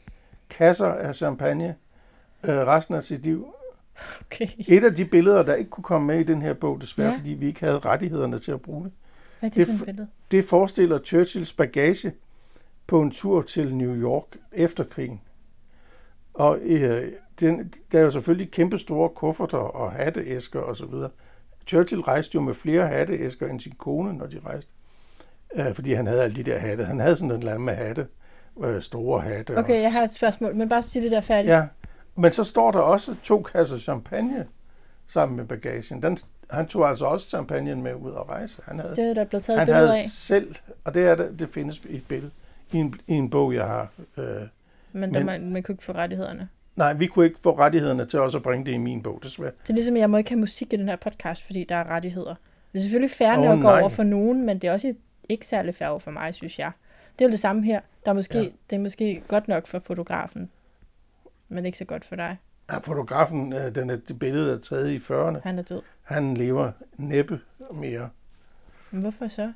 kasser 0.49 0.87
af 0.87 1.15
champagne 1.15 1.75
øh, 2.43 2.49
resten 2.57 2.95
af 2.95 3.03
sit 3.03 3.21
liv. 3.23 3.53
okay. 4.21 4.47
Et 4.67 4.83
af 4.83 4.95
de 4.95 5.05
billeder, 5.05 5.43
der 5.43 5.53
ikke 5.55 5.69
kunne 5.69 5.83
komme 5.83 6.07
med 6.07 6.19
i 6.19 6.23
den 6.23 6.41
her 6.41 6.53
bog, 6.53 6.81
desværre, 6.81 7.09
Ja. 7.11 7.17
fordi 7.17 7.29
vi 7.29 7.47
ikke 7.47 7.59
havde 7.59 7.79
rettighederne 7.79 8.39
til 8.39 8.51
at 8.51 8.61
bruge 8.61 8.83
det, 8.83 8.91
Hvad 9.39 9.49
er 9.49 9.53
det, 9.53 9.67
Det 9.67 9.77
for 9.79 9.85
billede? 9.85 10.07
det 10.31 10.45
forestiller 10.45 10.99
Churchills 10.99 11.53
bagage 11.53 12.13
på 12.87 13.01
en 13.01 13.11
tur 13.11 13.41
til 13.41 13.75
New 13.75 13.95
York 13.95 14.25
efter 14.51 14.83
krigen. 14.83 15.21
Og 16.33 16.59
øh, 16.61 17.11
den, 17.39 17.73
der 17.91 17.99
er 17.99 18.03
jo 18.03 18.09
selvfølgelig 18.09 18.51
kæmpe 18.51 18.77
store 18.77 19.09
kufferter 19.09 19.57
og 19.57 19.91
hatteæsker 19.91 20.59
og 20.59 20.77
så 20.77 20.85
videre. 20.85 21.09
Churchill 21.67 22.01
rejste 22.01 22.35
jo 22.35 22.41
med 22.41 22.53
flere 22.53 22.87
hatteæsker 22.87 23.47
end 23.47 23.59
sin 23.59 23.71
kone, 23.77 24.13
når 24.13 24.25
de 24.25 24.39
rejste. 24.45 24.71
Øh, 25.55 25.75
fordi 25.75 25.93
han 25.93 26.07
havde 26.07 26.23
alle 26.23 26.35
de 26.35 26.43
der 26.43 26.57
hatte. 26.59 26.83
Han 26.85 26.99
havde 26.99 27.15
sådan 27.15 27.31
en 27.31 27.37
eller 27.37 27.51
anden 27.51 27.65
med 27.65 27.73
hatte. 27.75 28.07
Øh, 28.63 28.81
store 28.81 29.21
hatte. 29.21 29.51
og- 29.51 29.63
Okay, 29.63 29.81
jeg 29.81 29.93
har 29.93 30.03
et 30.03 30.11
spørgsmål, 30.11 30.55
men 30.55 30.69
bare 30.69 30.81
sig 30.81 31.01
det 31.01 31.11
der 31.11 31.21
færdigt. 31.21 31.51
Ja, 31.53 31.63
men 32.15 32.31
så 32.31 32.43
står 32.43 32.71
der 32.71 32.79
også 32.79 33.15
to 33.23 33.41
kasser 33.41 33.77
champagne 33.77 34.47
sammen 35.07 35.37
med 35.37 35.45
bagagen. 35.45 36.01
Den, 36.01 36.17
han 36.49 36.67
tog 36.67 36.89
altså 36.89 37.05
også 37.05 37.29
champagne 37.29 37.75
med 37.75 37.93
ud 37.95 38.11
og 38.11 38.29
rejse. 38.29 38.61
Han 38.65 38.79
havde, 38.79 38.95
Det 38.95 39.09
er 39.09 39.13
der 39.13 39.23
blevet 39.25 39.43
taget 39.43 39.59
han 39.59 39.67
havde 39.73 39.89
af. 39.89 40.03
selv, 40.09 40.55
og 40.83 40.93
det, 40.93 41.05
er, 41.07 41.15
det, 41.15 41.39
det 41.39 41.49
findes 41.49 41.77
i 41.89 41.95
et 41.95 42.03
billede, 42.07 42.31
i 42.71 42.77
en, 42.77 42.95
i 43.07 43.13
en 43.13 43.29
bog, 43.29 43.53
jeg 43.53 43.65
har. 43.67 43.87
Øh, 44.17 44.25
Men, 44.93 45.11
men- 45.11 45.25
man, 45.25 45.51
man 45.53 45.63
kunne 45.63 45.73
ikke 45.73 45.83
få 45.83 45.91
rettighederne. 45.91 46.49
Nej, 46.81 46.93
vi 46.93 47.07
kunne 47.07 47.25
ikke 47.25 47.39
få 47.39 47.57
rettighederne 47.57 48.05
til 48.05 48.19
også 48.19 48.37
at 48.37 48.43
bringe 48.43 48.65
det 48.65 48.71
i 48.71 48.77
min 48.77 49.03
bog, 49.03 49.19
desværre. 49.23 49.51
Det 49.61 49.69
er 49.69 49.73
ligesom, 49.73 49.95
at 49.95 49.99
jeg 49.99 50.09
må 50.09 50.17
ikke 50.17 50.29
have 50.29 50.39
musik 50.39 50.73
i 50.73 50.77
den 50.77 50.89
her 50.89 50.95
podcast, 50.95 51.45
fordi 51.45 51.63
der 51.63 51.75
er 51.75 51.83
rettigheder. 51.89 52.35
Det 52.73 52.77
er 52.77 52.81
selvfølgelig 52.81 53.11
fair 53.11 53.37
Åh, 53.37 53.43
nok 53.43 53.59
nej. 53.59 53.79
over 53.79 53.89
for 53.89 54.03
nogen, 54.03 54.45
men 54.45 54.59
det 54.59 54.67
er 54.67 54.73
også 54.73 54.93
ikke 55.29 55.47
særlig 55.47 55.75
fair 55.75 55.87
over 55.87 55.99
for 55.99 56.11
mig, 56.11 56.35
synes 56.35 56.59
jeg. 56.59 56.71
Det 57.19 57.25
er 57.25 57.29
jo 57.29 57.31
det 57.31 57.39
samme 57.39 57.63
her. 57.63 57.81
Der 58.05 58.11
er 58.11 58.15
måske, 58.15 58.37
Ja. 58.37 58.43
Det 58.69 58.75
er 58.75 58.79
måske 58.79 59.23
godt 59.27 59.47
nok 59.47 59.67
for 59.67 59.79
fotografen, 59.79 60.49
men 61.49 61.65
ikke 61.65 61.77
så 61.77 61.85
godt 61.85 62.05
for 62.05 62.15
dig. 62.15 62.37
Ja, 62.71 62.77
fotografen, 62.77 63.53
øh, 63.53 63.75
den 63.75 63.89
er, 63.89 63.95
det 63.95 64.19
billede 64.19 64.53
er 64.53 64.57
taget 64.57 64.89
i 64.91 64.97
40'erne. 64.97 65.39
Han 65.43 65.59
er 65.59 65.63
død. 65.63 65.81
Han 66.01 66.33
lever 66.37 66.71
næppe 66.97 67.39
mere. 67.73 68.09
Men 68.91 69.01
hvorfor 69.01 69.27
så? 69.27 69.51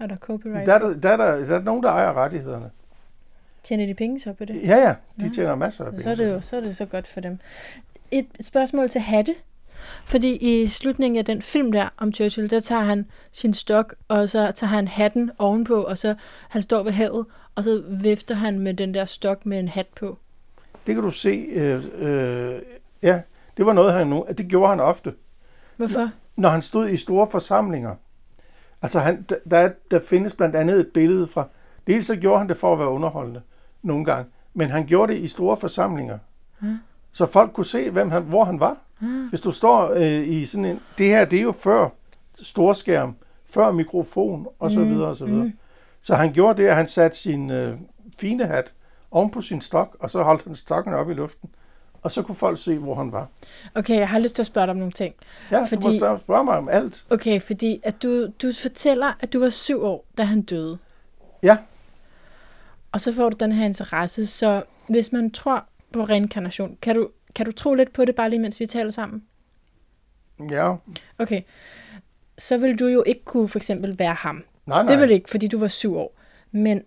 Er 0.00 0.06
der 0.06 0.16
copyright? 0.16 0.66
Der 0.66 0.74
er 0.74 0.78
der, 0.78 0.94
der, 0.94 1.10
er 1.10 1.16
der, 1.16 1.46
der 1.46 1.58
er 1.58 1.62
nogen, 1.62 1.82
der 1.82 1.90
ejer 1.90 2.12
rettighederne. 2.12 2.70
Tjener 3.64 3.86
de 3.86 3.94
penge 3.94 4.20
så 4.20 4.32
på 4.32 4.44
det? 4.44 4.60
Ja, 4.64 4.76
ja, 4.76 4.94
de 5.20 5.24
Ja. 5.26 5.28
tjener 5.34 5.54
masser 5.54 5.84
af 5.84 5.90
penge. 5.90 6.02
Så 6.02 6.10
er 6.10 6.14
det 6.14 6.28
jo 6.30 6.40
så, 6.40 6.56
er 6.56 6.60
det 6.60 6.76
så 6.76 6.84
godt 6.86 7.06
for 7.06 7.20
dem. 7.20 7.38
Et, 8.10 8.26
spørgsmål 8.40 8.88
til 8.88 9.00
Hatte. 9.00 9.34
Fordi 10.04 10.36
i 10.36 10.66
slutningen 10.66 11.18
af 11.18 11.24
den 11.24 11.42
film 11.42 11.72
der 11.72 11.88
om 11.96 12.12
Churchill, 12.12 12.50
der 12.50 12.60
tager 12.60 12.80
han 12.82 13.06
sin 13.32 13.54
stok, 13.54 13.94
og 14.08 14.28
så 14.28 14.52
tager 14.54 14.68
han 14.70 14.88
hatten 14.88 15.30
ovenpå, 15.38 15.82
og 15.82 15.98
så 15.98 16.14
han 16.48 16.62
står 16.62 16.82
ved 16.82 16.92
havet, 16.92 17.26
og 17.54 17.64
så 17.64 17.82
vifter 17.88 18.34
han 18.34 18.58
med 18.58 18.74
den 18.74 18.94
der 18.94 19.04
stok 19.04 19.46
med 19.46 19.58
en 19.58 19.68
hat 19.68 19.86
på. 19.96 20.18
Det 20.86 20.94
kan 20.94 21.04
du 21.04 21.10
se. 21.10 21.30
Øh, 21.52 21.84
øh, 21.98 22.62
ja, 23.02 23.20
det 23.56 23.66
var 23.66 23.72
noget, 23.72 23.92
han 23.92 24.06
nu. 24.06 24.26
Det 24.38 24.46
gjorde 24.48 24.68
han 24.68 24.80
ofte. 24.80 25.14
Hvorfor? 25.76 26.10
Når 26.36 26.48
han 26.48 26.62
stod 26.62 26.88
i 26.88 26.96
store 26.96 27.26
forsamlinger. 27.30 27.94
Altså, 28.82 29.00
han, 29.00 29.22
der- 29.28 29.36
der, 29.50 29.58
er- 29.58 29.72
der 29.90 30.00
findes 30.08 30.32
blandt 30.32 30.56
andet 30.56 30.80
et 30.80 30.88
billede 30.94 31.26
fra... 31.26 31.48
Dels 31.86 32.06
så 32.06 32.16
gjorde 32.16 32.38
han 32.38 32.48
det 32.48 32.56
for 32.56 32.72
at 32.72 32.78
være 32.78 32.88
underholdende 32.88 33.40
nogle 33.84 34.04
gange, 34.04 34.30
men 34.54 34.70
han 34.70 34.86
gjorde 34.86 35.12
det 35.12 35.18
i 35.20 35.28
store 35.28 35.56
forsamlinger. 35.56 36.18
Ja. 36.62 36.66
Så 37.12 37.26
folk 37.26 37.52
kunne 37.52 37.66
se, 37.66 37.90
hvem 37.90 38.10
han, 38.10 38.22
hvor 38.22 38.44
han 38.44 38.60
var. 38.60 38.76
Ah. 39.02 39.08
Hvis 39.28 39.40
du 39.40 39.50
står 39.50 39.90
øh, 39.96 40.28
i 40.28 40.46
sådan 40.46 40.64
en... 40.64 40.80
Det 40.98 41.06
her, 41.06 41.24
det 41.24 41.38
er 41.38 41.42
jo 41.42 41.52
før 41.52 41.88
storskærm, 42.42 43.16
før 43.50 43.72
mikrofon 43.72 44.46
og 44.58 44.70
så 44.70 44.78
Mm, 44.80 44.88
videre 44.88 45.08
og 45.08 45.16
så 45.16 45.24
videre. 45.26 45.44
mm. 45.44 45.52
Så 46.00 46.14
han 46.14 46.32
gjorde 46.32 46.62
det, 46.62 46.68
at 46.68 46.76
han 46.76 46.88
satte 46.88 47.18
sin 47.18 47.50
øh, 47.50 47.76
fine 48.18 48.46
hat 48.46 48.72
oven 49.10 49.30
på 49.30 49.40
sin 49.40 49.60
stok, 49.60 49.96
og 50.00 50.10
så 50.10 50.22
holdt 50.22 50.44
han 50.44 50.54
stokken 50.54 50.94
op 50.94 51.10
i 51.10 51.14
luften. 51.14 51.50
Og 52.02 52.10
så 52.10 52.22
kunne 52.22 52.34
folk 52.34 52.58
se, 52.58 52.78
hvor 52.78 52.94
han 52.94 53.12
var. 53.12 53.28
Okay, 53.74 53.98
jeg 53.98 54.08
har 54.08 54.18
lyst 54.18 54.34
til 54.34 54.42
at 54.42 54.46
spørge 54.46 54.66
dig 54.66 54.70
om 54.70 54.76
nogle 54.76 54.92
ting. 54.92 55.14
Ja, 55.50 55.64
Fordi... 55.64 55.82
du 55.86 55.88
må 55.92 55.98
spørge, 55.98 56.18
spørge 56.18 56.44
mig 56.44 56.56
om 56.58 56.68
alt. 56.68 57.04
Okay, 57.10 57.40
fordi 57.40 57.80
at 57.82 58.02
du, 58.02 58.26
du 58.42 58.52
fortæller, 58.62 59.12
at 59.20 59.32
du 59.32 59.40
var 59.40 59.48
syv 59.48 59.82
år, 59.82 60.04
da 60.18 60.22
han 60.22 60.42
døde. 60.42 60.78
Ja. 61.42 61.56
Og 62.94 63.00
så 63.00 63.12
får 63.12 63.30
du 63.30 63.36
den 63.40 63.52
her 63.52 63.64
interesse, 63.64 64.26
så 64.26 64.62
hvis 64.88 65.12
man 65.12 65.30
tror 65.30 65.68
på 65.92 66.04
reinkarnation, 66.04 66.78
kan 66.82 66.94
du, 66.94 67.10
kan 67.34 67.46
du 67.46 67.52
tro 67.52 67.74
lidt 67.74 67.92
på 67.92 68.04
det, 68.04 68.14
bare 68.14 68.30
lige 68.30 68.40
mens 68.40 68.60
vi 68.60 68.66
taler 68.66 68.90
sammen? 68.90 69.22
Ja, 70.52 70.74
Okay, 71.18 71.42
så 72.38 72.58
vil 72.58 72.78
du 72.78 72.86
jo 72.86 73.02
ikke 73.06 73.24
kunne 73.24 73.48
for 73.48 73.58
eksempel 73.58 73.98
være 73.98 74.14
ham. 74.14 74.44
nej, 74.66 74.82
nej. 74.82 74.92
Det 74.92 75.00
vil 75.00 75.10
ikke, 75.10 75.30
fordi 75.30 75.46
du 75.48 75.58
var 75.58 75.68
syv 75.68 75.96
år. 75.96 76.16
Men, 76.50 76.82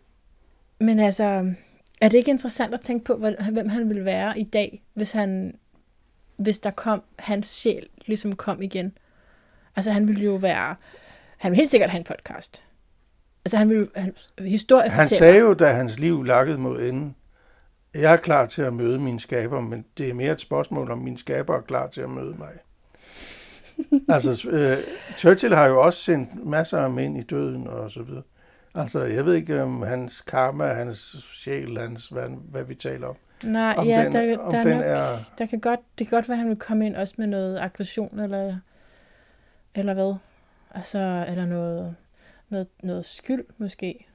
men 0.80 1.00
altså, 1.00 1.54
er 2.02 2.10
det 2.10 2.18
ikke 2.18 2.32
interessant 2.32 2.74
at 2.74 2.82
tænke 2.82 3.06
på, 3.06 3.16
hvem 3.52 3.70
han 3.70 3.90
ville 3.90 4.06
være 4.06 4.40
i 4.40 4.44
dag, 4.44 4.84
hvis 4.94 5.12
han 5.12 5.56
hvis 6.38 6.60
der 6.60 6.72
kom 6.72 7.04
hans 7.20 7.48
sjæl, 7.48 7.88
ligesom 8.06 8.36
kom 8.36 8.62
igen? 8.62 8.98
Altså, 9.76 9.92
han 9.92 10.08
ville 10.08 10.24
jo 10.24 10.36
være... 10.36 10.76
Han 11.38 11.52
ville 11.52 11.62
helt 11.62 11.72
sikkert 11.72 11.90
have 11.90 12.00
en 12.00 12.04
podcast. 12.04 12.64
Altså, 13.48 13.58
han 13.58 13.70
ville... 13.70 13.88
Han, 13.96 14.16
historie 14.40 14.90
Han 14.90 15.08
sagde 15.08 15.40
jo, 15.40 15.54
da 15.54 15.72
hans 15.72 16.00
liv 16.00 16.24
lakkede 16.24 16.58
mod 16.58 16.82
enden, 16.82 17.16
jeg 17.94 18.14
er 18.14 18.18
klar 18.18 18.46
til 18.46 18.62
at 18.62 18.74
møde 18.74 19.00
min 19.00 19.20
skaber, 19.20 19.62
men 19.62 19.86
det 19.98 20.10
er 20.10 20.14
mere 20.14 20.32
et 20.32 20.40
spørgsmål, 20.40 20.92
om 20.92 20.98
min 20.98 21.18
skaber 21.18 21.56
er 21.56 21.62
klar 21.62 21.88
til 21.88 22.02
at 22.02 22.10
møde 22.10 22.36
mig. 22.38 22.52
altså, 24.16 24.50
øh, 24.50 24.78
Churchill 25.18 25.56
har 25.56 25.66
jo 25.66 25.82
også 25.82 26.04
sendt 26.04 26.46
masser 26.46 26.80
af 26.80 26.90
mænd 26.90 27.18
i 27.18 27.24
døden 27.24 27.68
og 27.68 27.92
så 27.92 28.02
videre. 28.04 28.24
Altså, 28.76 29.04
jeg 29.04 29.26
ved 29.26 29.34
ikke 29.34 29.64
om 29.64 29.82
hans 29.82 30.22
karma, 30.22 30.66
hans 30.66 31.16
sjæl, 31.34 31.78
hans, 31.78 32.08
hvad, 32.08 32.30
hvad 32.52 32.64
vi 32.64 32.76
taler 32.76 33.08
om. 33.08 33.16
Nej, 33.44 33.76
Om 33.78 33.88
ja, 33.88 34.04
den, 34.04 34.14
der, 34.14 34.38
om 34.38 34.52
der, 34.52 34.60
er 34.60 34.64
den 34.64 34.78
nok, 34.78 34.86
er... 34.86 35.06
der 35.38 35.46
kan 35.46 35.60
godt, 35.60 35.80
det 36.00 36.08
kan 36.08 36.18
godt 36.18 36.30
være, 36.30 36.36
at 36.36 36.40
han 36.40 36.50
vil 36.50 36.58
komme 36.58 36.86
ind 36.86 36.96
også 36.96 37.14
med 37.18 37.28
noget 37.28 37.60
aggression, 37.60 38.20
eller, 38.20 38.58
eller 39.76 39.94
hvad? 39.94 40.16
Altså, 40.76 41.26
eller 41.28 41.46
noget, 41.46 41.96
noget, 42.50 42.68
noget 42.84 43.06
skyld, 43.06 43.46
måske. 43.58 44.08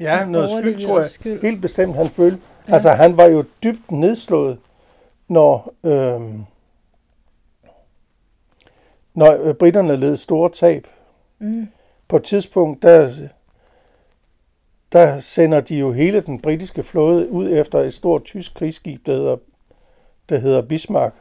Ja, 0.00 0.24
noget 0.24 0.50
skyld, 0.50 0.86
tror 0.86 1.00
jeg. 1.00 1.10
Skyld. 1.10 1.40
Helt 1.42 1.62
bestemt, 1.62 1.94
han 1.94 2.08
følte. 2.08 2.38
Ja. 2.68 2.72
Altså, 2.72 2.90
han 2.90 3.16
var 3.16 3.24
jo 3.24 3.44
dybt 3.62 3.90
nedslået, 3.90 4.58
når, 5.28 5.74
øhm, 5.84 6.44
når 9.14 9.42
øh, 9.42 9.54
britterne 9.54 9.96
led 9.96 10.16
store 10.16 10.50
tab. 10.50 10.86
Mm. 11.38 11.68
På 12.08 12.16
et 12.16 12.24
tidspunkt, 12.24 12.82
der, 12.82 13.12
der 14.92 15.20
sender 15.20 15.60
de 15.60 15.76
jo 15.76 15.92
hele 15.92 16.20
den 16.20 16.40
britiske 16.40 16.82
flåde 16.82 17.30
ud 17.30 17.50
efter 17.50 17.78
et 17.78 17.94
stort 17.94 18.24
tysk 18.24 18.54
krigsskib, 18.54 19.06
der 19.06 19.12
hedder, 19.12 19.36
der 20.28 20.38
hedder 20.38 20.62
Bismarck. 20.62 21.14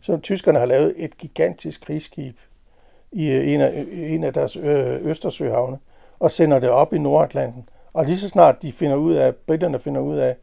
Så 0.00 0.16
tyskerne 0.16 0.58
har 0.58 0.66
lavet 0.66 0.94
et 0.96 1.18
gigantisk 1.18 1.80
krigsskib 1.80 2.36
i 3.12 3.30
øh, 3.30 3.48
en 3.48 3.60
af, 3.60 3.86
øh, 3.90 4.12
en 4.12 4.24
af 4.24 4.34
deres 4.34 4.56
øh, 4.56 5.06
Østersøhavne, 5.06 5.78
og 6.18 6.30
sender 6.30 6.58
det 6.58 6.70
op 6.70 6.92
i 6.92 6.98
Nordatlanten. 6.98 7.68
Og 7.92 8.04
lige 8.04 8.18
så 8.18 8.28
snart 8.28 8.62
de 8.62 8.72
finder 8.72 8.96
ud 8.96 9.14
af, 9.14 9.34
britterne 9.34 9.78
finder 9.78 10.00
ud 10.00 10.16
af, 10.16 10.36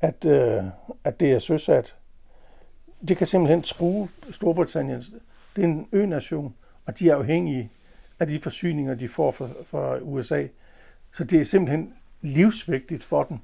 at, 0.00 0.24
øh, 0.24 0.64
at 1.04 1.20
det 1.20 1.32
er 1.32 1.38
søsat, 1.38 1.94
det 3.08 3.16
kan 3.16 3.26
simpelthen 3.26 3.62
true 3.62 4.08
Storbritannien. 4.30 5.02
Det 5.56 5.64
er 5.64 5.68
en 5.68 5.88
ø-nation, 5.92 6.54
og 6.86 6.98
de 6.98 7.10
er 7.10 7.16
afhængige 7.16 7.70
af 8.20 8.26
de 8.26 8.40
forsyninger, 8.40 8.94
de 8.94 9.08
får 9.08 9.30
fra, 9.30 9.48
fra 9.64 9.98
USA. 9.98 10.46
Så 11.14 11.24
det 11.24 11.40
er 11.40 11.44
simpelthen 11.44 11.94
livsvigtigt 12.20 13.04
for 13.04 13.22
dem 13.22 13.38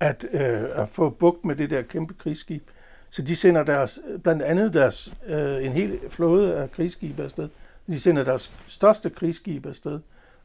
at, 0.00 0.26
øh, 0.32 0.82
at 0.82 0.88
få 0.88 1.10
bugt 1.10 1.44
med 1.44 1.56
det 1.56 1.70
der 1.70 1.82
kæmpe 1.82 2.14
krigsskib. 2.14 2.70
Så 3.10 3.22
de 3.22 3.36
sender 3.36 3.62
deres, 3.62 4.00
blandt 4.22 4.42
andet 4.42 4.74
deres, 4.74 5.14
øh, 5.26 5.66
en 5.66 5.72
hel 5.72 6.00
flåde 6.10 6.54
af 6.54 6.72
krigsskibe 6.72 7.22
afsted. 7.22 7.48
De 7.86 8.00
sender 8.00 8.24
deres 8.24 8.52
største 8.66 9.10
krigsskibe 9.10 9.68
afsted, 9.68 10.00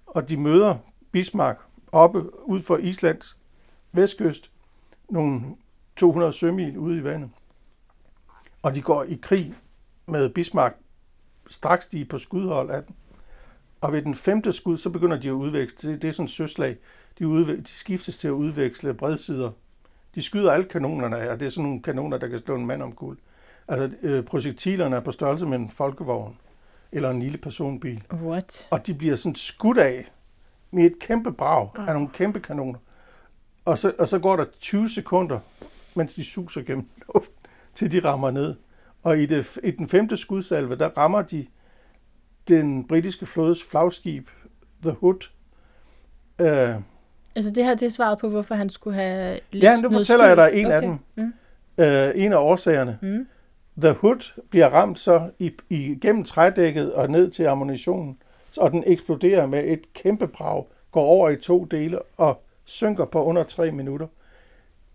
og 0.05 0.30
de 0.30 0.38
møder 0.38 0.78
Bismarck 1.11 1.61
oppe 1.91 2.47
ud 2.47 2.61
for 2.61 2.78
Islands 2.78 3.38
vestkyst, 3.91 4.51
nogle 5.09 5.41
200 5.95 6.34
sømil 6.34 6.78
ude 6.78 6.97
i 6.97 7.03
vandet. 7.03 7.30
Og 8.61 8.76
de 8.76 8.82
går 8.82 9.03
i 9.03 9.20
krig 9.22 9.55
med 10.05 10.30
Bismarck, 10.30 10.78
straks 11.49 11.86
de 11.88 12.01
er 12.01 12.05
på 12.05 12.18
skudhold 12.18 12.70
af 12.70 12.84
den. 12.84 12.95
Og 13.82 13.91
ved 13.91 14.01
den 14.01 14.16
femte 14.16 14.53
skud, 14.53 14.78
så 14.78 14.89
begynder 14.89 15.20
de 15.20 15.28
at 15.28 15.32
udveksle, 15.32 15.91
det, 15.91 16.01
det 16.01 16.07
er 16.07 16.11
sådan 16.11 16.26
et 16.26 16.32
søslag, 16.32 16.78
de, 17.20 17.28
udveksle, 17.28 17.64
de 17.64 17.70
skiftes 17.70 18.18
til 18.18 18.28
at 18.28 18.32
udveksle 18.32 18.93
bredsider. 18.93 19.51
De 20.16 20.22
skyder 20.22 20.51
alle 20.51 20.66
kanonerne 20.66 21.18
af, 21.18 21.34
og 21.34 21.39
det 21.39 21.45
er 21.45 21.49
sådan 21.49 21.64
nogle 21.64 21.82
kanoner, 21.82 22.18
der 22.18 22.28
kan 22.28 22.39
slå 22.39 22.55
en 22.55 22.66
mand 22.66 22.84
omkuld. 22.84 23.18
Altså, 23.68 23.97
øh, 24.01 24.24
projektilerne 24.24 24.95
er 24.95 24.99
på 24.99 25.11
størrelse 25.11 25.45
med 25.45 25.57
en 25.57 25.70
folkevogn 25.70 26.38
eller 26.91 27.09
en 27.09 27.20
lille 27.20 27.38
personbil. 27.38 28.03
What? 28.14 28.68
Og 28.72 28.88
de 28.88 28.93
bliver 28.93 29.16
sådan 29.16 29.36
skudt 29.36 29.78
af 29.78 30.11
med 30.72 30.86
et 30.86 30.99
kæmpe 30.99 31.32
brag 31.32 31.70
af 31.88 31.93
nogle 31.93 32.09
kæmpe 32.14 32.39
kanoner. 32.39 32.80
Og 33.66 33.78
så, 33.78 33.93
og 33.99 34.07
så 34.07 34.20
går 34.20 34.36
der 34.36 34.45
20 34.59 34.89
sekunder, 34.89 35.39
mens 35.95 36.14
de 36.14 36.24
suser 36.24 36.61
gennem 36.61 36.89
luften, 37.14 37.36
til 37.76 37.91
de 37.91 37.99
rammer 37.99 38.32
ned. 38.32 38.55
Og 39.03 39.20
i, 39.20 39.26
det, 39.26 39.59
i 39.64 39.72
den 39.72 39.89
femte 39.89 40.18
skudsalve, 40.18 40.76
der 40.76 40.89
rammer 40.89 41.22
de 41.22 41.47
den 42.47 42.88
britiske 42.88 43.26
flådes 43.26 43.64
flagskib, 43.64 44.30
The 44.82 44.91
Hood. 44.91 45.30
Øh, 46.39 46.76
Altså, 47.36 47.52
det 47.52 47.66
her, 47.66 47.76
det 47.76 47.86
er 47.86 47.90
svaret 47.90 48.18
på, 48.18 48.30
hvorfor 48.30 48.56
han 48.56 48.70
skulle 48.70 49.00
have 49.00 49.40
lidt 49.52 49.64
Ja, 49.64 49.82
nu 49.82 49.92
fortæller 49.92 50.28
jeg 50.28 50.38
dig 50.38 50.52
en 50.54 50.72
af 50.72 50.82
dem. 50.82 50.98
Mm. 51.16 51.34
øh, 51.78 52.12
en 52.16 52.34
af 52.34 52.38
årsagerne. 52.38 53.00
Mm. 53.02 53.28
The 53.82 53.92
Hood 53.92 54.42
bliver 54.50 54.70
ramt 54.70 55.00
så 55.00 55.30
i, 55.40 55.52
igennem 55.70 56.24
trædækket 56.24 56.94
og 56.94 57.10
ned 57.10 57.32
til 57.32 57.44
ammunitionen, 57.44 58.18
og 58.58 58.72
den 58.72 58.84
eksploderer 58.88 59.46
med 59.46 59.64
et 59.66 59.94
kæmpe 59.94 60.28
brag, 60.28 60.66
går 60.92 61.04
over 61.04 61.30
i 61.30 61.36
to 61.36 61.66
dele 61.66 62.00
og 62.18 62.44
synker 62.66 63.06
på 63.06 63.24
under 63.24 63.44
tre 63.44 63.72
minutter. 63.72 64.08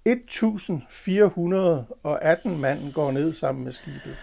1418 0.05 2.59
mand 2.59 2.93
går 2.93 3.11
ned 3.11 3.33
sammen 3.33 3.65
med 3.65 3.73
skibet. 3.73 4.17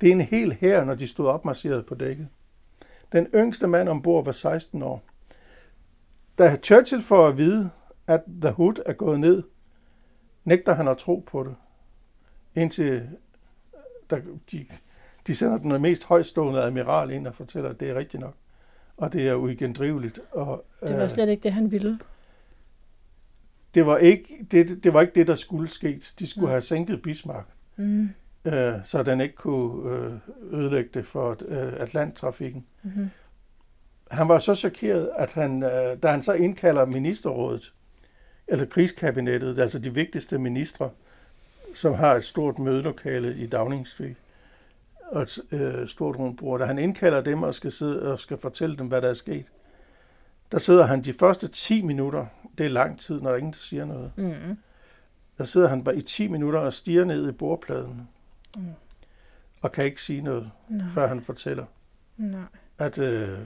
Det 0.00 0.08
er 0.08 0.12
en 0.12 0.20
hel 0.20 0.52
hær, 0.52 0.84
når 0.84 0.94
de 0.94 1.06
stod 1.06 1.26
opmarcheret 1.26 1.86
på 1.86 1.94
dækket. 1.94 2.28
Den 3.12 3.26
yngste 3.34 3.66
mand 3.66 3.88
ombord 3.88 4.24
var 4.24 4.32
16 4.32 4.82
år. 4.82 5.02
Da 6.38 6.56
Churchill 6.62 7.02
får 7.02 7.28
at 7.28 7.36
vide, 7.36 7.70
at 8.06 8.22
The 8.42 8.50
Hood 8.50 8.82
er 8.86 8.92
gået 8.92 9.20
ned, 9.20 9.42
nægter 10.44 10.74
han 10.74 10.88
at 10.88 10.98
tro 10.98 11.24
på 11.26 11.42
det. 11.44 11.54
Indtil 12.54 13.08
der, 14.10 14.20
de, 14.52 14.66
de 15.26 15.34
sender 15.36 15.58
den 15.58 15.82
mest 15.82 16.04
højstående 16.04 16.62
admiral 16.62 17.10
ind 17.10 17.26
og 17.26 17.34
fortæller, 17.34 17.70
at 17.70 17.80
det 17.80 17.90
er 17.90 17.94
rigtigt 17.94 18.20
nok. 18.20 18.34
Og 18.96 19.12
det 19.12 19.28
er 19.28 19.34
uigendriveligt. 19.34 20.18
Og, 20.30 20.64
Det 20.82 20.96
var 20.98 21.06
slet 21.06 21.28
ikke 21.28 21.42
det, 21.42 21.52
han 21.52 21.70
ville. 21.70 21.98
det, 23.74 23.86
var 23.86 23.96
ikke, 23.96 24.46
det, 24.50 24.84
det 24.84 24.94
var 24.94 25.00
ikke 25.00 25.14
det, 25.14 25.26
der 25.26 25.34
skulle 25.34 25.68
ske. 25.68 26.02
De 26.18 26.26
skulle 26.26 26.44
Nej. 26.44 26.52
have 26.52 26.62
sænket 26.62 27.02
Bismarck, 27.02 27.46
Mm. 27.76 28.08
øh, 28.44 28.74
så 28.84 29.02
den 29.02 29.20
ikke 29.20 29.34
kunne 29.34 29.90
øh, 29.96 30.12
ødelægge 30.52 30.90
det 30.94 31.06
for 31.06 31.30
øh, 31.48 31.72
Atlanttrafikken. 31.80 32.66
Mm-hmm. 32.82 33.10
Han 34.14 34.28
var 34.28 34.38
så 34.38 34.54
chokeret, 34.54 35.10
at 35.16 35.32
han, 35.32 35.62
øh, 35.62 35.96
da 36.02 36.08
han 36.08 36.22
så 36.22 36.32
indkalder 36.32 36.84
ministerrådet, 36.84 37.72
eller 38.48 38.66
krigskabinettet, 38.66 39.58
altså 39.58 39.78
de 39.78 39.94
vigtigste 39.94 40.38
ministre, 40.38 40.90
som 41.74 41.94
har 41.94 42.14
et 42.14 42.24
stort 42.24 42.58
mødelokale 42.58 43.36
i 43.36 43.46
Downing 43.46 43.88
Street, 43.88 44.16
og 45.06 45.22
et 45.22 45.38
øh, 45.50 45.88
stort 45.88 46.16
rundt 46.16 46.38
bord, 46.40 46.60
da 46.60 46.66
han 46.66 46.78
indkalder 46.78 47.20
dem 47.20 47.42
og 47.42 47.54
skal, 47.54 47.72
sidde, 47.72 48.12
og 48.12 48.18
skal 48.18 48.38
fortælle 48.38 48.76
dem, 48.76 48.86
hvad 48.86 49.02
der 49.02 49.08
er 49.08 49.14
sket, 49.14 49.46
der 50.52 50.58
sidder 50.58 50.84
han 50.86 51.02
de 51.02 51.12
første 51.12 51.48
10 51.48 51.82
minutter, 51.82 52.26
det 52.58 52.66
er 52.66 52.70
lang 52.70 53.00
tid, 53.00 53.20
når 53.20 53.34
ingen 53.36 53.54
siger 53.54 53.84
noget, 53.84 54.12
Mm. 54.16 54.58
der 55.38 55.44
sidder 55.44 55.68
han 55.68 55.84
bare 55.84 55.96
i 55.96 56.02
10 56.02 56.28
minutter 56.28 56.58
og 56.60 56.72
stiger 56.72 57.04
ned 57.04 57.28
i 57.28 57.32
bordpladen, 57.32 58.08
Mm. 58.56 58.62
og 59.60 59.72
kan 59.72 59.84
ikke 59.84 60.02
sige 60.02 60.22
noget, 60.22 60.50
Nej. 60.68 60.86
før 60.94 61.06
han 61.06 61.20
fortæller, 61.20 61.64
Nej. 62.16 62.40
at 62.78 62.98
øh, 62.98 63.38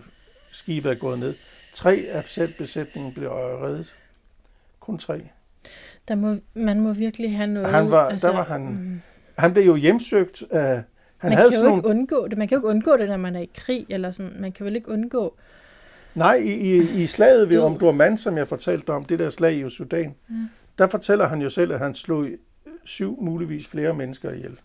skibet 0.51 0.91
er 0.91 0.95
gået 0.95 1.19
ned. 1.19 1.35
Tre 1.75 2.05
af 2.09 2.25
besætningen 2.59 3.13
blev 3.13 3.29
reddet. 3.31 3.95
Kun 4.81 4.99
tre. 4.99 5.29
Der 6.09 6.15
må, 6.15 6.37
man 6.55 6.81
må 6.81 6.93
virkelig 6.93 7.37
have 7.37 7.47
noget... 7.47 7.69
Han 7.69 7.91
var- 7.91 8.09
der 8.11 8.33
var 8.33 8.45
han- 8.45 8.67
Mm. 8.67 9.01
Han 9.39 9.53
blev 9.53 9.65
jo 9.65 9.77
hjemsøgt 9.77 10.45
af... 10.51 10.83
Han 11.19 11.31
Man 11.31 11.39
havde 11.39 11.51
kan 11.51 11.61
jo 11.61 11.67
ikke 11.67 11.83
nogle, 11.83 11.99
undgå 12.01 12.29
det. 12.29 12.39
Man 12.39 12.49
kan 12.49 12.57
jo 12.57 12.61
ikke 12.61 12.69
undgå 12.69 12.97
det, 12.97 13.09
når 13.09 13.17
man 13.17 13.37
er 13.37 13.41
i 13.41 13.51
krig, 13.55 13.87
eller 13.91 14.11
sådan. 14.11 14.41
Man 14.41 14.53
kan 14.53 14.67
vel 14.67 14.77
ikke 14.77 14.89
undgå... 14.91 15.37
nej, 16.15 16.35
i, 16.35 16.53
i, 16.77 17.03
i 17.03 17.07
slaget 17.07 17.49
ved. 17.49 17.59
Omdurman, 17.61 18.19
som 18.19 18.37
jeg 18.39 18.49
fortalte 18.49 18.91
om, 18.91 19.05
det 19.05 19.19
der 19.19 19.31
slag 19.31 19.55
i 19.67 19.71
Sudan, 19.71 20.15
Ja. 20.31 20.35
der 20.79 20.87
fortæller 20.87 21.27
han 21.29 21.43
jo 21.43 21.51
selv, 21.51 21.73
at 21.73 21.79
han 21.79 21.95
slog 21.95 22.27
syv, 22.85 23.23
muligvis 23.23 23.67
flere 23.67 23.95
mennesker 23.95 24.33
ihjel. 24.33 24.61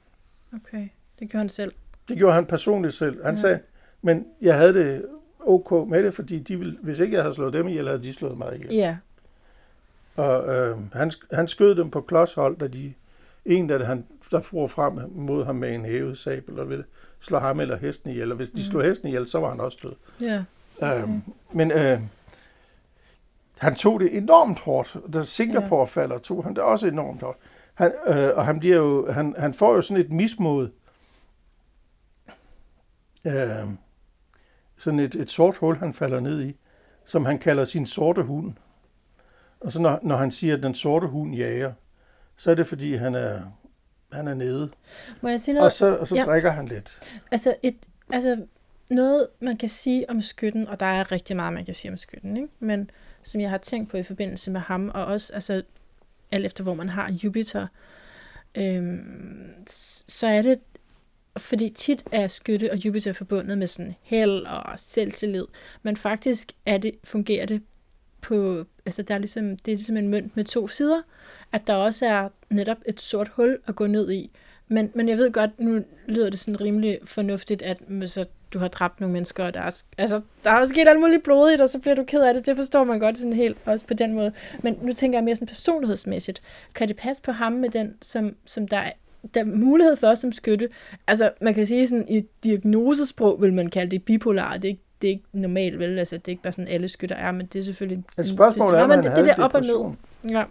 Okay, 0.54 0.88
det 1.20 1.32
gør 1.32 1.40
han 1.40 1.50
selv. 1.50 1.72
Det 2.10 2.18
gjorde 2.18 2.34
han 2.36 2.46
personligt 2.46 2.94
selv. 2.94 3.24
Han 3.26 3.36
ja. 3.36 3.42
sagde, 3.42 3.60
men 4.02 4.26
jeg 4.42 4.58
havde 4.58 4.74
det 4.74 5.06
ok 5.46 5.90
med 5.90 6.04
det, 6.04 6.14
fordi 6.14 6.40
de 6.40 6.58
ville, 6.60 6.78
hvis 6.82 7.00
ikke 7.00 7.16
jeg 7.16 7.24
havde 7.24 7.34
slået 7.36 7.54
dem 7.54 7.68
ihjel, 7.68 7.88
havde 7.88 8.04
de 8.04 8.14
slået 8.14 8.38
mig 8.38 8.56
ihjel. 8.56 8.74
Ja. 8.76 8.98
Og 10.16 10.56
øh, 10.56 10.78
han, 10.94 11.12
han 11.32 11.48
skød 11.48 11.76
dem 11.76 11.90
på 11.92 12.02
klodshold, 12.02 12.58
da 12.58 12.68
de, 12.68 12.94
en 13.46 13.70
der, 13.70 13.84
han, 13.86 14.06
der 14.32 14.42
for 14.42 14.68
frem 14.68 15.00
mod 15.12 15.46
ham 15.46 15.56
med 15.56 15.76
en 15.76 15.86
hævet 15.86 16.18
sabel 16.18 16.60
og 16.60 16.70
ville 16.70 16.84
slå 17.20 17.38
ham 17.40 17.60
eller 17.60 17.78
hesten 17.78 18.10
ihjel. 18.10 18.32
Og 18.32 18.36
hvis 18.38 18.50
de 18.50 18.54
Mm. 18.56 18.64
slog 18.64 18.84
hesten 18.84 19.08
ihjel, 19.08 19.28
så 19.28 19.40
var 19.40 19.50
han 19.50 19.60
også 19.60 19.78
død. 19.84 19.94
Ja. 20.28 20.44
Okay. 20.78 21.04
Øh, 21.04 21.10
men 21.52 21.72
øh, 21.72 22.00
han 23.58 23.76
tog 23.76 24.00
det 24.00 24.18
enormt 24.18 24.60
hårdt. 24.60 24.98
Da 25.14 25.24
Singapore 25.24 25.80
ja. 25.80 25.86
falder, 25.86 26.18
tog 26.18 26.44
han 26.44 26.56
det 26.56 26.64
også 26.64 26.88
enormt 26.88 27.22
hårdt. 27.22 27.38
Han, 27.74 27.92
øh, 28.08 28.30
og 28.36 28.46
han, 28.46 28.60
bliver 28.60 28.76
jo, 28.76 29.12
han, 29.12 29.36
han 29.38 29.54
får 29.54 29.76
jo 29.76 29.82
sådan 29.82 30.06
et 30.06 30.12
mismod. 30.12 30.70
Øh, 33.26 33.34
sådan 34.84 35.00
et, 35.00 35.16
et 35.16 35.32
sort 35.32 35.58
hul, 35.58 35.78
han 35.78 35.94
falder 35.94 36.20
ned 36.20 36.44
i, 36.44 36.56
som 37.06 37.26
han 37.26 37.40
kalder 37.40 37.66
sin 37.66 37.86
sorte 37.86 38.24
hund. 38.24 38.54
Og 39.60 39.72
så 39.72 39.80
når, 39.82 40.00
når 40.02 40.16
han 40.16 40.32
siger, 40.32 40.58
at 40.58 40.64
den 40.64 40.76
sorte 40.76 41.08
hund 41.08 41.36
jager, 41.36 41.74
så 42.38 42.52
er 42.52 42.56
det 42.56 42.68
fordi, 42.68 42.96
han 42.96 43.16
er, 43.16 43.42
han 44.12 44.28
er 44.28 44.34
nede. 44.34 44.70
Må 45.22 45.30
jeg 45.30 45.40
sige 45.40 45.56
Og 45.56 45.60
noget? 45.60 45.74
så, 45.74 45.98
og 45.98 46.08
så 46.08 46.16
Ja. 46.16 46.24
drikker 46.24 46.52
han 46.52 46.68
lidt. 46.68 47.00
Altså, 47.32 47.56
et, 47.64 47.76
altså, 48.14 48.46
noget, 48.92 49.28
man 49.42 49.58
kan 49.58 49.70
sige 49.70 50.10
om 50.10 50.22
skytten, 50.22 50.68
og 50.68 50.80
der 50.80 50.86
er 50.86 51.12
rigtig 51.12 51.36
meget, 51.36 51.54
man 51.54 51.66
kan 51.66 51.74
sige 51.74 51.92
om 51.92 51.98
skytten, 51.98 52.38
ikke? 52.38 52.50
men 52.60 52.90
som 53.24 53.42
jeg 53.42 53.50
har 53.50 53.58
tænkt 53.58 53.90
på 53.92 53.98
i 53.98 54.04
forbindelse 54.04 54.52
med 54.52 54.62
ham, 54.62 54.92
og 54.94 55.06
også 55.06 55.34
altså, 55.34 55.64
alt 56.32 56.46
efter 56.46 56.64
hvor 56.64 56.74
man 56.74 56.90
har 56.90 57.12
Jupiter, 57.12 57.68
øhm, 58.58 59.68
så 60.08 60.28
er 60.28 60.42
det, 60.42 60.60
fordi 61.38 61.70
tit 61.70 62.04
er 62.12 62.28
skytte 62.28 62.72
og 62.72 62.86
Jupiter 62.86 63.14
forbundet 63.14 63.58
med 63.58 63.68
sådan 63.68 63.96
held 64.02 64.46
og 64.46 64.80
selvtillid, 64.80 65.46
men 65.84 65.98
faktisk 65.98 66.52
er 66.66 66.78
det, 66.78 66.92
fungerer 67.04 67.46
det 67.46 67.62
på, 68.22 68.66
altså 68.86 69.02
der 69.02 69.14
er 69.14 69.20
ligesom, 69.20 69.58
det 69.58 69.72
er 69.72 69.76
ligesom 69.76 69.98
en 69.98 70.10
mønt 70.10 70.36
med 70.36 70.46
to 70.46 70.68
sider, 70.68 71.02
at 71.52 71.68
der 71.68 71.74
også 71.74 72.06
er 72.06 72.30
netop 72.50 72.78
et 72.88 73.02
sort 73.02 73.28
hul 73.28 73.58
at 73.68 73.76
gå 73.76 73.88
ned 73.88 74.12
i, 74.12 74.32
men, 74.68 74.92
men 74.96 75.10
jeg 75.10 75.18
ved 75.18 75.32
godt, 75.32 75.60
nu 75.60 75.84
lyder 76.08 76.30
det 76.30 76.40
sådan 76.40 76.62
rimelig 76.62 77.00
fornuftigt, 77.06 77.62
at 77.62 77.78
så 78.06 78.26
du 78.54 78.60
har 78.60 78.68
dræbt 78.68 79.00
nogle 79.00 79.14
mennesker, 79.14 79.46
og 79.46 79.54
der 79.54 79.62
er, 79.62 79.82
altså, 79.98 80.22
der 80.44 80.52
er 80.52 80.66
sket 80.66 80.88
alt 80.88 81.00
muligt 81.00 81.24
blodigt, 81.24 81.62
og 81.62 81.70
så 81.70 81.80
bliver 81.80 81.96
du 81.96 82.04
ked 82.04 82.22
af 82.22 82.34
det. 82.34 82.46
Det 82.46 82.56
forstår 82.56 82.84
man 82.84 83.00
godt 83.00 83.18
sådan 83.18 83.34
helt 83.34 83.58
også 83.66 83.86
på 83.86 83.94
den 83.94 84.14
måde. 84.14 84.32
Men 84.64 84.78
nu 84.82 84.94
tænker 84.94 85.18
jeg 85.18 85.24
mere 85.24 85.36
sådan 85.36 85.48
personlighedsmæssigt. 85.48 86.42
Kan 86.76 86.88
det 86.88 86.96
passe 86.96 87.24
på 87.24 87.32
ham 87.32 87.54
med 87.54 87.70
den, 87.70 87.96
som, 88.02 88.36
som 88.46 88.68
der 88.68 88.84
der 89.34 89.40
er 89.40 89.46
mulighed 89.46 89.96
for 89.96 90.16
som 90.16 90.32
skytte? 90.32 90.70
Altså, 91.08 91.32
man 91.42 91.54
kan 91.54 91.66
sige 91.68 91.88
sådan, 91.88 92.08
i 92.10 92.26
diagnosesprog 92.44 93.42
vil 93.42 93.54
man 93.54 93.70
kalde 93.70 93.92
det 93.92 94.04
bipolar. 94.06 94.54
Det 94.58 94.64
er 94.66 94.70
ikke, 94.70 94.82
det 95.02 95.08
er 95.08 95.12
ikke 95.12 95.24
normalt, 95.34 95.80
vel? 95.80 96.00
Altså, 96.00 96.18
det 96.18 96.28
er 96.28 96.32
ikke 96.32 96.44
bare 96.44 96.54
sådan, 96.54 96.68
alle 96.68 96.88
skytter 96.88 97.16
er, 97.16 97.32
men 97.32 97.46
det 97.46 97.60
er 97.60 97.64
selvfølgelig... 97.64 97.98
en- 97.98 98.06
Altså 98.18 98.34
spørgsmålet 98.34 98.74
hvis 98.74 98.82
er, 98.82 98.96
han 98.96 99.04
det, 99.04 99.16
det 99.16 99.26
der 99.38 99.44
op 99.44 99.54
og 99.54 99.62
ned. 99.62 99.96
Ja. 100.30 100.44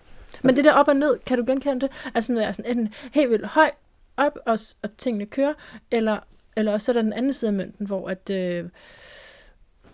Men 0.43 0.57
det 0.57 0.64
der 0.64 0.73
op 0.73 0.89
og 0.89 0.97
ned, 0.97 1.18
kan 1.27 1.39
du 1.39 1.45
genkende 1.47 1.81
det? 1.81 1.91
Altså 2.14 2.33
når 2.33 2.41
jeg 2.41 2.49
er 2.49 2.53
sådan 2.53 2.70
enten 2.70 2.89
helt 3.12 3.31
vildt 3.31 3.47
høj 3.47 3.70
op, 4.16 4.39
og, 4.47 4.59
og 4.83 4.97
tingene 4.99 5.27
kører, 5.27 5.53
eller, 5.91 6.18
eller 6.57 6.73
også 6.73 6.85
så 6.85 6.93
er 6.93 6.95
der 6.95 7.03
den 7.03 7.12
anden 7.12 7.33
side 7.33 7.49
af 7.49 7.53
mønten, 7.53 7.87
hvor 7.87 8.09
at, 8.09 8.31
øh, 8.31 8.64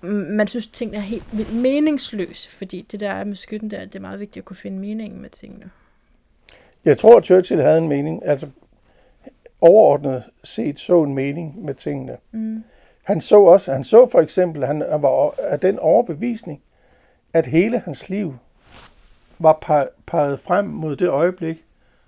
man 0.03 0.49
synes, 0.49 0.67
at 0.67 0.73
tingene 0.73 0.97
er 0.97 1.03
helt 1.03 1.25
vildt 1.33 1.55
meningsløse, 1.55 2.51
fordi 2.51 2.87
det 2.93 3.01
der 3.01 3.11
er 3.11 3.25
med 3.25 3.37
skytten 3.37 3.71
der, 3.71 3.85
det 3.85 3.95
er 3.95 4.01
meget 4.01 4.21
vigtigt 4.21 4.37
at 4.43 4.45
kunne 4.45 4.57
finde 4.57 4.79
meningen 4.79 5.23
med 5.23 5.31
tingene. 5.31 5.71
Jeg 6.85 6.99
tror, 6.99 7.17
at 7.17 7.25
Churchill 7.25 7.63
havde 7.63 7.79
en 7.79 7.89
mening, 7.89 8.23
altså 8.27 8.47
overordnet 9.61 10.23
set 10.45 10.81
så 10.81 11.03
en 11.03 11.15
mening 11.15 11.65
med 11.65 11.75
tingene. 11.75 12.17
Mm. 12.33 12.65
Han 13.03 13.21
så 13.21 13.41
også, 13.43 13.73
han 13.73 13.85
så 13.85 14.09
for 14.13 14.21
eksempel, 14.21 14.67
han 14.67 14.79
var 14.81 15.35
af 15.39 15.61
den 15.61 15.79
overbevisning, 15.79 16.63
at 17.33 17.47
hele 17.47 17.79
hans 17.79 18.09
liv 18.09 18.37
var 19.39 19.59
pe- 19.65 20.03
peget 20.07 20.41
frem 20.41 20.65
mod 20.65 20.97
det 20.97 21.09
øjeblik, 21.09 21.65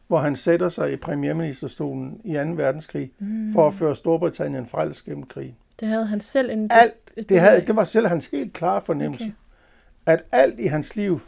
hvor 0.07 0.19
han 0.19 0.37
sætter 0.37 0.69
sig 0.69 0.93
i 0.93 0.97
premierministerstolen 0.97 2.21
i 2.25 2.35
2. 2.35 2.41
verdenskrig 2.41 3.11
Mm. 3.19 3.53
for 3.53 3.67
at 3.67 3.75
føre 3.75 3.97
Storbritannien 3.97 4.67
frelst 4.67 5.05
gennem 5.05 5.27
krigen. 5.27 5.57
Det 5.81 5.89
havde 5.89 6.07
han 6.07 6.21
selv 6.21 6.51
en... 6.51 6.69
Alt, 6.73 6.95
et 7.17 7.29
det, 7.29 7.41
havde, 7.41 7.61
det 7.67 7.77
var 7.77 7.85
selv 7.85 8.07
hans 8.07 8.27
helt 8.27 8.53
klare 8.53 8.83
fornemmelse, 8.83 9.25
Okay. 9.25 10.13
at 10.13 10.23
alt 10.33 10.61
i 10.61 10.67
hans 10.67 10.97
liv 10.97 11.21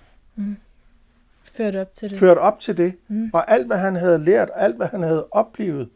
Ført 1.44 1.74
op 1.76 1.94
til 1.94 2.10
det. 2.10 2.18
førte 2.18 2.38
op 2.38 2.60
til 2.60 2.76
det, 2.76 2.94
Mm. 3.08 3.30
og 3.32 3.50
alt 3.50 3.66
hvad 3.66 3.76
han 3.78 3.96
havde 3.96 4.18
lært, 4.24 4.50
alt 4.54 4.76
hvad 4.76 4.86
han 4.86 5.02
havde 5.02 5.26
oplevet, 5.30 5.88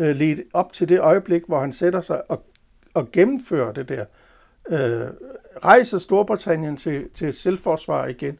øh, 0.00 0.16
ledte 0.16 0.44
op 0.52 0.72
til 0.72 0.88
det 0.88 1.00
øjeblik, 1.00 1.42
hvor 1.46 1.60
han 1.60 1.72
sætter 1.72 2.00
sig 2.00 2.30
og, 2.30 2.44
og 2.94 3.12
gennemfører 3.12 3.72
det 3.72 3.88
der. 3.88 4.04
Øh, 4.68 5.08
rejser 5.64 5.98
Storbritannien 5.98 6.76
til, 6.76 7.08
til 7.14 7.32
selvforsvar 7.32 8.06
igen. 8.06 8.38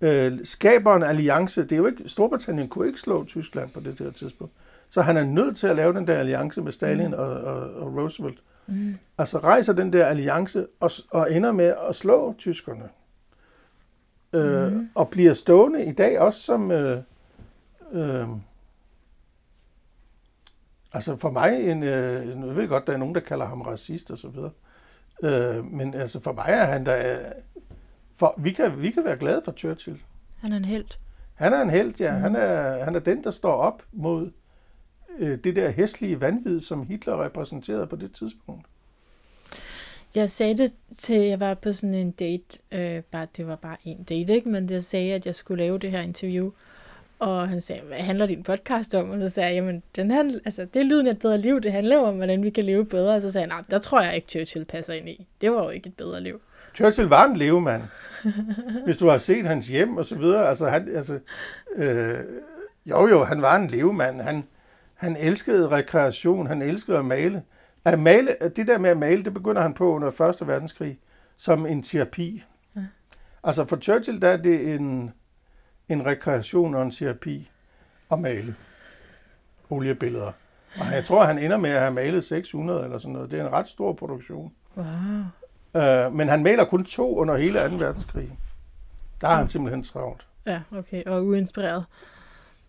Øh, 0.00 0.38
skaber 0.44 0.96
en 0.96 1.02
alliance. 1.02 1.62
Det 1.62 1.72
er 1.72 1.76
jo 1.76 1.86
ikke, 1.86 2.08
Storbritannien 2.08 2.68
kunne 2.68 2.86
ikke 2.86 3.00
slå 3.00 3.24
Tyskland 3.24 3.70
på 3.70 3.80
det 3.80 3.98
der 3.98 4.10
tidspunkt. 4.10 4.52
Så 4.90 5.02
han 5.02 5.16
er 5.16 5.24
nødt 5.24 5.56
til 5.56 5.66
at 5.66 5.76
lave 5.76 5.92
den 5.92 6.06
der 6.06 6.18
alliance 6.18 6.62
med 6.62 6.72
Stalin 6.72 7.06
Mm. 7.06 7.12
mm. 7.12 7.18
og, 7.18 7.30
og, 7.30 7.60
og 7.74 7.96
Roosevelt. 7.96 8.38
Mm. 8.66 8.94
Altså 9.18 9.38
rejser 9.38 9.72
den 9.72 9.92
der 9.92 10.06
alliance 10.06 10.66
og, 10.80 10.90
og 11.10 11.32
ender 11.32 11.52
med 11.52 11.74
at 11.88 11.96
slå 11.96 12.34
tyskerne. 12.38 12.88
Øh, 14.32 14.72
Mhm. 14.72 14.88
Og 14.94 15.08
bliver 15.08 15.32
stående 15.32 15.84
i 15.84 15.92
dag 15.92 16.20
også 16.20 16.40
som... 16.42 16.70
Øh, 16.70 17.00
øh, 17.92 18.26
altså 20.98 21.16
for 21.16 21.30
mig, 21.30 21.70
en, 21.70 21.82
øh, 21.82 22.28
jeg 22.46 22.56
ved 22.56 22.68
godt, 22.68 22.86
der 22.86 22.92
er 22.92 22.96
nogen, 22.96 23.14
der 23.14 23.20
kalder 23.20 23.46
ham 23.46 23.60
racist 23.60 24.10
og 24.10 24.18
så 24.18 24.28
videre. 24.28 24.50
Øh, 25.22 25.64
men 25.64 25.94
altså 25.94 26.20
for 26.20 26.32
mig 26.32 26.48
er 26.48 26.64
han 26.64 26.86
der... 26.86 27.18
For, 28.16 28.34
vi, 28.38 28.50
kan, 28.50 28.82
vi 28.82 28.90
kan 28.90 29.04
være 29.04 29.16
glade 29.16 29.42
for 29.44 29.52
Churchill. 29.52 30.02
Han 30.38 30.52
er 30.52 30.56
en 30.56 30.64
held. 30.64 30.86
Han 31.34 31.52
er 31.52 31.62
en 31.62 31.70
held, 31.70 31.94
ja. 32.00 32.16
Mm. 32.16 32.20
Han, 32.20 32.36
er, 32.36 32.84
han 32.84 32.94
er 32.94 32.98
den, 32.98 33.24
der 33.24 33.30
står 33.30 33.52
op 33.52 33.82
mod 33.92 34.30
øh, 35.18 35.38
det 35.44 35.56
der 35.56 35.70
hæslige 35.70 36.20
vanvid, 36.20 36.60
som 36.60 36.86
Hitler 36.86 37.24
repræsenterede 37.24 37.86
på 37.86 37.96
det 37.96 38.14
tidspunkt. 38.14 38.66
Jeg 40.14 40.30
sagde 40.30 40.58
det 40.58 40.72
til, 40.94 41.20
jeg 41.20 41.40
var 41.40 41.54
på 41.54 41.72
sådan 41.72 41.94
en 41.94 42.10
date, 42.10 42.58
øh, 42.72 43.02
bare, 43.02 43.26
det 43.36 43.46
var 43.46 43.56
bare 43.56 43.76
en 43.84 44.02
date, 44.02 44.34
ikke? 44.34 44.48
men 44.48 44.70
jeg 44.70 44.84
sagde, 44.84 45.14
at 45.14 45.26
jeg 45.26 45.34
skulle 45.34 45.64
lave 45.64 45.78
det 45.78 45.90
her 45.90 46.00
interview, 46.00 46.50
og 47.18 47.48
han 47.48 47.60
sagde, 47.60 47.82
hvad 47.82 47.96
handler 47.96 48.26
din 48.26 48.42
podcast 48.42 48.94
om? 48.94 49.10
Og 49.10 49.20
så 49.20 49.28
sagde 49.28 49.48
jeg, 49.48 49.54
jamen, 49.54 49.82
den 49.96 50.10
handler, 50.10 50.38
altså, 50.44 50.64
det 50.64 50.80
er 50.80 50.84
lyden 50.84 51.06
af 51.06 51.10
et 51.10 51.18
bedre 51.18 51.38
liv, 51.38 51.60
det 51.60 51.72
handler 51.72 51.98
om, 51.98 52.16
hvordan 52.16 52.42
vi 52.42 52.50
kan 52.50 52.64
leve 52.64 52.86
bedre. 52.86 53.14
Og 53.14 53.22
så 53.22 53.32
sagde 53.32 53.42
han, 53.42 53.48
nej, 53.48 53.64
der 53.70 53.78
tror 53.78 54.00
jeg 54.02 54.16
ikke, 54.16 54.28
Churchill 54.28 54.64
passer 54.64 54.92
ind 54.92 55.08
i. 55.08 55.26
Det 55.40 55.52
var 55.52 55.64
jo 55.64 55.70
ikke 55.70 55.86
et 55.86 55.96
bedre 55.96 56.20
liv. 56.20 56.40
Churchill 56.74 57.08
var 57.08 57.26
en 57.26 57.36
levemand. 57.36 57.82
Hvis 58.84 58.96
du 58.96 59.08
har 59.08 59.18
set 59.18 59.46
hans 59.46 59.68
hjem 59.68 59.96
og 59.96 60.04
så 60.04 60.14
videre, 60.14 60.48
altså 60.48 60.68
han, 60.68 60.88
altså, 60.94 61.18
øh, 61.76 62.18
jo 62.86 63.08
jo, 63.08 63.24
han 63.24 63.42
var 63.42 63.56
en 63.56 63.66
levemand. 63.66 64.20
Han, 64.20 64.44
han 64.94 65.16
elskede 65.16 65.68
rekreation, 65.68 66.46
han 66.46 66.62
elskede 66.62 66.98
at 66.98 67.04
male. 67.04 67.42
At 67.84 67.98
male, 67.98 68.36
det 68.56 68.66
der 68.66 68.78
med 68.78 68.90
at 68.90 68.96
male, 68.96 69.24
det 69.24 69.34
begynder 69.34 69.62
han 69.62 69.74
på 69.74 69.94
under 69.94 70.30
1. 70.40 70.48
verdenskrig 70.48 70.98
som 71.36 71.66
en 71.66 71.82
terapi. 71.82 72.44
Ja. 72.76 72.80
Altså 73.44 73.64
for 73.64 73.76
Churchill, 73.76 74.22
der 74.22 74.28
er 74.28 74.36
det 74.36 74.74
en, 74.74 75.12
en 75.88 76.06
rekreation 76.06 76.74
og 76.74 76.82
en 76.82 76.90
terapi 76.90 77.50
at 78.12 78.18
male 78.18 78.54
oliebilleder. 79.70 80.32
Og 80.80 80.86
jeg 80.92 81.04
tror, 81.04 81.24
han 81.24 81.38
ender 81.38 81.56
med 81.56 81.70
at 81.70 81.80
have 81.80 81.92
malet 81.94 82.24
600 82.24 82.84
eller 82.84 82.98
sådan 82.98 83.12
noget. 83.12 83.30
Det 83.30 83.40
er 83.40 83.46
en 83.46 83.52
ret 83.52 83.68
stor 83.68 83.92
produktion. 83.92 84.52
Wow. 84.76 85.82
Øh, 85.82 86.12
men 86.14 86.28
han 86.28 86.42
maler 86.42 86.64
kun 86.64 86.84
to 86.84 87.16
under 87.16 87.36
hele 87.36 87.68
2. 87.70 87.76
verdenskrig. 87.76 88.38
Der 89.20 89.28
er 89.28 89.34
han 89.34 89.48
simpelthen 89.48 89.82
travlt. 89.82 90.26
Ja, 90.46 90.60
okay. 90.76 91.04
Og 91.04 91.24
uinspireret. 91.26 91.84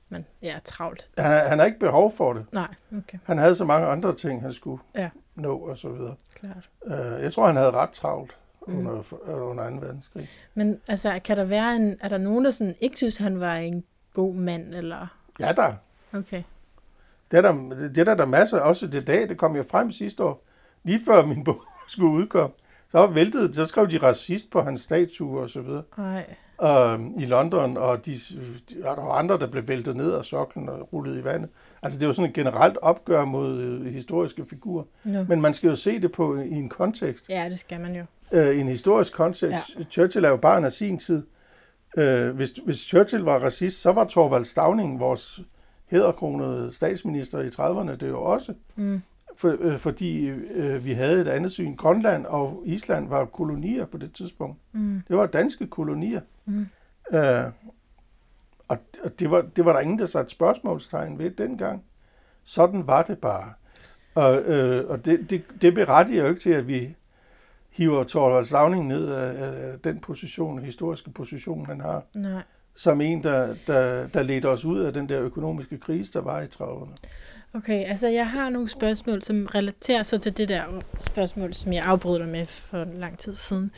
Men 0.10 0.26
ja, 0.42 0.56
travlt. 0.64 1.10
Han, 1.18 1.48
han 1.50 1.60
har 1.60 1.66
ikke 1.66 1.80
behov 1.80 2.14
for 2.18 2.34
det. 2.34 2.46
Nej, 2.52 2.68
okay. 2.98 3.18
Han 3.26 3.38
havde 3.38 3.56
så 3.56 3.66
mange 3.66 3.88
andre 3.88 4.16
ting, 4.16 4.42
han 4.42 4.54
skulle 4.54 4.82
Ja. 4.96 5.10
nå 5.36 5.58
og 5.58 5.78
så 5.78 5.90
videre. 5.90 6.16
Klart. 6.36 6.70
Øh, 6.86 7.24
jeg 7.24 7.34
tror, 7.34 7.48
han 7.48 7.56
havde 7.56 7.72
ret 7.72 7.90
travlt 7.90 8.36
Mm. 8.68 8.78
under, 8.78 9.04
under 9.28 9.70
2. 9.70 9.76
verdenskrig. 9.76 10.28
Men 10.54 10.82
altså, 10.88 11.20
kan 11.24 11.38
der 11.38 11.44
være 11.44 11.76
en... 11.76 11.98
Er 12.02 12.10
der 12.10 12.18
nogen, 12.18 12.46
der 12.46 12.52
sådan 12.52 12.76
ikke 12.82 12.98
synes, 12.98 13.18
han 13.18 13.40
var 13.40 13.56
en 13.56 13.84
god 14.14 14.36
mand, 14.36 14.76
eller... 14.76 15.08
Ja, 15.40 15.52
der. 15.52 15.74
Okay. 16.14 16.44
Det 17.32 17.38
er 17.38 17.42
der, 17.42 17.52
det 17.70 17.98
er 17.98 18.04
der, 18.04 18.16
der 18.16 18.24
er 18.24 18.28
masser. 18.28 18.60
Også 18.60 18.88
det 18.88 19.08
dag, 19.08 19.30
det 19.30 19.38
kom 19.38 19.56
jo 19.56 19.64
frem 19.64 19.92
sidste 19.92 20.24
år. 20.24 20.44
Lige 20.84 21.02
før 21.06 21.26
min 21.26 21.44
bog 21.44 21.62
skulle 21.88 22.12
udkomme. 22.12 22.56
Så 22.92 23.08
væltede, 23.08 23.54
så 23.54 23.66
skrev 23.66 23.90
de 23.92 23.98
racist 23.98 24.52
på 24.52 24.62
hans 24.62 24.82
statue 24.82 25.40
og 25.40 25.50
så 25.50 25.62
videre. 25.62 25.84
Nej. 25.98 26.36
øh, 26.64 27.00
i 27.24 27.26
London, 27.26 27.78
og 27.78 28.06
de, 28.06 28.14
de, 28.70 28.84
og 28.84 28.98
der 28.98 29.04
var 29.04 29.12
andre, 29.12 29.40
der 29.40 29.48
blev 29.48 29.68
væltet 29.68 29.96
ned 29.96 30.14
af 30.14 30.26
soklen 30.26 30.70
og 30.70 30.94
rullet 30.94 31.18
i 31.18 31.24
vandet. 31.24 31.50
Altså 31.82 32.00
det 32.00 32.08
var 32.08 32.14
sådan 32.14 32.30
et 32.30 32.36
generelt 32.36 32.78
opgør 32.82 33.26
mod 33.26 33.58
øh, 33.58 33.94
historiske 33.94 34.46
figurer. 34.50 34.84
No. 35.06 35.24
Men 35.24 35.42
man 35.42 35.54
skal 35.54 35.70
jo 35.70 35.76
se 35.76 36.02
det 36.02 36.12
på 36.12 36.38
i 36.38 36.52
en 36.52 36.70
kontekst. 36.70 37.30
Ja, 37.30 37.50
det 37.50 37.60
skal 37.60 37.82
man 37.82 37.96
jo. 37.96 38.04
Øh, 38.32 38.56
I 38.56 38.60
en 38.60 38.68
historisk 38.68 39.14
kontekst. 39.14 39.76
Ja. 39.80 39.84
Churchill 39.84 40.26
er 40.26 40.30
jo 40.30 40.38
barn 40.38 40.66
af 40.66 40.72
sin 40.72 41.00
tid. 41.00 41.24
Øh, 41.98 42.30
hvis, 42.30 42.52
hvis 42.66 42.78
Churchill 42.78 43.24
var 43.24 43.40
racist, 43.40 43.82
så 43.82 43.92
var 43.92 44.06
Thorvald 44.06 44.46
Stavning, 44.46 45.00
vores 45.00 45.40
hæderkronede 45.86 46.74
statsminister 46.74 47.40
i 47.40 47.48
30'erne, 47.48 47.96
det 47.96 48.08
jo 48.08 48.22
også. 48.22 48.54
Mm. 48.76 49.02
For, 49.36 49.58
øh, 49.60 49.80
fordi 49.80 50.28
øh, 50.28 50.86
vi 50.86 50.92
havde 50.92 51.22
et 51.22 51.28
andet 51.28 51.52
syn. 51.52 51.76
Grønland 51.76 52.26
og 52.26 52.64
Island 52.66 53.10
var 53.10 53.26
kolonier 53.26 53.86
på 53.86 53.98
det 53.98 54.14
tidspunkt. 54.14 54.58
Mm. 54.72 55.02
Det 55.08 55.18
var 55.18 55.26
danske 55.26 55.68
kolonier. 55.68 56.22
Mm. 56.46 56.68
Øh, 57.14 57.44
og 58.68 58.78
og 59.04 59.20
det, 59.20 59.32
var, 59.32 59.42
det 59.42 59.66
var 59.66 59.74
der 59.74 59.80
ingen, 59.80 60.00
der 60.00 60.06
satte 60.06 60.32
spørgsmålstegn 60.32 61.20
ved 61.20 61.32
dengang. 61.32 61.84
Sådan 62.44 62.88
var 62.88 63.04
det 63.04 63.18
bare. 63.18 63.54
Og, 64.16 64.42
øh, 64.42 64.90
og 64.90 65.06
det, 65.06 65.30
det, 65.30 65.44
det 65.62 65.74
berettiger 65.74 66.24
jo 66.24 66.30
ikke 66.30 66.42
til, 66.42 66.50
at 66.50 66.68
vi 66.68 66.96
hiver 67.80 68.04
Thorvald 68.04 68.46
Stavning 68.46 68.88
ned 68.88 69.08
af, 69.08 69.34
af 69.44 69.80
den 69.84 70.00
position, 70.00 70.60
historiske 70.60 71.12
position, 71.12 71.66
han 71.66 71.82
har, 71.82 72.04
Nej. 72.14 72.42
som 72.76 73.02
en, 73.02 73.24
der, 73.24 73.56
der, 73.68 74.08
der 74.08 74.24
ledte 74.24 74.46
os 74.46 74.66
ud 74.66 74.80
af 74.80 74.94
den 74.94 75.10
der 75.10 75.22
økonomiske 75.22 75.78
krise, 75.78 76.14
der 76.14 76.22
var 76.22 76.42
i 76.42 76.46
30'erne. 76.46 77.10
Okay, 77.54 77.84
altså 77.86 78.08
jeg 78.08 78.30
har 78.30 78.50
nogle 78.50 78.70
spørgsmål, 78.70 79.22
som 79.22 79.46
relaterer 79.56 80.04
sig 80.04 80.22
til 80.22 80.38
det 80.38 80.50
der 80.50 80.64
spørgsmål, 81.00 81.54
som 81.54 81.74
jeg 81.74 81.84
afbrød 81.84 82.20
dig 82.20 82.28
med 82.28 82.46
for 82.46 82.84
lang 82.94 83.18
tid 83.18 83.34
siden, 83.34 83.72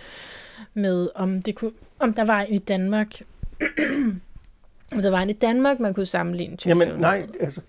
med 0.73 1.10
om, 1.15 1.41
det 1.41 1.56
kunne, 1.56 1.72
om 1.99 2.14
der 2.14 2.26
var 2.26 2.44
i 2.44 2.57
Danmark, 2.57 3.22
om 4.95 5.02
der 5.02 5.10
var 5.10 5.22
en 5.22 5.30
i 5.30 5.34
Danmark, 5.34 5.80
man 5.80 5.94
kunne 5.94 6.06
sammenligne 6.06 6.57
Jamen 6.65 6.88
nej, 6.99 7.28
altså, 7.40 7.61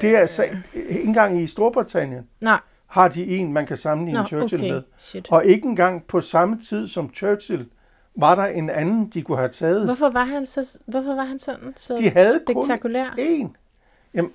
det 0.00 0.16
er 0.16 0.26
sag, 0.26 0.58
ikke 0.74 1.02
engang 1.02 1.42
i 1.42 1.46
Storbritannien 1.46 2.28
Nej, 2.40 2.60
har 2.90 3.08
de 3.08 3.26
en, 3.26 3.52
man 3.52 3.66
kan 3.66 3.76
sammenligne 3.76 4.20
Nå, 4.20 4.26
Churchill 4.26 4.62
okay. 4.62 4.72
med. 4.72 4.82
Shit. 4.98 5.32
Og 5.32 5.44
ikke 5.44 5.68
engang 5.68 6.04
på 6.04 6.20
samme 6.20 6.58
tid 6.68 6.88
som 6.88 7.14
Churchill 7.14 7.66
var 8.16 8.34
der 8.34 8.44
en 8.44 8.70
anden, 8.70 9.08
de 9.08 9.22
kunne 9.22 9.38
have 9.38 9.48
taget. 9.48 9.84
Hvorfor 9.84 10.10
var 10.10 10.24
han, 10.24 10.46
så, 10.46 10.78
hvorfor 10.86 11.14
var 11.14 11.24
han 11.24 11.38
sådan 11.38 11.72
så 11.76 11.96
De 11.96 12.10
havde 12.10 12.42
kun 12.46 12.64
spektakulær? 12.64 13.14
En. 13.18 13.56
Jamen, 14.14 14.30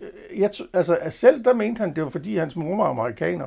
øh, 0.00 0.40
jeg, 0.40 0.50
altså, 0.72 0.98
selv 1.10 1.44
der 1.44 1.54
mente 1.54 1.78
han, 1.78 1.96
det 1.96 2.04
var 2.04 2.10
fordi 2.10 2.36
hans 2.36 2.56
mor 2.56 2.76
var 2.76 2.90
amerikaner. 2.90 3.46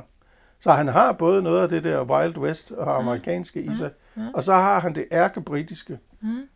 Så 0.60 0.72
han 0.72 0.88
har 0.88 1.12
både 1.12 1.42
noget 1.42 1.62
af 1.62 1.68
det 1.68 1.84
der 1.84 2.04
Wild 2.04 2.38
West 2.38 2.72
og 2.72 2.98
amerikanske 2.98 3.62
i 3.62 3.70
sig, 3.74 3.90
ja. 4.16 4.22
og 4.34 4.44
så 4.44 4.52
har 4.52 4.80
han 4.80 4.94
det 4.94 5.04
ærkebritiske. 5.12 5.98
Mm. 6.20 6.48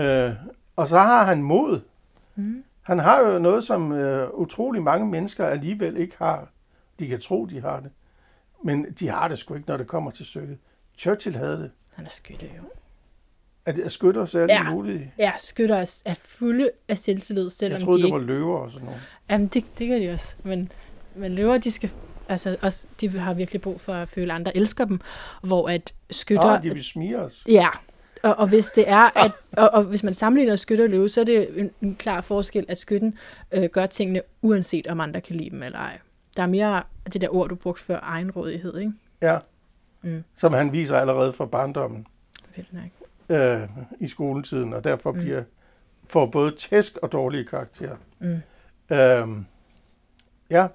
Øh, 0.00 0.30
og 0.76 0.88
så 0.88 0.98
har 0.98 1.24
han 1.24 1.42
mod. 1.42 1.80
Mm. 2.34 2.64
Han 2.82 2.98
har 2.98 3.20
jo 3.20 3.38
noget, 3.38 3.64
som 3.64 3.92
øh, 3.92 4.30
utrolig 4.30 4.82
mange 4.82 5.06
mennesker 5.06 5.46
alligevel 5.46 5.96
ikke 5.96 6.14
har. 6.18 6.48
De 7.02 7.08
kan 7.08 7.20
tro, 7.20 7.46
de 7.46 7.60
har 7.60 7.80
det. 7.80 7.90
Men 8.64 8.86
de 8.98 9.08
har 9.08 9.28
det 9.28 9.38
sgu 9.38 9.54
ikke, 9.54 9.68
når 9.68 9.76
det 9.76 9.86
kommer 9.86 10.10
til 10.10 10.26
stykket. 10.26 10.58
Churchill 10.98 11.36
havde 11.36 11.56
det. 11.58 11.70
Han 11.94 12.04
er 12.04 12.08
skytte 12.10 12.46
jo. 12.56 12.62
Er, 13.66 13.72
det, 13.72 13.84
er 13.84 13.88
skytter 13.88 14.24
særlig 14.24 14.50
Ja. 14.50 14.70
muligt? 14.74 15.02
Ja, 15.18 15.32
skytter 15.38 15.76
er, 15.76 16.02
er 16.06 16.14
fulde 16.14 16.70
af 16.88 16.98
selvtillid, 16.98 17.50
selvom 17.50 17.76
Jeg 17.78 17.84
troede, 17.84 17.98
de 17.98 18.02
det 18.02 18.06
ikke... 18.08 18.14
var 18.18 18.22
løver 18.22 18.58
og 18.58 18.70
sådan 18.70 18.84
noget. 18.86 19.00
Jamen, 19.30 19.46
det, 19.46 19.64
det 19.78 19.88
gør 19.88 19.98
de 19.98 20.10
også. 20.10 20.36
Men, 20.42 20.72
men 21.14 21.32
løver, 21.32 21.58
de 21.58 21.70
skal... 21.70 21.90
Altså, 22.28 22.56
også, 22.62 22.88
de 23.00 23.10
har 23.18 23.34
virkelig 23.34 23.60
brug 23.60 23.80
for 23.80 23.92
at 23.92 24.08
føle, 24.08 24.32
at 24.32 24.36
andre 24.36 24.56
elsker 24.56 24.84
dem. 24.84 25.00
Hvor 25.42 25.68
at 25.68 25.94
skytter... 26.10 26.44
Ah, 26.44 26.62
de 26.62 26.72
vil 26.72 26.84
smige 26.84 27.18
os. 27.18 27.44
Ja, 27.48 27.68
og, 28.22 28.34
og 28.36 28.48
hvis 28.48 28.66
det 28.66 28.88
er, 28.88 29.18
at, 29.24 29.32
og, 29.52 29.68
og 29.72 29.82
hvis 29.82 30.02
man 30.02 30.14
sammenligner 30.14 30.56
skytte 30.56 30.82
og 30.82 30.88
løve, 30.90 31.08
så 31.08 31.20
er 31.20 31.24
det 31.24 31.60
en, 31.60 31.70
en 31.82 31.94
klar 31.94 32.20
forskel, 32.20 32.64
at 32.68 32.78
skytten 32.78 33.18
øh, 33.52 33.64
gør 33.64 33.86
tingene, 33.86 34.20
uanset 34.42 34.86
om 34.86 35.00
andre 35.00 35.20
kan 35.20 35.36
lide 35.36 35.50
dem 35.50 35.62
eller 35.62 35.78
ej. 35.78 35.98
Der 36.36 36.42
er 36.42 36.46
mere 36.46 36.82
det 37.12 37.20
der 37.20 37.34
ord, 37.34 37.48
du 37.48 37.54
brugte 37.54 37.82
før, 37.82 37.98
egenrådighed, 38.02 38.78
ikke? 38.78 38.92
Ja. 39.22 39.38
Mm. 40.02 40.24
Som 40.36 40.52
han 40.52 40.72
viser 40.72 40.96
allerede 40.96 41.32
fra 41.32 41.46
barndommen 41.46 42.06
nok. 42.72 43.38
øh, 43.38 43.68
i 44.00 44.08
skoletiden, 44.08 44.72
og 44.72 44.84
derfor 44.84 45.12
Mm. 45.12 45.18
bliver 45.18 45.42
får 46.08 46.26
både 46.26 46.50
tæsk 46.58 46.96
og 47.02 47.12
dårlige 47.12 47.44
karakterer. 47.44 47.96
Mm. 48.20 48.40
Øhm, 48.96 49.44
ja. 50.50 50.66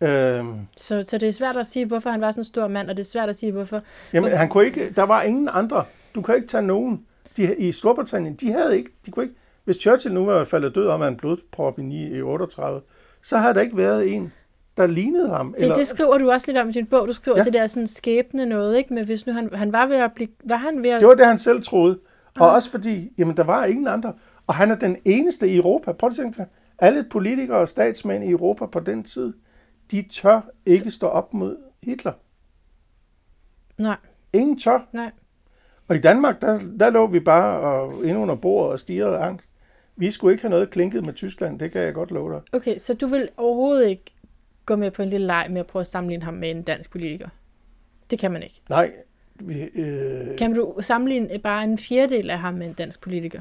Øhm, 0.00 0.58
Så, 0.76 1.02
så 1.06 1.18
det 1.18 1.28
er 1.28 1.32
svært 1.32 1.56
at 1.56 1.66
sige, 1.66 1.86
hvorfor 1.86 2.10
han 2.10 2.20
var 2.20 2.30
sådan 2.30 2.40
en 2.40 2.44
stor 2.44 2.68
mand, 2.68 2.90
og 2.90 2.96
det 2.96 3.02
er 3.02 3.06
svært 3.06 3.28
at 3.28 3.36
sige, 3.36 3.52
hvorfor... 3.52 3.82
jamen, 4.12 4.22
Hvorfor- 4.28 4.38
han 4.38 4.48
kunne 4.48 4.66
ikke, 4.66 4.90
der 4.90 5.02
var 5.02 5.22
ingen 5.22 5.48
andre. 5.52 5.84
Du 6.14 6.22
kan 6.22 6.34
ikke 6.34 6.48
tage 6.48 6.62
nogen. 6.62 7.06
De, 7.36 7.56
I 7.56 7.72
Storbritannien, 7.72 8.34
de 8.34 8.52
havde 8.52 8.78
ikke, 8.78 8.90
de 9.06 9.10
kunne 9.10 9.24
ikke, 9.24 9.34
hvis 9.64 9.76
Churchill 9.76 10.14
nu 10.14 10.24
var 10.24 10.44
faldet 10.44 10.74
død 10.74 10.86
om 10.86 11.02
af 11.02 11.08
en 11.08 11.16
blodprop 11.16 11.78
i 11.78 12.20
38, 12.22 12.80
så 13.22 13.38
havde 13.38 13.54
der 13.54 13.60
ikke 13.60 13.76
været 13.76 14.12
en, 14.14 14.32
der 14.80 14.86
lignede 14.86 15.28
ham. 15.28 15.54
Se, 15.58 15.68
det 15.68 15.86
skriver 15.86 16.18
du 16.18 16.30
også 16.30 16.46
lidt 16.52 16.58
om 16.58 16.68
i 16.68 16.72
din 16.72 16.86
bog. 16.86 17.08
Du 17.08 17.12
skriver 17.12 17.36
ja. 17.36 17.42
Det 17.42 17.52
der 17.52 17.66
sådan 17.66 17.86
skæbne 17.86 18.46
noget, 18.46 18.76
ikke? 18.78 18.94
Men 18.94 19.04
hvis 19.04 19.26
nu 19.26 19.32
han, 19.32 19.54
han 19.54 19.72
var 19.72 19.86
ved 19.86 19.96
at 19.96 20.12
blive... 20.12 20.28
Var 20.44 20.56
han 20.56 20.82
ved 20.82 20.90
at... 20.90 21.00
Det 21.00 21.08
var 21.08 21.14
det, 21.14 21.26
han 21.26 21.38
selv 21.38 21.62
troede. 21.62 21.98
Og 22.38 22.46
Ah. 22.48 22.54
også 22.54 22.70
fordi, 22.70 23.12
jamen, 23.18 23.36
der 23.36 23.44
var 23.44 23.64
ingen 23.64 23.86
andre. 23.86 24.12
Og 24.46 24.54
han 24.54 24.70
er 24.70 24.74
den 24.74 24.96
eneste 25.04 25.48
i 25.48 25.56
Europa. 25.56 25.92
Prøv 25.92 26.10
at 26.10 26.16
tænke 26.16 26.36
dig. 26.36 26.46
Alle 26.78 27.04
politikere 27.10 27.58
og 27.58 27.68
statsmænd 27.68 28.24
i 28.24 28.30
Europa 28.30 28.66
på 28.66 28.80
den 28.80 29.02
tid, 29.04 29.32
de 29.90 30.04
tør 30.12 30.40
ikke 30.66 30.90
stå 30.90 31.06
op 31.06 31.34
mod 31.34 31.56
Hitler. 31.82 32.12
Nej, 33.78 33.96
Ingen 34.32 34.58
tør. 34.58 34.86
nej. 34.92 35.10
Og 35.88 35.96
i 35.96 35.98
Danmark, 35.98 36.40
der, 36.40 36.60
der 36.80 36.90
lå 36.90 37.06
vi 37.06 37.20
bare 37.20 37.60
og, 37.60 38.04
inde 38.04 38.18
under 38.20 38.34
bordet 38.34 38.72
og 38.72 38.78
stirrede 38.78 39.18
angst. 39.18 39.46
Vi 39.96 40.10
skulle 40.10 40.32
ikke 40.34 40.42
have 40.42 40.50
noget 40.50 40.70
klinket 40.70 41.06
med 41.06 41.14
Tyskland, 41.14 41.58
det 41.58 41.72
kan 41.72 41.80
jeg 41.82 41.94
godt 41.94 42.10
love 42.10 42.32
dig. 42.32 42.40
Okay, 42.52 42.78
så 42.78 42.94
du 42.94 43.06
vil 43.06 43.28
overhovedet 43.36 43.88
ikke 43.88 44.04
gå 44.66 44.76
med 44.76 44.90
på 44.90 45.02
en 45.02 45.08
lille 45.08 45.26
leg 45.26 45.46
med 45.50 45.60
at 45.60 45.66
prøve 45.66 45.80
at 45.80 45.86
sammenligne 45.86 46.24
ham 46.24 46.34
med 46.34 46.50
en 46.50 46.62
dansk 46.62 46.90
politiker? 46.90 47.28
Det 48.10 48.18
kan 48.18 48.32
man 48.32 48.42
ikke. 48.42 48.60
Nej, 48.68 48.92
vi, 49.34 49.60
øh, 49.62 50.38
Kan 50.38 50.54
du 50.54 50.74
sammenligne 50.80 51.38
bare 51.38 51.64
en 51.64 51.78
fjerdedel 51.78 52.30
af 52.30 52.38
ham 52.38 52.54
med 52.54 52.66
en 52.66 52.72
dansk 52.72 53.00
politiker? 53.00 53.40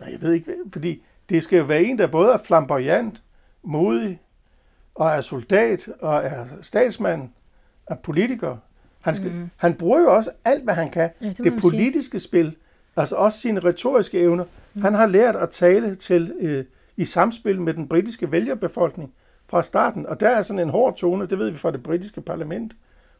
nej, 0.00 0.12
jeg 0.12 0.20
ved 0.20 0.32
ikke, 0.32 0.54
fordi 0.72 1.02
det 1.28 1.42
skal 1.42 1.58
jo 1.58 1.64
være 1.64 1.82
en, 1.82 1.98
der 1.98 2.06
både 2.06 2.32
er 2.32 2.38
flamboyant, 2.38 3.22
modig, 3.62 4.20
og 4.94 5.08
er 5.10 5.20
soldat, 5.20 5.88
og 6.00 6.16
er 6.16 6.46
statsmand, 6.62 7.28
er 7.86 7.94
politiker. 7.94 8.56
Han, 9.02 9.14
skal, 9.14 9.30
mm. 9.30 9.50
han 9.56 9.74
bruger 9.74 10.00
jo 10.00 10.14
også 10.16 10.30
alt, 10.44 10.64
hvad 10.64 10.74
han 10.74 10.90
kan. 10.90 11.10
Ja, 11.20 11.28
det 11.28 11.36
det 11.36 11.52
man 11.52 11.60
sige. 11.60 11.70
politiske 11.70 12.20
spil, 12.20 12.56
altså 12.96 13.16
også 13.16 13.38
sine 13.38 13.60
retoriske 13.60 14.20
evner. 14.20 14.44
Mm. 14.74 14.82
Han 14.82 14.94
har 14.94 15.06
lært 15.06 15.36
at 15.36 15.50
tale 15.50 15.94
til 15.94 16.32
øh, 16.40 16.64
i 16.96 17.04
samspil 17.04 17.60
med 17.60 17.74
den 17.74 17.88
britiske 17.88 18.32
vælgerbefolkning 18.32 19.12
fra 19.48 19.62
starten. 19.62 20.06
Og 20.06 20.20
der 20.20 20.28
er 20.28 20.42
sådan 20.42 20.60
en 20.60 20.70
hård 20.70 20.96
tone, 20.96 21.26
det 21.26 21.38
ved 21.38 21.50
vi 21.50 21.56
fra 21.58 21.70
det 21.70 21.82
britiske 21.82 22.20
parlament, 22.20 22.72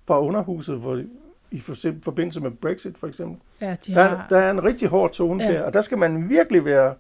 fra 0.07 0.21
underhuset, 0.21 0.77
hvor 0.79 1.03
i 1.51 1.61
for- 1.61 1.95
forbindelse 2.03 2.41
med 2.41 2.51
Brexit 2.51 2.99
for 2.99 3.07
eksempel. 3.07 3.37
Ja, 3.61 3.77
de 3.87 3.95
Der, 3.95 4.03
har... 4.03 4.27
der 4.31 4.39
er 4.39 4.51
en 4.51 4.65
rigtig 4.65 4.89
hård 4.89 5.13
tone 5.13 5.45
Ja. 5.45 5.53
der, 5.53 5.63
og 5.63 5.73
der 5.73 5.81
skal 5.81 5.99
man 5.99 6.29
virkelig 6.29 6.65
være 6.65 6.95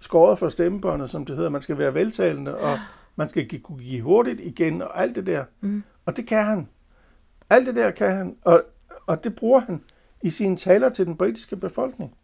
skåret 0.00 0.38
for 0.38 0.48
stemmebåndet, 0.48 1.10
som 1.10 1.24
det 1.26 1.36
hedder. 1.36 1.50
Man 1.50 1.62
skal 1.62 1.78
være 1.78 1.94
veltalende, 1.94 2.56
og 2.56 2.78
man 3.16 3.28
skal 3.28 3.46
give, 3.46 3.60
kunne 3.60 3.78
give 3.84 4.02
hurtigt 4.02 4.40
igen, 4.40 4.82
og 4.82 5.00
alt 5.02 5.16
det 5.16 5.26
der. 5.26 5.44
Mm. 5.60 5.82
Og 6.06 6.16
det 6.16 6.26
kan 6.26 6.44
han. 6.44 6.68
Alt 7.50 7.66
det 7.66 7.76
der 7.76 7.90
kan 7.90 8.16
han, 8.16 8.36
og, 8.44 8.62
og 9.06 9.24
det 9.24 9.34
bruger 9.34 9.60
han 9.60 9.80
i 10.22 10.30
sine 10.30 10.56
taler 10.56 10.88
til 10.88 11.06
den 11.06 11.16
britiske 11.16 11.56
befolkning. 11.56 12.14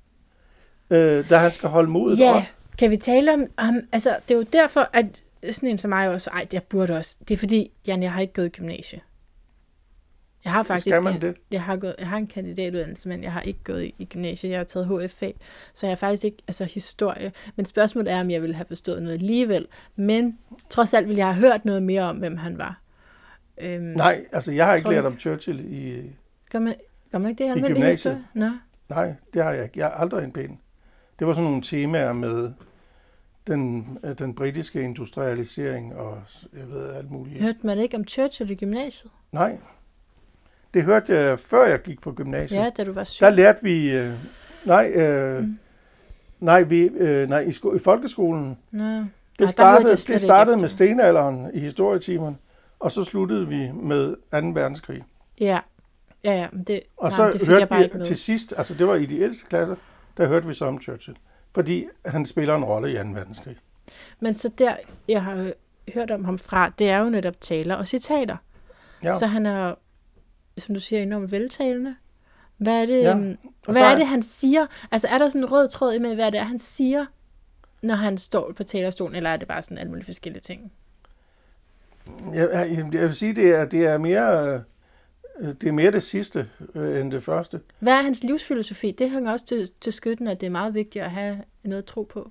Øh, 0.90 1.30
da 1.30 1.36
han 1.36 1.52
skal 1.52 1.68
holde 1.68 1.90
modet 1.90 2.18
Ja, 2.18 2.36
op. 2.36 2.42
kan 2.78 2.90
vi 2.90 2.96
tale 2.96 3.34
om 3.34 3.46
ham? 3.58 3.80
Altså, 3.92 4.16
det 4.28 4.34
er 4.34 4.38
jo 4.38 4.44
derfor, 4.52 4.90
at 4.92 5.22
sådan 5.50 5.68
en 5.68 5.78
som 5.78 5.88
mig 5.88 6.08
også, 6.08 6.30
ej, 6.30 6.46
jeg 6.52 6.62
burde 6.62 6.96
også. 6.96 7.16
Det 7.28 7.34
er 7.34 7.38
fordi, 7.38 7.70
Jan, 7.86 8.02
jeg 8.02 8.12
har 8.12 8.20
ikke 8.20 8.32
gået 8.32 8.46
i 8.46 8.48
gymnasie. 8.48 9.00
Jeg 10.44 10.52
har 10.52 10.62
faktisk 10.62 10.94
Skal 10.94 11.02
man 11.02 11.20
det? 11.20 11.36
Jeg, 11.50 11.62
har 11.62 11.76
gået, 11.76 11.94
jeg 11.98 12.08
har 12.08 12.16
en 12.16 12.26
kandidatuddannelse, 12.26 13.08
men 13.08 13.22
jeg 13.22 13.32
har 13.32 13.40
ikke 13.40 13.58
gået 13.64 13.84
i, 13.84 13.94
i 13.98 14.04
gymnasiet. 14.04 14.50
Jeg 14.50 14.58
har 14.58 14.64
taget 14.64 14.86
HF-fag, 14.86 15.34
så 15.74 15.86
jeg 15.86 15.90
har 15.90 15.96
faktisk 15.96 16.24
ikke 16.24 16.36
altså 16.48 16.64
historie. 16.64 17.32
Men 17.56 17.66
spørgsmålet 17.66 18.12
er, 18.12 18.20
om 18.20 18.30
jeg 18.30 18.42
ville 18.42 18.54
have 18.54 18.64
forstået 18.68 19.02
noget 19.02 19.14
alligevel. 19.14 19.66
Men 19.96 20.38
trods 20.70 20.94
alt 20.94 21.08
ville 21.08 21.18
jeg 21.18 21.34
have 21.34 21.48
hørt 21.48 21.64
noget 21.64 21.82
mere 21.82 22.02
om, 22.02 22.16
hvem 22.16 22.36
han 22.36 22.58
var. 22.58 22.80
Øhm, 23.58 23.82
Nej, 23.82 24.24
altså 24.32 24.52
jeg 24.52 24.66
har 24.66 24.74
ikke 24.74 24.90
lært 24.90 25.04
om 25.04 25.18
Churchill 25.18 25.72
i... 25.72 26.02
Gør 26.52 26.58
man, 26.58 26.74
gør 27.12 27.18
man 27.18 27.30
ikke 27.30 27.44
det 27.44 27.56
i 27.56 27.58
I 27.58 27.62
gymnasiet? 27.62 28.24
Nå. 28.34 28.50
Nej, 28.88 29.14
det 29.34 29.42
har 29.42 29.52
jeg 29.52 29.64
ikke. 29.64 29.78
Jeg 29.78 29.86
har 29.86 29.94
aldrig 29.94 30.24
en 30.24 30.32
pæn. 30.32 30.58
Det 31.18 31.26
var 31.26 31.32
sådan 31.32 31.44
nogle 31.44 31.62
temaer 31.62 32.12
med 32.12 32.50
den, 33.46 33.98
øh, 34.04 34.18
den 34.18 34.34
britiske 34.34 34.82
industrialisering 34.82 35.94
og 35.96 36.22
jeg 36.56 36.68
ved 36.70 36.94
alt 36.94 37.10
muligt. 37.10 37.42
Hørte 37.42 37.58
man 37.62 37.78
ikke 37.78 37.96
om 37.96 38.04
Churchill 38.08 38.50
i 38.50 38.54
gymnasiet? 38.54 39.12
Nej, 39.32 39.58
det 40.74 40.82
hørte 40.82 41.14
jeg 41.14 41.38
før 41.40 41.66
jeg 41.66 41.82
gik 41.82 42.00
på 42.00 42.12
gymnasiet. 42.12 42.58
Ja, 42.58 42.70
da 42.76 42.84
du 42.84 42.92
var 42.92 43.04
syg. 43.04 43.24
Der 43.24 43.30
lærte 43.30 43.58
vi... 43.62 43.90
Øh, 43.90 44.12
nej, 44.64 44.86
øh, 44.90 45.42
Mm. 45.42 45.58
nej, 46.40 46.62
vi, 46.62 46.80
øh, 46.82 47.28
nej 47.28 47.40
i, 47.40 47.52
sko- 47.52 47.74
i 47.74 47.78
folkeskolen. 47.78 48.58
Nå. 48.70 48.84
Det 48.84 48.88
Ej, 48.88 49.04
der 49.38 49.42
hørte 49.42 49.52
startede, 49.52 49.92
det 49.92 50.08
ikke 50.08 50.18
startede 50.18 50.56
med 50.60 50.68
stenalderen 50.68 51.50
i 51.54 51.58
historietimerne, 51.60 52.36
og 52.80 52.92
så 52.92 53.04
sluttede 53.04 53.48
vi 53.48 53.70
med 53.72 54.16
2. 54.32 54.60
verdenskrig. 54.60 55.04
Ja. 55.40 55.58
Ja, 56.24 56.32
ja, 56.32 56.46
det, 56.66 56.80
Og 56.96 57.08
nej, 57.08 57.16
så 57.16 57.30
det 57.32 57.40
fik 57.40 57.48
jeg 57.50 57.68
bare 57.68 57.76
hørte 57.78 57.84
ikke 57.84 57.94
vi 57.94 57.98
med. 57.98 58.06
til 58.06 58.16
sidst, 58.16 58.54
altså 58.56 58.74
det 58.74 58.86
var 58.86 58.94
i 58.94 59.06
de 59.06 59.20
ældste 59.20 59.46
klasser, 59.48 59.76
der 60.16 60.26
hørte 60.28 60.46
vi 60.46 60.54
så 60.54 60.64
om 60.64 60.80
Churchill. 60.82 61.16
Fordi 61.56 61.86
han 62.06 62.26
spiller 62.26 62.54
en 62.54 62.64
rolle 62.64 62.92
i 62.92 62.94
2. 62.94 62.98
verdenskrig. 62.98 63.56
Men 64.20 64.34
så 64.34 64.48
der, 64.58 64.76
jeg 65.08 65.22
har 65.22 65.36
øh, 65.36 65.52
hørt 65.94 66.10
om 66.10 66.24
ham 66.24 66.38
fra, 66.38 66.72
det 66.78 66.90
er 66.90 66.98
jo 66.98 67.10
netop 67.10 67.40
taler 67.40 67.74
og 67.74 67.88
citater. 67.88 68.36
Ja. 69.02 69.18
Så 69.18 69.26
han 69.26 69.46
er, 69.46 69.74
som 70.58 70.74
du 70.74 70.80
siger, 70.80 71.02
enormt 71.02 71.32
veltalende. 71.32 71.96
Hvad 72.56 72.82
er 72.82 72.86
det, 72.86 73.02
Ja, 73.02 73.10
og 73.66 73.72
hvad 73.72 73.82
er 73.82 73.86
er- 73.86 73.94
det, 73.98 74.06
han 74.06 74.22
siger? 74.22 74.66
Altså, 74.90 75.08
er 75.08 75.18
der 75.18 75.28
sådan 75.28 75.40
en 75.42 75.52
rød 75.52 75.68
tråd 75.68 75.94
i 75.94 75.98
med, 75.98 76.14
hvad 76.14 76.32
det 76.32 76.40
er, 76.40 76.44
han 76.44 76.58
siger, 76.58 77.06
når 77.82 77.94
han 77.94 78.18
står 78.18 78.52
på 78.52 78.64
talerstolen, 78.64 79.14
eller 79.16 79.30
er 79.30 79.36
det 79.36 79.48
bare 79.48 79.62
sådan 79.62 79.78
alle 79.78 79.90
mulige 79.90 80.04
forskellige 80.04 80.42
ting? 80.42 80.72
Jeg, 82.34 82.48
jeg, 82.52 82.88
jeg 82.92 83.02
vil 83.02 83.14
sige, 83.14 83.34
det 83.34 83.50
er, 83.54 83.64
det 83.64 83.86
er 83.86 83.98
mere... 83.98 84.62
øh, 85.40 85.48
Det 85.60 85.68
er 85.68 85.72
mere 85.72 85.90
det 85.90 86.02
sidste 86.02 86.48
øh, 86.74 87.00
end 87.00 87.12
det 87.12 87.22
første. 87.22 87.60
Hvad 87.78 87.92
er 87.92 88.02
hans 88.02 88.24
livsfilosofi? 88.24 88.90
Det 88.98 89.10
hænger 89.10 89.32
også 89.32 89.46
til, 89.46 89.70
til 89.80 89.92
skytten, 89.92 90.26
at 90.28 90.40
det 90.40 90.46
er 90.46 90.50
meget 90.50 90.74
vigtigt 90.74 91.04
at 91.04 91.10
have 91.10 91.42
noget 91.64 91.82
at 91.82 91.86
tro 91.86 92.02
på. 92.02 92.30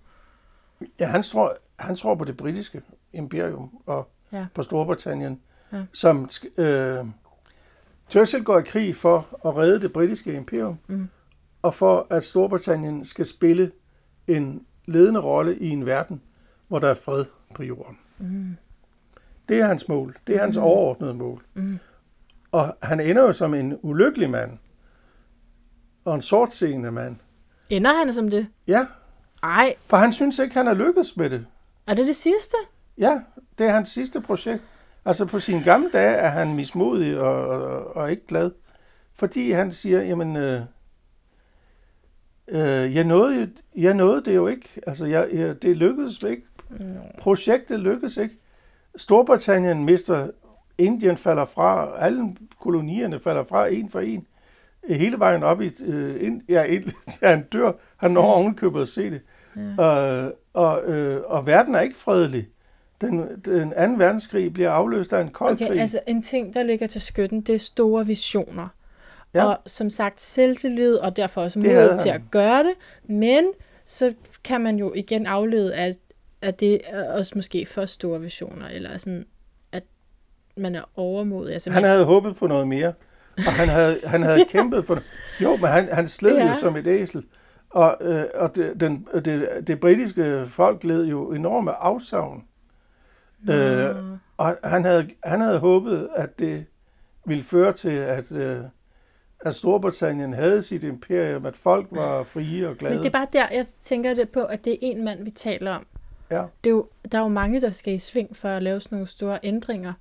Ja, 1.00 1.06
han 1.06 1.24
tror, 1.24 1.58
han 1.80 1.96
tror 1.96 2.16
på 2.16 2.26
det 2.26 2.38
britiske 2.38 2.82
imperium 3.14 3.70
og 3.86 4.10
Ja. 4.32 4.46
på 4.54 4.64
Storbritannien, 4.64 5.42
Ja. 5.74 5.84
som 5.94 6.30
øh, 6.58 7.06
Churchill 8.10 8.44
går 8.44 8.60
i 8.60 8.64
krig 8.64 8.96
for 8.96 9.40
at 9.46 9.56
redde 9.58 9.82
det 9.82 9.94
britiske 9.94 10.34
imperium, 10.34 10.78
Mm. 10.88 11.08
og 11.62 11.74
for 11.76 12.08
at 12.10 12.26
Storbritannien 12.26 13.06
skal 13.06 13.26
spille 13.26 13.72
en 14.28 14.66
ledende 14.86 15.20
rolle 15.20 15.58
i 15.60 15.70
en 15.70 15.86
verden, 15.86 16.22
hvor 16.68 16.80
der 16.80 16.88
er 16.88 16.94
fred 16.94 17.26
på 17.56 17.64
jorden. 17.64 17.98
Mm. 18.18 18.58
Det 19.50 19.60
er 19.60 19.66
hans 19.66 19.88
mål. 19.88 20.18
Det 20.28 20.36
er 20.36 20.40
hans 20.42 20.58
mm. 20.58 20.64
overordnede 20.64 21.14
mål. 21.14 21.44
Mm. 21.54 21.80
Og 22.56 22.78
han 22.84 23.00
ender 23.00 23.22
jo 23.22 23.34
som 23.34 23.54
en 23.54 23.80
ulykkelig 23.82 24.30
mand, 24.30 24.52
og 26.06 26.16
en 26.16 26.22
sortseende 26.22 26.92
mand. 26.92 27.16
Ender 27.70 27.94
han 27.94 28.14
som 28.14 28.30
det? 28.30 28.48
Ja, 28.68 28.86
Ej, 29.44 29.76
for 29.88 29.98
han 29.98 30.14
synes 30.14 30.40
ikke, 30.40 30.56
han 30.56 30.68
er 30.68 30.74
lykkedes 30.74 31.18
med 31.18 31.30
det. 31.30 31.46
er 31.88 31.94
det 31.94 32.08
det 32.08 32.16
sidste? 32.16 32.58
Ja, 32.98 33.20
det 33.58 33.68
er 33.68 33.72
hans 33.72 33.90
sidste 33.90 34.22
projekt. 34.22 34.64
Altså 35.06 35.26
på 35.26 35.40
sine 35.40 35.64
gamle 35.64 35.90
dage 35.94 36.16
er 36.16 36.30
han 36.30 36.54
mismodig 36.56 37.20
og, 37.20 37.48
og, 37.48 37.96
og 37.96 38.12
ikke 38.12 38.28
glad. 38.28 38.52
Fordi 39.16 39.52
han 39.52 39.72
siger, 39.74 40.02
jamen, 40.02 40.36
øh, 40.36 40.62
øh, 42.48 42.96
jeg, 42.96 43.04
nåede, 43.04 43.52
jeg 43.76 43.94
nåede 43.94 44.22
det 44.26 44.36
jo 44.36 44.48
ikke. 44.48 44.70
Altså, 44.88 45.06
jeg, 45.06 45.30
jeg, 45.34 45.62
det 45.62 45.78
lykkedes 45.78 46.24
ikke. 46.24 46.44
Nå. 46.70 46.86
Projektet 47.20 47.80
lykkedes 47.80 48.18
ikke. 48.18 48.38
Storbritannien 48.96 49.86
mister, 49.86 50.28
Indien 50.78 51.18
falder 51.18 51.46
fra, 51.46 51.92
alle 52.00 52.36
kolonierne 52.60 53.20
falder 53.20 53.44
fra 53.44 53.68
en 53.68 53.90
for 53.90 54.00
en. 54.00 54.28
Hele 54.90 55.20
vejen 55.20 55.44
op 55.44 55.62
i, 55.62 55.72
øh, 55.84 56.24
ind, 56.26 56.42
ja, 56.50 56.64
ind, 56.64 56.84
ja, 57.22 57.30
han 57.30 57.44
dør. 57.44 57.72
Han 57.98 58.12
når 58.12 58.34
ovenkøbet 58.34 58.82
at 58.82 58.88
se 58.88 59.12
det. 59.12 59.22
Ja. 59.56 59.84
Og, 59.84 60.34
og, 60.54 60.84
øh, 60.84 61.22
og 61.26 61.46
verden 61.46 61.76
er 61.76 61.82
ikke 61.82 61.98
fredelig. 61.98 62.48
Den, 63.02 63.26
den 63.46 63.74
anden 63.74 64.00
verdenskrig 64.00 64.54
bliver 64.54 64.72
afløst 64.72 65.14
af 65.14 65.22
en 65.22 65.30
kold 65.30 65.54
Okay, 65.54 65.68
krig. 65.68 65.82
altså 65.82 66.00
en 66.08 66.22
ting, 66.22 66.54
der 66.54 66.64
ligger 66.64 66.88
til 66.88 67.02
skytten, 67.02 67.42
det 67.42 67.56
er 67.56 67.60
store 67.60 68.06
visioner. 68.06 68.68
Ja. 69.34 69.46
Og 69.46 69.58
som 69.66 69.90
sagt, 69.90 70.22
selvtillid, 70.22 70.96
og 70.96 71.18
derfor 71.18 71.42
også 71.42 71.60
mod 71.60 71.98
til 71.98 72.10
at 72.10 72.22
gøre 72.32 72.64
det. 72.64 72.74
Men 73.04 73.44
så 73.86 74.14
kan 74.44 74.62
man 74.62 74.78
jo 74.78 74.94
igen 74.94 75.26
aflede, 75.26 75.76
at, 75.76 75.98
at 76.42 76.60
det 76.60 76.82
er 76.86 77.14
også 77.14 77.32
måske 77.36 77.66
for 77.66 77.86
store 77.86 78.22
visioner, 78.22 78.68
eller 78.68 78.98
sådan, 78.98 79.26
man 80.58 80.76
er 80.76 80.82
overmodig. 80.96 81.54
Altså, 81.54 81.72
han 81.72 81.82
man, 81.82 81.92
havde 81.92 82.06
håbet 82.06 82.36
på 82.36 82.48
noget 82.48 82.68
mere. 82.68 82.94
Og 83.38 83.54
han 83.54 83.70
havde, 83.70 84.00
han 84.06 84.24
havde 84.24 84.46
kæmpet 84.52 84.86
for 84.88 85.00
Jo, 85.42 85.56
men 85.56 85.70
han, 85.70 85.90
han 85.92 86.08
sled 86.08 86.36
Ja. 86.38 86.44
ja. 86.46 86.50
jo 86.50 86.56
som 86.56 86.76
et 86.76 86.88
æsel. 86.88 87.24
Og, 87.70 87.98
øh, 88.02 88.24
og 88.36 88.56
det, 88.56 88.80
den, 88.80 89.08
det, 89.26 89.50
det 89.68 89.80
britiske 89.80 90.46
folk 90.48 90.84
led 90.84 91.06
jo 91.06 91.32
enorme 91.32 91.72
afsavn. 91.72 92.44
Øh, 93.50 93.96
Nå. 93.96 94.18
og 94.38 94.58
han 94.64 94.86
havde, 94.86 95.10
han 95.24 95.42
havde 95.42 95.60
håbet, 95.60 96.10
at 96.16 96.40
det 96.40 96.66
ville 97.26 97.44
føre 97.44 97.74
til, 97.74 97.90
at, 97.90 98.32
øh, 98.32 98.60
at 99.40 99.56
Storbritannien 99.56 100.34
havde 100.34 100.64
sit 100.64 100.84
imperium, 100.84 101.46
at 101.46 101.56
folk 101.56 101.88
var 101.92 102.24
frie 102.24 102.70
og 102.70 102.76
glade. 102.78 102.94
Men 102.96 103.04
det 103.04 103.10
er 103.10 103.20
bare 103.20 103.28
der, 103.34 103.46
jeg 103.52 103.66
tænker 103.82 104.14
det 104.14 104.30
på, 104.30 104.40
at 104.44 104.66
det 104.66 104.74
er 104.74 104.78
en 104.82 105.06
mand, 105.06 105.24
vi 105.24 105.32
taler 105.32 105.72
om. 105.76 105.86
Ja. 106.32 106.44
Det 106.64 106.70
er 106.70 106.74
jo, 106.74 106.88
der 107.12 107.18
er 107.18 107.22
jo 107.22 107.28
mange, 107.28 107.62
der 107.62 107.70
skal 107.70 107.94
i 107.94 108.00
sving 108.00 108.36
for 108.36 108.50
at 108.50 108.64
lave 108.64 108.80
sådan 108.80 108.96
nogle 108.96 109.08
store 109.08 109.40
ændringer. 109.44 109.94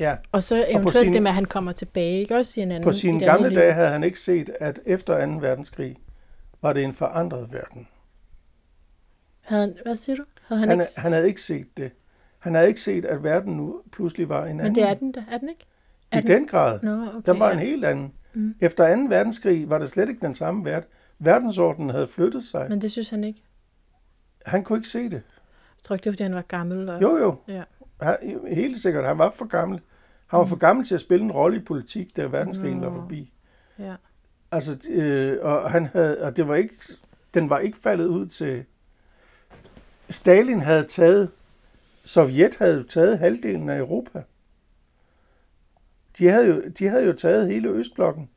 Ja. 0.00 0.16
Og 0.32 0.42
så 0.42 0.64
eventuelt 0.68 1.04
sin- 1.04 1.12
det 1.12 1.22
med, 1.22 1.30
at 1.30 1.34
han 1.34 1.44
kommer 1.44 1.72
tilbage, 1.72 2.20
ikke 2.20 2.36
også 2.36 2.60
i 2.60 2.62
en 2.62 2.70
anden 2.70 2.82
På 2.84 2.92
sine 2.92 3.20
gamle 3.24 3.54
dage 3.54 3.72
havde 3.72 3.88
han 3.88 4.04
ikke 4.04 4.20
set, 4.20 4.50
at 4.60 4.80
efter 4.86 5.26
2. 5.26 5.32
verdenskrig 5.32 5.96
var 6.62 6.72
det 6.72 6.84
en 6.84 6.94
forandret 6.94 7.52
verden. 7.52 7.88
Havde 9.40 9.62
han, 9.62 9.74
hvad 9.84 9.96
siger 9.96 10.16
du? 10.16 10.22
Havde 10.48 10.60
han, 10.60 10.68
Han, 10.68 10.80
ikke... 10.80 11.00
han, 11.00 11.12
havde 11.12 11.26
ikke 11.28 11.40
set 11.40 11.76
det. 11.76 11.90
Han 12.38 12.54
havde 12.54 12.68
ikke 12.68 12.80
set, 12.80 13.04
at 13.04 13.22
verden 13.22 13.56
nu 13.56 13.80
pludselig 13.92 14.28
var 14.28 14.42
en 14.42 14.48
anden. 14.48 14.64
Men 14.64 14.74
det 14.74 14.82
er 14.90 14.94
den 14.94 15.12
da, 15.12 15.24
er 15.32 15.38
den 15.38 15.48
ikke? 15.48 15.66
Er 16.12 16.18
I 16.18 16.22
den 16.22 16.46
grad. 16.46 16.80
Nå, 16.82 17.02
okay. 17.02 17.20
Der 17.26 17.32
var 17.32 17.50
en 17.50 17.58
ja. 17.58 17.64
helt 17.64 17.84
anden. 17.84 18.12
Mm. 18.34 18.54
Efter 18.60 18.96
2. 18.96 19.02
verdenskrig 19.08 19.70
var 19.70 19.78
det 19.78 19.88
slet 19.88 20.08
ikke 20.08 20.20
den 20.20 20.34
samme 20.34 20.64
verden. 20.64 20.88
Verdensordenen 21.18 21.90
havde 21.90 22.08
flyttet 22.08 22.44
sig. 22.44 22.66
Men 22.68 22.80
det 22.80 22.92
synes 22.92 23.10
han 23.10 23.24
ikke. 23.24 23.42
Han 24.46 24.64
kunne 24.64 24.78
ikke 24.78 24.88
se 24.88 25.04
det. 25.04 25.12
Jeg 25.12 25.82
tror 25.82 25.94
ikke, 25.94 26.04
det 26.04 26.10
var, 26.10 26.12
fordi 26.12 26.22
han 26.22 26.34
var 26.34 26.42
gammel. 26.42 26.88
Og... 26.88 27.02
Jo, 27.02 27.16
jo. 27.18 27.36
Ja. 27.48 27.62
Han, 28.02 28.16
helt 28.52 28.80
sikkert. 28.82 29.04
Han 29.04 29.18
var 29.18 29.30
for 29.30 29.44
gammel. 29.44 29.80
Han 30.28 30.38
var 30.38 30.44
for 30.44 30.56
gammel 30.56 30.86
til 30.86 30.94
at 30.94 31.00
spille 31.00 31.24
en 31.24 31.32
rolle 31.32 31.56
i 31.56 31.64
politik, 31.64 32.16
da 32.16 32.26
verdenskrigen 32.26 32.80
var 32.80 32.94
forbi. 32.94 33.32
Ja. 33.78 33.94
Altså, 34.52 34.78
øh, 34.90 35.38
og 35.42 35.70
han 35.70 35.86
havde, 35.86 36.22
og 36.22 36.36
det 36.36 36.48
var 36.48 36.54
ikke, 36.54 36.74
den 37.34 37.50
var 37.50 37.58
ikke 37.58 37.78
faldet 37.78 38.06
ud 38.06 38.26
til... 38.26 38.64
Stalin 40.10 40.60
havde 40.60 40.84
taget, 40.84 41.30
Sovjet 42.04 42.56
havde 42.56 42.74
jo 42.74 42.82
taget 42.82 43.18
halvdelen 43.18 43.68
af 43.68 43.78
Europa. 43.78 44.22
De 46.18 46.28
havde 46.28 46.46
jo, 46.46 46.62
de 46.78 46.88
havde 46.88 47.04
jo 47.04 47.12
taget 47.12 47.52
hele 47.52 47.68
Østblokken. 47.68 48.30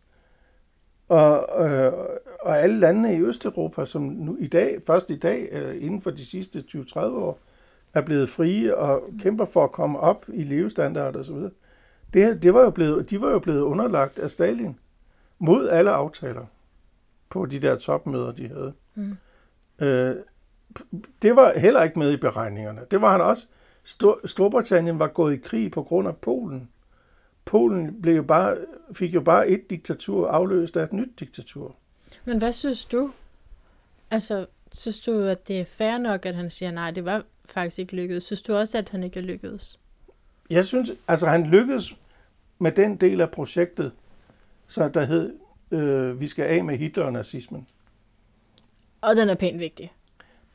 Og, 1.07 1.47
øh, 1.69 1.93
og 2.41 2.59
alle 2.59 2.79
landene 2.79 3.15
i 3.15 3.21
Østeuropa, 3.21 3.85
som 3.85 4.01
nu 4.01 4.37
i 4.39 4.47
dag, 4.47 4.81
først 4.87 5.09
i 5.09 5.17
dag, 5.17 5.49
øh, 5.51 5.83
inden 5.83 6.01
for 6.01 6.11
de 6.11 6.25
sidste 6.25 6.63
20-30 6.67 6.99
år, 6.99 7.39
er 7.93 8.01
blevet 8.01 8.29
frie 8.29 8.77
og 8.77 9.03
kæmper 9.19 9.45
for 9.45 9.63
at 9.63 9.71
komme 9.71 9.99
op 9.99 10.25
i 10.33 10.43
levestandard 10.43 11.15
og 11.15 11.25
så 11.25 11.33
videre. 11.33 11.51
Det, 12.13 12.43
det 12.43 12.53
var 12.53 12.61
jo 12.61 12.69
blevet, 12.69 13.09
de 13.09 13.21
var 13.21 13.31
jo 13.31 13.39
blevet 13.39 13.61
underlagt 13.61 14.19
af 14.19 14.31
Stalin 14.31 14.79
mod 15.39 15.69
alle 15.69 15.91
aftaler 15.91 16.45
på 17.29 17.45
de 17.45 17.59
der 17.59 17.77
topmøder, 17.77 18.31
de 18.31 18.47
havde. 18.47 18.73
Mm. 18.95 19.17
Øh, 19.79 20.15
det 21.21 21.35
var 21.35 21.59
heller 21.59 21.83
ikke 21.83 21.99
med 21.99 22.11
i 22.11 22.17
beregningerne. 22.17 22.81
Det 22.91 23.01
var 23.01 23.11
han 23.11 23.21
også. 23.21 23.47
Stor, 23.83 24.27
Storbritannien 24.27 24.99
var 24.99 25.07
gået 25.07 25.33
i 25.33 25.37
krig 25.37 25.71
på 25.71 25.83
grund 25.83 26.07
af 26.07 26.17
Polen. 26.17 26.69
Polen 27.45 28.01
blev 28.01 28.15
jo 28.15 28.23
bare, 28.23 28.57
fik 28.93 29.13
jo 29.13 29.21
bare 29.21 29.47
et 29.47 29.69
diktatur 29.69 30.27
afløst 30.27 30.77
af 30.77 30.83
et 30.83 30.93
nyt 30.93 31.19
diktatur. 31.19 31.75
Men 32.25 32.37
hvad 32.37 32.51
synes 32.51 32.85
du? 32.85 33.11
Altså, 34.11 34.45
synes 34.71 34.99
du, 34.99 35.21
at 35.21 35.47
det 35.47 35.59
er 35.59 35.65
fair 35.65 35.97
nok, 35.97 36.25
at 36.25 36.35
han 36.35 36.49
siger, 36.49 36.71
nej, 36.71 36.91
det 36.91 37.05
var 37.05 37.23
faktisk 37.45 37.79
ikke 37.79 37.95
lykkedes? 37.95 38.23
Synes 38.23 38.41
du 38.41 38.55
også, 38.55 38.77
at 38.77 38.89
han 38.89 39.03
ikke 39.03 39.19
er 39.19 39.23
lykkedes? 39.23 39.79
Jeg 40.49 40.65
synes, 40.65 40.91
altså 41.07 41.27
han 41.27 41.45
lykkedes 41.45 41.95
med 42.61 42.71
den 42.71 42.95
del 42.95 43.21
af 43.21 43.31
projektet, 43.31 43.91
så 44.67 44.89
der 44.89 45.05
hed, 45.05 45.33
øh, 45.71 46.19
vi 46.19 46.27
skal 46.27 46.45
af 46.45 46.63
med 46.63 46.77
Hitler 46.77 47.03
og 47.03 47.13
nazismen. 47.13 47.67
Og 49.01 49.15
den 49.15 49.29
er 49.29 49.35
pænt 49.35 49.59
vigtig. 49.59 49.93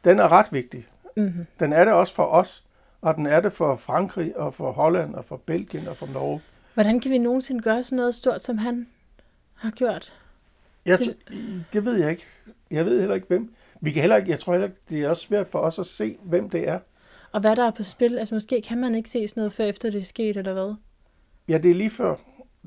Den 0.04 0.18
er 0.18 0.28
ret 0.32 0.46
vigtig. 0.52 0.86
Mm-hmm. 1.16 1.46
Den 1.60 1.72
er 1.72 1.84
det 1.84 1.94
også 1.94 2.14
for 2.14 2.22
os. 2.26 2.62
og 3.00 3.14
den 3.14 3.26
er 3.26 3.40
det 3.40 3.52
for 3.52 3.76
Frankrig 3.76 4.36
og 4.36 4.54
for 4.54 4.72
Holland 4.72 5.14
og 5.14 5.24
for 5.24 5.36
Belgien 5.36 5.88
og 5.88 5.96
for 5.96 6.06
Norge. 6.06 6.40
Hvordan 6.74 7.00
kan 7.00 7.10
vi 7.10 7.18
nogensinde 7.18 7.62
gøre 7.62 7.82
sådan 7.82 7.96
noget 7.96 8.14
stort, 8.14 8.42
som 8.42 8.58
han 8.58 8.86
har 9.54 9.70
gjort? 9.70 10.12
Jeg, 10.86 10.98
Det- 11.72 11.84
ved 11.84 11.96
jeg 11.96 12.10
ikke. 12.10 12.24
Jeg 12.70 12.84
ved 12.86 12.98
heller 13.00 13.14
ikke, 13.14 13.26
hvem. 13.26 13.54
Vi 13.80 13.92
kan 13.92 14.00
heller 14.02 14.16
ikke, 14.16 14.30
jeg 14.30 14.38
tror 14.40 14.52
heller 14.52 14.68
ikke, 14.68 14.80
det 14.88 15.00
er 15.02 15.08
også 15.08 15.22
svært 15.22 15.48
for 15.48 15.58
os 15.58 15.78
at 15.78 15.86
se, 15.86 16.16
hvem 16.22 16.50
det 16.50 16.68
er. 16.68 16.78
Og 17.32 17.40
hvad 17.40 17.56
der 17.56 17.66
er 17.66 17.70
på 17.70 17.82
spil? 17.82 18.18
Altså 18.18 18.34
måske 18.34 18.62
kan 18.62 18.78
man 18.78 18.94
ikke 18.94 19.10
se 19.10 19.28
sådan 19.28 19.40
noget, 19.40 19.52
før 19.52 19.64
efter 19.64 19.90
det 19.90 20.00
er 20.00 20.04
sket, 20.04 20.36
eller 20.36 20.52
hvad? 20.52 20.74
Ja, 21.48 21.58
det 21.58 21.70
er 21.70 21.74
lige 21.74 21.90
før. 21.90 22.16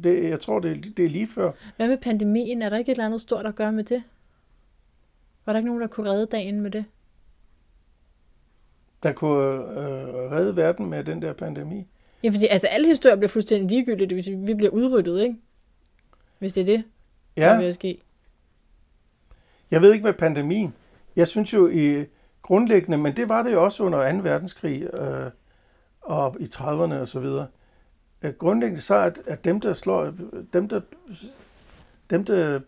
Det, 0.04 0.30
jeg 0.30 0.40
tror, 0.42 0.60
det, 0.60 0.72
er- 0.72 0.92
det 0.98 1.06
er 1.06 1.10
lige 1.10 1.28
før. 1.28 1.52
Hvad 1.76 1.88
med 1.88 1.98
pandemien? 1.98 2.62
Er 2.62 2.70
der 2.70 2.78
ikke 2.78 2.92
et 2.92 2.96
eller 2.96 3.06
andet 3.06 3.22
stort 3.22 3.46
at 3.46 3.56
gøre 3.56 3.72
med 3.72 3.84
det? 3.84 4.04
Var 5.46 5.54
der 5.54 5.58
ikke 5.58 5.68
nogen, 5.68 5.82
der 5.82 5.88
kunne 5.88 6.10
redde 6.10 6.26
dagen 6.26 6.62
med 6.62 6.72
det? 6.72 6.86
Der 9.04 9.12
kunne 9.12 9.54
øh, 9.54 10.32
redde 10.32 10.56
verden 10.56 10.86
med 10.90 11.04
den 11.04 11.22
der 11.22 11.34
pandemi. 11.34 11.88
Ja, 12.24 12.30
fordi 12.30 12.46
altså, 12.50 12.68
alle 12.68 12.88
historier 12.88 13.16
bliver 13.16 13.30
fuldstændig 13.30 13.70
ligegyldige, 13.70 14.14
hvis 14.14 14.30
vi 14.48 14.54
bliver 14.54 14.70
udryddet, 14.72 15.22
ikke? 15.22 15.36
Hvis 16.40 16.54
det 16.54 16.62
er 16.62 16.66
det, 16.66 16.84
der 17.38 17.52
Ja, 17.52 17.58
vil 17.60 17.74
ske. 17.74 18.02
jeg 19.72 19.82
ved 19.82 19.94
ikke 19.94 20.06
med 20.06 20.14
pandemien. 20.14 20.74
Jeg 21.16 21.28
synes 21.28 21.54
jo 21.54 21.68
i 21.68 22.06
grundlæggende, 22.42 22.98
men 22.98 23.16
det 23.18 23.30
var 23.30 23.44
det 23.44 23.52
jo 23.52 23.64
også 23.64 23.84
under 23.84 24.12
2. 24.12 24.18
verdenskrig 24.18 24.94
øh, 24.94 25.32
og 26.02 26.36
i 26.40 26.44
30'erne 26.56 26.94
og 26.94 27.08
så 27.08 27.20
videre. 27.20 27.48
Øh, 28.24 28.34
Grundlæggende 28.34 28.82
så, 28.82 28.96
at, 28.96 29.20
at 29.28 29.46
dem, 29.46 29.60
der 29.62 29.74
slår, 29.74 30.14
dem, 30.54 30.68
der, 30.70 30.82
dem, 32.10 32.26
der 32.26 32.60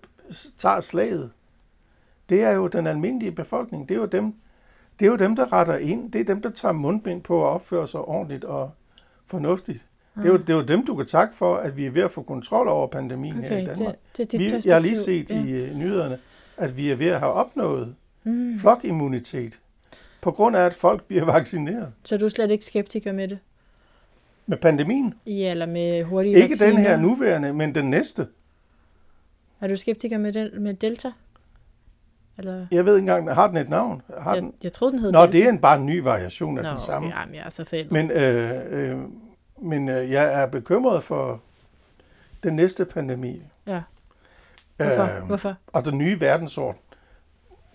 tager 0.58 0.82
slaget, 0.82 1.32
det 2.30 2.42
er 2.44 2.52
jo 2.52 2.68
den 2.68 2.88
almindelige 2.88 3.32
befolkning. 3.32 3.90
Det 3.90 3.96
er 3.96 4.00
jo 4.00 4.06
dem, 4.06 4.34
det 5.00 5.06
er 5.06 5.10
jo 5.12 5.16
dem, 5.18 5.36
der 5.36 5.54
retter 5.54 5.78
ind. 5.78 6.12
Det 6.12 6.22
er 6.22 6.26
dem, 6.26 6.42
der 6.42 6.50
tager 6.50 6.72
mundbind 6.72 7.22
på 7.22 7.38
og 7.38 7.50
opfører 7.50 7.86
sig 7.86 8.00
ordentligt 8.00 8.44
og 8.44 8.72
fornuftigt. 9.28 9.86
Det 10.16 10.26
er, 10.26 10.30
jo, 10.30 10.38
det 10.38 10.50
er 10.50 10.54
jo 10.54 10.62
dem, 10.62 10.86
du 10.86 10.96
kan 10.96 11.06
takke 11.06 11.36
for, 11.36 11.56
at 11.56 11.78
vi 11.78 11.86
er 11.86 11.92
ved 11.92 12.02
at 12.02 12.12
få 12.12 12.22
kontrol 12.22 12.68
over 12.68 12.88
pandemien 12.88 13.44
her 13.44 13.58
i 13.58 13.62
Okay, 13.64 13.76
Danmark. 13.76 13.96
det, 14.18 14.32
det 14.32 14.40
Vi, 14.40 14.54
jeg 14.66 14.76
har 14.76 14.80
lige 14.80 14.98
set 14.98 15.30
ja. 15.30 15.36
i 15.46 15.50
øh, 15.52 15.76
nyhederne, 15.76 16.20
at 16.58 16.78
vi 16.78 16.92
er 16.92 16.96
ved 16.96 17.08
at 17.08 17.20
have 17.20 17.32
opnået 17.32 17.96
Mm. 18.24 18.60
flokimmunitet, 18.60 19.60
på 20.22 20.32
grund 20.32 20.56
af, 20.56 20.62
at 20.66 20.74
folk 20.74 21.04
bliver 21.04 21.26
vaccineret. 21.26 21.88
Så 22.04 22.18
du 22.18 22.26
er 22.26 22.30
slet 22.30 22.52
ikke 22.52 22.66
skeptiker 22.66 23.12
med 23.12 23.28
det? 23.28 23.40
Med 24.52 24.58
pandemien. 24.60 25.14
Ja, 25.26 25.52
eller 25.52 25.66
med 25.66 26.04
hurtige 26.04 26.36
Ikke 26.36 26.50
vacciner? 26.50 26.72
den 26.72 26.80
her 26.82 26.98
nuværende, 26.98 27.54
men 27.54 27.76
den 27.76 27.90
næste. 27.90 28.28
Er 29.62 29.68
du 29.68 29.76
skeptiker 29.76 30.18
med, 30.18 30.34
den, 30.34 30.64
med 30.64 30.74
Delta? 30.74 31.12
Eller? 32.38 32.66
Jeg 32.72 32.86
ved 32.86 32.96
ikke 32.96 33.12
engang, 33.12 33.34
har 33.36 33.48
den 33.48 33.58
et 33.58 33.70
navn? 33.70 34.02
Har 34.20 34.34
Jeg, 34.34 34.42
den? 34.42 34.54
jeg 34.64 34.72
troede, 34.74 34.92
den 34.92 35.00
hed 35.00 35.12
Nå, 35.12 35.22
Delta. 35.22 35.32
det 35.38 35.46
er 35.46 35.50
en, 35.50 35.60
bare 35.60 35.78
en 35.80 35.86
ny 35.86 36.00
variation 36.02 36.58
af 36.58 36.64
Nå, 36.64 36.70
den 36.70 36.80
samme. 36.80 37.08
okay, 37.08 37.20
jamen, 37.20 37.36
jeg 37.36 37.44
er 37.46 37.50
så 37.50 37.66
fældet. 37.66 37.92
Men, 37.92 38.12
øh, 38.12 38.52
øh, 38.70 38.98
men 39.62 39.90
øh, 39.90 40.12
jeg 40.12 40.42
er 40.42 40.46
bekymret 40.48 41.04
for 41.04 41.42
den 42.44 42.54
næste 42.56 42.86
pandemi. 42.86 43.42
Ja. 43.68 43.82
Hvorfor? 44.78 45.04
Øh, 45.04 45.28
Hvorfor? 45.28 45.56
og 45.68 45.86
den 45.86 45.98
nye 45.98 46.20
verdensorden 46.20 46.82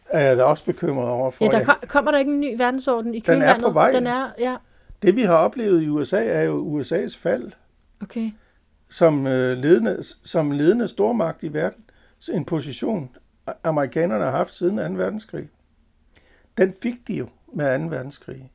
er 0.08 0.20
jeg 0.20 0.36
da 0.36 0.42
også 0.42 0.64
bekymret 0.64 1.08
over. 1.08 1.30
For 1.30 1.44
Ja, 1.44 1.50
der 1.50 1.64
kom, 1.64 1.74
kommer 1.88 2.10
der 2.10 2.18
ikke 2.18 2.32
en 2.32 2.40
ny 2.40 2.54
verdensorden 2.58 3.14
i 3.14 3.20
Den 3.20 3.32
er 3.32 3.36
kølvandet? 3.38 3.62
på 3.64 3.70
vej. 3.70 3.90
Den 3.90 4.06
er, 4.06 4.26
ja. 4.38 4.56
Det 5.02 5.16
vi 5.16 5.22
har 5.22 5.36
oplevet 5.36 5.82
i 5.82 5.88
USA 5.88 6.24
er 6.24 6.42
jo 6.42 6.80
USA's 6.80 7.18
fald. 7.18 7.52
Okay. 8.02 8.30
som, 8.88 9.26
øh, 9.26 9.58
ledende, 9.58 10.02
som 10.24 10.50
ledende 10.50 10.88
stormagt 10.88 11.42
i 11.42 11.52
verden. 11.52 11.84
Så 12.18 12.32
En 12.32 12.44
position, 12.44 13.16
amerikanerne 13.64 14.24
har 14.24 14.30
haft 14.30 14.54
siden 14.54 14.76
2. 14.76 14.82
verdenskrig. 14.82 15.48
Den 16.58 16.74
fik 16.82 17.08
de 17.08 17.14
jo 17.14 17.28
med 17.52 17.78
2. 17.78 17.84
verdenskrig. 17.96 18.52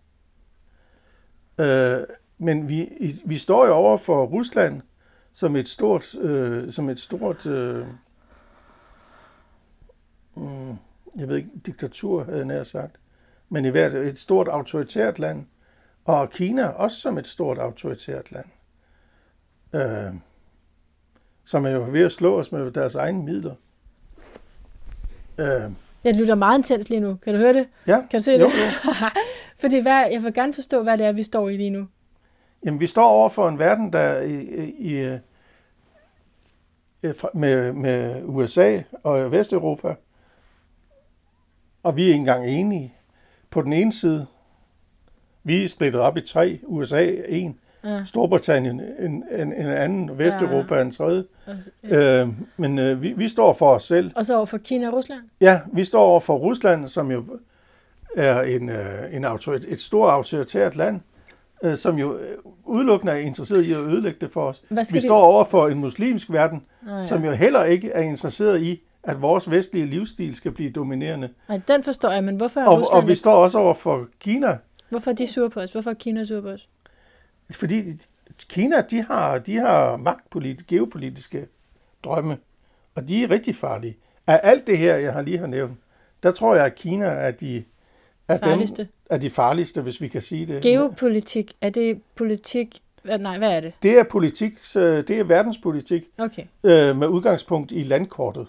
Øh, 1.59 2.03
men 2.37 2.69
vi, 2.69 2.89
vi 3.25 3.37
står 3.37 3.65
jo 3.65 3.73
over 3.73 3.97
for 3.97 4.25
Rusland 4.25 4.81
som 5.33 5.55
et 5.55 5.69
stort, 5.69 6.15
øh, 6.15 6.71
som 6.71 6.89
et 6.89 6.99
stort 6.99 7.45
øh, 7.45 7.87
mm, 10.35 10.77
jeg 11.15 11.27
ved 11.27 11.35
ikke, 11.35 11.49
diktatur, 11.65 12.23
havde 12.23 12.37
jeg 12.37 12.45
nær 12.45 12.63
sagt, 12.63 12.95
men 13.49 13.65
i 13.65 13.69
hvert 13.69 13.93
et 13.93 14.19
stort 14.19 14.47
autoritært 14.47 15.19
land, 15.19 15.45
og 16.05 16.29
Kina 16.29 16.67
også 16.67 16.97
som 16.97 17.17
et 17.17 17.27
stort 17.27 17.57
autoritært 17.57 18.31
land 18.31 18.45
øh, 19.73 20.13
som 21.45 21.65
er 21.65 21.69
jo 21.69 21.85
ved 21.89 22.05
at 22.05 22.11
slå 22.11 22.39
os 22.39 22.51
med 22.51 22.71
deres 22.71 22.95
egne 22.95 23.23
midler. 23.23 23.55
Øh, 25.37 25.71
Jeg 26.03 26.15
lytter 26.15 26.35
meget 26.35 26.57
intens 26.57 26.89
lige 26.89 26.99
nu. 27.01 27.15
Kan 27.15 27.33
du 27.33 27.39
høre 27.39 27.53
det? 27.53 27.67
ja, 27.87 28.01
Kan 28.11 28.19
du 28.19 28.23
se 28.23 28.31
jo, 28.31 28.37
det? 28.37 28.43
jo. 28.43 28.49
Fordi 29.61 29.79
hvad, 29.79 30.05
jeg 30.11 30.23
vil 30.23 30.33
gerne 30.33 30.53
forstå, 30.53 30.83
hvad 30.83 30.97
det 30.97 31.05
er, 31.05 31.11
vi 31.11 31.23
står 31.23 31.49
i 31.49 31.57
lige 31.57 31.69
nu. 31.69 31.87
Jamen, 32.65 32.79
vi 32.79 32.87
står 32.87 33.05
over 33.07 33.29
for 33.29 33.49
en 33.49 33.59
verden, 33.59 33.93
der 33.93 34.17
i, 34.21 34.33
i, 34.41 34.75
i, 34.79 34.93
øh, 34.93 35.19
med, 37.33 37.73
med 37.73 38.21
USA 38.25 38.81
og 39.03 39.31
Vesteuropa, 39.31 39.95
og 41.83 41.95
vi 41.95 42.03
er 42.03 42.07
ikke 42.07 42.15
engang 42.17 42.47
enige. 42.47 42.93
På 43.49 43.61
den 43.61 43.73
ene 43.73 43.93
side, 43.93 44.27
vi 45.43 45.63
er 45.63 45.67
splittet 45.69 46.01
op 46.01 46.17
i 46.17 46.21
tre, 46.21 46.59
USA 46.63 47.11
en, 47.27 47.57
Ja. 47.83 48.05
Storbritannien 48.05 48.81
en, 48.99 49.23
en, 49.31 49.53
en 49.53 49.65
anden, 49.65 50.17
Vesteuropa 50.17 50.81
en 50.81 50.91
tredje. 50.91 51.23
Ja. 51.89 52.21
Øh, 52.21 52.27
men 52.57 52.79
øh, 52.79 53.01
vi, 53.01 53.13
vi 53.17 53.27
står 53.27 53.53
for 53.53 53.73
os 53.73 53.83
selv. 53.83 54.11
Og 54.15 54.25
så 54.25 54.35
over 54.37 54.45
for 54.45 54.57
Kina 54.57 54.87
og 54.87 54.93
Rusland? 54.93 55.19
Ja, 55.41 55.59
vi 55.73 55.83
står 55.83 56.01
over 56.01 56.19
for 56.19 56.35
Rusland, 56.37 56.87
som 56.87 57.11
jo 57.11 57.23
er 58.15 58.41
en, 58.41 58.69
øh, 58.69 59.15
en 59.15 59.23
autorit, 59.25 59.65
et 59.67 59.81
stort 59.81 60.09
autoritært 60.13 60.75
land, 60.75 60.99
øh, 61.63 61.77
som 61.77 61.97
jo 61.97 62.17
øh, 62.17 62.37
udelukkende 62.65 63.13
er 63.13 63.17
interesseret 63.17 63.63
i 63.63 63.71
at 63.73 63.79
ødelægge 63.79 64.17
det 64.21 64.31
for 64.31 64.47
os. 64.47 64.61
Vi 64.69 64.75
de- 64.75 65.01
står 65.01 65.17
over 65.21 65.43
for 65.43 65.67
en 65.67 65.77
muslimsk 65.79 66.31
verden, 66.31 66.63
Nå, 66.81 66.91
ja. 66.95 67.05
som 67.05 67.25
jo 67.25 67.31
heller 67.31 67.63
ikke 67.63 67.91
er 67.91 68.01
interesseret 68.01 68.61
i, 68.61 68.81
at 69.03 69.21
vores 69.21 69.51
vestlige 69.51 69.85
livsstil 69.85 70.35
skal 70.35 70.51
blive 70.51 70.71
dominerende. 70.71 71.29
Nej, 71.49 71.61
den 71.67 71.83
forstår 71.83 72.09
jeg, 72.11 72.23
men 72.23 72.35
hvorfor 72.35 72.59
er, 72.59 72.65
Og, 72.65 72.79
Rusland 72.81 73.01
og 73.03 73.07
vi 73.07 73.15
står 73.15 73.33
også 73.33 73.57
over 73.57 73.73
for 73.73 74.07
Kina, 74.19 74.57
hvorfor 74.91 75.11
er 75.11 75.15
de 75.15 75.27
sure 75.27 75.49
på 75.49 75.59
os? 75.59 75.71
Hvorfor 75.71 75.89
er 75.89 75.93
Kina 75.93 76.23
sure 76.25 76.41
på 76.41 76.49
os? 76.49 76.69
fordi 77.51 77.83
Kina, 78.49 78.81
de 78.81 79.03
har, 79.03 79.37
de 79.37 79.55
har 79.55 79.97
magtpolitiske, 79.97 80.75
geopolitiske 80.75 81.47
drømme, 82.03 82.37
og 82.95 83.07
de 83.07 83.23
er 83.23 83.29
rigtig 83.29 83.55
farlige. 83.55 83.97
Af 84.27 84.39
alt 84.43 84.67
det 84.67 84.77
her, 84.77 84.95
jeg 84.95 85.13
har 85.13 85.21
lige 85.21 85.37
har 85.37 85.47
nævnt, 85.47 85.73
der 86.23 86.31
tror 86.31 86.55
jeg, 86.55 86.65
at 86.65 86.75
Kina 86.75 87.05
er 87.05 87.31
de, 87.31 87.63
er 88.27 88.37
Farligste. 88.37 88.81
Dem, 88.81 88.87
er 89.09 89.17
de 89.17 89.29
farligste, 89.29 89.81
hvis 89.81 90.01
vi 90.01 90.07
kan 90.07 90.21
sige 90.21 90.45
det. 90.45 90.63
Geopolitik, 90.63 91.53
er 91.61 91.69
det 91.69 92.01
politik? 92.15 92.81
Nej, 93.03 93.37
hvad 93.37 93.55
er 93.55 93.59
det? 93.59 93.73
Det 93.83 93.99
er 93.99 94.03
politik, 94.03 94.53
så 94.63 95.01
det 95.01 95.19
er 95.19 95.23
verdenspolitik 95.23 96.03
Okay. 96.17 96.43
øh, 96.63 96.95
med 96.97 97.07
udgangspunkt 97.07 97.71
i 97.71 97.83
landkortet. 97.83 98.47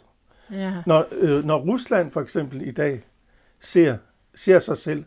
Ja. 0.53 0.73
Når, 0.87 1.07
øh, 1.13 1.45
når 1.45 1.59
Rusland 1.59 2.11
for 2.11 2.21
eksempel 2.21 2.69
i 2.69 2.71
dag 2.71 3.03
ser, 3.61 3.97
ser 4.35 4.59
sig 4.59 4.77
selv, 4.77 5.05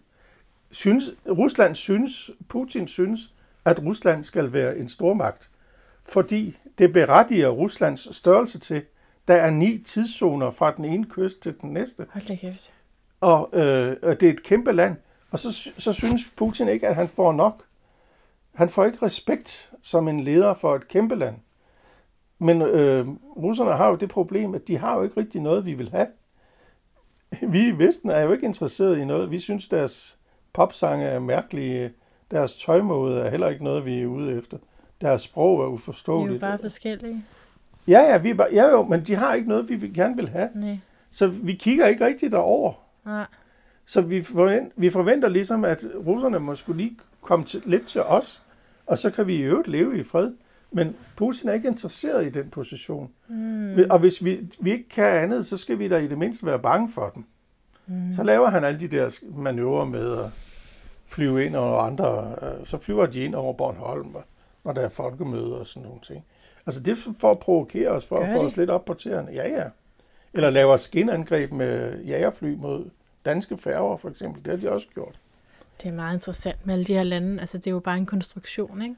synes, 0.76 1.12
Rusland 1.28 1.76
synes, 1.76 2.30
Putin 2.48 2.88
synes, 2.88 3.34
at 3.66 3.84
Rusland 3.84 4.24
skal 4.24 4.54
være 4.54 4.78
en 4.78 4.90
stormagt, 4.90 5.50
fordi 6.04 6.58
det 6.78 6.94
berettiger 6.94 7.50
Ruslands 7.50 8.16
størrelse 8.16 8.60
til, 8.60 8.84
der 9.28 9.34
er 9.36 9.50
ni 9.50 9.78
tidszoner 9.78 10.52
fra 10.52 10.72
den 10.78 10.86
ene 10.86 11.06
kyst 11.06 11.42
til 11.42 11.56
den 11.62 11.74
næste, 11.74 12.06
Hold 12.10 12.28
da 12.28 12.36
kæft. 12.36 12.72
og 13.22 13.50
øh, 13.54 13.96
og 14.02 14.22
det 14.22 14.30
er 14.30 14.34
et 14.34 14.44
kæmpe 14.44 14.72
land, 14.72 14.96
og 15.32 15.40
så, 15.40 15.72
så 15.78 15.94
synes 15.94 16.22
Putin 16.38 16.68
ikke, 16.68 16.88
at 16.88 16.96
han 16.96 17.08
får 17.08 17.34
nok. 17.34 17.64
Han 18.54 18.70
får 18.70 18.86
ikke 18.86 19.06
respekt 19.06 19.72
som 19.82 20.08
en 20.08 20.20
leder 20.20 20.54
for 20.54 20.76
et 20.76 20.88
kæmpe 20.88 21.16
land. 21.16 21.36
Men 22.40 22.62
øh, 22.62 23.08
russerne 23.38 23.72
har 23.78 23.88
jo 23.90 23.96
det 23.96 24.10
problem, 24.10 24.56
at 24.56 24.68
de 24.68 24.78
har 24.78 24.96
jo 24.98 25.04
ikke 25.04 25.20
rigtig 25.20 25.42
noget, 25.42 25.66
vi 25.66 25.74
vil 25.74 25.90
have. 25.92 26.08
Vi 27.42 27.68
i 27.68 27.72
Vesten 27.72 28.10
er 28.10 28.22
jo 28.22 28.32
ikke 28.32 28.46
interesseret 28.46 28.98
i 28.98 29.06
noget. 29.06 29.32
Vi 29.32 29.40
synes, 29.40 29.68
deres 29.68 30.18
popsange 30.56 31.06
er 31.06 31.20
mærkelige. 31.20 31.92
Deres 32.32 32.54
tøjmåde 32.54 33.22
er 33.22 33.30
heller 33.30 33.50
ikke 33.50 33.64
noget, 33.64 33.86
vi 33.86 34.02
er 34.02 34.06
ude 34.08 34.38
efter. 34.38 34.58
Deres 35.02 35.22
sprog 35.22 35.60
er 35.60 35.64
Vi 35.66 35.70
er 35.70 35.74
uforståeligt. 35.74 36.34
jo 36.34 36.40
bare 36.40 36.58
forskellige. 36.60 37.24
Ja, 37.88 38.00
ja, 38.02 38.18
vi 38.18 38.30
er 38.30 38.34
bare, 38.34 38.48
ja 38.52 38.70
jo, 38.70 38.84
men 38.84 39.04
de 39.04 39.16
har 39.16 39.34
ikke 39.34 39.50
noget, 39.50 39.70
vi 39.70 39.88
gerne 39.90 40.16
vil 40.16 40.30
have. 40.30 40.50
Nej. 40.56 40.78
Så 41.12 41.28
vi 41.28 41.54
kigger 41.54 41.88
ikke 41.88 42.06
rigtigt 42.06 42.32
derover. 42.32 42.74
Nej. 43.06 43.26
Så 43.86 44.02
vi 44.02 44.24
forventer, 44.24 44.72
vi 44.76 44.90
forventer 44.90 45.30
ligesom, 45.30 45.66
at 45.66 45.86
russerne 46.08 46.40
måske 46.40 46.74
lige 46.74 46.98
komme 47.22 47.46
til, 47.46 47.62
lidt 47.66 47.88
til 47.88 48.02
os, 48.02 48.42
og 48.86 48.98
så 48.98 49.10
kan 49.12 49.28
vi 49.28 49.36
i 49.36 49.42
øvrigt 49.42 49.68
leve 49.68 50.00
i 50.00 50.04
fred. 50.04 50.32
Men 50.72 50.96
Putin 51.16 51.50
er 51.50 51.54
ikke 51.54 51.68
interesseret 51.68 52.26
i 52.26 52.30
den 52.30 52.50
position. 52.50 53.10
Mm. 53.28 53.78
Og 53.90 54.00
hvis 54.00 54.24
vi, 54.24 54.40
vi 54.60 54.72
ikke 54.72 54.90
kan 54.90 55.06
andet, 55.06 55.46
så 55.46 55.58
skal 55.58 55.80
vi 55.80 55.88
da 55.88 55.98
i 55.98 56.08
det 56.08 56.18
mindste 56.18 56.46
være 56.46 56.60
bange 56.60 56.92
for 56.92 57.12
dem. 57.16 57.24
Mm. 57.88 58.14
Så 58.16 58.24
laver 58.24 58.50
han 58.50 58.64
alle 58.64 58.80
de 58.80 58.88
der 58.88 59.20
manøvrer 59.36 59.86
med 59.86 60.12
at 60.18 60.26
flyve 61.08 61.46
ind 61.46 61.56
over 61.56 61.80
andre. 61.80 62.36
øh, 62.42 62.68
Så 62.68 62.78
flyver 62.78 63.06
de 63.06 63.20
ind 63.20 63.36
over 63.36 63.54
Bornholm, 63.54 64.16
når 64.64 64.72
der 64.74 64.82
er 64.82 64.90
folkemøder 64.90 65.56
og 65.56 65.68
sådan 65.68 65.84
nogle 65.84 66.00
ting. 66.08 66.26
Altså 66.66 66.82
det 66.82 66.92
er 66.92 67.14
for 67.20 67.32
at 67.32 67.40
provokere 67.40 67.90
os, 67.90 68.06
for 68.06 68.18
Gør 68.20 68.26
at 68.34 68.40
få 68.40 68.46
os 68.46 68.58
lidt 68.58 68.70
op 68.70 68.86
på 68.86 68.94
tæerne. 68.94 69.32
Ja, 69.34 69.50
ja. 69.50 69.64
Eller 70.34 70.50
laver 70.50 70.78
skinangreb 70.78 71.52
med 71.52 72.00
jagerfly 72.04 72.56
mod 72.56 72.86
danske 73.26 73.58
færger, 73.58 73.98
for 73.98 74.10
eksempel. 74.10 74.44
Det 74.46 74.52
har 74.52 74.58
de 74.58 74.72
også 74.72 74.88
gjort. 74.94 75.20
Det 75.84 75.90
er 75.90 75.94
meget 75.94 76.14
interessant 76.14 76.66
med 76.66 76.74
alle 76.74 76.86
de 76.86 76.94
her 76.94 77.04
lande. 77.04 77.40
Altså, 77.40 77.58
det 77.58 77.68
er 77.68 77.72
jo 77.72 77.80
bare 77.80 77.98
en 77.98 78.06
konstruktion, 78.06 78.82
ikke? 78.82 78.96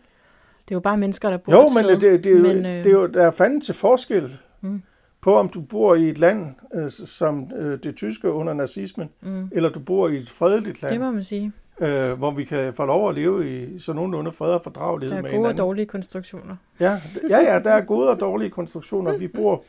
Det 0.67 0.71
er 0.71 0.75
jo 0.75 0.79
bare 0.79 0.97
mennesker, 0.97 1.29
der 1.29 1.37
bor 1.37 1.51
Jo, 1.53 1.59
et 1.61 1.69
men 1.75 1.83
sted. 1.83 2.11
det, 2.11 2.23
det, 2.23 2.31
er 2.31 2.37
jo, 2.37 2.43
men, 2.43 2.65
det 2.65 2.85
er 2.85 2.91
jo, 2.91 3.07
der 3.07 3.23
er 3.27 3.31
fanden 3.31 3.61
til 3.61 3.73
forskel 3.73 4.37
Mm. 4.61 4.81
på, 5.21 5.35
om 5.35 5.49
du 5.49 5.61
bor 5.61 5.95
i 5.95 6.09
et 6.09 6.17
land 6.17 6.55
øh, 6.73 6.91
som 6.91 7.51
øh, 7.55 7.79
det 7.83 7.95
tyske 7.95 8.31
under 8.31 8.53
nazismen, 8.53 9.09
Mm. 9.21 9.49
eller 9.51 9.69
du 9.69 9.79
bor 9.79 10.09
i 10.09 10.17
et 10.17 10.29
fredeligt 10.29 10.81
land, 10.81 10.91
Det 10.93 11.01
må 11.01 11.11
man 11.11 11.23
sige. 11.23 11.51
Øh, 11.81 12.11
hvor 12.17 12.31
vi 12.31 12.43
kan 12.43 12.73
få 12.73 12.85
lov 12.85 13.09
at 13.09 13.15
leve 13.15 13.63
i 13.63 13.79
så 13.79 13.93
nogenlunde 13.93 14.31
fred 14.31 14.49
og 14.51 14.63
fordragelighed 14.63 15.09
Der 15.11 15.17
er 15.17 15.21
med 15.21 15.29
gode 15.31 15.39
og 15.39 15.43
hinanden. 15.43 15.57
dårlige 15.57 15.85
konstruktioner. 15.85 16.55
Ja, 16.79 16.91
ja, 17.29 17.39
ja, 17.53 17.59
der 17.59 17.71
er 17.71 17.81
gode 17.81 18.09
og 18.09 18.19
dårlige 18.19 18.49
konstruktioner. 18.49 19.17
Vi 19.17 19.27
bor 19.27 19.63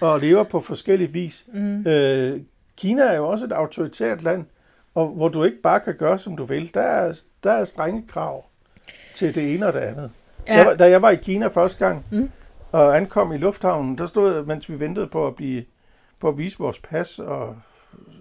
og 0.00 0.20
lever 0.20 0.42
på 0.42 0.60
forskellige 0.60 1.12
vis. 1.12 1.44
Mm. 1.52 1.86
Øh, 1.86 2.40
Kina 2.76 3.02
er 3.02 3.16
jo 3.16 3.28
også 3.28 3.44
et 3.44 3.52
autoritært 3.52 4.22
land, 4.22 4.44
og 4.94 5.06
hvor 5.08 5.28
du 5.28 5.44
ikke 5.44 5.62
bare 5.62 5.80
kan 5.80 5.94
gøre, 5.96 6.18
som 6.18 6.36
du 6.36 6.44
vil. 6.44 6.74
Der 6.74 6.80
er, 6.80 7.20
der 7.44 7.52
er 7.52 7.64
strenge 7.64 8.04
krav 8.08 8.44
til 9.14 9.34
det 9.34 9.54
ene 9.54 9.66
og 9.66 9.72
det 9.72 9.80
andet. 9.80 10.10
Ja. 10.48 10.56
Jeg, 10.56 10.66
var- 10.66 10.74
da 10.74 10.90
jeg 10.90 11.02
var 11.02 11.10
i 11.10 11.16
Kina 11.16 11.46
første 11.46 11.84
gang, 11.86 12.04
Mm. 12.12 12.30
og 12.72 12.96
ankom 12.96 13.32
i 13.32 13.36
lufthavnen, 13.38 13.98
der 13.98 14.06
stod, 14.06 14.44
mens 14.44 14.70
vi 14.70 14.80
ventede 14.80 15.06
på 15.06 15.26
at 15.26 15.34
blive 15.36 15.64
på 16.20 16.28
at 16.28 16.38
vise 16.38 16.58
vores 16.58 16.78
pas 16.78 17.18
og 17.18 17.56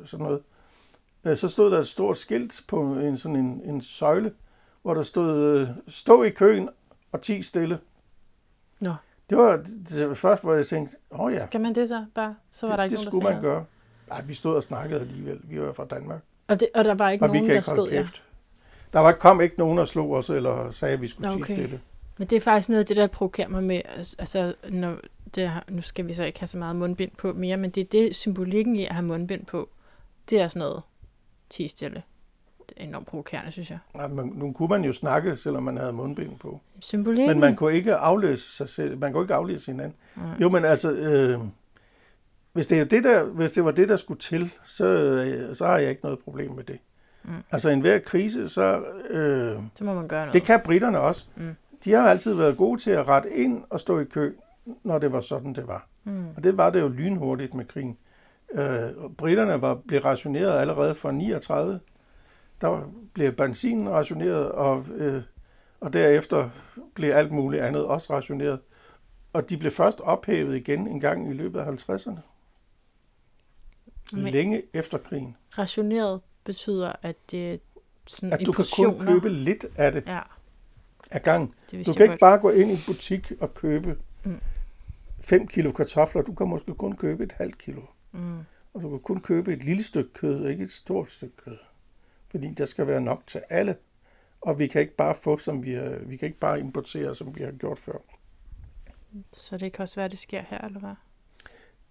sådan 0.05 0.23
noget, 0.25 0.37
øh, 0.39 0.43
så 1.35 1.47
stod 1.47 1.71
der 1.71 1.79
et 1.79 1.87
stort 1.87 2.17
skilt 2.17 2.63
på 2.67 2.81
en 2.81 3.17
sådan 3.17 3.35
en, 3.35 3.61
en 3.65 3.81
søjle, 3.81 4.31
hvor 4.81 4.93
der 4.93 5.03
stod, 5.03 5.59
øh, 5.59 5.69
stå 5.87 6.23
i 6.23 6.29
køen 6.29 6.69
og 7.11 7.21
ti 7.21 7.41
stille. 7.41 7.79
Nå. 8.79 8.93
Det 9.29 9.37
var 9.37 9.63
det 9.89 10.17
første, 10.17 10.43
hvor 10.43 10.53
jeg 10.53 10.67
tænkte, 10.67 10.97
åh 11.11 11.19
oh 11.19 11.33
ja, 11.33 11.39
Skal 11.39 11.61
man 11.61 11.75
det 11.75 11.89
så 11.89 12.05
bare? 12.15 12.35
Så 12.51 12.67
var 12.67 12.75
der 12.75 12.83
det, 12.83 12.91
ikke 12.91 13.05
det 13.05 13.13
nogen, 13.13 13.25
der 13.25 13.31
skulle 13.31 13.33
man 13.33 13.41
gøre. 13.41 13.65
Ej, 14.11 14.23
vi 14.27 14.33
stod 14.33 14.55
og 14.55 14.63
snakkede 14.63 15.01
alligevel. 15.01 15.39
Vi 15.43 15.61
var 15.61 15.73
fra 15.73 15.85
Danmark. 15.85 16.19
Og, 16.47 16.59
det, 16.59 16.67
og 16.75 16.85
der 16.85 16.93
var 16.93 17.09
ikke 17.09 17.25
Og 17.25 17.29
nogen, 17.29 17.49
der 17.49 17.87
jer. 17.91 18.03
kæft. 18.03 18.23
Der 18.93 18.99
var, 18.99 19.11
kom 19.11 19.41
ikke 19.41 19.55
nogen, 19.57 19.77
der 19.77 19.85
slog 19.85 20.11
os, 20.11 20.29
eller 20.29 20.71
sagde, 20.71 20.93
at 20.93 21.01
vi 21.01 21.07
skulle 21.07 21.33
okay. 21.33 21.53
stille. 21.53 21.81
Men 22.17 22.27
det 22.27 22.35
er 22.35 22.41
faktisk 22.41 22.69
noget 22.69 22.79
af 22.79 22.85
det, 22.85 22.97
der 22.97 23.07
provokerer 23.07 23.47
mig 23.47 23.63
med, 23.63 23.81
altså, 24.19 24.53
når 24.69 24.97
det, 25.35 25.51
nu 25.69 25.81
skal 25.81 26.07
vi 26.07 26.13
så 26.13 26.23
ikke 26.23 26.39
have 26.39 26.47
så 26.47 26.57
meget 26.57 26.75
mundbind 26.75 27.11
på 27.17 27.33
mere, 27.33 27.57
men 27.57 27.69
det 27.69 27.81
er 27.81 27.87
det, 27.91 28.15
symbolikken 28.15 28.75
i 28.75 28.85
at 28.85 28.95
have 28.95 29.05
mundbind 29.05 29.45
på, 29.45 29.69
det 30.29 30.41
er 30.41 30.47
sådan 30.47 30.59
noget, 30.59 30.81
tig 31.49 31.69
stille. 31.69 32.03
Det 32.69 32.77
er 32.77 32.83
enormt 32.83 33.07
provokerende, 33.07 33.51
synes 33.51 33.69
jeg. 33.69 33.79
Ja, 33.95 34.07
men 34.07 34.31
nu 34.35 34.51
kunne 34.51 34.67
man 34.69 34.83
jo 34.83 34.93
snakke, 34.93 35.37
selvom 35.37 35.63
man 35.63 35.77
havde 35.77 35.93
mundbind 35.93 36.39
på. 36.39 36.59
Symbolikken? 36.79 37.27
Men 37.27 37.39
man 37.39 37.55
kunne 37.55 37.73
ikke 37.73 37.95
aflæse 37.95 38.51
sig 38.55 38.69
selv. 38.69 38.97
Man 38.97 39.13
kunne 39.13 39.23
ikke 39.23 39.33
aflæse 39.33 39.65
hinanden. 39.71 39.93
Nej. 40.15 40.25
Jo, 40.41 40.49
men 40.49 40.65
altså, 40.65 40.91
øh, 40.91 41.39
hvis, 42.53 42.67
det 42.67 42.79
er 42.79 42.85
det 42.85 43.03
der, 43.03 43.23
hvis 43.23 43.51
det 43.51 43.65
var 43.65 43.71
det, 43.71 43.89
der 43.89 43.97
skulle 43.97 44.19
til, 44.19 44.53
så, 44.65 44.85
øh, 44.85 45.55
så 45.55 45.65
har 45.65 45.77
jeg 45.77 45.89
ikke 45.89 46.01
noget 46.03 46.19
problem 46.19 46.51
med 46.51 46.63
det. 46.63 46.77
Mm. 47.23 47.31
Altså, 47.51 47.69
en 47.69 47.81
hver 47.81 47.99
krise, 47.99 48.49
så... 48.49 48.83
Øh, 49.09 49.55
Så 49.75 49.83
må 49.83 49.93
man 49.93 50.07
gøre 50.07 50.19
noget. 50.21 50.33
det 50.33 50.43
kan 50.43 50.59
britterne 50.65 50.99
også. 50.99 51.25
Mm. 51.35 51.55
De 51.83 51.91
har 51.91 52.09
altid 52.09 52.33
været 52.33 52.57
gode 52.57 52.81
til 52.81 52.91
at 52.91 53.07
rette 53.07 53.33
ind 53.33 53.63
og 53.69 53.79
stå 53.79 53.99
i 53.99 54.03
kø, 54.05 54.33
når 54.83 54.99
det 54.99 55.11
var 55.11 55.21
sådan, 55.21 55.53
det 55.53 55.67
var. 55.67 55.87
Mm. 56.03 56.25
Og 56.35 56.43
det 56.43 56.57
var 56.57 56.69
det 56.69 56.81
jo 56.81 56.87
lynhurtigt 56.87 57.53
med 57.53 57.65
krigen. 57.65 57.97
Øh, 58.53 59.09
britterne 59.17 59.61
var, 59.61 59.75
blev 59.87 60.01
rationeret 60.01 60.59
allerede 60.59 60.95
fra 60.95 61.11
39. 61.11 61.79
Der 62.61 62.91
blev 63.13 63.31
benzinen 63.31 63.89
rationeret, 63.89 64.51
og, 64.51 64.85
øh, 64.95 65.23
og 65.79 65.93
derefter 65.93 66.49
blev 66.95 67.11
alt 67.11 67.31
muligt 67.31 67.63
andet 67.63 67.85
også 67.85 68.13
rationeret. 68.13 68.59
Og 69.33 69.49
de 69.49 69.57
blev 69.57 69.71
først 69.71 69.99
ophævet 70.01 70.55
igen 70.55 70.87
en 70.87 70.99
gang 70.99 71.29
i 71.29 71.33
løbet 71.33 71.59
af 71.59 71.65
50'erne. 71.65 72.19
Men- 74.13 74.23
Længe 74.33 74.63
efter 74.73 74.97
krigen. 74.97 75.35
Rationeret 75.57 76.21
betyder, 76.43 76.91
at 77.01 77.15
det 77.31 77.53
er 77.53 77.57
sådan 78.07 78.33
At 78.33 78.39
du 78.45 78.51
kan 78.51 78.65
kun 78.75 78.99
købe 78.99 79.29
lidt 79.29 79.65
af 79.77 79.91
det 79.91 80.03
Ja, 80.07 80.19
ad 81.11 81.19
gang. 81.19 81.55
det 81.71 81.87
Du 81.87 81.93
kan 81.93 82.01
ikke 82.01 82.11
godt. 82.11 82.19
bare 82.19 82.37
gå 82.39 82.49
ind 82.49 82.69
i 82.69 82.73
en 82.73 82.79
butik 82.87 83.31
og 83.39 83.53
købe 83.53 83.97
Mm. 84.25 84.39
5 85.21 85.47
kilo 85.47 85.71
kartofler. 85.71 86.21
Du 86.21 86.33
kan 86.33 86.47
måske 86.47 86.73
kun 86.73 86.95
købe 86.95 87.23
et 87.23 87.31
halvt 87.31 87.57
kilo. 87.57 87.81
Mm. 87.81 87.87
Og 88.73 88.81
du 88.81 88.89
kan 88.89 88.99
kun 88.99 89.19
købe 89.19 89.53
et 89.53 89.63
lille 89.63 89.83
stykke 89.83 90.13
kød, 90.13 90.47
ikke 90.47 90.63
et 90.63 90.71
stort 90.71 91.11
stykke 91.11 91.35
kød. 91.45 91.57
Fordi 92.31 92.47
der 92.53 92.65
skal 92.65 92.87
være 92.87 93.01
nok 93.01 93.21
til 93.27 93.41
alle. 93.49 93.75
Og 94.41 94.59
vi 94.59 94.67
kan 94.67 94.81
ikke 94.81 94.95
bare 94.95 95.15
få, 95.21 95.37
som 95.37 95.63
vi, 95.63 95.73
har, 95.73 95.97
vi 96.05 96.17
kan 96.17 96.25
ikke 96.27 96.39
bare 96.39 96.59
importere, 96.59 97.15
som 97.15 97.35
vi 97.35 97.43
har 97.43 97.51
gjort 97.51 97.79
før. 97.79 97.97
Så 99.31 99.57
det 99.57 99.73
kan 99.73 99.83
også 99.83 99.95
være, 99.95 100.07
det 100.09 100.19
sker 100.19 100.41
her, 100.49 100.57
eller 100.65 100.79
hvad? 100.79 100.93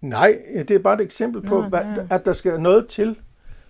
Nej, 0.00 0.38
det 0.54 0.70
er 0.70 0.78
bare 0.78 0.94
et 0.94 1.00
eksempel 1.00 1.42
på, 1.42 1.62
hvad, 1.62 1.80
ja. 1.80 2.06
at 2.10 2.24
der 2.24 2.32
skal 2.32 2.60
noget 2.60 2.88
til 2.88 3.16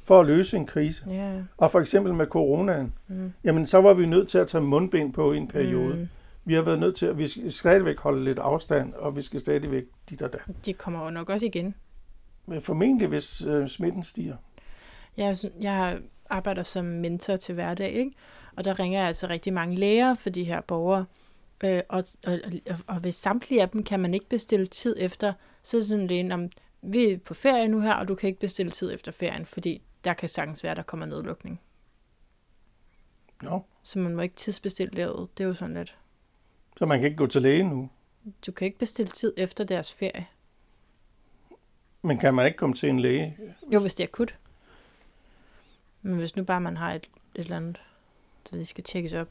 for 0.05 0.21
at 0.21 0.27
løse 0.27 0.57
en 0.57 0.67
krise. 0.67 1.05
Ja. 1.11 1.43
Og 1.57 1.73
for 1.73 1.81
eksempel 1.81 2.15
med 2.15 2.27
coronaen, 2.27 2.95
Mm. 3.09 3.33
jamen 3.45 3.67
så 3.67 3.81
var 3.81 3.95
vi 3.95 4.07
nødt 4.07 4.29
til 4.29 4.39
at 4.39 4.49
tage 4.49 4.65
mundbind 4.65 5.13
på 5.13 5.33
i 5.33 5.37
en 5.37 5.49
periode. 5.49 5.95
Mm. 5.97 6.09
Vi 6.45 6.55
har 6.55 6.63
været 6.63 6.79
nødt 6.79 6.97
til 6.97 7.07
at, 7.07 7.19
vi 7.19 7.29
skal 7.29 7.53
stadigvæk 7.53 7.99
holde 7.99 8.25
lidt 8.25 8.39
afstand, 8.39 8.95
og 8.95 9.17
vi 9.17 9.23
skal 9.23 9.41
stadigvæk 9.41 9.85
dit 10.11 10.23
og 10.23 10.33
dat. 10.33 10.43
Det 10.67 10.79
kommer 10.79 11.05
jo 11.05 11.11
nok 11.11 11.31
også 11.31 11.47
igen. 11.47 11.75
Men 12.47 12.63
formentlig, 12.63 13.09
hvis 13.09 13.43
øh, 13.43 13.69
smitten 13.69 14.05
stiger. 14.05 14.37
Jeg, 15.17 15.37
jeg 15.61 16.01
arbejder 16.31 16.63
som 16.63 16.85
mentor 16.85 17.37
til 17.37 17.55
hverdag, 17.55 17.93
ikke? 17.93 18.13
og 18.57 18.65
der 18.65 18.79
ringer 18.79 18.99
jeg 18.99 19.09
altså 19.09 19.27
rigtig 19.27 19.53
mange 19.53 19.77
læger 19.77 20.15
for 20.15 20.31
de 20.31 20.45
her 20.45 20.61
borgere. 20.61 21.05
Øh, 21.65 21.81
og, 21.89 22.03
og, 22.27 22.39
og, 22.87 23.05
ved 23.05 23.13
samtlige 23.13 23.63
af 23.63 23.69
dem 23.69 23.83
kan 23.83 24.01
man 24.01 24.15
ikke 24.15 24.29
bestille 24.29 24.67
tid 24.67 24.97
efter, 24.99 25.33
så 25.63 25.77
er 25.77 25.81
det 25.81 25.89
sådan 25.89 26.07
lidt 26.07 26.33
om, 26.33 26.49
vi 26.83 27.05
er 27.05 27.19
på 27.19 27.35
ferie 27.35 27.69
nu 27.69 27.81
her, 27.81 27.93
og 27.93 28.09
du 28.09 28.15
kan 28.15 28.27
ikke 28.27 28.41
bestille 28.41 28.71
tid 28.71 28.95
efter 28.95 29.13
ferien, 29.13 29.47
fordi 29.47 29.83
der 30.05 30.15
kan 30.15 30.29
sagtens 30.29 30.65
være, 30.65 30.75
der 30.75 30.83
kommer 30.83 31.07
nedlukning. 31.07 31.61
Nå, 33.43 33.65
Så 33.83 33.99
man 33.99 34.17
må 34.17 34.23
ikke 34.23 34.35
tidsbestille 34.35 34.93
derude. 34.97 35.29
Det 35.39 35.45
er 35.45 35.49
jo 35.49 35.55
sådan 35.55 35.75
lidt. 35.75 35.99
så 36.77 36.87
man 36.87 36.99
kan 36.99 37.07
ikke 37.07 37.17
gå 37.17 37.27
til 37.27 37.43
lægen 37.43 37.67
nu. 37.67 37.91
Du 38.47 38.53
kan 38.53 38.67
ikke 38.67 38.79
bestille 38.79 39.11
tid 39.11 39.35
efter 39.37 39.65
deres 39.65 39.93
ferie. 39.93 40.27
Men 42.03 42.19
kan 42.19 42.35
man 42.35 42.47
ikke 42.47 42.59
komme 42.59 42.75
til 42.75 42.89
en 42.89 43.01
læge? 43.01 43.37
Jo, 43.73 43.81
hvis 43.81 43.95
det 43.95 44.05
er 44.05 44.09
akut. 44.09 44.35
Men 46.03 46.19
hvis 46.19 46.37
nu 46.37 46.45
bare 46.45 46.61
man 46.61 46.77
har 46.77 46.93
et, 46.93 47.05
et 47.35 47.41
eller 47.41 47.57
andet, 47.57 47.81
der 48.51 48.57
lige 48.57 48.67
skal 48.67 48.85
tjekkes 48.85 49.13
op, 49.13 49.29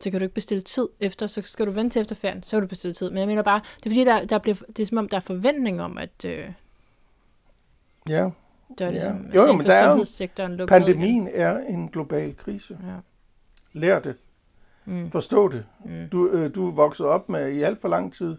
så 0.00 0.10
kan 0.10 0.20
du 0.20 0.24
ikke 0.24 0.34
bestille 0.34 0.62
tid 0.62 0.88
efter, 1.00 1.26
så 1.26 1.42
skal 1.44 1.66
du 1.66 1.70
vente 1.70 1.94
til 1.94 2.00
efter 2.00 2.16
ferien, 2.16 2.42
så 2.42 2.56
kan 2.56 2.62
du 2.62 2.66
bestille 2.68 2.94
tid. 2.94 3.10
Men 3.10 3.18
jeg 3.18 3.26
mener 3.26 3.42
bare, 3.42 3.60
det 3.76 3.86
er 3.86 3.90
fordi, 3.90 4.04
der, 4.04 4.24
der 4.26 4.38
bliver, 4.38 4.54
det 4.66 4.78
er 4.80 4.86
som 4.86 4.98
om, 4.98 5.08
der 5.08 5.16
er 5.16 5.20
forventning 5.20 5.82
om, 5.82 5.98
at 5.98 6.24
øh, 6.24 6.44
Ja. 8.08 8.14
der 8.78 8.86
er 8.86 8.88
Ja. 8.88 8.90
ligesom, 8.90 9.16
Jo, 9.16 9.24
altså 9.24 9.46
jo, 9.46 9.52
men 9.52 9.66
der 9.66 9.72
er 9.72 10.58
jo-. 10.58 10.66
Pandemien 10.66 11.28
er 11.34 11.58
en 11.58 11.88
global 11.88 12.36
krise. 12.36 12.78
Ja. 12.86 12.94
Lær 13.72 13.98
det. 13.98 14.14
Mm. 14.84 15.10
Forstå 15.10 15.48
det. 15.48 15.64
Mm. 15.84 16.08
Du, 16.12 16.28
øh, 16.28 16.54
du 16.54 16.68
er 16.68 16.72
vokset 16.72 17.06
op 17.06 17.28
med 17.28 17.52
i 17.52 17.62
alt 17.62 17.80
for 17.80 17.88
lang 17.88 18.14
tid, 18.14 18.36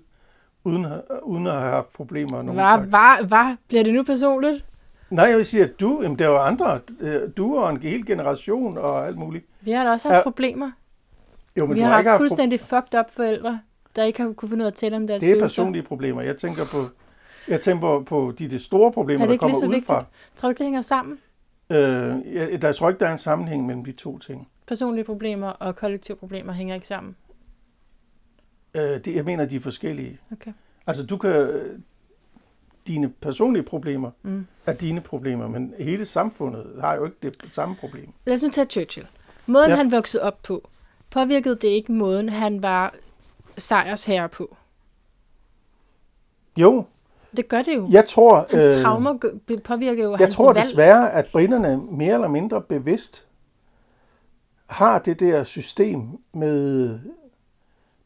uden, 0.64 0.86
uden 1.24 1.48
at 1.48 1.54
have 1.54 1.72
haft 1.72 1.94
problemer 1.94 2.42
nogen 2.42 2.54
slags. 2.54 2.92
var, 2.92 3.20
var, 3.30 3.56
bliver 3.68 3.84
det 3.84 3.94
nu 3.94 4.04
personligt? 4.04 4.66
Nej, 5.10 5.26
jeg 5.26 5.38
vil 5.38 5.46
sige, 5.46 5.64
at 5.64 5.80
du, 5.80 6.00
jamen, 6.02 6.20
der 6.20 6.28
var 6.28 6.40
andre. 6.40 6.80
øh, 7.00 7.22
Du 7.38 7.58
og 7.58 7.70
en 7.70 7.78
hel 7.78 8.06
generation 8.06 8.78
og 8.78 9.08
alt 9.08 9.18
muligt. 9.18 9.46
Vi 9.62 9.72
har 9.72 9.84
da 9.84 9.92
også 9.92 10.08
haft 10.10 10.18
Ja, 10.18 10.24
problemer. 10.24 10.72
Jo, 11.58 11.66
men 11.66 11.76
vi 11.76 11.80
har 11.82 11.88
har 11.90 11.96
haft 11.96 12.08
haft 12.08 12.18
pro- 12.18 12.22
fuldstændig 12.22 12.60
fucked 12.60 13.00
up 13.00 13.06
forældre, 13.12 13.60
der 13.96 14.04
ikke 14.04 14.22
har 14.22 14.32
kunne 14.34 14.50
finde 14.50 14.62
ud 14.62 14.66
af 14.66 14.72
at 14.72 14.76
tale 14.76 14.96
om 14.96 15.08
deres 15.08 15.20
Det 15.22 15.30
er 15.30 15.34
følelser. 15.36 15.46
personlige 15.62 15.84
problemer. 15.84 16.22
Jeg 16.22 16.38
tænker 16.38 16.62
på, 16.72 16.78
jeg 17.48 17.62
tænker 17.62 18.04
på, 18.04 18.34
de, 18.40 18.48
de 18.50 18.60
store 18.60 18.92
problemer, 18.92 19.24
Er 19.26 19.28
det 19.28 19.30
der 19.30 19.34
ikke 19.34 19.46
lige 19.46 19.62
kommer 19.62 19.76
udefra. 19.78 19.96
vigtigt? 19.96 20.10
Tror 20.36 20.50
du 20.50 20.54
det 20.58 20.66
hænger 20.66 20.82
sammen? 20.82 21.18
Øh, 21.70 21.78
jeg, 22.36 22.62
der 22.62 22.72
tror 22.72 22.90
ikke, 22.90 23.00
der 23.00 23.08
er 23.08 23.12
en 23.12 23.18
sammenhæng 23.18 23.66
mellem 23.66 23.86
de 23.86 23.92
to 23.92 24.18
ting. 24.18 24.48
Personlige 24.68 25.04
problemer 25.04 25.48
og 25.48 25.76
kollektive 25.76 26.18
problemer 26.18 26.54
hænger 26.54 26.76
ikke 26.76 26.88
sammen. 26.88 27.16
Øh, 28.74 28.82
det, 29.06 29.08
jeg 29.16 29.26
mener, 29.26 29.46
de 29.46 29.56
er 29.56 29.60
forskellige. 29.60 30.20
Okay. 30.32 30.54
Altså, 30.88 31.06
du 31.06 31.18
kan... 31.18 31.50
Dine 32.88 33.10
personlige 33.10 33.64
problemer 33.64 34.12
Mm. 34.24 34.46
er 34.66 34.74
dine 34.74 35.02
problemer, 35.02 35.48
men 35.48 35.74
hele 35.80 36.06
samfundet 36.06 36.66
har 36.82 36.96
jo 36.96 37.06
ikke 37.06 37.18
det 37.22 37.36
samme 37.54 37.76
problem. 37.76 38.10
Lad 38.26 38.36
os 38.36 38.44
nu 38.44 38.50
tage 38.50 38.68
Churchill. 38.68 39.08
Måden, 39.48 39.70
ja. 39.70 39.76
Han 39.76 39.92
voksede 39.92 40.24
op 40.24 40.40
på, 40.44 40.70
påvirkede 41.10 41.56
det 41.56 41.68
ikke 41.68 41.92
måden, 41.92 42.30
han 42.30 42.64
var 42.64 42.94
sejrsherre 43.58 44.30
på. 44.30 44.58
Jo, 46.58 46.86
Det 47.38 47.48
gør 47.48 47.62
det 47.62 47.76
jo. 47.76 47.88
jeg 47.92 48.06
tror... 48.08 48.48
Hans 48.52 48.66
øh, 48.78 48.84
traumer 48.84 49.18
påvirker 49.64 50.04
jo 50.04 50.12
Jeg 50.12 50.20
hans 50.20 50.36
tror 50.36 50.54
valg. 50.54 50.66
desværre, 50.66 51.12
at 51.12 51.26
britterne 51.32 51.78
mere 51.92 52.14
eller 52.14 52.28
mindre 52.28 52.62
bevidst 52.62 53.28
har 54.68 55.00
det 55.00 55.20
der 55.20 55.44
system 55.44 56.02
med 56.34 57.00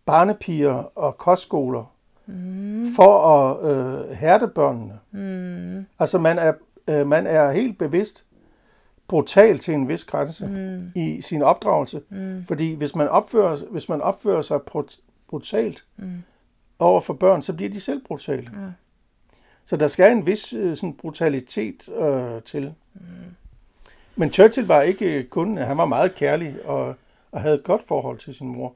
barnepiger 0.06 0.98
og 0.98 1.18
kostskoler 1.18 1.91
mm. 2.26 2.88
for 2.95 3.27
at 3.27 3.72
øh, 3.72 4.11
hærde 4.11 4.48
børnene. 4.48 4.99
Mm, 5.11 5.86
Altså 5.99 6.18
man 6.18 6.40
er, 6.40 6.53
øh, 6.88 7.07
man 7.07 7.27
er 7.27 7.52
helt 7.52 7.77
bevidst 7.77 8.26
brutal 9.07 9.60
til 9.60 9.73
en 9.73 9.88
vis 9.88 10.06
grænse 10.06 10.45
mm, 10.48 10.91
i 10.95 11.22
sin 11.22 11.41
opdragelse. 11.41 12.02
mm, 12.10 12.45
Fordi 12.48 12.73
hvis 12.73 12.95
man 12.95 13.07
opfører, 13.10 13.57
hvis 13.72 13.90
man 13.90 14.02
opfører 14.02 14.41
sig 14.41 14.60
brut- 14.61 14.99
brutalt 15.30 15.86
mm. 15.98 16.23
over 16.80 17.02
for 17.02 17.14
børn, 17.14 17.41
så 17.41 17.53
bliver 17.53 17.69
de 17.72 17.82
selv 17.82 18.02
brutale. 18.07 18.49
Ja. 18.53 18.68
Så 19.65 19.77
der 19.77 19.88
skal 19.88 20.11
en 20.11 20.26
vis 20.26 20.53
øh, 20.53 20.76
sådan 20.77 20.94
brutalitet 20.94 21.90
øh, 21.90 22.41
til. 22.41 22.73
Men 24.15 24.32
Churchill 24.32 24.68
var 24.68 24.82
ikke 24.82 25.23
kun, 25.23 25.57
han 25.57 25.77
var 25.77 25.86
meget 25.86 26.15
kærlig 26.15 26.56
og, 26.65 26.95
og 27.32 27.41
havde 27.41 27.56
et 27.56 27.64
godt 27.64 27.84
forhold 27.88 28.18
til 28.19 28.36
sin 28.36 28.48
mor. 28.48 28.73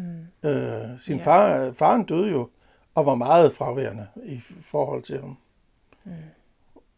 Mm. 0.00 0.48
Øh, 0.48 1.00
sin 1.00 1.16
Ja. 1.16 1.24
far, 1.24 1.72
faren 1.72 2.04
døde 2.04 2.30
jo, 2.30 2.48
og 2.94 3.06
var 3.06 3.14
meget 3.14 3.52
fraværende 3.54 4.06
i 4.24 4.40
forhold 4.62 5.02
til 5.02 5.20
ham. 5.20 5.36
Mm. 6.04 6.12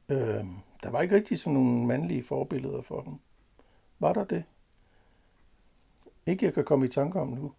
Øh, 0.08 0.44
der 0.82 0.90
var 0.90 1.00
ikke 1.00 1.14
rigtig 1.16 1.38
sådan 1.38 1.52
nogle 1.54 1.86
mandlige 1.86 2.24
forbilleder 2.24 2.82
for 2.82 3.00
dem. 3.00 3.12
Var 3.98 4.12
der 4.12 4.24
det? 4.24 4.44
Ikke 6.26 6.44
jeg 6.46 6.54
kan 6.54 6.64
komme 6.64 6.84
i 6.86 6.88
tanke 6.88 7.20
om 7.20 7.28
nu. 7.28 7.52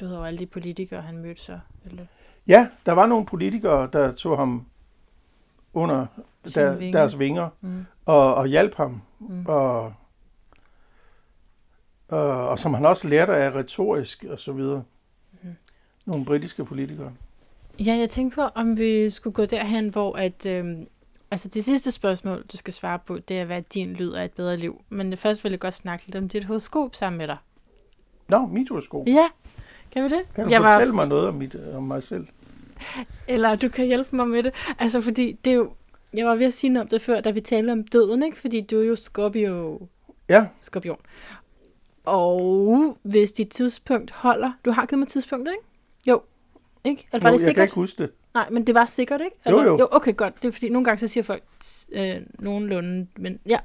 Du 0.00 0.06
ved 0.06 0.16
jo 0.16 0.24
alle 0.24 0.38
de 0.38 0.46
politikere, 0.46 1.02
han 1.02 1.18
mødte 1.18 1.40
så. 1.42 1.58
Eller? 1.84 2.06
Ja, 2.46 2.68
der 2.86 2.92
var 2.92 3.06
nogle 3.06 3.26
politikere, 3.26 3.88
der 3.92 4.12
tog 4.12 4.38
ham 4.38 4.66
under 5.74 6.06
der, 6.54 6.76
vinger. 6.76 6.98
deres 6.98 7.18
vinger 7.18 7.48
Mm. 7.60 7.84
og, 8.06 8.34
og 8.34 8.46
hjalp 8.46 8.74
ham. 8.74 9.02
Mm. 9.18 9.46
Og, 9.46 9.94
og, 12.10 12.48
og 12.48 12.58
som 12.58 12.74
han 12.74 12.86
også 12.86 13.08
lærte 13.08 13.32
af 13.32 13.54
retorisk 13.54 14.24
og 14.30 14.38
så 14.38 14.52
videre. 14.52 14.82
Mhm. 15.42 15.54
Nogle 16.06 16.24
britiske 16.24 16.64
politikere. 16.64 17.12
Ja, 17.78 17.94
jeg 17.94 18.10
tænkte 18.10 18.34
på, 18.34 18.42
om 18.54 18.78
vi 18.78 19.10
skulle 19.10 19.34
gå 19.34 19.44
derhen, 19.44 19.88
hvor 19.88 20.16
at... 20.16 20.46
Øhm, 20.46 20.86
altså 21.30 21.48
det 21.48 21.64
sidste 21.64 21.92
spørgsmål, 21.92 22.44
du 22.52 22.56
skal 22.56 22.74
svare 22.74 22.98
på, 23.06 23.18
det 23.18 23.38
er, 23.38 23.44
hvad 23.44 23.62
din 23.62 23.92
lyd 23.92 24.12
er 24.12 24.22
et 24.22 24.32
bedre 24.32 24.56
liv. 24.56 24.82
Men 24.88 25.16
først 25.16 25.44
vil 25.44 25.50
jeg 25.50 25.60
godt 25.60 25.74
snakke 25.74 26.06
lidt 26.06 26.16
om 26.16 26.28
dit 26.28 26.44
horoskop 26.44 26.94
sammen 26.94 27.18
med 27.18 27.26
dig. 27.26 27.36
Nå, 28.28 28.46
mit 28.46 28.68
horoskop. 28.68 29.06
Ja, 29.06 29.28
kan 29.92 30.04
vi 30.04 30.08
det? 30.08 30.34
Kan 30.34 30.44
du 30.44 30.50
jeg 30.50 30.60
fortælle 30.60 30.94
mig 30.94 31.08
noget 31.08 31.28
om, 31.28 31.34
mit, 31.34 31.56
om 31.74 31.82
mig 31.82 32.02
selv? 32.02 32.26
Eller 33.28 33.56
du 33.56 33.68
kan 33.68 33.86
hjælpe 33.86 34.16
mig 34.16 34.28
med 34.28 34.42
det. 34.42 34.54
Altså, 34.78 35.00
fordi 35.00 35.38
det 35.44 35.50
er 35.50 35.54
jo... 35.54 35.72
Jeg 36.14 36.26
var 36.26 36.34
ved 36.34 36.46
at 36.46 36.52
sige 36.52 36.72
noget 36.72 36.84
om 36.84 36.88
det 36.88 37.02
før, 37.02 37.20
da 37.20 37.30
vi 37.30 37.40
talte 37.40 37.70
om 37.70 37.84
døden, 37.84 38.22
ikke? 38.22 38.38
Fordi 38.38 38.60
du 38.60 38.80
er 38.80 38.84
jo 38.84 38.96
Scorpio... 38.96 39.80
Ja, 40.28 40.46
Skorpion. 40.60 40.98
Og 42.04 42.96
hvis 43.02 43.32
dit 43.32 43.48
tidspunkt 43.48 44.10
holder... 44.10 44.52
Du 44.64 44.70
har 44.70 44.86
givet 44.86 44.98
mig 44.98 45.08
tidspunktet, 45.08 45.52
ikke? 45.52 45.64
Jo. 46.10 46.20
Ikke? 46.84 47.08
Eller 47.12 47.22
var 47.22 47.30
jo, 47.30 47.34
det 47.34 47.40
jeg 47.40 47.46
kan 47.46 47.50
sikkert? 47.50 47.64
ikke 47.64 47.74
huske 47.74 48.02
det. 48.02 48.10
Nej, 48.34 48.50
men 48.50 48.66
det 48.66 48.74
var 48.74 48.84
sikkert, 48.84 49.20
ikke? 49.20 49.36
Jo, 49.50 49.58
Eller? 49.58 49.70
jo. 49.72 49.78
jo. 49.78 49.88
Okay, 49.90 50.16
godt. 50.16 50.42
Det 50.42 50.48
er 50.48 50.52
fordi, 50.52 50.68
nogle 50.68 50.84
gange 50.84 50.98
så 50.98 51.08
siger 51.08 51.24
folk 51.24 51.42
øh, 51.92 52.16
nogenlunde, 52.38 53.06
men 53.16 53.38
ja. 53.46 53.58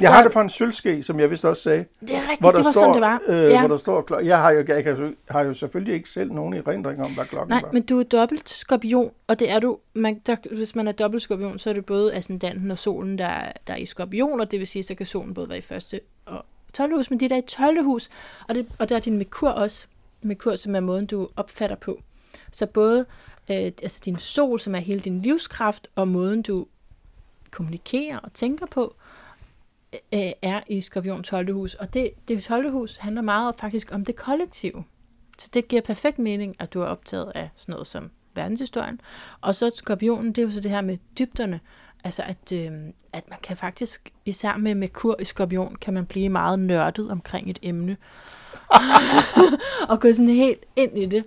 Jeg 0.00 0.06
Så- 0.08 0.12
har 0.12 0.22
det 0.22 0.32
fra 0.32 0.40
en 0.42 0.50
sølvske, 0.50 1.02
som 1.02 1.20
jeg 1.20 1.30
vist 1.30 1.44
også 1.44 1.62
sagde. 1.62 1.84
Det 2.00 2.10
er 2.10 2.14
rigtigt, 2.20 2.40
Hvor 2.40 2.50
der 2.50 2.56
det 2.58 2.64
var 2.66 2.72
står, 2.72 2.80
sådan, 2.80 2.94
det 2.94 3.00
var. 3.00 3.20
Øh, 3.26 3.50
Ja. 3.50 3.58
Hvor 3.60 3.68
der 3.68 3.76
står 3.76 4.02
klok- 4.10 4.24
Jeg 4.26 4.38
har 4.38 4.50
jo, 4.50 4.64
jeg 4.68 4.84
kan, 4.84 5.16
har 5.30 5.42
jo 5.44 5.54
selvfølgelig 5.54 5.94
ikke 5.94 6.08
selv 6.08 6.32
nogen 6.32 6.54
erindring 6.54 7.02
om, 7.04 7.10
hvad 7.14 7.24
klokken 7.24 7.50
Nej, 7.50 7.60
var. 7.62 7.70
men 7.72 7.82
du 7.82 7.98
er 7.98 8.02
dobbelt 8.04 8.48
skorpion, 8.48 9.10
og 9.26 9.38
det 9.38 9.50
er 9.50 9.60
du, 9.60 9.78
man, 9.94 10.20
der, 10.26 10.36
hvis 10.56 10.74
man 10.76 10.88
er 10.88 10.92
dobbelt 10.92 11.22
skorpion, 11.22 11.58
så 11.58 11.70
er 11.70 11.74
det 11.74 11.86
både 11.86 12.14
ascendanten 12.14 12.70
og 12.70 12.78
solen, 12.78 13.18
der, 13.18 13.26
er- 13.26 13.52
der 13.66 13.72
er 13.72 13.76
i 13.78 13.86
skorpion, 13.86 14.40
og 14.40 14.50
det 14.50 14.58
vil 14.58 14.66
sige, 14.66 14.82
så 14.82 14.94
kan 14.94 15.06
solen 15.06 15.34
både 15.34 15.48
være 15.48 15.58
i 15.58 15.60
første 15.60 16.00
og 16.26 16.44
12. 16.74 16.96
hus, 16.96 17.10
men 17.10 17.20
de 17.20 17.28
der 17.28 17.36
i 17.36 17.42
12. 17.42 17.84
hus, 17.84 18.10
og, 18.48 18.54
det, 18.54 18.66
og 18.78 18.88
der 18.88 18.96
er 18.96 19.00
din 19.00 19.16
Merkur 19.16 19.48
også, 19.48 19.86
Merkur, 20.22 20.56
som 20.56 20.74
er 20.74 20.80
måden, 20.80 21.06
du 21.06 21.28
opfatter 21.36 21.76
på. 21.76 22.00
Så 22.50 22.66
både 22.66 23.00
øh, 23.50 23.56
altså 23.56 24.00
din 24.04 24.18
sol, 24.18 24.60
som 24.60 24.74
er 24.74 24.78
hele 24.78 25.00
din 25.00 25.22
livskraft, 25.22 25.88
og 25.94 26.08
måden, 26.08 26.42
du 26.42 26.66
kommunikerer 27.50 28.18
og 28.18 28.32
tænker 28.32 28.66
på, 28.66 28.94
øh, 29.94 30.30
er 30.42 30.60
i 30.68 30.80
skorpion 30.80 31.22
12. 31.22 31.52
hus. 31.52 31.74
Og 31.74 31.94
det, 31.94 32.10
det 32.28 32.42
12. 32.42 32.70
hus 32.70 32.96
handler 32.96 33.22
meget 33.22 33.54
faktisk 33.54 33.94
om 33.94 34.04
det 34.04 34.16
kollektive. 34.16 34.84
Så 35.38 35.48
det 35.54 35.68
giver 35.68 35.82
perfekt 35.82 36.18
mening, 36.18 36.56
at 36.58 36.74
du 36.74 36.80
er 36.80 36.86
optaget 36.86 37.32
af 37.34 37.50
sådan 37.54 37.72
noget 37.72 37.86
som 37.86 38.10
verdenshistorien. 38.34 39.00
Og 39.40 39.54
så 39.54 39.70
skorpionen, 39.70 40.32
det 40.32 40.38
er 40.38 40.42
jo 40.42 40.50
så 40.50 40.60
det 40.60 40.70
her 40.70 40.80
med 40.80 40.98
dybderne. 41.18 41.60
Altså 42.04 42.22
at, 42.26 42.52
øh, 42.52 42.72
at 43.12 43.30
man 43.30 43.38
kan 43.42 43.56
faktisk, 43.56 44.10
især 44.24 44.56
med 44.56 44.74
Merkur 44.74 45.16
i 45.20 45.24
skorpion, 45.24 45.76
kan 45.80 45.94
man 45.94 46.06
blive 46.06 46.28
meget 46.28 46.58
nørdet 46.58 47.10
omkring 47.10 47.50
et 47.50 47.58
emne. 47.62 47.96
og 49.90 50.00
gå 50.00 50.12
sådan 50.12 50.28
helt 50.28 50.64
ind 50.76 50.98
i 50.98 51.06
det, 51.06 51.24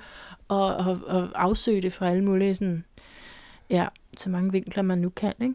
og, 0.47 0.75
og, 0.75 0.99
og 1.07 1.27
afsøge 1.35 1.81
det 1.81 1.93
fra 1.93 2.09
alle 2.09 2.23
mulige 2.23 2.55
sådan, 2.55 2.83
ja, 3.69 3.87
så 4.17 4.29
mange 4.29 4.51
vinkler 4.51 4.83
man 4.83 4.97
nu 4.97 5.09
kan, 5.09 5.33
ikke? 5.41 5.53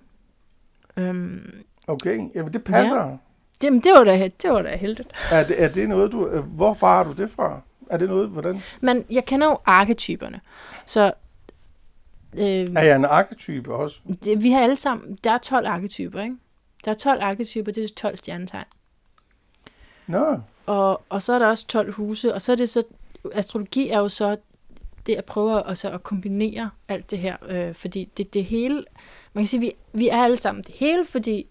Øhm, 0.97 1.65
Okay, 1.87 2.21
jamen 2.35 2.53
det 2.53 2.65
passer. 2.65 2.97
Ja. 3.07 3.17
det, 3.63 3.73
men 3.73 3.81
det 3.81 3.93
var 3.93 4.05
da, 4.05 4.29
det 4.43 4.51
var 4.51 4.63
da 4.63 4.77
heldigt. 4.77 5.13
Er, 5.31 5.45
det, 5.45 5.63
er 5.63 5.69
det 5.69 5.89
noget, 5.89 6.13
du... 6.13 6.27
øh, 6.27 6.45
Hvorfor 6.45 6.87
har 6.87 7.05
du 7.05 7.13
det 7.13 7.31
fra? 7.31 7.61
Er 7.91 7.97
det 7.97 8.09
noget, 8.09 8.29
hvordan? 8.29 8.63
Men 8.81 9.05
jeg 9.11 9.25
kender 9.25 9.47
jo 9.47 9.59
arketyperne, 9.65 10.41
så 10.87 11.13
øh, 12.35 12.43
Er 12.43 12.83
jeg 12.83 12.97
en 12.97 13.05
arketype 13.05 13.75
også? 13.75 14.01
det, 14.25 14.43
vi 14.43 14.51
har 14.51 14.61
alle 14.61 14.77
sammen, 14.77 15.17
der 15.25 15.31
er 15.31 15.39
12 15.39 15.67
arketyper, 15.67 16.23
ikke? 16.23 16.37
Der 16.85 16.91
er 16.91 16.95
12 16.95 17.23
arketyper, 17.23 17.73
det 17.73 17.85
er 17.85 17.89
12 17.97 18.17
stjernetegn. 18.17 18.65
Nå, 20.07 20.39
Og, 20.67 21.03
og 21.09 21.23
så 21.23 21.33
er 21.33 21.39
der 21.39 21.47
også 21.47 21.67
12 21.67 21.93
huse, 21.93 22.35
og 22.35 22.43
så 22.43 22.53
er 22.53 22.57
det 22.57 22.69
så, 22.69 22.83
astrologi 23.33 23.89
er 23.89 23.99
jo 23.99 24.09
så 24.09 24.37
det 25.07 25.15
at 25.15 25.25
prøve 25.25 25.71
at, 25.71 25.79
så 25.79 25.91
at 25.91 26.03
kombinere 26.03 26.71
alt 26.89 27.11
det 27.11 27.19
her, 27.19 27.37
øh, 27.49 27.75
fordi 27.75 28.11
det, 28.17 28.35
det 28.35 28.45
hele, 28.45 28.85
man 29.33 29.45
kan 29.45 29.47
sige, 29.49 29.61
vi, 29.61 29.73
vi 29.93 30.09
er 30.09 30.17
alle 30.23 30.37
sammen 30.37 30.65
det 30.65 30.75
hele, 30.75 31.05
fordi 31.05 31.47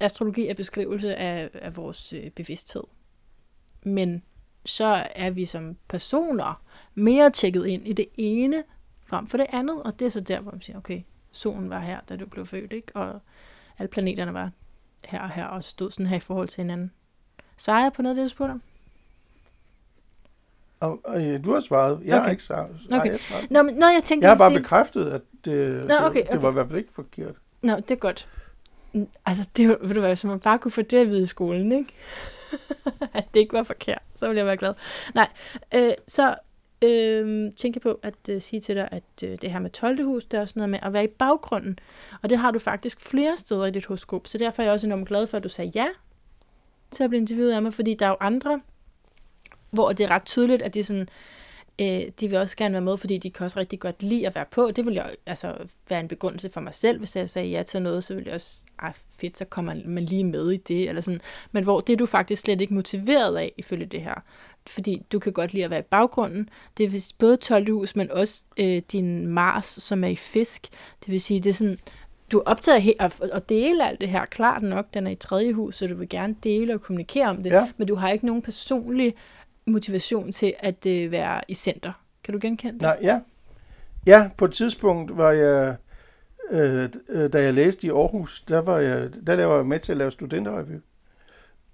astrologi 0.00 0.46
er 0.48 0.54
beskrivelse 0.54 1.16
af, 1.16 1.50
af 1.54 1.76
vores 1.76 2.12
øh, 2.12 2.30
bevidsthed. 2.30 2.82
Men 3.82 4.22
så 4.66 5.04
er 5.14 5.30
vi 5.30 5.44
som 5.44 5.76
personer 5.88 6.62
mere 6.94 7.30
tjekket 7.30 7.66
ind 7.66 7.88
i 7.88 7.92
det 7.92 8.06
ene 8.16 8.62
frem 9.10 9.26
for 9.26 9.36
det 9.36 9.46
andet, 9.52 9.82
og 9.82 9.98
det 9.98 10.04
er 10.06 10.10
så 10.10 10.20
der, 10.20 10.40
hvor 10.40 10.52
man 10.52 10.62
siger, 10.62 10.78
okay, 10.78 11.02
solen 11.32 11.70
var 11.70 11.80
her, 11.80 12.00
da 12.08 12.16
du 12.16 12.26
blev 12.26 12.46
født, 12.46 12.72
ikke? 12.72 12.96
og 12.96 13.20
alle 13.78 13.88
planeterne 13.88 14.34
var 14.34 14.50
her 15.06 15.20
og 15.20 15.30
her, 15.30 15.44
og 15.44 15.64
stod 15.64 15.90
sådan 15.90 16.06
her 16.06 16.16
i 16.16 16.20
forhold 16.20 16.48
til 16.48 16.62
hinanden. 16.62 16.92
Svarer 17.56 17.82
jeg 17.82 17.92
på 17.92 18.02
noget 18.02 18.14
af 18.14 18.16
det, 18.16 18.24
du 18.24 18.28
spurgte 18.28 18.52
om? 18.52 18.62
og, 20.80 21.00
og, 21.04 21.22
ja, 21.22 21.38
du 21.38 21.52
har 21.52 21.60
svaret. 21.60 22.00
Jeg 22.04 22.14
har 22.14 22.22
Okay. 22.22 22.30
ikke 22.30 22.42
svaret. 22.42 22.76
Okay. 22.92 23.10
jeg, 23.10 23.20
svaret. 23.20 23.50
Nå, 23.50 23.62
men, 23.62 23.74
nå, 23.74 23.86
jeg 23.86 24.02
tænkte, 24.04 24.24
jeg 24.24 24.30
har 24.30 24.38
bare 24.38 24.50
sige... 24.50 24.60
bekræftet, 24.60 25.10
at 25.10 25.20
det, 25.44 25.86
Nå, 25.88 25.94
det, 25.94 26.04
okay, 26.04 26.22
det 26.32 26.42
var 26.42 26.48
i 26.48 26.52
okay. 26.52 26.52
hvert 26.52 26.66
fald 26.68 26.78
ikke 26.78 26.92
forkert. 26.92 27.34
Nå, 27.62 27.76
det 27.76 27.90
er 27.90 27.94
godt. 27.96 28.28
Altså, 29.26 29.48
det 29.56 29.68
ved 29.68 29.94
du 29.94 30.00
hvad, 30.00 30.10
hvis 30.10 30.24
man 30.24 30.40
bare 30.40 30.58
kunne 30.58 30.72
få 30.72 30.82
det 30.82 30.96
at 30.96 31.08
vide 31.08 31.22
i 31.22 31.26
skolen, 31.26 31.72
ikke? 31.72 31.94
at 33.14 33.24
det 33.34 33.40
ikke 33.40 33.52
var 33.52 33.62
forkert, 33.62 34.02
så 34.14 34.26
ville 34.26 34.38
jeg 34.38 34.46
være 34.46 34.56
glad. 34.56 34.74
Nej, 35.14 35.28
øh, 35.74 35.90
så 36.08 36.34
øh, 36.84 37.52
tænke 37.56 37.80
på 37.80 38.00
at 38.02 38.14
øh, 38.30 38.40
sige 38.40 38.60
til 38.60 38.76
dig, 38.76 38.88
at 38.92 39.02
øh, 39.24 39.38
det 39.42 39.52
her 39.52 39.58
med 39.58 39.70
12. 39.70 40.04
hus, 40.04 40.24
det 40.24 40.36
er 40.36 40.40
også 40.40 40.54
noget 40.56 40.70
med 40.70 40.78
at 40.82 40.92
være 40.92 41.04
i 41.04 41.12
baggrunden. 41.18 41.78
Og 42.22 42.30
det 42.30 42.38
har 42.38 42.50
du 42.50 42.58
faktisk 42.58 43.00
flere 43.00 43.36
steder 43.36 43.66
i 43.66 43.70
dit 43.70 43.86
horoskop, 43.86 44.26
så 44.26 44.38
derfor 44.38 44.62
er 44.62 44.66
jeg 44.66 44.72
også 44.72 44.86
enormt 44.86 45.08
glad 45.08 45.26
for, 45.26 45.36
at 45.36 45.44
du 45.44 45.48
sagde 45.48 45.72
ja 45.74 45.86
til 46.90 47.04
at 47.04 47.10
blive 47.10 47.20
interviewet 47.20 47.52
af 47.52 47.62
mig, 47.62 47.74
fordi 47.74 47.94
der 47.94 48.06
er 48.06 48.10
jo 48.10 48.16
andre, 48.20 48.60
hvor 49.70 49.88
det 49.88 50.04
er 50.04 50.10
ret 50.10 50.24
tydeligt, 50.24 50.62
at 50.62 50.74
de 50.74 50.84
sådan, 50.84 51.08
øh, 51.80 52.02
de 52.20 52.28
vil 52.28 52.38
også 52.38 52.56
gerne 52.56 52.72
være 52.72 52.82
med, 52.82 52.96
fordi 52.96 53.18
de 53.18 53.30
kan 53.30 53.44
også 53.44 53.58
rigtig 53.58 53.80
godt 53.80 54.02
lide 54.02 54.26
at 54.26 54.34
være 54.34 54.44
på. 54.50 54.70
Det 54.76 54.86
vil 54.86 54.94
jo 54.94 55.02
altså 55.26 55.54
være 55.88 56.00
en 56.00 56.08
begrundelse 56.08 56.50
for 56.50 56.60
mig 56.60 56.74
selv, 56.74 56.98
hvis 56.98 57.16
jeg 57.16 57.30
sagde 57.30 57.48
ja 57.48 57.62
til 57.62 57.82
noget, 57.82 58.04
så 58.04 58.14
ville 58.14 58.26
jeg 58.26 58.34
også, 58.34 58.56
ej 58.82 58.92
fedt, 59.20 59.38
så 59.38 59.44
kommer 59.44 59.74
man 59.86 60.04
lige 60.04 60.24
med 60.24 60.50
i 60.50 60.56
det, 60.56 60.88
eller 60.88 61.02
sådan. 61.02 61.20
Men 61.52 61.64
hvor 61.64 61.80
det 61.80 61.92
er 61.92 61.96
du 61.96 62.06
faktisk 62.06 62.42
slet 62.42 62.60
ikke 62.60 62.74
motiveret 62.74 63.36
af, 63.36 63.52
ifølge 63.56 63.86
det 63.86 64.02
her. 64.02 64.22
Fordi 64.70 65.02
du 65.12 65.18
kan 65.18 65.32
godt 65.32 65.52
lide 65.52 65.64
at 65.64 65.70
være 65.70 65.80
i 65.80 65.88
baggrunden. 65.90 66.48
Det 66.76 66.86
er 66.86 66.90
vist 66.90 67.18
både 67.18 67.36
12 67.36 67.72
hus, 67.72 67.96
men 67.96 68.10
også 68.10 68.42
øh, 68.60 68.82
din 68.92 69.26
Mars, 69.26 69.66
som 69.66 70.04
er 70.04 70.08
i 70.08 70.16
fisk. 70.16 70.66
Det 71.04 71.08
vil 71.12 71.20
sige, 71.20 71.40
det 71.40 71.50
er 71.50 71.54
sådan, 71.54 71.78
du 72.32 72.38
er 72.38 72.42
optaget 72.46 72.76
af 72.76 72.82
he- 72.82 73.04
at, 73.04 73.20
at 73.32 73.48
dele 73.48 73.88
alt 73.88 74.00
det 74.00 74.08
her. 74.08 74.24
Klart 74.24 74.62
nok, 74.62 74.86
den 74.94 75.06
er 75.06 75.10
i 75.10 75.14
tredje 75.14 75.52
hus, 75.52 75.76
så 75.76 75.86
du 75.86 75.94
vil 75.94 76.08
gerne 76.08 76.36
dele 76.44 76.74
og 76.74 76.80
kommunikere 76.80 77.26
om 77.28 77.42
det. 77.42 77.50
Ja. 77.50 77.68
Men 77.76 77.88
du 77.88 77.94
har 77.94 78.08
ikke 78.10 78.26
nogen 78.26 78.42
personlig 78.42 79.14
motivation 79.66 80.32
til 80.32 80.54
at 80.58 80.86
øh, 80.86 81.10
være 81.12 81.40
i 81.48 81.54
center. 81.54 81.92
Kan 82.24 82.34
du 82.34 82.38
genkende 82.42 82.72
det? 82.74 82.82
Nej, 82.82 82.98
ja. 83.02 83.20
Ja, 84.06 84.30
på 84.36 84.44
et 84.44 84.52
tidspunkt 84.52 85.16
var 85.16 85.30
jeg, 85.30 85.76
øh, 86.50 86.88
øh, 87.08 87.32
da 87.32 87.42
jeg 87.42 87.54
læste 87.54 87.86
i 87.86 87.90
Aarhus, 87.90 88.44
der 88.48 88.58
var 88.58 88.78
jeg, 88.78 89.10
der 89.26 89.44
var 89.44 89.56
jeg 89.56 89.66
med 89.66 89.80
til 89.80 89.92
at 89.92 89.98
lave 89.98 90.10
studenterrevy. 90.10 90.80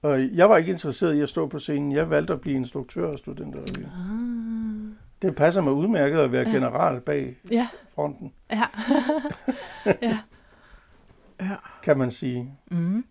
Og 0.06 0.20
jeg 0.36 0.50
var 0.50 0.56
ikke 0.56 0.72
interesseret 0.72 1.14
i 1.14 1.20
at 1.20 1.28
stå 1.28 1.46
på 1.46 1.58
scenen. 1.58 1.92
Jeg 1.92 2.10
valgte 2.10 2.32
at 2.32 2.40
blive 2.40 2.56
instruktør 2.56 3.12
af 3.12 3.18
studenterrevy. 3.18 3.84
Ah. 3.84 4.92
Det 5.22 5.34
passer 5.36 5.60
mig 5.60 5.72
udmærket 5.72 6.18
at 6.18 6.32
være 6.32 6.48
Ja. 6.48 6.54
general 6.54 7.00
bag 7.00 7.36
Ja, 7.50 7.68
fronten, 7.94 8.32
ja. 8.50 8.62
ja. 10.02 10.18
ja. 11.40 11.56
kan 11.82 11.98
man 11.98 12.10
sige. 12.10 12.50
Mm. 12.70 13.04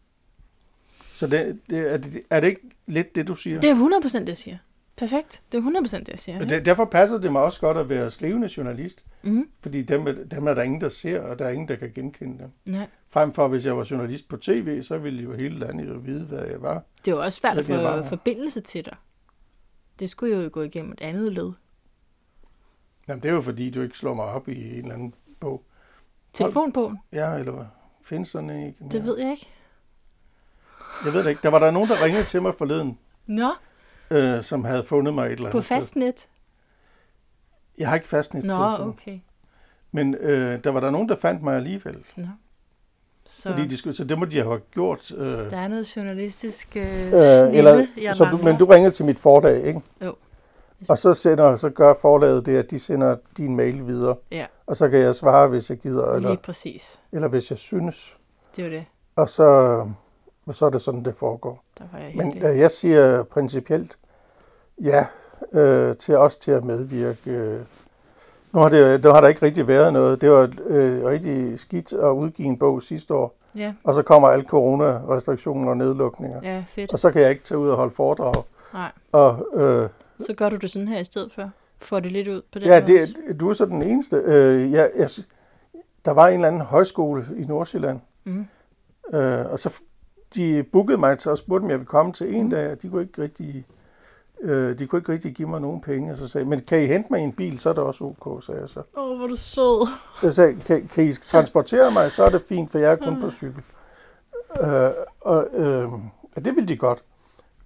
Så 1.00 1.28
det, 1.28 1.60
det, 1.70 1.94
er, 1.94 1.98
det, 1.98 2.22
er 2.30 2.40
det 2.40 2.48
ikke 2.48 2.62
lidt 2.88 3.16
det, 3.16 3.28
du 3.28 3.36
siger? 3.36 3.62
Det 3.62 3.70
er 3.70 4.00
100% 4.04 4.20
det, 4.20 4.30
jeg 4.30 4.38
siger. 4.38 4.58
Perfekt. 4.98 5.42
Det 5.52 5.58
er 5.58 5.82
100% 5.82 5.98
det, 6.00 6.10
jeg 6.10 6.20
siger. 6.20 6.46
Det, 6.46 6.66
derfor 6.66 6.86
passer 6.86 7.18
det 7.18 7.32
mig 7.32 7.42
også 7.42 7.60
godt 7.60 7.78
at 7.78 7.90
være 7.90 8.12
skrivende 8.12 8.50
journalist, 8.58 9.04
Mm. 9.24 9.50
fordi 9.62 9.82
dem, 9.82 10.28
dem 10.32 10.48
er 10.48 10.54
der 10.54 10.62
ingen, 10.64 10.82
der 10.82 10.90
ser, 10.90 11.22
og 11.22 11.40
der 11.40 11.46
er 11.46 11.50
ingen, 11.50 11.68
der 11.68 11.76
kan 11.76 11.92
genkende 11.96 12.40
dem. 12.40 12.52
Nej. 12.66 12.88
Frem 13.10 13.34
for, 13.34 13.48
hvis 13.48 13.66
jeg 13.66 13.78
var 13.78 13.88
journalist 13.92 14.28
på 14.30 14.38
tv, 14.38 14.84
så 14.84 14.98
ville 14.98 15.24
jo 15.24 15.34
hele 15.34 15.60
landet 15.60 15.88
jo 15.90 15.94
vide, 15.94 16.26
hvad 16.26 16.44
jeg 16.46 16.62
var. 16.62 16.82
Det 17.06 17.12
er 17.12 17.16
jo 17.16 17.22
også 17.22 17.40
svært 17.40 17.58
at 17.58 17.66
få 17.66 18.04
forbindelse 18.10 18.62
til 18.62 18.86
dig. 18.86 18.96
Det 20.00 20.10
skulle 20.10 20.38
jo 20.44 20.50
gå 20.54 20.62
igennem 20.62 20.92
et 20.92 21.02
andet 21.02 21.34
led. 21.34 21.52
Jamen, 23.08 23.24
det 23.24 23.30
er 23.30 23.34
jo 23.34 23.42
fordi, 23.42 23.70
du 23.70 23.82
ikke 23.82 23.98
slår 23.98 24.14
mig 24.14 24.26
op 24.26 24.48
i 24.50 24.70
en 24.70 24.76
eller 24.84 24.94
anden 24.94 25.14
bog. 25.40 25.64
Telefonbogen, 26.34 27.00
Ja, 27.14 27.34
eller 27.34 27.52
hvad? 27.52 27.66
Findes 28.04 28.30
sådan 28.30 28.50
en 28.50 28.68
ikke? 28.68 28.80
det 28.92 29.06
ved 29.06 29.20
jeg 29.20 29.32
ikke. 29.32 29.50
Jeg 31.06 31.14
ved 31.14 31.24
det 31.24 31.30
ikke. 31.30 31.42
Der 31.44 31.50
var 31.50 31.60
der 31.60 31.72
nogen, 31.72 31.90
der 31.90 32.04
ringede 32.06 32.24
til 32.24 32.42
mig 32.42 32.56
forleden, 32.58 33.00
Nå, 33.28 33.50
øh, 34.12 34.44
som 34.44 34.66
havde 34.66 34.84
fundet 34.84 35.14
mig 35.14 35.26
et 35.26 35.32
eller 35.32 35.46
andet 35.46 35.52
på 35.52 35.62
sted. 35.62 35.76
fastnet. 35.76 36.28
Jeg 37.78 37.88
har 37.88 37.96
ikke 37.96 38.08
fastnet 38.08 38.44
Nå, 38.44 38.54
telefon. 38.54 38.88
okay. 38.90 39.20
Men 39.92 40.16
øh, 40.16 40.64
der 40.64 40.70
var 40.70 40.80
der 40.80 40.90
nogen, 40.92 41.10
der 41.10 41.16
fandt 41.16 41.44
mig 41.44 41.56
alligevel. 41.56 41.98
Nå. 42.16 42.28
Så 43.26 43.50
Fordi 43.50 43.68
de 43.68 43.78
skulle, 43.78 43.96
så 43.96 44.04
det 44.04 44.20
må 44.20 44.26
de 44.26 44.38
have 44.38 44.60
gjort. 44.72 45.12
Øh, 45.12 45.50
der 45.50 45.58
er 45.58 45.68
noget 45.68 45.96
journalistisk 45.98 46.76
øh, 46.76 46.84
øh, 46.84 47.10
snille, 47.12 47.58
eller, 47.58 47.86
jeg 48.02 48.16
så 48.16 48.26
du, 48.26 48.38
men 48.38 48.58
du 48.58 48.66
ringede 48.66 48.92
til 48.96 49.06
mit 49.06 49.20
forlag, 49.20 49.64
ikke? 49.66 49.82
Jo. 50.06 50.16
Og 50.90 51.00
så, 51.00 51.14
sender, 51.14 51.56
så 51.56 51.70
gør 51.70 51.94
forlaget 52.02 52.46
det, 52.46 52.58
at 52.58 52.72
de 52.72 52.80
sender 52.80 53.16
din 53.38 53.56
mail 53.56 53.88
videre. 53.88 54.16
Ja. 54.32 54.46
Og 54.66 54.78
så 54.78 54.90
kan 54.90 55.00
jeg 55.00 55.16
svare, 55.16 55.48
hvis 55.48 55.70
jeg 55.70 55.78
gider, 55.78 56.14
eller, 56.14 56.30
Lige 56.30 56.42
præcis. 56.42 57.02
eller 57.12 57.28
hvis 57.28 57.50
jeg 57.50 57.58
synes. 57.60 58.18
Det 58.56 58.66
er 58.66 58.70
det. 58.70 58.86
Og 59.16 59.30
så, 59.30 59.80
og 60.46 60.56
så 60.56 60.66
er 60.66 60.70
det 60.70 60.82
sådan, 60.82 61.06
det 61.06 61.16
foregår. 61.16 61.64
Der 61.78 61.84
var 61.94 62.00
jeg 62.00 62.12
Men 62.16 62.44
øh, 62.46 62.60
jeg 62.60 62.72
siger 62.72 63.24
principielt 63.24 63.98
ja 64.84 65.06
øh, 65.54 65.96
til 65.98 66.18
os 66.18 66.36
til 66.38 66.52
at 66.52 66.64
medvirke. 66.64 67.32
Øh. 67.32 67.60
Nu 68.52 68.60
har, 68.60 68.70
det, 68.70 69.04
nu 69.04 69.10
har 69.10 69.22
der 69.22 69.28
ikke 69.28 69.42
rigtig 69.46 69.68
været 69.68 69.94
noget. 69.94 70.22
Det 70.22 70.32
var 70.32 70.50
øh, 70.66 71.06
rigtig 71.06 71.60
skidt 71.60 71.94
at 71.94 72.10
udgive 72.10 72.48
en 72.48 72.58
bog 72.60 72.82
sidste 72.82 73.14
år. 73.14 73.36
Ja, 73.56 73.74
Og 73.84 73.94
så 73.94 74.02
kommer 74.02 74.28
alle 74.28 74.46
corona-restriktioner 74.46 75.70
og 75.70 75.78
nedlukninger. 75.78 76.40
ja, 76.44 76.64
fedt. 76.68 76.94
Og 76.94 77.00
så 77.00 77.12
kan 77.12 77.22
jeg 77.22 77.30
ikke 77.30 77.44
tage 77.44 77.58
ud 77.58 77.70
og 77.70 77.76
holde 77.78 77.94
foredrag. 77.96 78.44
Nej, 78.74 78.92
Og 79.12 79.48
øh, 79.54 79.90
så 80.20 80.34
gør 80.38 80.50
du 80.50 80.56
det 80.56 80.72
sådan 80.72 80.88
her 80.88 81.00
i 81.00 81.04
stedet 81.04 81.32
for. 81.34 81.50
Får 81.80 82.00
det 82.00 82.12
lidt 82.12 82.28
ud 82.28 82.42
på 82.52 82.60
den 82.60 82.68
ja, 82.68 82.82
måde. 82.82 82.94
det, 83.00 83.40
du 83.40 83.50
er 83.50 83.54
så 83.54 83.66
den 83.66 83.82
eneste. 83.82 84.16
Øh, 84.26 84.72
jeg, 84.72 84.92
jeg, 84.96 85.10
der 86.06 86.12
var 86.12 86.28
en 86.28 86.34
eller 86.34 86.48
anden 86.48 86.62
højskole 86.62 87.26
i 87.38 87.44
Nordsjælland. 87.46 88.00
Mm. 88.24 88.48
Øh, 89.14 89.46
og 89.52 89.60
så 89.60 89.80
de 90.36 90.64
bookede 90.64 90.98
mig 90.98 91.18
til 91.20 91.32
og 91.32 91.38
spurgte, 91.38 91.64
om 91.64 91.70
jeg 91.70 91.78
ville 91.80 91.88
komme 91.88 92.14
til 92.14 92.36
en 92.36 92.44
Mm. 92.44 92.50
dag, 92.50 92.72
og 92.72 92.82
de 92.82 92.90
kunne 92.90 93.02
ikke 93.02 93.22
rigtig, 93.22 93.66
øh, 94.42 94.80
de 94.80 94.88
kunne 94.88 95.00
ikke 95.00 95.12
rigtig 95.12 95.36
give 95.36 95.50
mig 95.50 95.62
nogen 95.62 95.82
penge. 95.82 96.12
Og 96.12 96.18
så 96.18 96.28
sagde 96.28 96.46
men 96.48 96.60
kan 96.62 96.82
I 96.84 96.86
hente 96.86 97.08
mig 97.12 97.20
i 97.20 97.24
en 97.24 97.34
bil, 97.34 97.60
så 97.60 97.70
er 97.70 97.74
det 97.74 97.84
også 97.84 98.04
ok, 98.04 98.44
sagde 98.44 98.62
jeg 98.62 98.70
så. 98.70 98.80
Åh, 98.98 99.12
oh, 99.12 99.18
hvor 99.18 99.28
du 99.28 99.36
sød. 99.36 99.88
Jeg 100.24 100.34
sagde, 100.34 100.56
kan, 100.66 100.88
kan 100.94 101.04
I 101.04 101.14
transportere 101.14 101.92
mig, 101.92 102.12
så 102.12 102.24
er 102.24 102.30
det 102.30 102.42
fint, 102.50 102.72
for 102.72 102.80
jeg 102.80 102.92
er 102.92 102.96
kun 102.96 103.22
på 103.22 103.32
cykel. 103.32 103.62
Øh, 104.62 104.90
og, 105.22 105.48
øh, 105.54 105.94
og 106.36 106.46
det 106.46 106.56
ville 106.56 106.68
de 106.68 106.78
godt. 106.78 107.04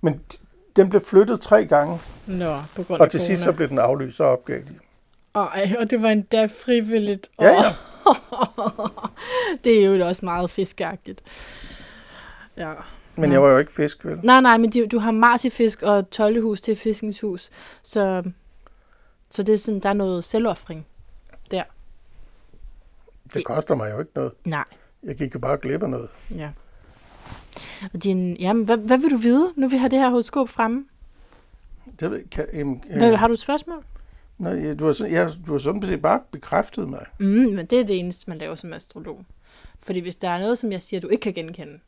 Men 0.02 0.22
den 0.76 0.90
blev 0.90 1.02
flyttet 1.02 1.41
tre 1.41 1.66
gange, 1.66 2.00
Nå, 2.28 2.56
på 2.76 2.84
grund 2.84 3.02
af 3.02 3.06
og 3.06 3.12
til 3.12 3.22
sidst 3.22 3.44
så 3.44 3.52
blev 3.54 3.68
den 3.70 3.80
aflyst, 3.80 4.18
så 4.18 4.24
opgav 4.24 4.58
de. 4.58 4.76
Ej, 5.36 5.76
og 5.80 5.90
det 5.91 6.02
var 6.02 6.10
endda 6.10 6.46
frivilligt. 6.46 7.30
Ja, 7.41 7.48
ja. 7.50 7.64
det 9.64 9.86
er 9.86 9.90
jo 9.98 10.06
også 10.06 10.26
meget 10.26 10.52
fiskeagtigt. 10.52 11.22
Ja. 12.60 12.73
Men 13.15 13.26
Ja. 13.30 13.34
jeg 13.34 13.41
var 13.41 13.49
jo 13.49 13.57
ikke 13.57 13.72
fisk, 13.72 14.06
vel? 14.06 14.19
Nej, 14.23 14.41
nej, 14.41 14.57
men 14.57 14.69
de, 14.69 14.88
du 14.88 14.99
har 14.99 15.11
marsifisk 15.11 15.81
og 15.81 16.10
toldehus 16.10 16.61
til 16.61 16.76
fiskningshus, 16.76 17.49
så, 17.84 18.23
så 19.30 19.44
det 19.44 19.53
er 19.53 19.57
sådan, 19.57 19.80
der 19.80 19.90
er 19.90 19.94
noget 19.94 20.23
selvoffring. 20.23 20.86
Det 23.34 23.45
koster 23.45 23.76
mig 23.76 23.91
jo 23.91 23.99
ikke 23.99 24.11
noget. 24.15 24.31
Nej, 24.45 24.64
Jeg 25.03 25.15
gik 25.15 25.34
jo 25.34 25.40
bare 25.40 25.57
glip 25.57 25.84
af 25.84 25.90
noget. 25.90 26.10
ja. 26.36 26.49
Og 27.94 28.03
din, 28.03 28.38
jamen, 28.38 28.65
hvad, 28.65 28.77
hvad 28.77 28.98
vil 28.98 29.11
du 29.11 29.18
vide, 29.18 29.53
nu 29.56 29.68
vi 29.68 29.77
har 29.77 29.88
det 29.88 29.99
her 29.99 30.10
horoskop 30.10 30.49
fremme? 30.49 30.86
Det 31.99 32.11
ved, 32.11 32.30
kan, 32.31 32.45
em, 32.53 32.72
Hvad, 32.98 33.15
har 33.15 33.27
du 33.27 33.34
et 33.34 33.40
spørgsmål? 33.40 33.84
Nej, 34.38 34.52
ja, 34.53 34.73
du 34.73 34.86
har, 34.86 34.94
sådan, 34.94 35.14
ja, 35.14 35.30
du 35.48 35.52
har 35.52 35.60
sådan 35.60 35.84
set 35.84 36.02
bare 36.02 36.19
bekræftet 36.31 36.90
mig. 36.90 37.06
Mm, 37.19 37.26
men 37.26 37.65
det 37.65 37.80
er 37.80 37.84
det 37.84 37.99
eneste, 37.99 38.30
man 38.30 38.38
laver 38.38 38.56
som 38.56 38.73
astrolog. 38.73 39.26
Fordi 39.80 39.99
hvis 39.99 40.15
der 40.15 40.30
er 40.30 40.40
noget, 40.40 40.57
som 40.57 40.72
jeg 40.72 40.81
siger, 40.81 40.99
du 40.99 41.07
ikke 41.07 41.22
kan 41.22 41.34
genkende, 41.34 41.80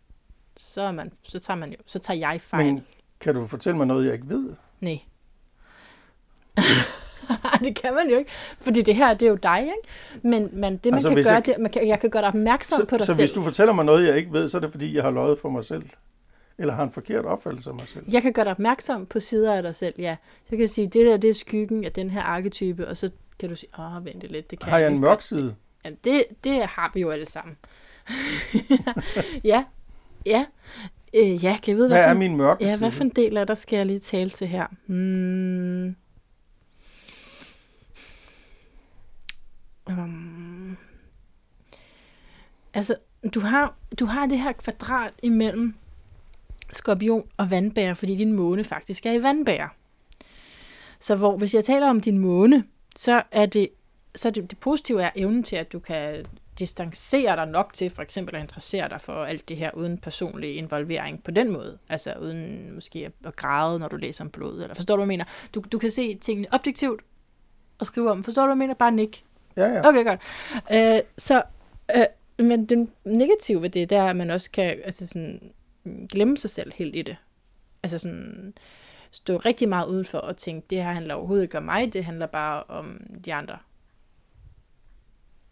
så, 0.58 0.82
er 0.82 0.92
man, 0.92 1.12
så 1.24 1.40
tager 1.40 1.58
man 1.58 1.70
jo, 1.72 1.78
så 1.86 2.00
tager 2.00 2.18
jeg 2.18 2.42
fejl. 2.42 2.66
Men 2.66 2.84
kan 3.20 3.36
du 3.36 3.48
fortælle 3.48 3.78
mig 3.78 3.88
noget, 3.88 4.06
jeg 4.06 4.14
ikke 4.14 4.30
ved? 4.30 4.54
Nej. 4.80 5.00
det 7.64 7.76
kan 7.76 7.94
man 7.94 8.10
jo 8.10 8.18
ikke, 8.18 8.32
fordi 8.62 8.82
det 8.82 8.96
her, 8.96 9.14
det 9.14 9.26
er 9.26 9.30
jo 9.30 9.36
dig, 9.36 9.60
ikke? 9.62 10.30
Men, 10.30 10.50
men 10.60 10.78
det, 10.78 10.86
man 10.86 10.94
Altså, 10.94 11.10
kan 11.10 11.24
gøre, 11.24 11.34
jeg- 11.34 11.48
jeg... 11.48 11.56
det, 11.56 11.62
man 11.62 11.72
kan, 11.72 11.88
jeg 11.88 12.00
kan 12.00 12.10
gøre 12.10 12.22
dig 12.22 12.28
opmærksom 12.30 12.80
Så, 12.80 12.86
på 12.86 12.98
dig 12.98 13.06
så 13.06 13.14
selv. 13.16 13.20
hvis 13.22 13.32
du 13.32 13.44
fortæller 13.44 13.74
mig 13.74 13.86
noget, 13.86 14.08
jeg 14.08 14.18
ikke 14.18 14.32
ved, 14.34 14.50
så 14.50 14.58
er 14.58 14.62
det 14.62 14.72
fordi, 14.72 14.96
jeg 14.96 15.04
har 15.04 15.12
løjet 15.12 15.40
for 15.40 15.50
mig 15.50 15.66
selv. 15.66 15.84
Eller 16.58 16.74
har 16.74 16.84
en 16.84 16.92
forkert 16.92 17.26
opfattelse 17.26 17.70
af 17.70 17.76
mig 17.76 17.88
selv. 17.88 18.04
Jeg 18.12 18.22
kan 18.22 18.34
gøre 18.34 18.46
dig 18.46 18.52
opmærksom 18.52 19.06
på 19.06 19.20
sider 19.20 19.54
af 19.54 19.64
dig 19.64 19.76
selv, 19.76 19.94
ja. 19.98 20.16
Så 20.44 20.50
kan 20.50 20.60
jeg 20.60 20.70
sige, 20.70 20.88
det 20.88 21.06
der, 21.06 21.18
det 21.18 21.30
er 21.30 21.34
skyggen 21.34 21.86
af 21.86 21.92
den 21.92 22.10
her 22.10 22.22
arketype, 22.22 22.88
og 22.88 22.98
så 22.98 23.10
kan 23.40 23.50
du 23.50 23.56
sige, 23.56 23.70
åh, 23.80 24.06
vent 24.06 24.22
lidt, 24.24 24.52
det 24.52 24.60
kan 24.60 24.70
Har 24.70 24.78
jeg 24.78 24.90
lige 24.90 24.96
en 24.98 25.02
mørk 25.02 25.22
se." 25.22 25.28
side? 25.28 25.56
Jamen, 25.86 25.98
det, 26.04 26.24
det 26.44 26.62
har 26.66 26.92
vi 26.94 27.02
jo 27.02 27.10
alle 27.10 27.26
sammen. 27.26 27.58
ja, 29.44 29.64
ja. 30.26 30.46
Øh, 31.16 31.44
ja, 31.44 31.58
kan 31.64 31.72
jeg 31.72 31.78
vide, 31.78 31.88
Hvad 31.88 31.98
hvad, 31.98 32.08
er 32.08 32.14
min 32.14 32.38
mørke 32.38 32.64
ja, 32.66 32.70
side? 32.70 32.80
hvad 32.80 32.92
for 32.92 33.04
en 33.04 33.10
del 33.10 33.38
af 33.38 33.48
dig 33.48 33.58
skal 33.58 33.78
jeg 33.78 33.86
lige 33.86 34.00
tale 34.00 34.30
til 34.30 34.48
her? 34.48 34.68
Hmm. 34.86 35.96
Um. 39.88 40.78
Altså, 42.74 42.96
du 43.34 43.40
har, 43.40 43.76
du 44.00 44.06
har 44.06 44.26
det 44.26 44.40
her 44.40 44.52
kvadrat 44.52 45.14
imellem 45.24 45.76
skorpion 46.72 47.28
og 47.38 47.52
vandbærer, 47.52 47.94
fordi 47.94 48.16
din 48.16 48.34
måne 48.34 48.64
faktisk 48.64 49.06
er 49.06 49.12
i 49.12 49.24
vandbærer. 49.24 49.68
Så 51.00 51.16
hvor, 51.16 51.38
hvis 51.38 51.54
jeg 51.54 51.66
taler 51.66 51.90
om 51.90 52.02
din 52.02 52.18
måne, 52.18 52.64
så 52.96 53.24
er 53.32 53.46
det, 53.46 53.70
så 54.16 54.30
det, 54.30 54.50
det 54.52 54.58
positive 54.58 55.02
er 55.04 55.10
evnen 55.16 55.44
til, 55.44 55.56
at 55.56 55.74
du 55.74 55.80
kan 55.80 56.26
distancere 56.62 57.36
dig 57.36 57.46
nok 57.46 57.74
til 57.74 57.90
for 57.90 58.02
eksempel 58.02 58.36
at 58.36 58.42
interessere 58.42 58.90
dig 58.90 59.02
for 59.02 59.24
alt 59.24 59.50
det 59.50 59.58
her 59.58 59.72
uden 59.74 59.98
personlig 59.98 60.56
involvering 60.56 61.24
på 61.24 61.32
den 61.32 61.52
måde. 61.52 61.78
Altså 61.90 62.14
uden 62.22 62.74
måske 62.76 63.12
at, 63.26 63.36
græde, 63.36 63.80
når 63.80 63.88
du 63.88 63.96
læser 63.96 64.24
om 64.24 64.30
blod. 64.30 64.62
Eller 64.62 64.74
forstår 64.74 64.96
du, 64.96 65.00
hvad 65.00 65.06
jeg 65.06 65.18
mener? 65.18 65.26
Du, 65.56 65.64
du 65.72 65.80
kan 65.80 65.92
se 65.92 66.16
tingene 66.16 66.48
objektivt 66.52 67.02
og 67.80 67.86
skrive 67.86 68.12
om. 68.12 68.24
Forstår 68.24 68.42
du, 68.42 68.48
hvad 68.48 68.54
jeg 68.54 68.58
mener? 68.58 68.74
Bare 68.74 68.92
nik. 68.92 69.26
Ja, 69.58 69.66
ja. 69.66 69.88
Okay, 69.88 70.04
godt. 70.04 70.20
Øh, 70.74 71.00
så, 71.18 71.44
øh, 71.96 72.46
men 72.46 72.66
den 72.66 72.92
negative 73.06 73.62
ved 73.62 73.70
det, 73.70 73.90
det 73.90 73.98
er, 73.98 74.06
at 74.06 74.16
man 74.16 74.30
også 74.30 74.52
kan 74.52 74.78
altså 74.86 75.08
sådan, 75.08 75.52
mm, 75.84 76.08
glemme 76.08 76.38
sig 76.38 76.50
selv 76.50 76.72
helt 76.76 76.96
i 76.96 77.02
det. 77.02 77.16
Altså 77.84 77.98
sådan 77.98 78.54
stå 79.12 79.38
rigtig 79.38 79.70
meget 79.70 79.88
udenfor 79.88 80.18
og 80.18 80.38
tænke, 80.38 80.68
det 80.70 80.84
her 80.84 80.92
handler 80.92 81.14
overhovedet 81.14 81.44
ikke 81.44 81.58
om 81.58 81.64
mig, 81.64 81.94
det 81.94 82.06
handler 82.06 82.26
bare 82.26 82.64
om 82.64 83.02
de 83.26 83.34
andre. 83.34 83.58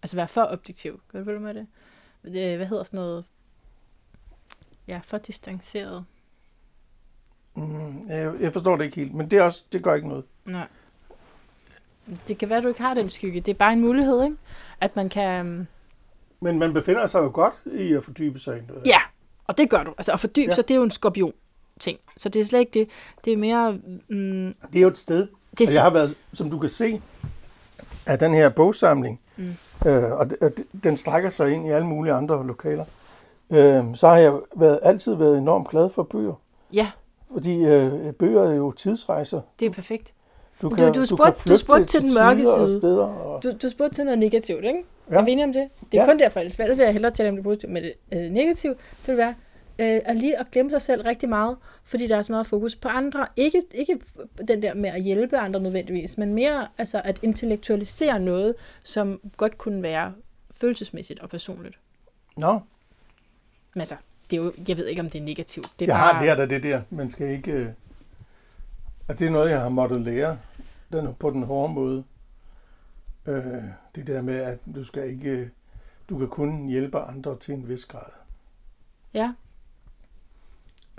Altså 0.03 0.15
være 0.15 0.27
for 0.27 0.47
objektiv. 0.51 1.01
Kan 1.11 1.19
du 1.19 1.25
følge 1.25 1.39
med 1.39 1.53
det? 1.53 1.67
det? 2.23 2.57
Hvad 2.57 2.67
hedder 2.67 2.83
sådan 2.83 2.97
noget? 2.97 3.25
Ja, 4.87 4.99
for 5.03 5.17
distanceret. 5.17 6.05
Mm, 7.55 8.07
jeg, 8.09 8.33
jeg 8.39 8.53
forstår 8.53 8.75
det 8.77 8.83
ikke 8.85 8.95
helt, 8.95 9.13
men 9.13 9.31
det, 9.31 9.39
er 9.39 9.43
også, 9.43 9.63
det 9.71 9.83
gør 9.83 9.95
ikke 9.95 10.07
noget. 10.07 10.23
Nej. 10.45 10.67
Det 12.27 12.37
kan 12.37 12.49
være, 12.49 12.57
at 12.57 12.63
du 12.63 12.67
ikke 12.67 12.81
har 12.81 12.93
den 12.93 13.09
skygge. 13.09 13.41
Det 13.41 13.51
er 13.51 13.55
bare 13.57 13.73
en 13.73 13.81
mulighed, 13.81 14.23
ikke? 14.23 14.35
At 14.81 14.95
man 14.95 15.09
kan... 15.09 15.45
øhm, 15.45 15.67
Men 16.39 16.59
man 16.59 16.73
befinder 16.73 17.07
sig 17.07 17.19
jo 17.19 17.31
godt 17.33 17.53
i 17.65 17.93
at 17.93 18.03
fordybe 18.03 18.39
sig 18.39 18.57
i 18.57 18.61
noget. 18.67 18.85
Ja, 18.85 18.99
og 19.47 19.57
det 19.57 19.69
gør 19.69 19.83
du. 19.83 19.91
Altså 19.97 20.11
at 20.11 20.19
fordybe 20.19 20.49
Ja. 20.49 20.55
sig, 20.55 20.67
det 20.67 20.73
er 20.73 20.77
jo 20.77 20.83
en 20.83 20.91
skorpion 20.91 21.33
ting. 21.79 21.99
Så 22.17 22.29
det 22.29 22.39
er 22.39 22.45
slet 22.45 22.59
ikke 22.59 22.71
det. 22.79 22.89
Det 23.25 23.33
er 23.33 23.37
mere... 23.37 23.71
Mm, 24.07 24.53
Det 24.67 24.75
er 24.75 24.81
jo 24.81 24.87
et 24.87 24.97
sted, 24.97 25.27
det 25.57 25.67
og 25.67 25.67
er 25.67 25.73
jeg 25.73 25.83
har 25.83 25.89
været, 25.89 26.17
som 26.33 26.49
du 26.51 26.59
kan 26.59 26.69
se, 26.69 27.01
af 28.05 28.19
den 28.19 28.33
her 28.33 28.49
bogsamling, 28.49 29.19
Mm. 29.37 29.53
Øh, 29.85 30.11
og, 30.11 30.27
den 30.83 30.97
strækker 30.97 31.29
sig 31.29 31.51
ind 31.51 31.67
i 31.67 31.69
alle 31.69 31.87
mulige 31.87 32.13
andre 32.13 32.47
lokaler, 32.47 32.85
øh, 33.49 33.83
så 33.95 34.07
har 34.07 34.17
jeg 34.17 34.33
været, 34.55 34.79
altid 34.83 35.15
været 35.15 35.37
enormt 35.37 35.67
glad 35.67 35.89
for 35.89 36.03
bøger. 36.03 36.33
Ja, 36.73 36.87
Fordi 37.33 37.65
øh, 37.65 38.13
bøger 38.13 38.43
er 38.49 38.55
jo 38.55 38.71
tidsrejser. 38.71 39.41
det 39.59 39.65
er 39.65 39.69
perfekt. 39.71 40.13
Du 40.61 40.69
Du- 40.69 40.75
kan, 40.75 40.93
du 40.93 40.99
du 40.99 41.05
spurgte- 41.05 41.31
du 41.33 41.39
flygte 41.39 41.57
spurgte 41.57 41.85
til 41.85 42.01
den 42.01 42.13
mørke 42.13 42.39
tider 42.41 42.59
og 42.61 42.67
side. 42.67 42.79
steder. 42.79 43.03
Og, 43.05 43.43
Du, 43.43 43.51
du 43.61 43.69
spurgte 43.69 43.95
til 43.95 44.05
noget 44.05 44.19
negativt, 44.19 44.63
ikke? 44.65 44.83
Ja. 45.11 45.15
Er 45.15 45.21
vi 45.25 45.31
enige 45.31 45.45
om 45.45 45.53
det? 45.53 45.69
Det 45.91 45.97
er 45.97 46.01
Ja. 46.01 46.01
ja. 46.01 46.05
kun 46.11 46.19
derfor, 46.19 46.39
ellers 46.39 46.59
vil 46.59 46.77
jeg 46.77 46.91
hellere 46.93 47.11
tale 47.11 47.29
om 47.29 47.35
det 47.35 47.43
positive. 47.43 47.71
Men 47.71 47.83
det, 47.83 47.93
altså 48.11 48.29
negativt, 48.33 48.77
det 49.01 49.07
vil 49.07 49.17
være 49.17 49.33
øh, 49.79 50.01
at 50.05 50.17
lige 50.17 50.39
at 50.39 50.51
glemme 50.51 50.71
sig 50.71 50.81
selv 50.81 51.01
rigtig 51.01 51.29
meget, 51.29 51.57
fordi 51.83 52.07
der 52.07 52.17
er 52.17 52.21
så 52.21 52.31
meget 52.31 52.47
fokus 52.47 52.75
på 52.75 52.87
andre. 52.87 53.27
Ikke, 53.35 53.63
ikke 53.73 53.99
den 54.47 54.61
der 54.61 54.73
med 54.73 54.89
at 54.89 55.01
hjælpe 55.01 55.37
andre 55.37 55.59
nødvendigvis, 55.59 56.17
men 56.17 56.33
mere 56.33 56.67
altså 56.77 57.01
at 57.03 57.19
intellektualisere 57.21 58.19
noget, 58.19 58.55
som 58.83 59.21
godt 59.37 59.57
kunne 59.57 59.83
være 59.83 60.13
følelsesmæssigt 60.51 61.19
og 61.19 61.29
personligt. 61.29 61.79
Nå, 62.37 62.59
Men 63.73 63.81
altså, 63.81 63.95
det 64.31 64.39
er 64.39 64.43
jo, 64.43 64.53
jeg 64.67 64.77
ved 64.77 64.85
ikke, 64.87 65.01
om 65.01 65.09
det 65.09 65.19
er 65.19 65.23
negativt. 65.23 65.71
Det 65.79 65.89
er 65.89 65.93
jeg 65.93 66.01
bare, 66.01 66.13
har 66.13 66.25
lært 66.25 66.39
af 66.39 66.49
det 66.49 66.63
der. 66.63 66.81
Man 66.89 67.09
skal 67.09 67.29
ikke... 67.29 67.51
Øh, 67.51 67.69
at 69.07 69.19
det 69.19 69.27
er 69.27 69.31
noget, 69.31 69.51
jeg 69.51 69.61
har 69.61 69.69
måttet 69.69 70.01
lære 70.01 70.37
den, 70.91 71.13
på 71.19 71.29
den 71.29 71.43
hårde 71.43 71.73
måde. 71.73 72.03
Øh, 73.25 73.43
det 73.95 74.07
der 74.07 74.21
med, 74.21 74.35
at 74.35 74.57
du 74.75 74.83
skal 74.83 75.09
ikke... 75.09 75.29
øh, 75.29 75.47
Du 76.09 76.17
kan 76.17 76.27
kun 76.27 76.67
hjælpe 76.67 76.99
andre 76.99 77.37
til 77.39 77.53
en 77.53 77.67
vis 77.69 77.85
grad. 77.85 78.11
Ja, 79.13 79.31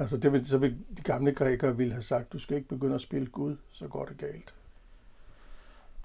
Altså, 0.01 0.17
det 0.17 0.33
vil, 0.33 0.47
så 0.47 0.59
vil 0.59 0.77
de 0.97 1.03
gamle 1.03 1.33
grækere 1.35 1.77
ville 1.77 1.93
have 1.93 2.03
sagt, 2.03 2.33
du 2.33 2.39
skal 2.39 2.57
ikke 2.57 2.69
begynde 2.69 2.95
at 2.95 3.01
spille 3.01 3.27
Gud, 3.27 3.57
så 3.73 3.89
går 3.89 4.05
det 4.05 4.17
galt. 4.19 4.55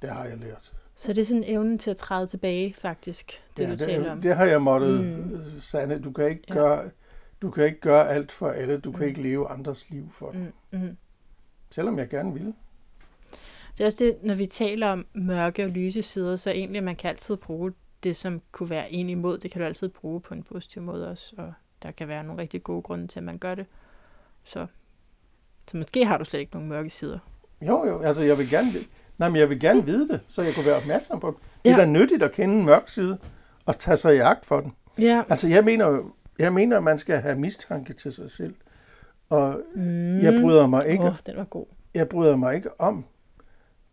Det 0.02 0.10
har 0.10 0.26
jeg 0.26 0.38
lært. 0.38 0.74
så 0.96 1.14
det 1.14 1.22
er 1.22 1.26
sådan 1.26 1.44
evnen 1.48 1.78
til 1.80 1.92
at 1.92 1.98
træde 1.98 2.28
tilbage, 2.28 2.74
faktisk, 2.74 3.42
det 3.58 3.64
ja, 3.64 3.72
du 3.72 3.78
taler 3.78 4.12
om. 4.12 4.22
det 4.22 4.36
har 4.36 4.46
jeg 4.46 4.62
måttet 4.62 5.04
Mm. 5.04 5.22
mm. 5.32 5.62
sande. 5.62 6.00
Du 6.00 6.12
kan 6.12 6.30
ikke 6.30 6.44
Ja. 6.50 6.54
gøre... 6.54 6.90
du 7.42 7.52
kan 7.52 7.66
ikke 7.66 7.80
gøre 7.80 8.10
alt 8.10 8.32
for 8.32 8.50
alle, 8.50 8.78
du 8.80 8.92
kan 8.92 9.00
Mm. 9.02 9.08
ikke 9.08 9.22
leve 9.24 9.48
andres 9.50 9.90
liv 9.90 10.10
for 10.14 10.32
dem. 10.32 10.54
Mm, 10.72 10.80
mm. 10.80 10.98
Selvom 11.72 12.00
jeg 12.00 12.10
gerne 12.10 12.34
vil. 12.34 12.54
Det 13.78 13.82
er 13.82 13.86
også 13.86 14.04
det, 14.04 14.18
når 14.24 14.36
vi 14.36 14.46
taler 14.46 14.88
om 14.88 15.06
mørke 15.14 15.64
og 15.64 15.70
lyse 15.70 16.02
sider, 16.04 16.36
så 16.36 16.50
egentlig, 16.52 16.84
man 16.84 16.96
kan 16.96 17.10
altid 17.10 17.36
bruge 17.38 17.74
det, 18.04 18.16
som 18.16 18.42
kunne 18.52 18.70
være 18.70 18.92
en 18.94 19.10
imod. 19.10 19.38
Det 19.38 19.52
kan 19.52 19.62
du 19.62 19.66
altid 19.66 19.90
bruge 19.90 20.22
på 20.22 20.34
en 20.34 20.44
positiv 20.44 20.82
måde 20.82 21.10
også, 21.12 21.34
og 21.38 21.54
der 21.84 21.92
kan 21.92 22.08
være 22.08 22.24
nogle 22.24 22.42
rigtig 22.42 22.64
gode 22.64 22.82
grunde 22.82 23.08
til, 23.08 23.20
at 23.20 23.24
man 23.24 23.38
gør 23.38 23.56
det. 23.56 23.66
Så, 24.46 24.68
så 25.72 25.78
måske 25.78 26.06
har 26.06 26.18
du 26.18 26.24
slet 26.26 26.40
ikke 26.40 26.54
nogen 26.54 26.70
mørke 26.70 26.90
sider. 26.90 27.20
Jo, 27.62 27.86
jo, 27.88 28.02
altså 28.02 28.24
jeg 28.24 28.38
vil 28.38 28.50
gerne, 28.50 28.68
nej, 29.18 29.30
men 29.30 29.36
jeg 29.40 29.50
vil 29.50 29.60
gerne 29.60 29.86
vide 29.86 30.08
det, 30.08 30.20
så 30.28 30.42
jeg 30.42 30.54
kunne 30.56 30.66
være 30.66 30.76
opmærksom 30.78 31.20
på 31.20 31.28
det. 31.28 31.38
Det 31.66 31.72
er 31.72 31.78
Ja. 31.78 31.82
da 31.86 31.90
nyttigt 31.90 32.24
at 32.24 32.32
kende 32.32 32.54
en 32.56 32.66
mørk 32.66 32.90
side 32.90 33.18
og 33.66 33.80
tage 33.80 33.98
sig 33.98 34.16
i 34.16 34.20
agt 34.20 34.46
for 34.46 34.62
den. 34.62 34.74
Ja. 35.00 35.24
Altså 35.30 35.48
jeg 35.48 35.64
mener 35.66 36.12
jeg 36.40 36.54
mener, 36.54 36.78
at 36.78 36.84
man 36.84 37.00
skal 37.00 37.18
have 37.22 37.36
mistanke 37.40 37.94
til 37.94 38.14
sig 38.14 38.32
selv. 38.32 38.56
Og 39.30 39.62
Mm. 39.76 40.20
jeg 40.20 40.42
bryder 40.42 40.68
mig 40.68 40.88
ikke, 40.88 41.04
Åh, 41.04 41.10
oh, 41.10 41.18
den 41.26 41.38
var 41.38 41.44
god. 41.44 41.66
jeg 41.94 42.10
bryder 42.10 42.36
mig 42.36 42.56
ikke 42.56 42.82
om 42.82 43.06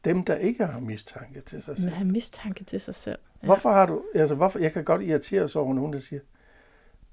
dem, 0.04 0.24
der 0.24 0.34
ikke 0.34 0.66
har 0.66 0.80
mistanke 0.80 1.40
til 1.40 1.62
sig 1.62 1.72
Man 1.72 1.82
selv. 1.82 1.94
har 1.94 2.04
mistanke 2.04 2.64
til 2.64 2.80
sig 2.80 2.94
selv. 2.94 3.18
Ja. 3.42 3.46
Hvorfor 3.46 3.70
har 3.70 3.86
du, 3.86 4.02
altså 4.14 4.34
hvorfor, 4.34 4.58
jeg 4.58 4.72
kan 4.72 4.84
godt 4.84 5.02
irritere 5.02 5.48
sig 5.48 5.60
over 5.60 5.74
nogen, 5.74 5.92
der 5.92 5.98
siger, 5.98 6.20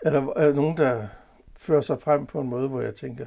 eller 0.06 0.34
er 0.36 0.54
nogen, 0.54 0.78
der 0.78 1.08
fører 1.60 1.82
sig 1.82 2.02
frem 2.02 2.26
på 2.26 2.42
en 2.42 2.50
måde, 2.50 2.68
hvor 2.68 2.82
jeg 2.82 2.96
tænker, 2.96 3.26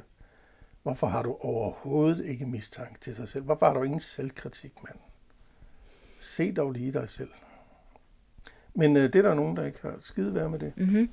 hvorfor 0.83 1.07
har 1.07 1.23
du 1.23 1.37
overhovedet 1.39 2.25
ikke 2.25 2.45
mistanke 2.45 2.99
til 2.99 3.15
sig 3.15 3.29
selv? 3.29 3.43
Hvorfor 3.43 3.65
har 3.65 3.73
du 3.73 3.83
ingen 3.83 3.99
selvkritik, 3.99 4.71
mand? 4.83 4.99
Se 6.21 6.51
dog 6.51 6.71
lige 6.71 6.93
dig 6.93 7.09
selv. 7.09 7.29
Men 8.75 8.97
øh, 8.97 9.03
det 9.03 9.15
er 9.15 9.21
der 9.21 9.33
nogen, 9.33 9.55
der 9.55 9.65
ikke 9.65 9.79
har 9.81 9.97
skide 10.01 10.33
værd 10.33 10.49
med 10.49 10.59
det. 10.59 10.73
Mm-hmm. 10.77 11.09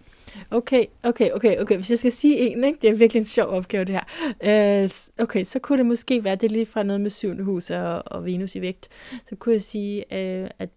Okay, 0.50 0.84
okay, 1.02 1.30
okay, 1.30 1.60
okay. 1.60 1.76
Hvis 1.76 1.90
jeg 1.90 1.98
skal 1.98 2.12
sige 2.12 2.38
en, 2.38 2.64
ikke? 2.64 2.78
det 2.82 2.90
er 2.90 2.94
virkelig 2.94 3.20
en 3.20 3.24
sjov 3.24 3.48
opgave 3.48 3.84
det 3.84 3.94
her. 3.94 4.82
Øh, 4.82 4.88
okay, 5.24 5.44
så 5.44 5.58
kunne 5.58 5.78
det 5.78 5.86
måske 5.86 6.24
være, 6.24 6.34
det 6.34 6.44
er 6.44 6.50
lige 6.50 6.66
fra 6.66 6.82
noget 6.82 7.00
med 7.00 7.10
syvende 7.10 7.44
hus 7.44 7.70
og, 7.70 8.02
og 8.06 8.24
Venus 8.24 8.54
i 8.54 8.60
vægt. 8.60 8.88
Så 9.28 9.36
kunne 9.36 9.52
jeg 9.52 9.62
sige, 9.62 9.98
øh, 9.98 10.50
at, 10.58 10.70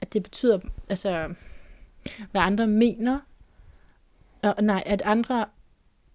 at 0.00 0.12
det 0.12 0.22
betyder, 0.22 0.58
altså, 0.88 1.34
hvad 2.30 2.40
andre 2.40 2.66
mener, 2.66 3.18
og, 4.42 4.64
nej, 4.64 4.82
at 4.86 5.02
andre 5.02 5.44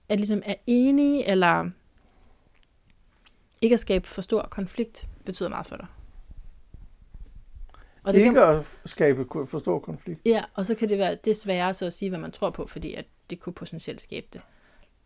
er, 0.09 0.15
ligesom 0.15 0.41
er 0.45 0.55
enige, 0.67 1.29
eller 1.29 1.69
ikke 3.61 3.73
at 3.73 3.79
skabe 3.79 4.07
for 4.07 4.21
stor 4.21 4.41
konflikt, 4.41 5.07
betyder 5.25 5.49
meget 5.49 5.65
for 5.65 5.75
dig. 5.75 5.87
Og 8.03 8.13
det 8.13 8.19
ikke 8.19 8.33
kan, 8.33 8.43
at 8.43 8.65
skabe 8.85 9.25
for 9.45 9.59
stor 9.59 9.79
konflikt. 9.79 10.21
Ja, 10.25 10.43
og 10.53 10.65
så 10.65 10.75
kan 10.75 10.89
det 10.89 10.97
være 10.97 11.15
det 11.23 11.31
er 11.31 11.35
sværere 11.35 11.73
så 11.73 11.85
at 11.85 11.93
sige, 11.93 12.09
hvad 12.09 12.19
man 12.19 12.31
tror 12.31 12.49
på, 12.49 12.67
fordi 12.67 12.93
at 12.93 13.05
det 13.29 13.39
kunne 13.39 13.53
potentielt 13.53 14.01
skabe 14.01 14.27
det. 14.33 14.41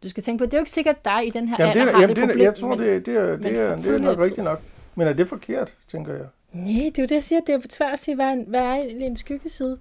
Du 0.04 0.10
skal 0.10 0.24
tænke 0.24 0.42
på, 0.42 0.46
det 0.46 0.54
er 0.54 0.58
jo 0.58 0.62
ikke 0.62 0.72
sikkert 0.72 0.96
at 0.96 1.06
dig 1.06 1.28
i 1.28 1.30
den 1.30 1.48
her 1.48 1.56
Jamen, 1.60 1.74
det, 1.74 1.80
alder 1.80 1.92
er, 1.92 1.96
har 1.96 2.02
jamen, 2.02 2.16
det 2.16 2.22
det, 2.22 2.30
problem. 2.30 2.46
jeg 2.46 2.56
tror, 2.56 2.68
men, 2.68 2.80
det, 2.80 3.06
det, 3.06 3.16
er, 3.16 3.36
det, 3.36 3.60
er, 3.60 3.76
det 3.76 3.90
er 3.90 3.98
nok 3.98 4.22
rigtigt 4.22 4.44
nok. 4.44 4.62
Men 4.96 5.08
er 5.08 5.14
det 5.14 5.28
forkert, 5.28 5.78
tænker 5.88 6.14
jeg? 6.14 6.26
Nej, 6.54 6.66
det 6.66 6.98
er 6.98 7.04
jo 7.04 7.08
det, 7.08 7.12
jeg 7.12 7.24
siger. 7.24 7.42
Det 7.42 7.50
er 7.50 7.54
jo 7.54 7.62
svært 7.70 7.94
at 7.94 8.00
sige, 8.00 8.16
hvad 8.16 8.46
hvad 8.48 8.62
er 8.62 8.74
egentlig 8.74 9.08
en 9.08 9.16
skyggeside? 9.16 9.78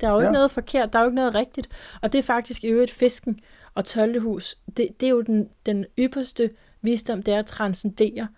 Der 0.00 0.08
er 0.08 0.12
jo 0.12 0.18
ikke 0.18 0.26
Ja. 0.26 0.32
noget 0.32 0.50
forkert, 0.50 0.92
der 0.92 0.98
er 0.98 1.02
jo 1.02 1.08
ikke 1.08 1.14
noget 1.16 1.34
rigtigt. 1.34 1.68
Og 2.02 2.12
det 2.12 2.18
er 2.18 2.22
faktisk 2.22 2.64
i 2.64 2.68
øvrigt 2.68 2.90
fisken 2.90 3.40
og 3.74 3.84
tolvtehus. 3.84 4.56
Det, 4.76 4.88
det 5.00 5.06
er 5.06 5.10
jo 5.10 5.20
den, 5.22 5.48
den 5.66 5.86
ypperste 5.98 6.50
visdom, 6.82 7.22
det 7.22 7.34
er 7.34 7.38
at 7.38 7.46
transcendere, 7.46 8.28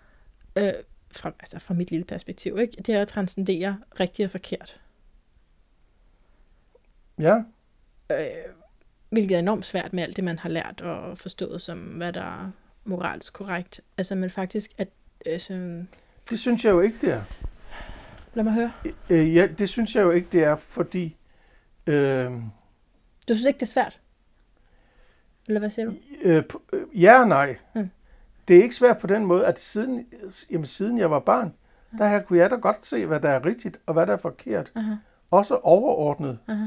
øh, 0.55 0.71
fra, 1.11 1.31
altså 1.39 1.59
fra 1.59 1.73
mit 1.73 1.91
lille 1.91 2.05
perspektiv, 2.05 2.57
ikke? 2.59 2.73
det 2.85 2.95
er 2.95 3.01
at 3.01 3.07
transcendere 3.07 3.77
rigtigt 3.99 4.25
og 4.25 4.31
forkert. 4.31 4.79
Ja, 7.19 7.41
Øh, 8.11 8.17
hvilket 9.09 9.35
er 9.35 9.39
enormt 9.39 9.65
svært 9.65 9.93
med 9.93 10.03
alt 10.03 10.15
det, 10.15 10.23
man 10.23 10.39
har 10.39 10.49
lært 10.49 10.81
og 10.81 11.17
forstået 11.17 11.61
som, 11.61 11.77
hvad 11.79 12.13
der 12.13 12.21
er 12.21 12.51
moralsk 12.85 13.33
korrekt. 13.33 13.81
Altså, 13.97 14.15
men 14.15 14.29
faktisk, 14.29 14.71
at... 14.77 14.87
Altså, 15.25 15.83
det 16.29 16.39
synes 16.39 16.65
jeg 16.65 16.71
jo 16.71 16.81
ikke, 16.81 16.97
det 17.01 17.13
er. 17.13 17.21
lad 18.33 18.43
mig 18.43 18.53
høre. 18.53 18.71
Øh, 19.09 19.35
ja, 19.35 19.47
det 19.47 19.69
synes 19.69 19.95
jeg 19.95 20.01
jo 20.01 20.11
ikke, 20.11 20.27
det 20.31 20.43
er, 20.43 20.55
fordi... 20.55 21.15
Øh, 21.93 22.31
Du 23.27 23.33
synes 23.33 23.45
ikke, 23.47 23.57
det 23.57 23.61
er 23.61 23.65
svært? 23.67 23.99
Eller 25.47 25.59
hvad 25.59 25.69
siger 25.69 25.85
du? 25.85 25.93
øh, 26.23 26.43
øh, 26.73 27.01
ja 27.01 27.21
og 27.21 27.27
nej. 27.27 27.57
Mm. 27.75 27.89
Det 28.47 28.57
er 28.57 28.63
ikke 28.63 28.75
svært 28.75 28.97
på 28.97 29.07
den 29.07 29.25
måde, 29.25 29.45
at 29.45 29.59
siden, 29.59 30.05
jamen, 30.51 30.65
siden 30.65 30.97
jeg 30.97 31.11
var 31.11 31.19
barn, 31.19 31.53
der 31.97 32.07
her 32.07 32.21
kunne 32.21 32.39
jeg 32.39 32.49
da 32.51 32.55
godt 32.55 32.85
se, 32.85 33.05
hvad 33.05 33.19
der 33.19 33.29
er 33.29 33.45
rigtigt 33.45 33.79
og 33.85 33.93
hvad 33.93 34.07
der 34.07 34.13
er 34.13 34.17
forkert. 34.17 34.71
Aha, 34.75 34.93
Også 35.31 35.55
overordnet. 35.57 36.39
aha. 36.47 36.65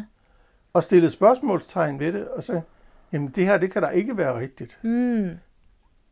Og 0.73 0.85
stille 0.85 1.11
spørgsmålstegn 1.11 1.99
ved 2.01 2.13
det, 2.13 2.29
og 2.29 2.43
så, 2.43 2.61
jamen 3.13 3.29
det 3.29 3.45
her, 3.47 3.59
det 3.59 3.73
kan 3.73 3.83
da 3.83 3.89
ikke 3.89 4.17
være 4.17 4.39
rigtigt. 4.41 4.79
Mm. 4.83 5.31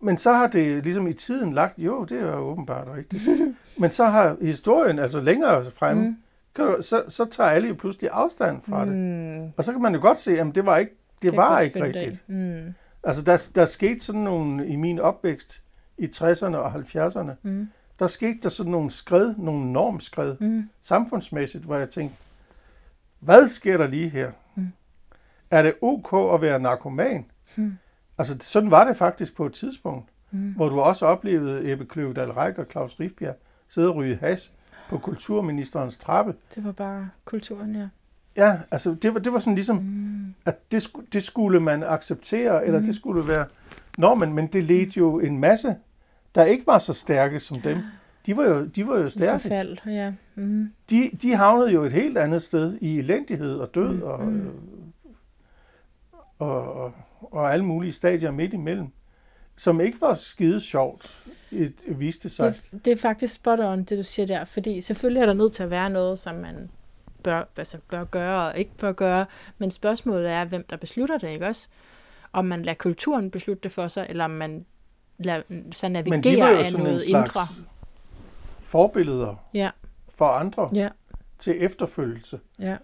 Men 0.01 0.19
så 0.19 0.33
har 0.33 0.47
det 0.47 0.83
ligesom 0.85 1.07
i 1.07 1.13
tiden 1.13 1.53
lagt, 1.53 1.79
jo, 1.79 2.05
det 2.05 2.21
er 2.21 2.35
åbenbart 2.35 2.89
rigtigt. 2.97 3.23
Men 3.81 3.91
så 3.91 4.05
har 4.05 4.37
historien, 4.43 4.99
altså 4.99 5.21
længere 5.21 5.71
fremme, 5.71 6.03
Mm. 6.09 6.17
Kan 6.55 6.65
du, 6.67 6.77
så, 6.83 7.05
så 7.09 7.25
tager 7.25 7.51
alle 7.51 7.69
jo 7.69 7.75
pludselig 7.75 8.11
afstand 8.13 8.63
fra 8.69 8.85
det. 8.85 8.93
Mm. 8.95 9.53
Og 9.57 9.65
så 9.65 9.73
kan 9.73 9.83
man 9.83 9.95
jo 9.95 10.01
godt 10.01 10.19
se, 10.21 10.41
at 10.41 10.55
det 10.55 10.67
var 10.67 10.77
ikke, 10.79 10.93
det 11.23 11.31
Kan 11.31 11.37
var 11.37 11.61
ikke 11.61 11.75
det 11.79 11.85
rigtigt. 11.97 12.25
Mm. 12.29 12.75
Altså 13.05 13.23
der, 13.23 13.49
der 13.55 13.67
skete 13.67 14.01
sådan 14.01 14.21
nogle, 14.21 14.67
i 14.67 14.77
min 14.77 14.99
opvækst 14.99 15.63
i 15.99 16.07
60'erne 16.17 16.57
og 16.57 16.73
70'erne, 16.75 17.31
Mm. 17.43 17.69
der 17.99 18.07
skete 18.07 18.39
der 18.43 18.49
sådan 18.49 18.73
nogle 18.73 18.91
skred, 18.91 19.35
nogle 19.39 19.73
normskred, 19.73 20.37
Mm. 20.41 20.69
samfundsmæssigt, 20.83 21.65
hvor 21.65 21.77
jeg 21.77 21.91
tænkte, 21.91 22.17
hvad 23.19 23.49
sker 23.49 23.77
der 23.77 23.87
lige 23.87 24.09
her? 24.09 24.31
Mm. 24.55 24.69
Er 25.51 25.63
det 25.63 25.75
ok 25.83 26.35
at 26.35 26.41
være 26.43 26.61
narkoman? 26.61 27.27
Mm. 27.57 27.79
Altså 28.19 28.37
sådan 28.41 28.71
var 28.71 28.85
det 28.85 28.97
faktisk 28.97 29.37
på 29.37 29.47
et 29.47 29.53
tidspunkt, 29.53 30.09
Mm. 30.31 30.53
hvor 30.57 30.69
du 30.69 30.81
også 30.81 31.07
oplevede 31.07 31.73
Ebbe 31.73 31.85
Kløvedal 31.87 32.31
Ræk 32.31 32.59
og 32.59 32.67
Claus 32.71 33.01
Rifbjerg 33.01 33.35
sidde 33.69 33.89
og 33.89 33.95
ryge 33.97 34.17
has 34.17 34.53
på 34.91 34.99
kulturministerens 34.99 35.97
trappe. 35.99 36.35
Det 36.55 36.65
var 36.65 36.73
bare 36.73 37.09
kulturen, 37.25 37.75
ja. 37.75 37.89
Ja, 38.37 38.59
altså 38.71 38.95
det 39.03 39.15
var, 39.15 39.21
det 39.21 39.33
var 39.33 39.39
sådan 39.39 39.55
ligesom, 39.55 39.77
Mm. 39.77 40.35
at 40.47 40.73
det, 40.73 40.89
det 41.13 41.23
skulle 41.23 41.61
man 41.61 41.83
acceptere, 41.83 42.67
eller 42.67 42.79
Mhm. 42.79 42.87
det 42.87 42.95
skulle 42.97 43.29
være 43.29 43.47
normen, 43.99 44.33
men 44.33 44.47
det 44.47 44.65
ledte 44.65 44.93
jo 44.99 45.19
en 45.21 45.39
masse, 45.39 45.77
der 46.35 46.45
ikke 46.45 46.67
var 46.67 46.79
så 46.79 46.93
stærke 46.93 47.41
som 47.41 47.61
dem. 47.61 47.79
De 48.27 48.37
var 48.37 48.45
jo, 48.45 48.65
de 48.67 48.87
var 48.87 48.99
jo 48.99 49.11
stærke. 49.11 49.43
Forfald, 49.43 49.79
ja. 49.87 50.13
Mm. 50.35 50.73
De, 50.91 51.11
de 51.23 51.35
havnede 51.37 51.71
jo 51.73 51.83
et 51.85 51.93
helt 51.93 52.19
andet 52.19 52.43
sted 52.43 52.79
i 52.81 52.99
elendighed 52.99 53.55
og 53.55 53.75
død 53.75 53.95
Mm, 53.95 54.03
og, 54.03 54.25
mm. 54.25 54.37
øh, 54.41 54.47
og, 56.39 56.75
og, 56.75 56.93
og 57.21 57.53
alle 57.53 57.65
mulige 57.65 57.93
stadier 57.93 58.31
midt 58.31 58.53
imellem, 58.55 58.89
som 59.61 59.81
ikke 59.81 60.01
var 60.01 60.15
skide 60.15 60.61
sjovt, 60.61 61.17
et, 61.53 61.73
viste 61.87 62.31
sig. 62.31 62.55
Det, 62.73 62.85
det 62.85 62.93
er 62.93 62.97
faktisk 62.97 63.35
spot 63.35 63.61
on, 63.61 63.79
det 63.85 63.99
du 63.99 64.03
siger 64.03 64.27
der, 64.27 64.45
fordi 64.45 64.81
selvfølgelig 64.81 65.21
er 65.23 65.27
der 65.27 65.33
nødt 65.33 65.53
til 65.53 65.63
at 65.63 65.71
være 65.71 65.91
noget, 65.91 66.19
som 66.19 66.35
man 66.35 66.71
bør, 67.23 67.45
altså 67.57 67.79
bør 67.91 68.05
gøre 68.05 68.47
og 68.51 68.59
ikke 68.59 68.71
bør 68.79 68.93
gøre, 68.93 69.27
men 69.59 69.71
spørgsmålet 69.71 70.31
er, 70.31 70.45
hvem 70.45 70.65
der 70.71 70.77
beslutter 70.77 71.19
det, 71.19 71.29
ikke 71.29 71.47
også? 71.47 71.69
Om 72.33 72.45
man 72.45 72.63
lader 72.63 72.77
kulturen 72.79 73.31
beslutte 73.31 73.63
det 73.63 73.73
for 73.73 73.89
sig, 73.89 74.07
eller 74.09 74.25
om 74.25 74.31
man 74.31 74.67
lader 75.19 75.43
de 75.51 75.89
navigere 75.89 76.65
af 76.65 76.73
noget 76.73 77.03
indre. 77.07 77.47
forbilleder 78.63 79.35
Ja, 79.55 79.71
for 80.15 80.27
andre 80.27 80.71
ja, 80.75 80.89
til 81.39 81.55
efterfølgelse. 81.65 82.41
ja. 82.61 82.77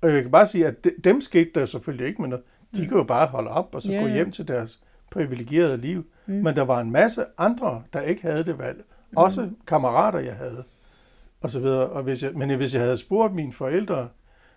Og 0.00 0.12
jeg 0.12 0.22
kan 0.22 0.30
bare 0.30 0.46
sige, 0.46 0.66
at 0.66 0.84
de, 0.84 0.90
dem 1.04 1.20
skete 1.20 1.50
der 1.54 1.66
selvfølgelig 1.66 2.06
ikke 2.06 2.20
med 2.22 2.28
noget. 2.28 2.44
De 2.76 2.82
Mm. 2.82 2.88
kunne 2.88 2.98
jo 2.98 3.04
bare 3.04 3.26
holde 3.26 3.50
op 3.50 3.74
og 3.74 3.82
så 3.82 3.92
Ja, 3.92 4.00
gå 4.00 4.06
hjem 4.08 4.32
til 4.32 4.48
deres 4.48 4.80
privilegerede 5.10 5.76
liv. 5.76 6.06
Mm. 6.26 6.34
Men 6.34 6.56
der 6.56 6.62
var 6.62 6.80
en 6.80 6.90
masse 6.90 7.24
andre, 7.38 7.82
der 7.92 8.00
ikke 8.00 8.22
havde 8.22 8.44
det 8.44 8.58
valg. 8.58 8.84
Også 9.16 9.50
kammerater, 9.66 10.18
jeg 10.18 10.34
havde. 10.36 10.64
Og 11.40 11.50
så 11.50 11.60
videre. 11.60 11.86
Og 11.88 12.02
hvis 12.02 12.22
jeg, 12.22 12.32
men 12.34 12.56
hvis 12.56 12.74
jeg 12.74 12.82
havde 12.82 12.96
spurgt 12.96 13.34
mine 13.34 13.52
forældre, 13.52 14.08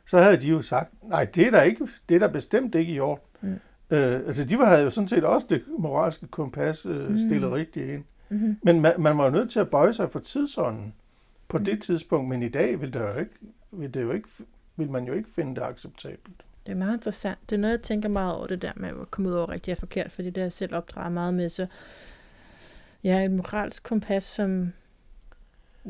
så 0.07 0.17
havde 0.17 0.37
de 0.37 0.47
jo 0.47 0.61
sagt, 0.61 0.93
nej, 1.03 1.25
det 1.35 1.47
er 1.47 1.51
der, 1.51 1.61
ikke, 1.61 1.87
det 2.09 2.15
er 2.15 2.19
der 2.19 2.27
bestemt 2.27 2.75
ikke 2.75 2.93
i 2.93 2.99
orden. 2.99 3.23
Mm. 3.41 3.49
Øh, 3.97 4.13
altså, 4.27 4.43
de 4.45 4.57
var, 4.59 4.65
havde 4.65 4.83
jo 4.83 4.89
sådan 4.89 5.07
set 5.07 5.23
også 5.23 5.47
det 5.49 5.63
moralske 5.79 6.27
kompas 6.27 6.85
øh, 6.85 7.09
Mm. 7.09 7.17
stillet 7.19 7.51
rigtigt 7.51 7.89
ind. 7.89 8.03
Mm-hmm. 8.29 8.57
Men 8.63 8.81
man, 8.81 8.93
man 8.99 9.17
var 9.17 9.23
jo 9.25 9.29
nødt 9.31 9.49
til 9.51 9.59
at 9.59 9.69
bøje 9.69 9.93
sig 9.93 10.11
for 10.11 10.19
tidsånden 10.19 10.93
på 11.47 11.57
Mm. 11.57 11.65
det 11.65 11.83
tidspunkt, 11.83 12.29
men 12.29 12.43
i 12.43 12.49
dag 12.49 12.81
vil, 12.81 12.93
der 12.93 13.13
jo 13.13 13.19
ikke, 13.19 13.31
vil, 13.71 13.93
det 13.93 14.01
jo 14.01 14.11
ikke, 14.11 14.27
vil 14.77 14.91
man 14.91 15.03
jo 15.05 15.13
ikke 15.13 15.29
finde 15.35 15.55
det 15.55 15.61
acceptabelt. 15.61 16.43
Det 16.65 16.71
er 16.71 16.75
meget 16.75 16.93
interessant. 16.93 17.39
Det 17.49 17.55
er 17.55 17.59
noget, 17.59 17.71
jeg 17.71 17.81
tænker 17.81 18.09
meget 18.09 18.35
over 18.35 18.47
det 18.47 18.61
der 18.61 18.71
med 18.75 18.89
at 19.01 19.11
komme 19.11 19.29
ud 19.29 19.33
over 19.35 19.49
rigtigt 19.49 19.75
og 19.75 19.79
forkert, 19.79 20.11
fordi 20.11 20.27
det 20.29 20.37
har 20.37 20.43
jeg 20.43 20.51
selv 20.53 20.75
opdraget 20.75 21.11
meget 21.11 21.33
med. 21.33 21.49
Så 21.49 21.67
ja, 23.03 23.23
et 23.25 23.31
moralsk 23.31 23.83
kompas, 23.83 24.23
som, 24.23 24.73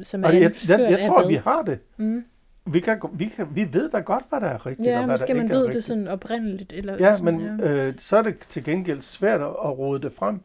som 0.04 0.24
er 0.24 0.28
Og 0.28 0.34
jeg, 0.34 0.42
jeg, 0.70 0.80
jeg 0.80 1.00
af 1.00 1.08
tror, 1.08 1.20
hvad? 1.22 1.28
vi 1.28 1.36
har 1.36 1.62
det. 1.62 1.80
Mm. 1.98 2.26
Vi, 2.66 2.80
kan, 2.80 3.00
vi, 3.14 3.26
kan, 3.26 3.48
vi 3.56 3.74
ved 3.74 3.90
da 3.92 4.00
godt, 4.00 4.24
hvad 4.30 4.42
der 4.42 4.48
er 4.48 4.66
rigtigt, 4.66 4.88
og 4.88 4.94
Ja, 4.94 4.98
hvad 5.06 5.14
måske 5.14 5.28
der 5.28 5.34
man 5.34 5.44
ikke 5.44 5.54
er 5.54 5.58
ved 5.58 5.66
rigtigt. 5.66 5.76
det 5.76 5.84
sådan 5.84 6.08
oprindeligt. 6.08 6.74
Eller 6.74 6.98
Ja, 7.00 7.18
sådan, 7.18 7.38
men 7.38 7.60
øh, 7.62 7.94
så 7.98 8.18
er 8.18 8.22
det 8.22 8.40
til 8.40 8.64
gengæld 8.64 9.02
svært 9.02 9.42
at, 9.42 9.48
at 9.48 9.78
rode 9.78 10.02
det 10.02 10.14
frem. 10.14 10.42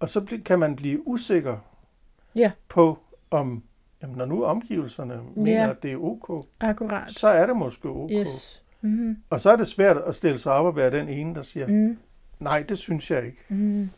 Og 0.00 0.10
så 0.10 0.38
kan 0.44 0.58
man 0.58 0.76
blive 0.76 1.08
usikker 1.08 1.56
Ja. 2.36 2.50
på, 2.68 2.98
om 3.30 3.62
jamen, 4.02 4.16
når 4.16 4.24
nu 4.24 4.44
omgivelserne 4.44 5.20
mener, 5.36 5.52
Ja. 5.64 5.70
at 5.70 5.82
det 5.82 5.92
er 5.92 5.96
ok, 5.96 6.46
Akkurat. 6.60 7.12
så 7.12 7.28
er 7.28 7.46
det 7.46 7.56
måske 7.56 7.88
ok. 7.88 8.10
Yes. 8.12 8.62
Mm-hmm. 8.80 9.16
Og 9.30 9.40
så 9.40 9.50
er 9.50 9.56
det 9.56 9.68
svært 9.68 9.96
at 9.96 10.16
stille 10.16 10.38
sig 10.38 10.52
op 10.52 10.66
og 10.66 10.76
være 10.76 10.90
den 10.90 11.08
ene, 11.08 11.34
der 11.34 11.42
siger, 11.42 11.66
Mm. 11.66 11.98
Nej, 12.38 12.62
det 12.62 12.78
synes 12.78 13.10
jeg 13.10 13.26
ikke. 13.26 13.38
Mm. 13.48 13.90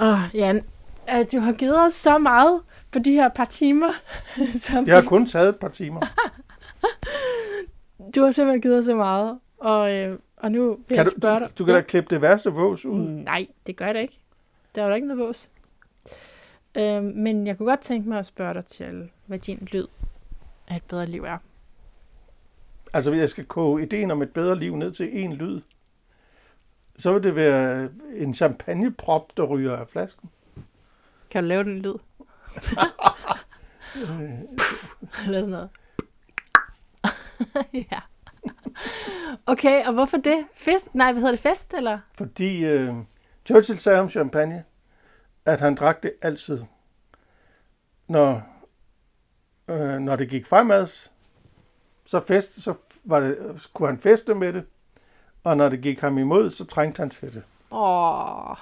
Åh, 0.00 0.18
Jan, 0.34 0.64
at 1.06 1.32
du 1.32 1.38
har 1.38 1.52
givet 1.52 1.84
os 1.86 1.92
så 1.92 2.18
meget 2.18 2.60
på 2.92 2.98
de 2.98 3.12
her 3.12 3.28
par 3.28 3.44
timer. 3.44 3.90
som 4.66 4.84
Det 4.84 4.94
har 4.94 5.02
kun 5.02 5.26
taget 5.26 5.48
et 5.48 5.56
par 5.56 5.68
timer. 5.68 6.00
Du 8.14 8.22
har 8.24 8.32
simpelthen 8.32 8.60
givet 8.62 8.78
os 8.78 8.84
så 8.84 8.94
meget. 8.94 9.38
Og, 9.58 9.94
øh, 9.94 10.18
og 10.36 10.52
nu 10.52 10.68
vil 10.68 10.78
Kan 10.88 10.96
jeg 10.96 11.06
du, 11.06 11.10
spørge 11.20 11.40
du, 11.40 11.44
dig. 11.44 11.58
du 11.58 11.64
kan 11.64 11.74
da 11.74 11.80
klippe 11.80 12.14
det 12.14 12.22
værste 12.22 12.50
vås 12.50 12.84
ud. 12.84 12.98
Mm, 13.00 13.04
Nej, 13.06 13.46
det 13.66 13.76
gør 13.76 13.92
det 13.92 14.00
ikke. 14.00 14.18
Der 14.74 14.82
er 14.82 14.88
jo 14.88 14.94
ikke 14.94 15.06
noget 15.06 15.28
vås. 15.28 15.50
Øh, 16.78 17.02
men 17.02 17.46
jeg 17.46 17.56
kunne 17.58 17.68
godt 17.68 17.80
tænke 17.80 18.08
mig 18.08 18.18
at 18.18 18.26
spørge 18.26 18.54
dig 18.54 18.66
til, 18.66 19.10
hvad 19.26 19.38
din 19.38 19.68
lyd 19.72 19.86
af 20.68 20.76
et 20.76 20.82
bedre 20.88 21.06
liv 21.06 21.24
er. 21.24 21.38
Altså, 22.92 23.10
hvis 23.10 23.20
jeg 23.20 23.30
skal 23.30 23.44
koge 23.44 23.82
ideen 23.82 24.10
om 24.10 24.22
et 24.22 24.32
bedre 24.32 24.58
liv 24.58 24.76
ned 24.76 24.92
til 24.92 25.08
én 25.08 25.34
lyd, 25.34 25.60
så 26.98 27.12
vil 27.12 27.22
det 27.22 27.36
være 27.36 27.88
en 28.14 28.34
champagneprop, 28.34 29.36
der 29.36 29.42
ryger 29.42 29.76
af 29.76 29.88
flasken. 29.88 30.30
Kan 31.30 31.42
du 31.42 31.48
lave 31.48 31.64
den 31.64 31.82
lyd? 31.82 31.94
Eller 35.26 35.40
sådan 35.40 35.50
noget. 35.50 35.70
ja. 37.92 38.00
Okay, 39.46 39.86
og 39.86 39.92
hvorfor 39.92 40.16
det? 40.16 40.46
Fest? 40.54 40.94
Nej, 40.94 41.12
hvad 41.12 41.22
hedder 41.22 41.36
det? 41.36 41.40
Fest, 41.40 41.74
eller? 41.74 41.98
Fordi 42.14 42.64
øh, 42.64 42.94
Churchill 43.46 43.78
sagde 43.78 44.00
om 44.00 44.08
champagne, 44.08 44.64
at 45.44 45.60
han 45.60 45.74
drak 45.74 46.02
det 46.02 46.12
altid. 46.22 46.64
Når, 48.08 48.42
øh, 49.68 49.98
når 49.98 50.16
det 50.16 50.28
gik 50.28 50.46
fremad, 50.46 51.08
så, 52.08 52.20
fest, 52.20 52.62
så 52.62 52.74
var 53.04 53.20
det, 53.20 53.36
kunne 53.74 53.88
han 53.88 53.98
feste 53.98 54.34
med 54.34 54.52
det. 54.52 54.64
Og 55.44 55.56
når 55.56 55.68
det 55.68 55.80
gik 55.80 56.00
ham 56.00 56.18
imod, 56.18 56.50
så 56.50 56.64
trængte 56.64 57.00
han 57.00 57.10
til 57.10 57.34
det. 57.34 57.42
Åh, 57.70 58.56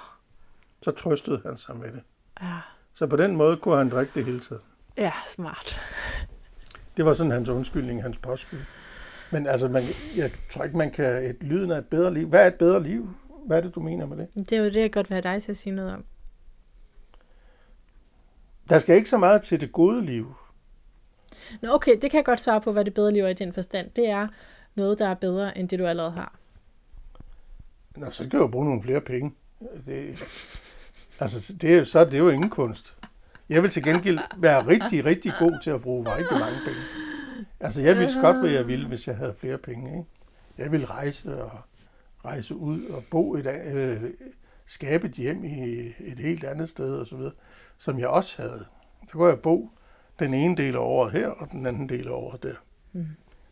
Så 0.81 0.91
trøstede 0.91 1.41
han 1.45 1.57
sig 1.57 1.75
med 1.77 1.91
det. 1.91 2.01
ja. 2.41 2.57
Så 2.93 3.07
på 3.07 3.15
den 3.15 3.35
måde 3.35 3.57
kunne 3.57 3.77
han 3.77 3.89
drikke 3.89 4.11
det 4.15 4.25
hele 4.25 4.39
tiden. 4.39 4.61
ja, 4.97 5.11
smart. 5.25 5.79
Det 6.97 7.05
var 7.05 7.13
sådan 7.13 7.31
hans 7.31 7.49
undskyldning, 7.49 8.01
hans 8.01 8.17
påskyld. 8.17 8.59
Men 9.31 9.47
altså, 9.47 9.67
man, 9.67 9.81
jeg 10.17 10.31
tror 10.53 10.63
ikke, 10.63 10.77
man 10.77 10.91
kan 10.91 11.23
et 11.25 11.37
lyden 11.43 11.71
af 11.71 11.77
et 11.77 11.85
bedre 11.85 12.13
liv. 12.13 12.27
Hvad 12.27 12.41
er 12.43 12.47
et 12.47 12.55
bedre 12.55 12.83
liv? 12.83 13.09
Hvad 13.45 13.57
er 13.57 13.61
det, 13.61 13.75
du 13.75 13.79
mener 13.79 14.05
med 14.05 14.17
det? 14.17 14.27
Det 14.49 14.51
er 14.51 14.57
jo 14.57 14.65
det, 14.65 14.75
jeg 14.75 14.93
godt 14.93 15.09
vil 15.09 15.15
have 15.23 15.33
dig 15.33 15.43
til 15.43 15.51
at 15.51 15.57
sige 15.57 15.75
noget 15.75 15.93
om. 15.93 16.05
Der 18.69 18.79
skal 18.79 18.95
ikke 18.95 19.09
så 19.09 19.17
meget 19.17 19.41
til 19.41 19.61
det 19.61 19.71
gode 19.71 20.05
liv. 20.05 20.35
Nå, 21.61 21.69
okay, 21.73 21.91
det 22.01 22.11
kan 22.11 22.17
jeg 22.17 22.25
godt 22.25 22.41
svare 22.41 22.61
på, 22.61 22.71
hvad 22.71 22.85
det 22.85 22.93
bedre 22.93 23.13
liv 23.13 23.23
er 23.23 23.27
i 23.27 23.33
din 23.33 23.53
forstand. 23.53 23.89
Det 23.95 24.09
er 24.09 24.27
noget, 24.75 24.99
der 24.99 25.07
er 25.07 25.13
bedre, 25.13 25.57
end 25.57 25.69
det 25.69 25.79
du 25.79 25.85
allerede 25.85 26.11
har. 26.11 26.35
Nå, 27.95 28.11
så 28.11 28.23
kan 28.23 28.33
jeg 28.33 28.39
jo 28.39 28.47
bruge 28.47 28.65
nogle 28.65 28.81
flere 28.81 29.01
penge. 29.01 29.33
Det, 29.85 30.09
altså, 31.19 31.53
det, 31.61 31.73
er- 31.77 31.83
så 31.83 31.99
er 31.99 32.05
det 32.09 32.17
jo 32.19 32.29
ingen 32.29 32.49
kunst. 32.49 32.95
Jeg 33.49 33.63
vil 33.63 33.71
til 33.71 33.83
gengæld 33.83 34.19
være 34.37 34.67
rigtig, 34.67 35.05
rigtig 35.05 35.31
god 35.39 35.59
til 35.63 35.69
at 35.69 35.81
bruge 35.81 36.15
rigtig 36.17 36.37
mange 36.39 36.57
penge. 36.65 36.79
Altså, 37.59 37.81
jeg 37.81 37.95
ville 37.97 38.21
godt, 38.21 38.37
hvad 38.39 38.49
jeg 38.49 38.67
ville, 38.67 38.87
hvis 38.87 39.07
jeg 39.07 39.15
havde 39.17 39.33
flere 39.39 39.57
penge. 39.57 39.91
Ikke? 39.91 40.03
Jeg 40.57 40.71
ville 40.71 40.85
rejse 40.85 41.43
og 41.43 41.51
rejse 42.25 42.55
ud 42.55 42.85
og 42.85 43.03
bo 43.11 43.35
et, 43.35 43.45
øh, 43.73 44.03
skabe 44.65 45.07
et 45.07 45.13
hjem 45.13 45.43
i 45.43 45.79
et 45.99 46.19
helt 46.19 46.43
andet 46.43 46.69
sted 46.69 46.95
og 46.97 47.07
så 47.07 47.15
videre, 47.15 47.33
som 47.77 47.99
jeg 47.99 48.07
også 48.07 48.41
havde. 48.41 48.65
Så 49.05 49.11
kunne 49.11 49.27
jeg 49.29 49.39
bo 49.39 49.69
den 50.19 50.33
ene 50.33 50.55
del 50.55 50.75
af 50.75 50.79
året 50.79 51.11
her, 51.11 51.27
og 51.27 51.51
den 51.51 51.65
anden 51.65 51.89
del 51.89 52.07
af 52.07 52.11
året 52.11 52.43
der. 52.43 52.55
Mm. 52.93 53.07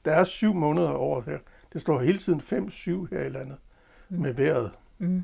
Der 0.05 0.11
er 0.11 0.23
syv 0.23 0.53
måneder 0.53 0.89
af 0.89 0.95
året 0.95 1.25
her. 1.25 1.37
Det 1.73 1.81
står 1.81 1.99
hele 1.99 2.17
tiden 2.17 2.39
5-7 2.39 3.07
her 3.15 3.25
i 3.25 3.29
landet 3.29 3.57
med 4.09 4.33
vejret. 4.33 4.71
Mm. 4.97 5.23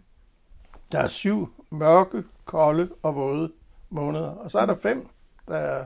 Der 0.91 0.99
er 0.99 1.07
syv 1.07 1.53
mørke, 1.71 2.23
kolde 2.45 2.89
og 3.01 3.15
våde 3.15 3.51
måneder, 3.89 4.29
og 4.29 4.51
så 4.51 4.59
er 4.59 4.65
der 4.65 4.75
fem, 4.75 5.07
der 5.47 5.55
er 5.55 5.85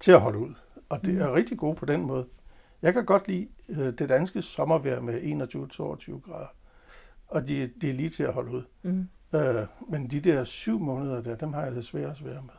til 0.00 0.12
at 0.12 0.20
holde 0.20 0.38
ud. 0.38 0.54
Og 0.88 1.04
det 1.04 1.20
er 1.20 1.34
rigtig 1.34 1.58
gode 1.58 1.74
på 1.74 1.84
den 1.84 2.02
måde. 2.02 2.26
Jeg 2.82 2.92
kan 2.92 3.04
godt 3.04 3.28
lide 3.28 3.48
øh, 3.68 3.98
det 3.98 4.08
danske 4.08 4.42
sommervejr 4.42 5.00
med 5.00 5.22
21-22 6.22 6.30
grader, 6.30 6.46
og 7.28 7.48
de, 7.48 7.66
de 7.80 7.90
er 7.90 7.94
lige 7.94 8.10
til 8.10 8.22
at 8.22 8.32
holde 8.32 8.50
ud. 8.50 8.62
Mm. 8.82 9.08
Øh, 9.34 9.66
men 9.88 10.10
de 10.10 10.20
der 10.20 10.44
syv 10.44 10.78
måneder 10.78 11.22
der, 11.22 11.36
dem 11.36 11.52
har 11.52 11.62
jeg 11.62 11.72
det 11.72 11.84
svært 11.84 12.10
og 12.10 12.16
svært 12.16 12.42
med. 12.42 12.54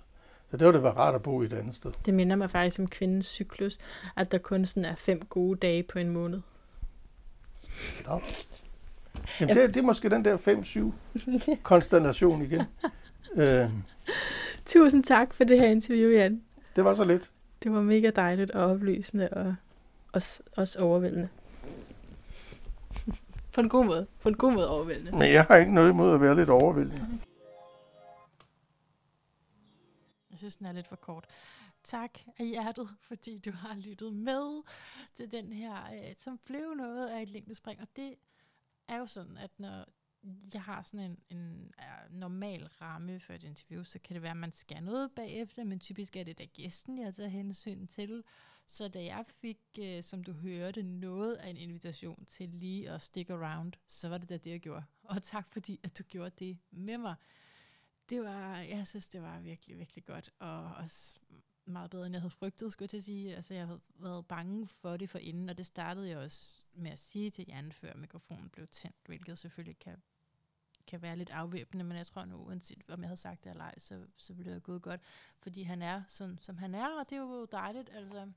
Så 0.52 0.58
det 0.58 0.66
var 0.66 0.72
det 0.72 0.84
være 0.84 0.94
rart 0.94 1.16
at 1.16 1.24
bo 1.24 1.42
i 1.42 1.46
et 1.46 1.54
andet 1.54 1.76
sted. 1.76 1.92
Det 2.06 2.14
minder 2.14 2.36
mig 2.36 2.50
faktisk 2.52 2.80
om 2.80 2.88
kvindens 2.88 3.26
cyklus, 3.26 3.78
at 4.16 4.32
der 4.32 4.38
kun 4.38 4.66
sådan 4.66 4.86
er 4.86 4.96
fem 4.96 5.22
gode 5.30 5.60
dage 5.60 5.84
på 5.84 6.00
en 6.00 6.10
måned. 6.10 6.42
Nå. 8.08 8.22
Jamen, 9.40 9.58
det, 9.58 9.74
det 9.74 9.78
er 9.78 9.86
måske 9.86 10.10
den 10.10 10.26
der 10.26 10.38
5-7 10.38 11.56
konstellation 11.64 12.42
igen. 12.42 12.62
Øh, 13.36 13.70
Tusind 14.66 15.04
tak 15.04 15.34
for 15.34 15.44
det 15.44 15.62
her 15.62 15.68
interview, 15.68 16.12
Jan. 16.12 16.42
det 16.76 16.84
var 16.86 16.94
så 16.94 17.04
lidt. 17.04 17.32
Det 17.64 17.72
var 17.74 17.82
mega 17.82 18.10
dejligt 18.16 18.52
og 18.52 18.66
oplysende 18.72 19.30
og 19.30 19.56
også, 20.14 20.42
også 20.58 20.80
overvældende. 20.80 21.28
På 23.54 23.62
en 23.62 23.70
god 23.70 23.86
måde. 23.86 24.08
På 24.22 24.30
en 24.30 24.36
god 24.36 24.52
måde 24.54 24.70
overvældende. 24.70 25.12
Men 25.12 25.34
jeg 25.34 25.44
har 25.44 25.56
ikke 25.56 25.74
noget 25.74 25.90
imod 25.90 26.14
at 26.14 26.22
være 26.22 26.36
lidt 26.36 26.50
overvældende. 26.50 27.02
Jeg 30.36 30.40
synes, 30.40 30.56
den 30.56 30.66
er 30.66 30.72
lidt 30.72 30.88
for 30.88 30.96
kort. 30.96 31.28
Tak 31.84 32.20
af 32.38 32.48
hjertet, 32.48 32.90
fordi 33.00 33.38
du 33.38 33.52
har 33.52 33.76
lyttet 33.76 34.14
med 34.14 34.64
til 35.14 35.32
den 35.32 35.54
her, 35.54 35.94
øh, 35.94 36.16
som 36.18 36.38
blev 36.38 36.74
noget 36.74 37.08
af 37.08 37.22
et 37.22 37.30
længdespring. 37.30 37.82
Og 37.82 37.88
det 37.96 38.16
er 38.88 38.98
jo 38.98 39.06
sådan, 39.06 39.38
at 39.38 39.52
når 39.58 39.86
jeg 40.54 40.62
har 40.62 40.82
sådan 40.82 41.12
en, 41.12 41.38
en 41.38 41.74
uh, 41.78 42.20
normal 42.20 42.68
ramme 42.68 43.20
for 43.20 43.34
et 43.34 43.44
interview, 43.44 43.84
så 43.84 44.00
kan 44.00 44.14
det 44.14 44.22
være, 44.22 44.32
at 44.32 44.38
man 44.38 44.52
skal 44.52 44.84
noget 44.84 45.12
bagefter, 45.12 45.64
men 45.64 45.80
typisk 45.80 46.16
er 46.16 46.24
det 46.24 46.38
da 46.38 46.46
gæsten, 46.46 46.98
jeg 46.98 47.16
tager 47.16 47.30
hensyn 47.30 47.88
til. 47.88 48.24
Så 48.68 48.88
da 48.88 49.04
jeg 49.04 49.26
fik, 49.28 49.60
uh, 49.80 50.02
som 50.02 50.24
du 50.24 50.32
hørte, 50.32 50.84
noget 50.84 51.36
af 51.36 51.50
en 51.50 51.58
invitation 51.58 52.26
til 52.26 52.50
lige 52.50 52.90
at 52.90 53.02
stick 53.02 53.30
around, 53.30 53.74
så 53.88 54.10
var 54.10 54.18
det 54.18 54.30
da 54.30 54.38
det, 54.38 54.52
jeg 54.52 54.60
gjorde. 54.60 54.84
Og 55.04 55.24
tak 55.24 55.54
fordi, 55.54 55.80
at 55.84 55.98
du 55.98 56.04
gjorde 56.04 56.36
det 56.40 56.58
med 56.72 56.98
mig 56.98 57.16
det 58.10 58.24
var, 58.24 58.58
jeg 58.58 58.88
synes, 58.88 59.08
det 59.08 59.22
var 59.22 59.40
virkelig, 59.40 59.78
virkelig 59.78 60.06
godt, 60.06 60.30
og 60.40 60.64
også 60.64 61.18
meget 61.66 61.90
bedre, 61.90 62.06
end 62.06 62.14
jeg 62.14 62.22
havde 62.22 62.32
frygtet, 62.32 62.74
skulle 62.74 62.84
jeg 62.84 62.90
til 62.90 62.98
at 62.98 63.04
sige. 63.04 63.36
Altså, 63.36 63.54
jeg 63.54 63.66
havde 63.66 63.82
været 63.96 64.28
bange 64.28 64.68
for 64.68 64.98
det 64.98 65.10
for 65.10 65.18
inden, 65.18 65.50
og 65.50 65.58
det 65.58 65.66
startede 65.66 66.10
jeg 66.10 66.18
også 66.18 66.62
med 66.74 66.92
at 66.92 67.00
sige 67.00 67.30
til 67.30 67.46
Jan, 67.48 67.72
før 67.72 67.94
mikrofonen 67.96 68.50
blev 68.50 68.68
tændt, 68.68 68.96
hvilket 69.06 69.38
selvfølgelig 69.38 69.80
kan, 69.80 70.02
kan 70.88 71.02
være 71.02 71.18
lidt 71.18 71.30
afvæbnende, 71.30 71.86
men 71.86 71.98
jeg 71.98 72.08
tror 72.08 72.26
nu, 72.26 72.36
uanset 72.36 72.84
om 72.88 73.02
jeg 73.02 73.08
havde 73.08 73.18
sagt 73.18 73.44
det 73.44 73.50
eller 73.50 73.64
ej, 73.64 73.80
så, 73.80 74.08
så 74.18 74.34
ville 74.34 74.46
det 74.46 74.54
have 74.54 74.62
gået 74.62 74.82
godt, 74.82 75.02
fordi 75.40 75.64
han 75.64 75.82
er 75.82 76.04
sådan, 76.08 76.40
som 76.42 76.58
han 76.58 76.76
er, 76.76 77.00
og 77.00 77.10
det 77.10 77.16
er 77.16 77.22
jo 77.22 77.46
dejligt, 77.46 77.90
altså. 77.94 78.32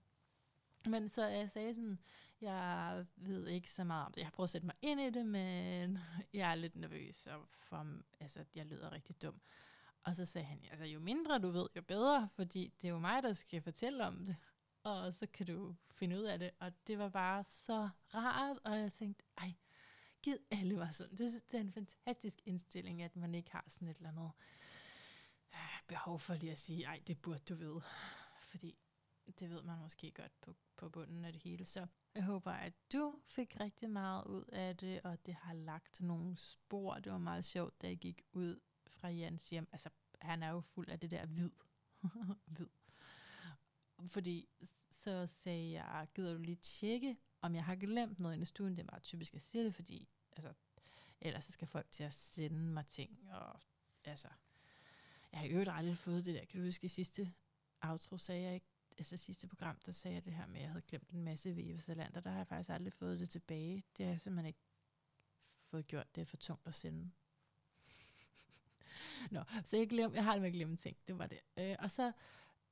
Men 0.87 1.09
så 1.09 1.27
jeg 1.27 1.51
sagde 1.51 1.75
sådan, 1.75 1.99
jeg 2.41 3.07
ved 3.17 3.47
ikke 3.47 3.71
så 3.71 3.85
meget 3.85 4.07
om 4.07 4.13
det. 4.13 4.21
Jeg 4.21 4.27
har 4.27 4.31
prøvet 4.31 4.47
at 4.47 4.51
sætte 4.51 4.67
mig 4.67 4.77
ind 4.83 5.01
i 5.01 5.11
det, 5.11 5.27
men 5.27 5.99
jeg 6.35 6.51
er 6.51 6.55
lidt 6.55 6.77
nervøs, 6.77 7.27
og 7.27 7.49
for, 7.59 7.87
altså, 8.21 8.45
jeg 8.55 8.67
lyder 8.67 8.93
rigtig 8.93 9.23
dum. 9.23 9.41
Og 10.03 10.17
så 10.17 10.25
sagde 10.25 10.47
han, 10.47 10.65
altså 10.71 10.85
jo 10.85 11.01
mindre 11.01 11.39
du 11.39 11.51
ved, 11.51 11.67
jo 11.77 11.83
bedre, 11.83 12.29
fordi 12.35 12.73
det 12.83 12.89
er 12.89 12.93
jo 12.93 12.99
mig, 12.99 13.23
der 13.23 13.33
skal 13.33 13.63
fortælle 13.63 14.07
om 14.07 14.27
det. 14.27 14.37
Og 14.83 15.15
så 15.15 15.27
kan 15.27 15.47
du 15.47 15.75
finde 15.91 16.17
ud 16.17 16.23
af 16.23 16.39
det. 16.39 16.51
Og 16.61 16.73
det 16.87 16.99
var 16.99 17.09
bare 17.09 17.45
så 17.45 17.89
rart, 18.15 18.59
og 18.65 18.79
jeg 18.79 18.93
tænkte, 18.93 19.25
ej, 19.39 19.55
giv 20.23 20.37
alle 20.51 20.79
var 20.79 20.91
sådan. 20.91 21.17
Det, 21.17 21.43
det 21.51 21.57
er 21.57 21.61
en 21.61 21.73
fantastisk 21.73 22.37
indstilling, 22.45 23.03
at 23.03 23.17
man 23.17 23.35
ikke 23.35 23.51
har 23.53 23.65
sådan 23.69 23.89
et 23.89 23.97
eller 23.97 24.09
andet 24.09 24.31
øh, 25.55 25.81
behov 25.87 26.19
for 26.19 26.35
lige 26.35 26.53
at 26.53 26.59
sige, 26.59 26.85
ej, 26.85 27.03
det 27.07 27.23
burde 27.23 27.43
du 27.49 27.55
vide. 27.55 27.83
Fordi 28.39 28.79
det 29.33 29.51
ved 29.51 29.63
man 29.63 29.79
måske 29.79 30.11
godt 30.11 30.33
på, 30.41 30.55
på 30.77 30.89
bunden 30.89 31.25
af 31.25 31.33
det 31.33 31.43
hele. 31.43 31.65
Så 31.65 31.87
jeg 32.15 32.25
håber, 32.25 32.53
at 32.53 32.73
du 32.93 33.15
fik 33.27 33.61
rigtig 33.61 33.91
meget 33.91 34.25
ud 34.25 34.45
af 34.45 34.77
det, 34.77 35.01
og 35.05 35.27
det 35.27 35.35
har 35.35 35.55
lagt 35.55 36.01
nogle 36.01 36.39
spor. 36.39 36.95
Det 36.95 37.13
var 37.13 37.19
meget 37.19 37.45
sjovt, 37.45 37.83
da 37.83 37.87
jeg 37.87 37.97
gik 37.97 38.23
ud 38.33 38.61
fra 38.87 39.09
Jens 39.09 39.51
hjem. 39.51 39.69
Altså, 39.73 39.91
han 40.21 40.43
er 40.43 40.51
jo 40.51 40.61
fuld 40.61 40.89
af 40.89 41.01
det 41.01 41.11
der 41.11 41.27
hvid. 41.27 41.51
hvid. 42.57 42.69
Fordi 44.07 44.49
så 44.91 45.27
sagde 45.27 45.73
jeg, 45.73 46.09
gider 46.15 46.33
du 46.33 46.39
lige 46.39 46.57
tjekke, 46.57 47.17
om 47.41 47.55
jeg 47.55 47.65
har 47.65 47.77
glemt 47.77 48.19
noget 48.19 48.35
inde 48.35 48.43
i 48.43 48.47
stuen? 48.47 48.77
Det 48.77 48.83
er 48.83 48.91
meget 48.91 49.03
typisk, 49.03 49.35
at 49.35 49.43
sige 49.43 49.65
det, 49.65 49.75
fordi 49.75 50.09
altså, 50.33 50.53
ellers 51.21 51.45
så 51.45 51.53
skal 51.53 51.69
folk 51.69 51.91
til 51.91 52.05
at 52.05 52.13
sende 52.13 52.59
mig 52.59 52.87
ting. 52.87 53.33
Og 53.33 53.61
altså, 54.05 54.29
jeg 55.33 55.41
har 55.41 55.47
i 55.47 55.51
øvrigt 55.51 55.71
aldrig 55.73 55.97
fået 55.97 56.27
det 56.27 56.35
der. 56.35 56.45
Kan 56.45 56.61
du 56.61 56.67
huske 56.67 56.85
i 56.85 56.89
sidste 56.89 57.33
outro, 57.81 58.17
sagde 58.17 58.43
jeg 58.43 58.55
ikke, 58.55 58.67
altså 58.99 59.17
sidste 59.17 59.47
program, 59.47 59.79
der 59.87 59.93
sagde 59.93 60.15
jeg 60.15 60.25
det 60.25 60.33
her 60.33 60.47
med, 60.47 60.57
at 60.57 60.63
jeg 60.63 60.71
havde 60.71 60.83
glemt 60.83 61.11
en 61.11 61.23
masse 61.23 61.53
Vive 61.53 61.81
Salander. 61.81 62.21
Der 62.21 62.31
har 62.31 62.37
jeg 62.37 62.47
faktisk 62.47 62.71
aldrig 62.71 62.93
fået 62.93 63.21
det 63.21 63.31
tilbage. 63.31 63.85
Det 63.97 64.07
har 64.07 64.13
jeg 64.13 64.21
simpelthen 64.21 64.47
ikke 64.47 64.61
fået 65.71 65.87
gjort. 65.87 66.15
Det 66.15 66.21
er 66.21 66.25
for 66.25 66.37
tungt 66.37 66.67
at 66.67 66.75
sende. 66.75 67.11
Nå, 69.31 69.43
så 69.65 69.77
jeg, 69.77 69.89
glem, 69.89 70.15
jeg 70.15 70.25
har 70.25 70.33
det 70.33 70.41
med 70.41 70.49
at 70.49 70.55
glemme 70.55 70.77
ting. 70.77 70.97
Det 71.09 71.19
var 71.19 71.27
det. 71.27 71.41
Øh, 71.59 71.77
og 71.79 71.91
så, 71.91 72.13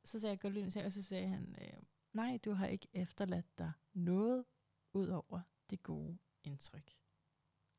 så 0.05 0.21
sagde 0.21 0.31
jeg 0.31 0.41
gå 0.41 0.49
lyn 0.49 0.71
til, 0.71 0.85
og 0.85 0.93
så 0.93 1.03
sagde 1.03 1.29
han, 1.29 1.57
øh, 1.61 1.83
nej, 2.13 2.39
du 2.45 2.53
har 2.53 2.67
ikke 2.67 2.89
efterladt 2.93 3.59
dig 3.59 3.73
noget 3.95 4.45
ud 4.93 5.09
over 5.09 5.41
det 5.71 5.83
gode 5.83 6.19
indtryk. 6.45 6.97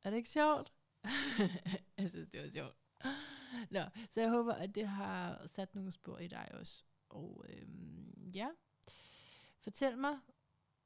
Er 0.03 0.10
det 0.10 0.18
ikke 0.18 0.30
sjovt? 0.30 0.74
jeg 1.98 2.10
synes, 2.10 2.30
det 2.34 2.41
var 2.41 2.49
sjovt. 2.49 2.78
Nå, 3.72 3.80
så 4.10 4.22
jeg 4.22 4.30
håber, 4.30 4.53
at 4.53 4.76
det 4.76 4.88
har 4.88 5.48
sat 5.48 5.76
nogle 5.76 5.91
spor 5.91 6.18
i 6.18 6.28
dig 6.28 6.49
også. 6.53 6.84
Og 7.10 7.46
øhm, 7.50 8.32
ja, 8.36 8.50
fortæl 9.60 9.98
mig, 9.98 10.20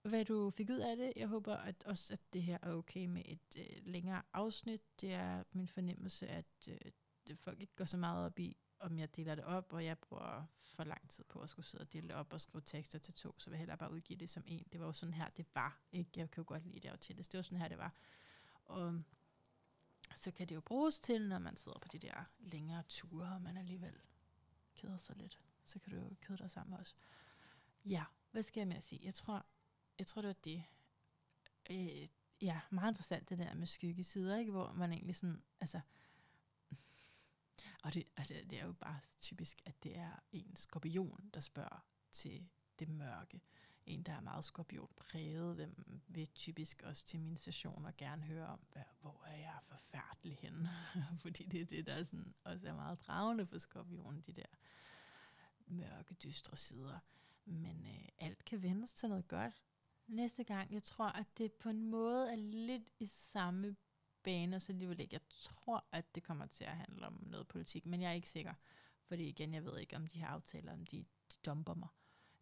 hvad 0.04 0.26
du 0.26 0.50
fik 0.50 0.70
ud 0.70 0.80
af 0.80 0.98
det. 0.98 1.14
Jeg 1.16 1.28
håber 1.28 1.56
at 1.56 1.84
også, 1.84 2.14
at 2.14 2.22
det 2.34 2.44
her 2.44 2.58
er 2.62 2.74
okay 2.74 3.06
med 3.06 3.22
et 3.26 3.58
øh, 3.58 3.86
længere 3.86 4.22
afsnit. 4.34 4.82
Det 5.02 5.14
er 5.14 5.44
min 5.52 5.68
fornemmelse, 5.68 6.28
at 6.28 6.68
øh, 6.70 6.78
det 7.28 7.40
folk 7.40 7.62
ikke 7.62 7.76
går 7.76 7.86
så 7.86 7.98
meget 7.98 8.26
op 8.26 8.40
i, 8.40 8.58
om 8.80 9.00
jeg 9.00 9.16
deler 9.16 9.36
det 9.36 9.44
op, 9.44 9.74
og 9.74 9.86
jeg 9.86 9.98
bruger 9.98 10.46
for 10.58 10.84
lang 10.84 11.10
tid 11.10 11.24
på 11.24 11.40
at 11.40 11.50
skulle 11.50 11.66
sidde 11.66 11.82
og 11.82 11.94
dele 11.94 12.08
det 12.08 12.16
op 12.16 12.34
og 12.34 12.42
skrive 12.42 12.62
tekster 12.66 13.00
til 13.00 13.14
to, 13.14 13.40
så 13.40 13.50
vil 13.50 13.56
jeg 13.56 13.60
hellere 13.60 13.78
bare 13.78 13.92
udgive 13.92 14.20
det 14.20 14.30
som 14.30 14.44
en. 14.46 14.66
Det 14.72 14.80
var 14.80 14.86
jo 14.86 14.94
sådan 14.94 15.14
her, 15.14 15.30
det 15.30 15.46
var. 15.56 15.80
Ikke? 15.92 16.12
Jeg 16.16 16.32
kan 16.32 16.42
jo 16.42 16.48
godt 16.48 16.66
lide 16.66 16.90
det 16.90 17.00
til 17.00 17.18
det. 17.18 17.32
Det 17.32 17.38
var 17.38 17.42
sådan 17.42 17.62
her, 17.62 17.68
det 17.68 17.78
var. 17.78 17.94
Og 18.66 19.04
så 20.16 20.32
kan 20.32 20.50
det 20.50 20.56
jo 20.56 20.62
bruges 20.62 21.00
til, 21.00 21.28
når 21.28 21.40
man 21.40 21.56
sidder 21.56 21.80
på 21.80 21.88
de 21.88 22.00
der 22.00 22.24
længere 22.40 22.84
ture, 22.84 23.34
og 23.34 23.42
man 23.42 23.58
alligevel 23.58 24.02
keder 24.76 24.98
sig 24.98 25.16
lidt. 25.16 25.40
Så 25.72 25.80
kan 25.80 25.94
du 25.94 26.00
jo 26.00 26.16
kede 26.22 26.38
dig 26.38 26.52
sammen 26.52 26.80
også. 26.80 26.96
Ja, 27.86 28.04
hvad 28.32 28.44
skal 28.44 28.62
jeg 28.62 28.68
med 28.68 28.76
at 28.76 28.84
sige? 28.84 29.02
Jeg 29.04 29.14
tror, 29.14 29.46
jeg 30.00 30.08
tror 30.08 30.22
det 30.22 30.28
var 30.28 30.36
det. 30.44 30.64
Øh, 31.70 32.08
ja, 32.42 32.60
meget 32.70 32.92
interessant 32.92 33.30
det 33.30 33.38
der 33.38 33.54
med 33.54 33.68
skyggesider, 33.68 34.38
ikke? 34.38 34.52
hvor 34.52 34.74
man 34.74 34.94
egentlig 34.94 35.16
sådan, 35.16 35.44
altså, 35.60 35.82
og 37.84 37.94
det, 37.94 38.04
altså, 38.18 38.34
det 38.50 38.60
er 38.60 38.66
jo 38.66 38.74
bare 38.74 39.00
typisk, 39.20 39.62
at 39.66 39.84
det 39.84 39.98
er 39.98 40.12
en 40.32 40.56
skorpion, 40.56 41.30
der 41.34 41.40
spørger 41.40 41.86
til 42.12 42.50
det 42.80 42.90
mørke. 42.90 43.42
En, 43.86 44.04
der 44.04 44.14
er 44.14 44.22
meget 44.22 44.46
skorpionpræget, 44.46 45.58
vil, 45.58 45.76
vil 46.08 46.28
typisk 46.28 46.82
også 46.86 47.06
til 47.06 47.20
min 47.20 47.38
sessioner 47.38 47.92
gerne 47.98 48.24
høre 48.24 48.48
om, 48.48 48.60
hvad, 48.72 48.84
hvor 49.02 49.26
er 49.26 49.38
jeg 49.38 49.60
forfærdelig 49.64 50.38
henne. 50.38 50.70
Fordi 51.22 51.46
det 51.46 51.62
er 51.62 51.66
det, 51.66 51.86
der 51.86 52.04
sådan, 52.04 52.34
også 52.44 52.68
er 52.68 52.74
meget 52.74 53.08
dragende 53.08 53.46
for 53.46 53.58
skorpionen, 53.58 54.22
de 54.22 54.34
der 54.34 54.46
mørke, 55.72 56.14
dystre 56.14 56.58
sider. 56.58 57.00
Men 57.46 57.86
øh, 57.86 58.08
alt 58.18 58.46
kan 58.46 58.64
vendes 58.64 58.94
til 58.94 59.10
noget 59.10 59.28
godt. 59.28 59.62
Næste 60.08 60.44
gang, 60.44 60.74
jeg 60.74 60.84
tror, 60.84 61.06
at 61.06 61.38
det 61.38 61.54
på 61.54 61.70
en 61.70 61.90
måde 61.90 62.32
er 62.32 62.36
lidt 62.36 62.90
i 63.00 63.06
samme 63.06 63.76
bane, 64.24 64.60
så 64.60 64.72
alligevel 64.72 65.00
ikke. 65.00 65.14
Jeg 65.14 65.22
tror, 65.30 65.86
at 65.92 66.16
det 66.16 66.24
kommer 66.24 66.46
til 66.46 66.64
at 66.64 66.78
handle 66.78 67.08
om 67.08 67.24
noget 67.26 67.48
politik, 67.48 67.86
men 67.86 68.02
jeg 68.02 68.10
er 68.10 68.14
ikke 68.14 68.30
sikker. 68.30 68.54
Fordi 69.04 69.28
igen, 69.28 69.54
jeg 69.54 69.66
ved 69.66 69.80
ikke, 69.80 69.96
om 69.96 70.08
de 70.08 70.20
her 70.20 70.28
aftaler, 70.28 70.74
om 70.74 70.86
de, 70.86 70.98
de 71.32 71.36
dumper 71.46 71.74
mig 71.74 71.88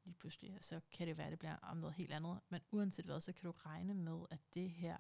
lige 0.04 0.16
pludselig, 0.20 0.58
så 0.62 0.80
kan 0.92 1.08
det 1.08 1.18
være, 1.18 1.28
at 1.28 1.32
det 1.32 1.40
bliver 1.40 1.56
om 1.56 1.78
noget 1.78 1.96
helt 1.96 2.12
andet. 2.12 2.40
Men 2.50 2.62
uanset 2.72 3.06
hvad, 3.06 3.22
så 3.22 3.34
kan 3.34 3.44
du 3.44 3.52
regne 3.52 3.94
med, 3.94 4.20
at 4.32 4.40
det 4.54 4.72
her 4.72 4.98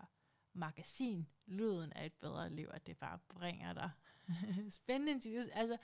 magasin, 0.53 1.27
lyden 1.45 1.93
af 1.93 2.05
et 2.05 2.13
bedre 2.13 2.49
liv, 2.49 2.69
at 2.73 2.87
det 2.87 2.97
bare 2.97 3.19
bringer 3.29 3.73
dig 3.73 3.91
spændende 4.69 5.11
interviews. 5.11 5.47
Altså, 5.47 5.77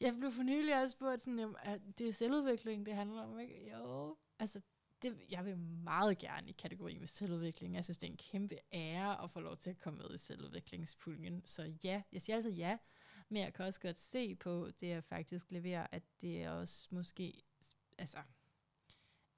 jeg 0.00 0.16
blev 0.16 0.32
for 0.32 0.42
nylig 0.42 0.82
også 0.82 0.92
spurgt, 0.92 1.22
sådan, 1.22 1.56
at 1.62 1.80
det 1.98 2.08
er 2.08 2.12
selvudvikling, 2.12 2.86
det 2.86 2.94
handler 2.94 3.22
om, 3.22 3.38
ikke? 3.38 3.70
Jo, 3.70 4.16
altså, 4.38 4.60
det, 5.02 5.18
jeg 5.30 5.44
vil 5.44 5.58
meget 5.58 6.18
gerne 6.18 6.48
i 6.48 6.52
kategori 6.52 6.98
med 6.98 7.06
selvudvikling. 7.06 7.74
Jeg 7.74 7.84
synes, 7.84 7.98
det 7.98 8.06
er 8.06 8.10
en 8.10 8.16
kæmpe 8.16 8.58
ære 8.72 9.24
at 9.24 9.30
få 9.30 9.40
lov 9.40 9.56
til 9.56 9.70
at 9.70 9.78
komme 9.78 9.98
med 9.98 10.14
i 10.14 10.18
selvudviklingspuljen. 10.18 11.42
Så 11.44 11.72
ja, 11.84 12.02
jeg 12.12 12.22
siger 12.22 12.36
altid 12.36 12.52
ja, 12.52 12.78
men 13.28 13.42
jeg 13.42 13.54
kan 13.54 13.64
også 13.64 13.80
godt 13.80 13.98
se 13.98 14.34
på 14.34 14.70
det, 14.80 14.88
jeg 14.88 15.04
faktisk 15.04 15.50
leverer, 15.50 15.86
at 15.92 16.02
det 16.20 16.42
er 16.42 16.50
også 16.50 16.88
måske, 16.90 17.42
altså, 17.98 18.18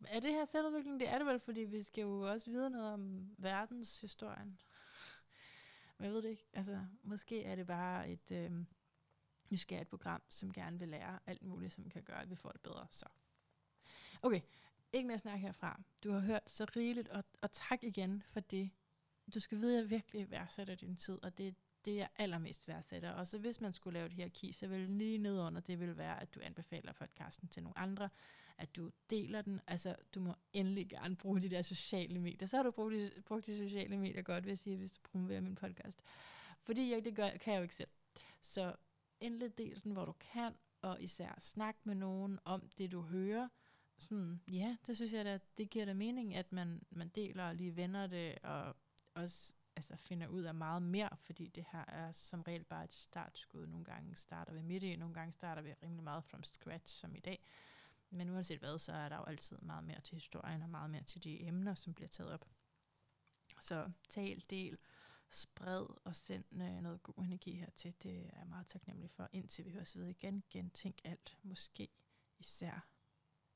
er 0.09 0.21
det 0.21 0.33
her 0.33 0.45
selvudvikling? 0.45 1.01
Det 1.01 1.09
er 1.09 1.19
det 1.19 1.27
vel, 1.27 1.41
fordi 1.41 1.61
vi 1.61 1.83
skal 1.83 2.03
jo 2.03 2.21
også 2.21 2.51
vide 2.51 2.71
noget 2.71 2.93
om 2.93 3.31
verdenshistorien. 3.39 4.59
Men 5.99 6.05
jeg 6.05 6.13
ved 6.13 6.23
det 6.23 6.29
ikke. 6.29 6.49
Altså, 6.53 6.87
måske 7.03 7.45
er 7.45 7.55
det 7.55 7.67
bare 7.67 8.11
et 8.11 8.31
øh, 8.33 8.51
nysgerrigt 9.51 9.89
program, 9.89 10.23
som 10.29 10.53
gerne 10.53 10.79
vil 10.79 10.89
lære 10.89 11.19
alt 11.27 11.43
muligt, 11.43 11.73
som 11.73 11.91
kan 11.91 12.03
gøre, 12.03 12.23
at 12.23 12.31
vi 12.31 12.37
får 12.37 12.51
det 12.51 12.61
bedre. 12.61 12.87
Så. 12.91 13.07
Okay, 14.23 14.41
ikke 14.93 15.07
mere 15.07 15.19
snak 15.19 15.41
herfra. 15.41 15.81
Du 16.05 16.13
har 16.13 16.21
hørt 16.21 16.51
så 16.51 16.65
rigeligt, 16.77 17.09
og, 17.09 17.25
og 17.43 17.53
tak 17.53 17.85
igen 17.85 18.23
for 18.31 18.41
det. 18.41 18.71
Du 19.35 19.41
skal 19.41 19.59
vide, 19.59 19.77
at 19.77 19.83
jeg 19.83 19.91
virkelig 19.91 20.31
værdsætter 20.31 20.75
din 20.75 20.97
tid, 20.97 21.19
og 21.23 21.39
det 21.39 21.49
er 21.49 21.53
det, 21.85 21.97
jeg 21.97 22.09
allermest 22.17 22.69
værdsætter. 22.69 23.11
Og 23.11 23.27
så 23.27 23.39
hvis 23.39 23.61
man 23.61 23.73
skulle 23.73 23.95
lave 23.95 24.07
et 24.07 24.13
hierarki, 24.13 24.53
så 24.53 24.67
vil 24.67 24.91
lige 24.91 25.19
nedunder, 25.19 25.61
det 25.61 25.81
vil 25.81 25.97
være, 25.97 26.23
at 26.23 26.35
du 26.35 26.41
anbefaler 26.43 26.93
podcasten 26.93 27.49
til 27.49 27.63
nogle 27.63 27.79
andre, 27.79 28.09
at 28.59 28.77
du 28.77 28.91
deler 29.11 29.43
den. 29.43 29.61
Altså, 29.67 29.97
du 30.15 30.21
må 30.21 30.35
endelig 30.53 30.89
gerne 30.89 31.17
bruge 31.17 31.43
de 31.43 31.51
der 31.51 31.63
sociale 31.63 32.19
medier. 32.19 32.49
Så 32.49 32.57
har 32.57 32.63
du 32.63 32.71
brugt 32.71 32.95
de, 32.95 33.11
brugt 33.25 33.47
de 33.47 33.57
sociale 33.57 33.97
medier 33.97 34.23
godt, 34.23 34.45
vil 34.45 34.51
jeg 34.51 34.59
sige, 34.59 34.77
hvis 34.77 34.93
du 34.93 35.01
promoverer 35.03 35.41
min 35.41 35.55
podcast. 35.55 36.03
Fordi 36.63 36.93
jeg, 36.93 37.05
det 37.05 37.17
gør, 37.17 37.31
kan 37.31 37.53
jeg 37.53 37.59
jo 37.59 37.63
ikke 37.63 37.75
selv. 37.75 37.91
Så 38.41 38.77
endelig 39.21 39.59
del 39.59 39.83
den, 39.85 39.93
hvor 39.93 40.05
du 40.05 40.13
kan, 40.13 40.55
og 40.83 41.03
især 41.03 41.35
snak 41.39 41.77
med 41.85 41.95
nogen 41.95 42.39
om 42.45 42.69
det, 42.79 42.93
du 42.93 43.03
hører, 43.03 43.49
sådan, 43.99 44.41
ja, 44.49 44.77
det 44.87 44.97
synes 44.97 45.13
jeg 45.13 45.25
da, 45.25 45.39
det 45.59 45.71
giver 45.71 45.85
da 45.85 45.95
mening, 45.95 46.35
at 46.35 46.53
man, 46.53 46.83
man 46.91 47.09
deler 47.09 47.49
og 47.49 47.55
lige 47.55 47.77
vender 47.77 48.07
det, 48.07 48.39
og 48.39 48.77
også 49.15 49.55
altså, 49.77 49.97
finder 49.97 50.29
ud 50.29 50.43
af 50.43 50.55
meget 50.55 50.83
mere, 50.83 51.09
fordi 51.17 51.49
det 51.49 51.65
her 51.73 51.85
er 51.89 52.13
som 52.13 52.43
regel 52.43 52.65
bare 52.65 52.85
et 52.85 52.93
startskud. 52.93 53.67
Nogle 53.67 53.85
gange 53.85 54.17
starter 54.17 54.53
vi 54.53 54.63
midt 54.63 54.83
i, 54.83 54.97
nogle 54.97 55.15
gange 55.15 55.33
starter 55.33 55.63
vi 55.63 55.75
rimelig 55.83 56.05
meget 56.05 56.25
from 56.25 56.45
scratch, 56.45 56.95
som 57.01 57.15
i 57.15 57.21
dag. 57.21 57.45
Men 58.11 58.31
uanset 58.31 58.59
hvad, 58.59 58.79
så 58.79 58.93
er 58.93 59.09
der 59.09 59.17
jo 59.17 59.25
altid 59.25 59.59
meget 59.59 59.85
mere 59.85 60.01
til 60.01 60.15
historien, 60.15 60.63
og 60.63 60.71
meget 60.71 60.91
mere 60.91 61.03
til 61.03 61.25
de 61.25 61.43
emner, 61.43 61.75
som 61.75 61.95
bliver 61.95 62.09
taget 62.09 62.33
op. 62.33 62.47
Så 63.61 63.91
tal, 64.09 64.45
del, 64.51 64.79
spred 65.31 65.87
og 66.05 66.17
send 66.17 66.45
øh, 66.53 66.81
noget 66.83 67.03
god 67.03 67.25
energi 67.25 67.55
her 67.55 67.71
til. 67.71 67.95
Det 68.03 68.17
er 68.17 68.39
jeg 68.39 68.47
meget 68.47 68.67
taknemmelig 68.67 69.11
for, 69.11 69.29
indtil 69.33 69.65
vi 69.65 69.71
høres 69.71 69.99
ved 69.99 70.07
igen. 70.07 70.43
Gentænk 70.51 71.01
alt, 71.05 71.39
måske 71.43 71.89
især 72.39 72.89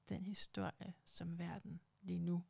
den 0.08 0.24
historie, 0.24 0.94
som 1.04 1.38
verden 1.38 1.80
lige 2.00 2.20
nu 2.20 2.44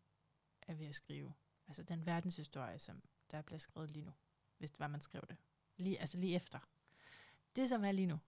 er 0.62 0.74
ved 0.74 0.86
at 0.86 0.94
skrive. 0.94 1.34
Altså 1.66 1.82
den 1.82 2.06
verdenshistorie, 2.06 2.78
som 2.78 3.02
der 3.30 3.42
bliver 3.42 3.58
skrevet 3.58 3.90
lige 3.90 4.04
nu, 4.04 4.12
hvis 4.58 4.70
det 4.70 4.80
var, 4.80 4.88
man 4.88 5.00
skrev 5.00 5.22
det. 5.28 5.36
Lige, 5.76 6.00
altså 6.00 6.18
lige 6.18 6.36
efter. 6.36 6.58
Det, 7.56 7.68
som 7.68 7.84
er 7.84 7.92
lige 7.92 8.06
nu, 8.06 8.18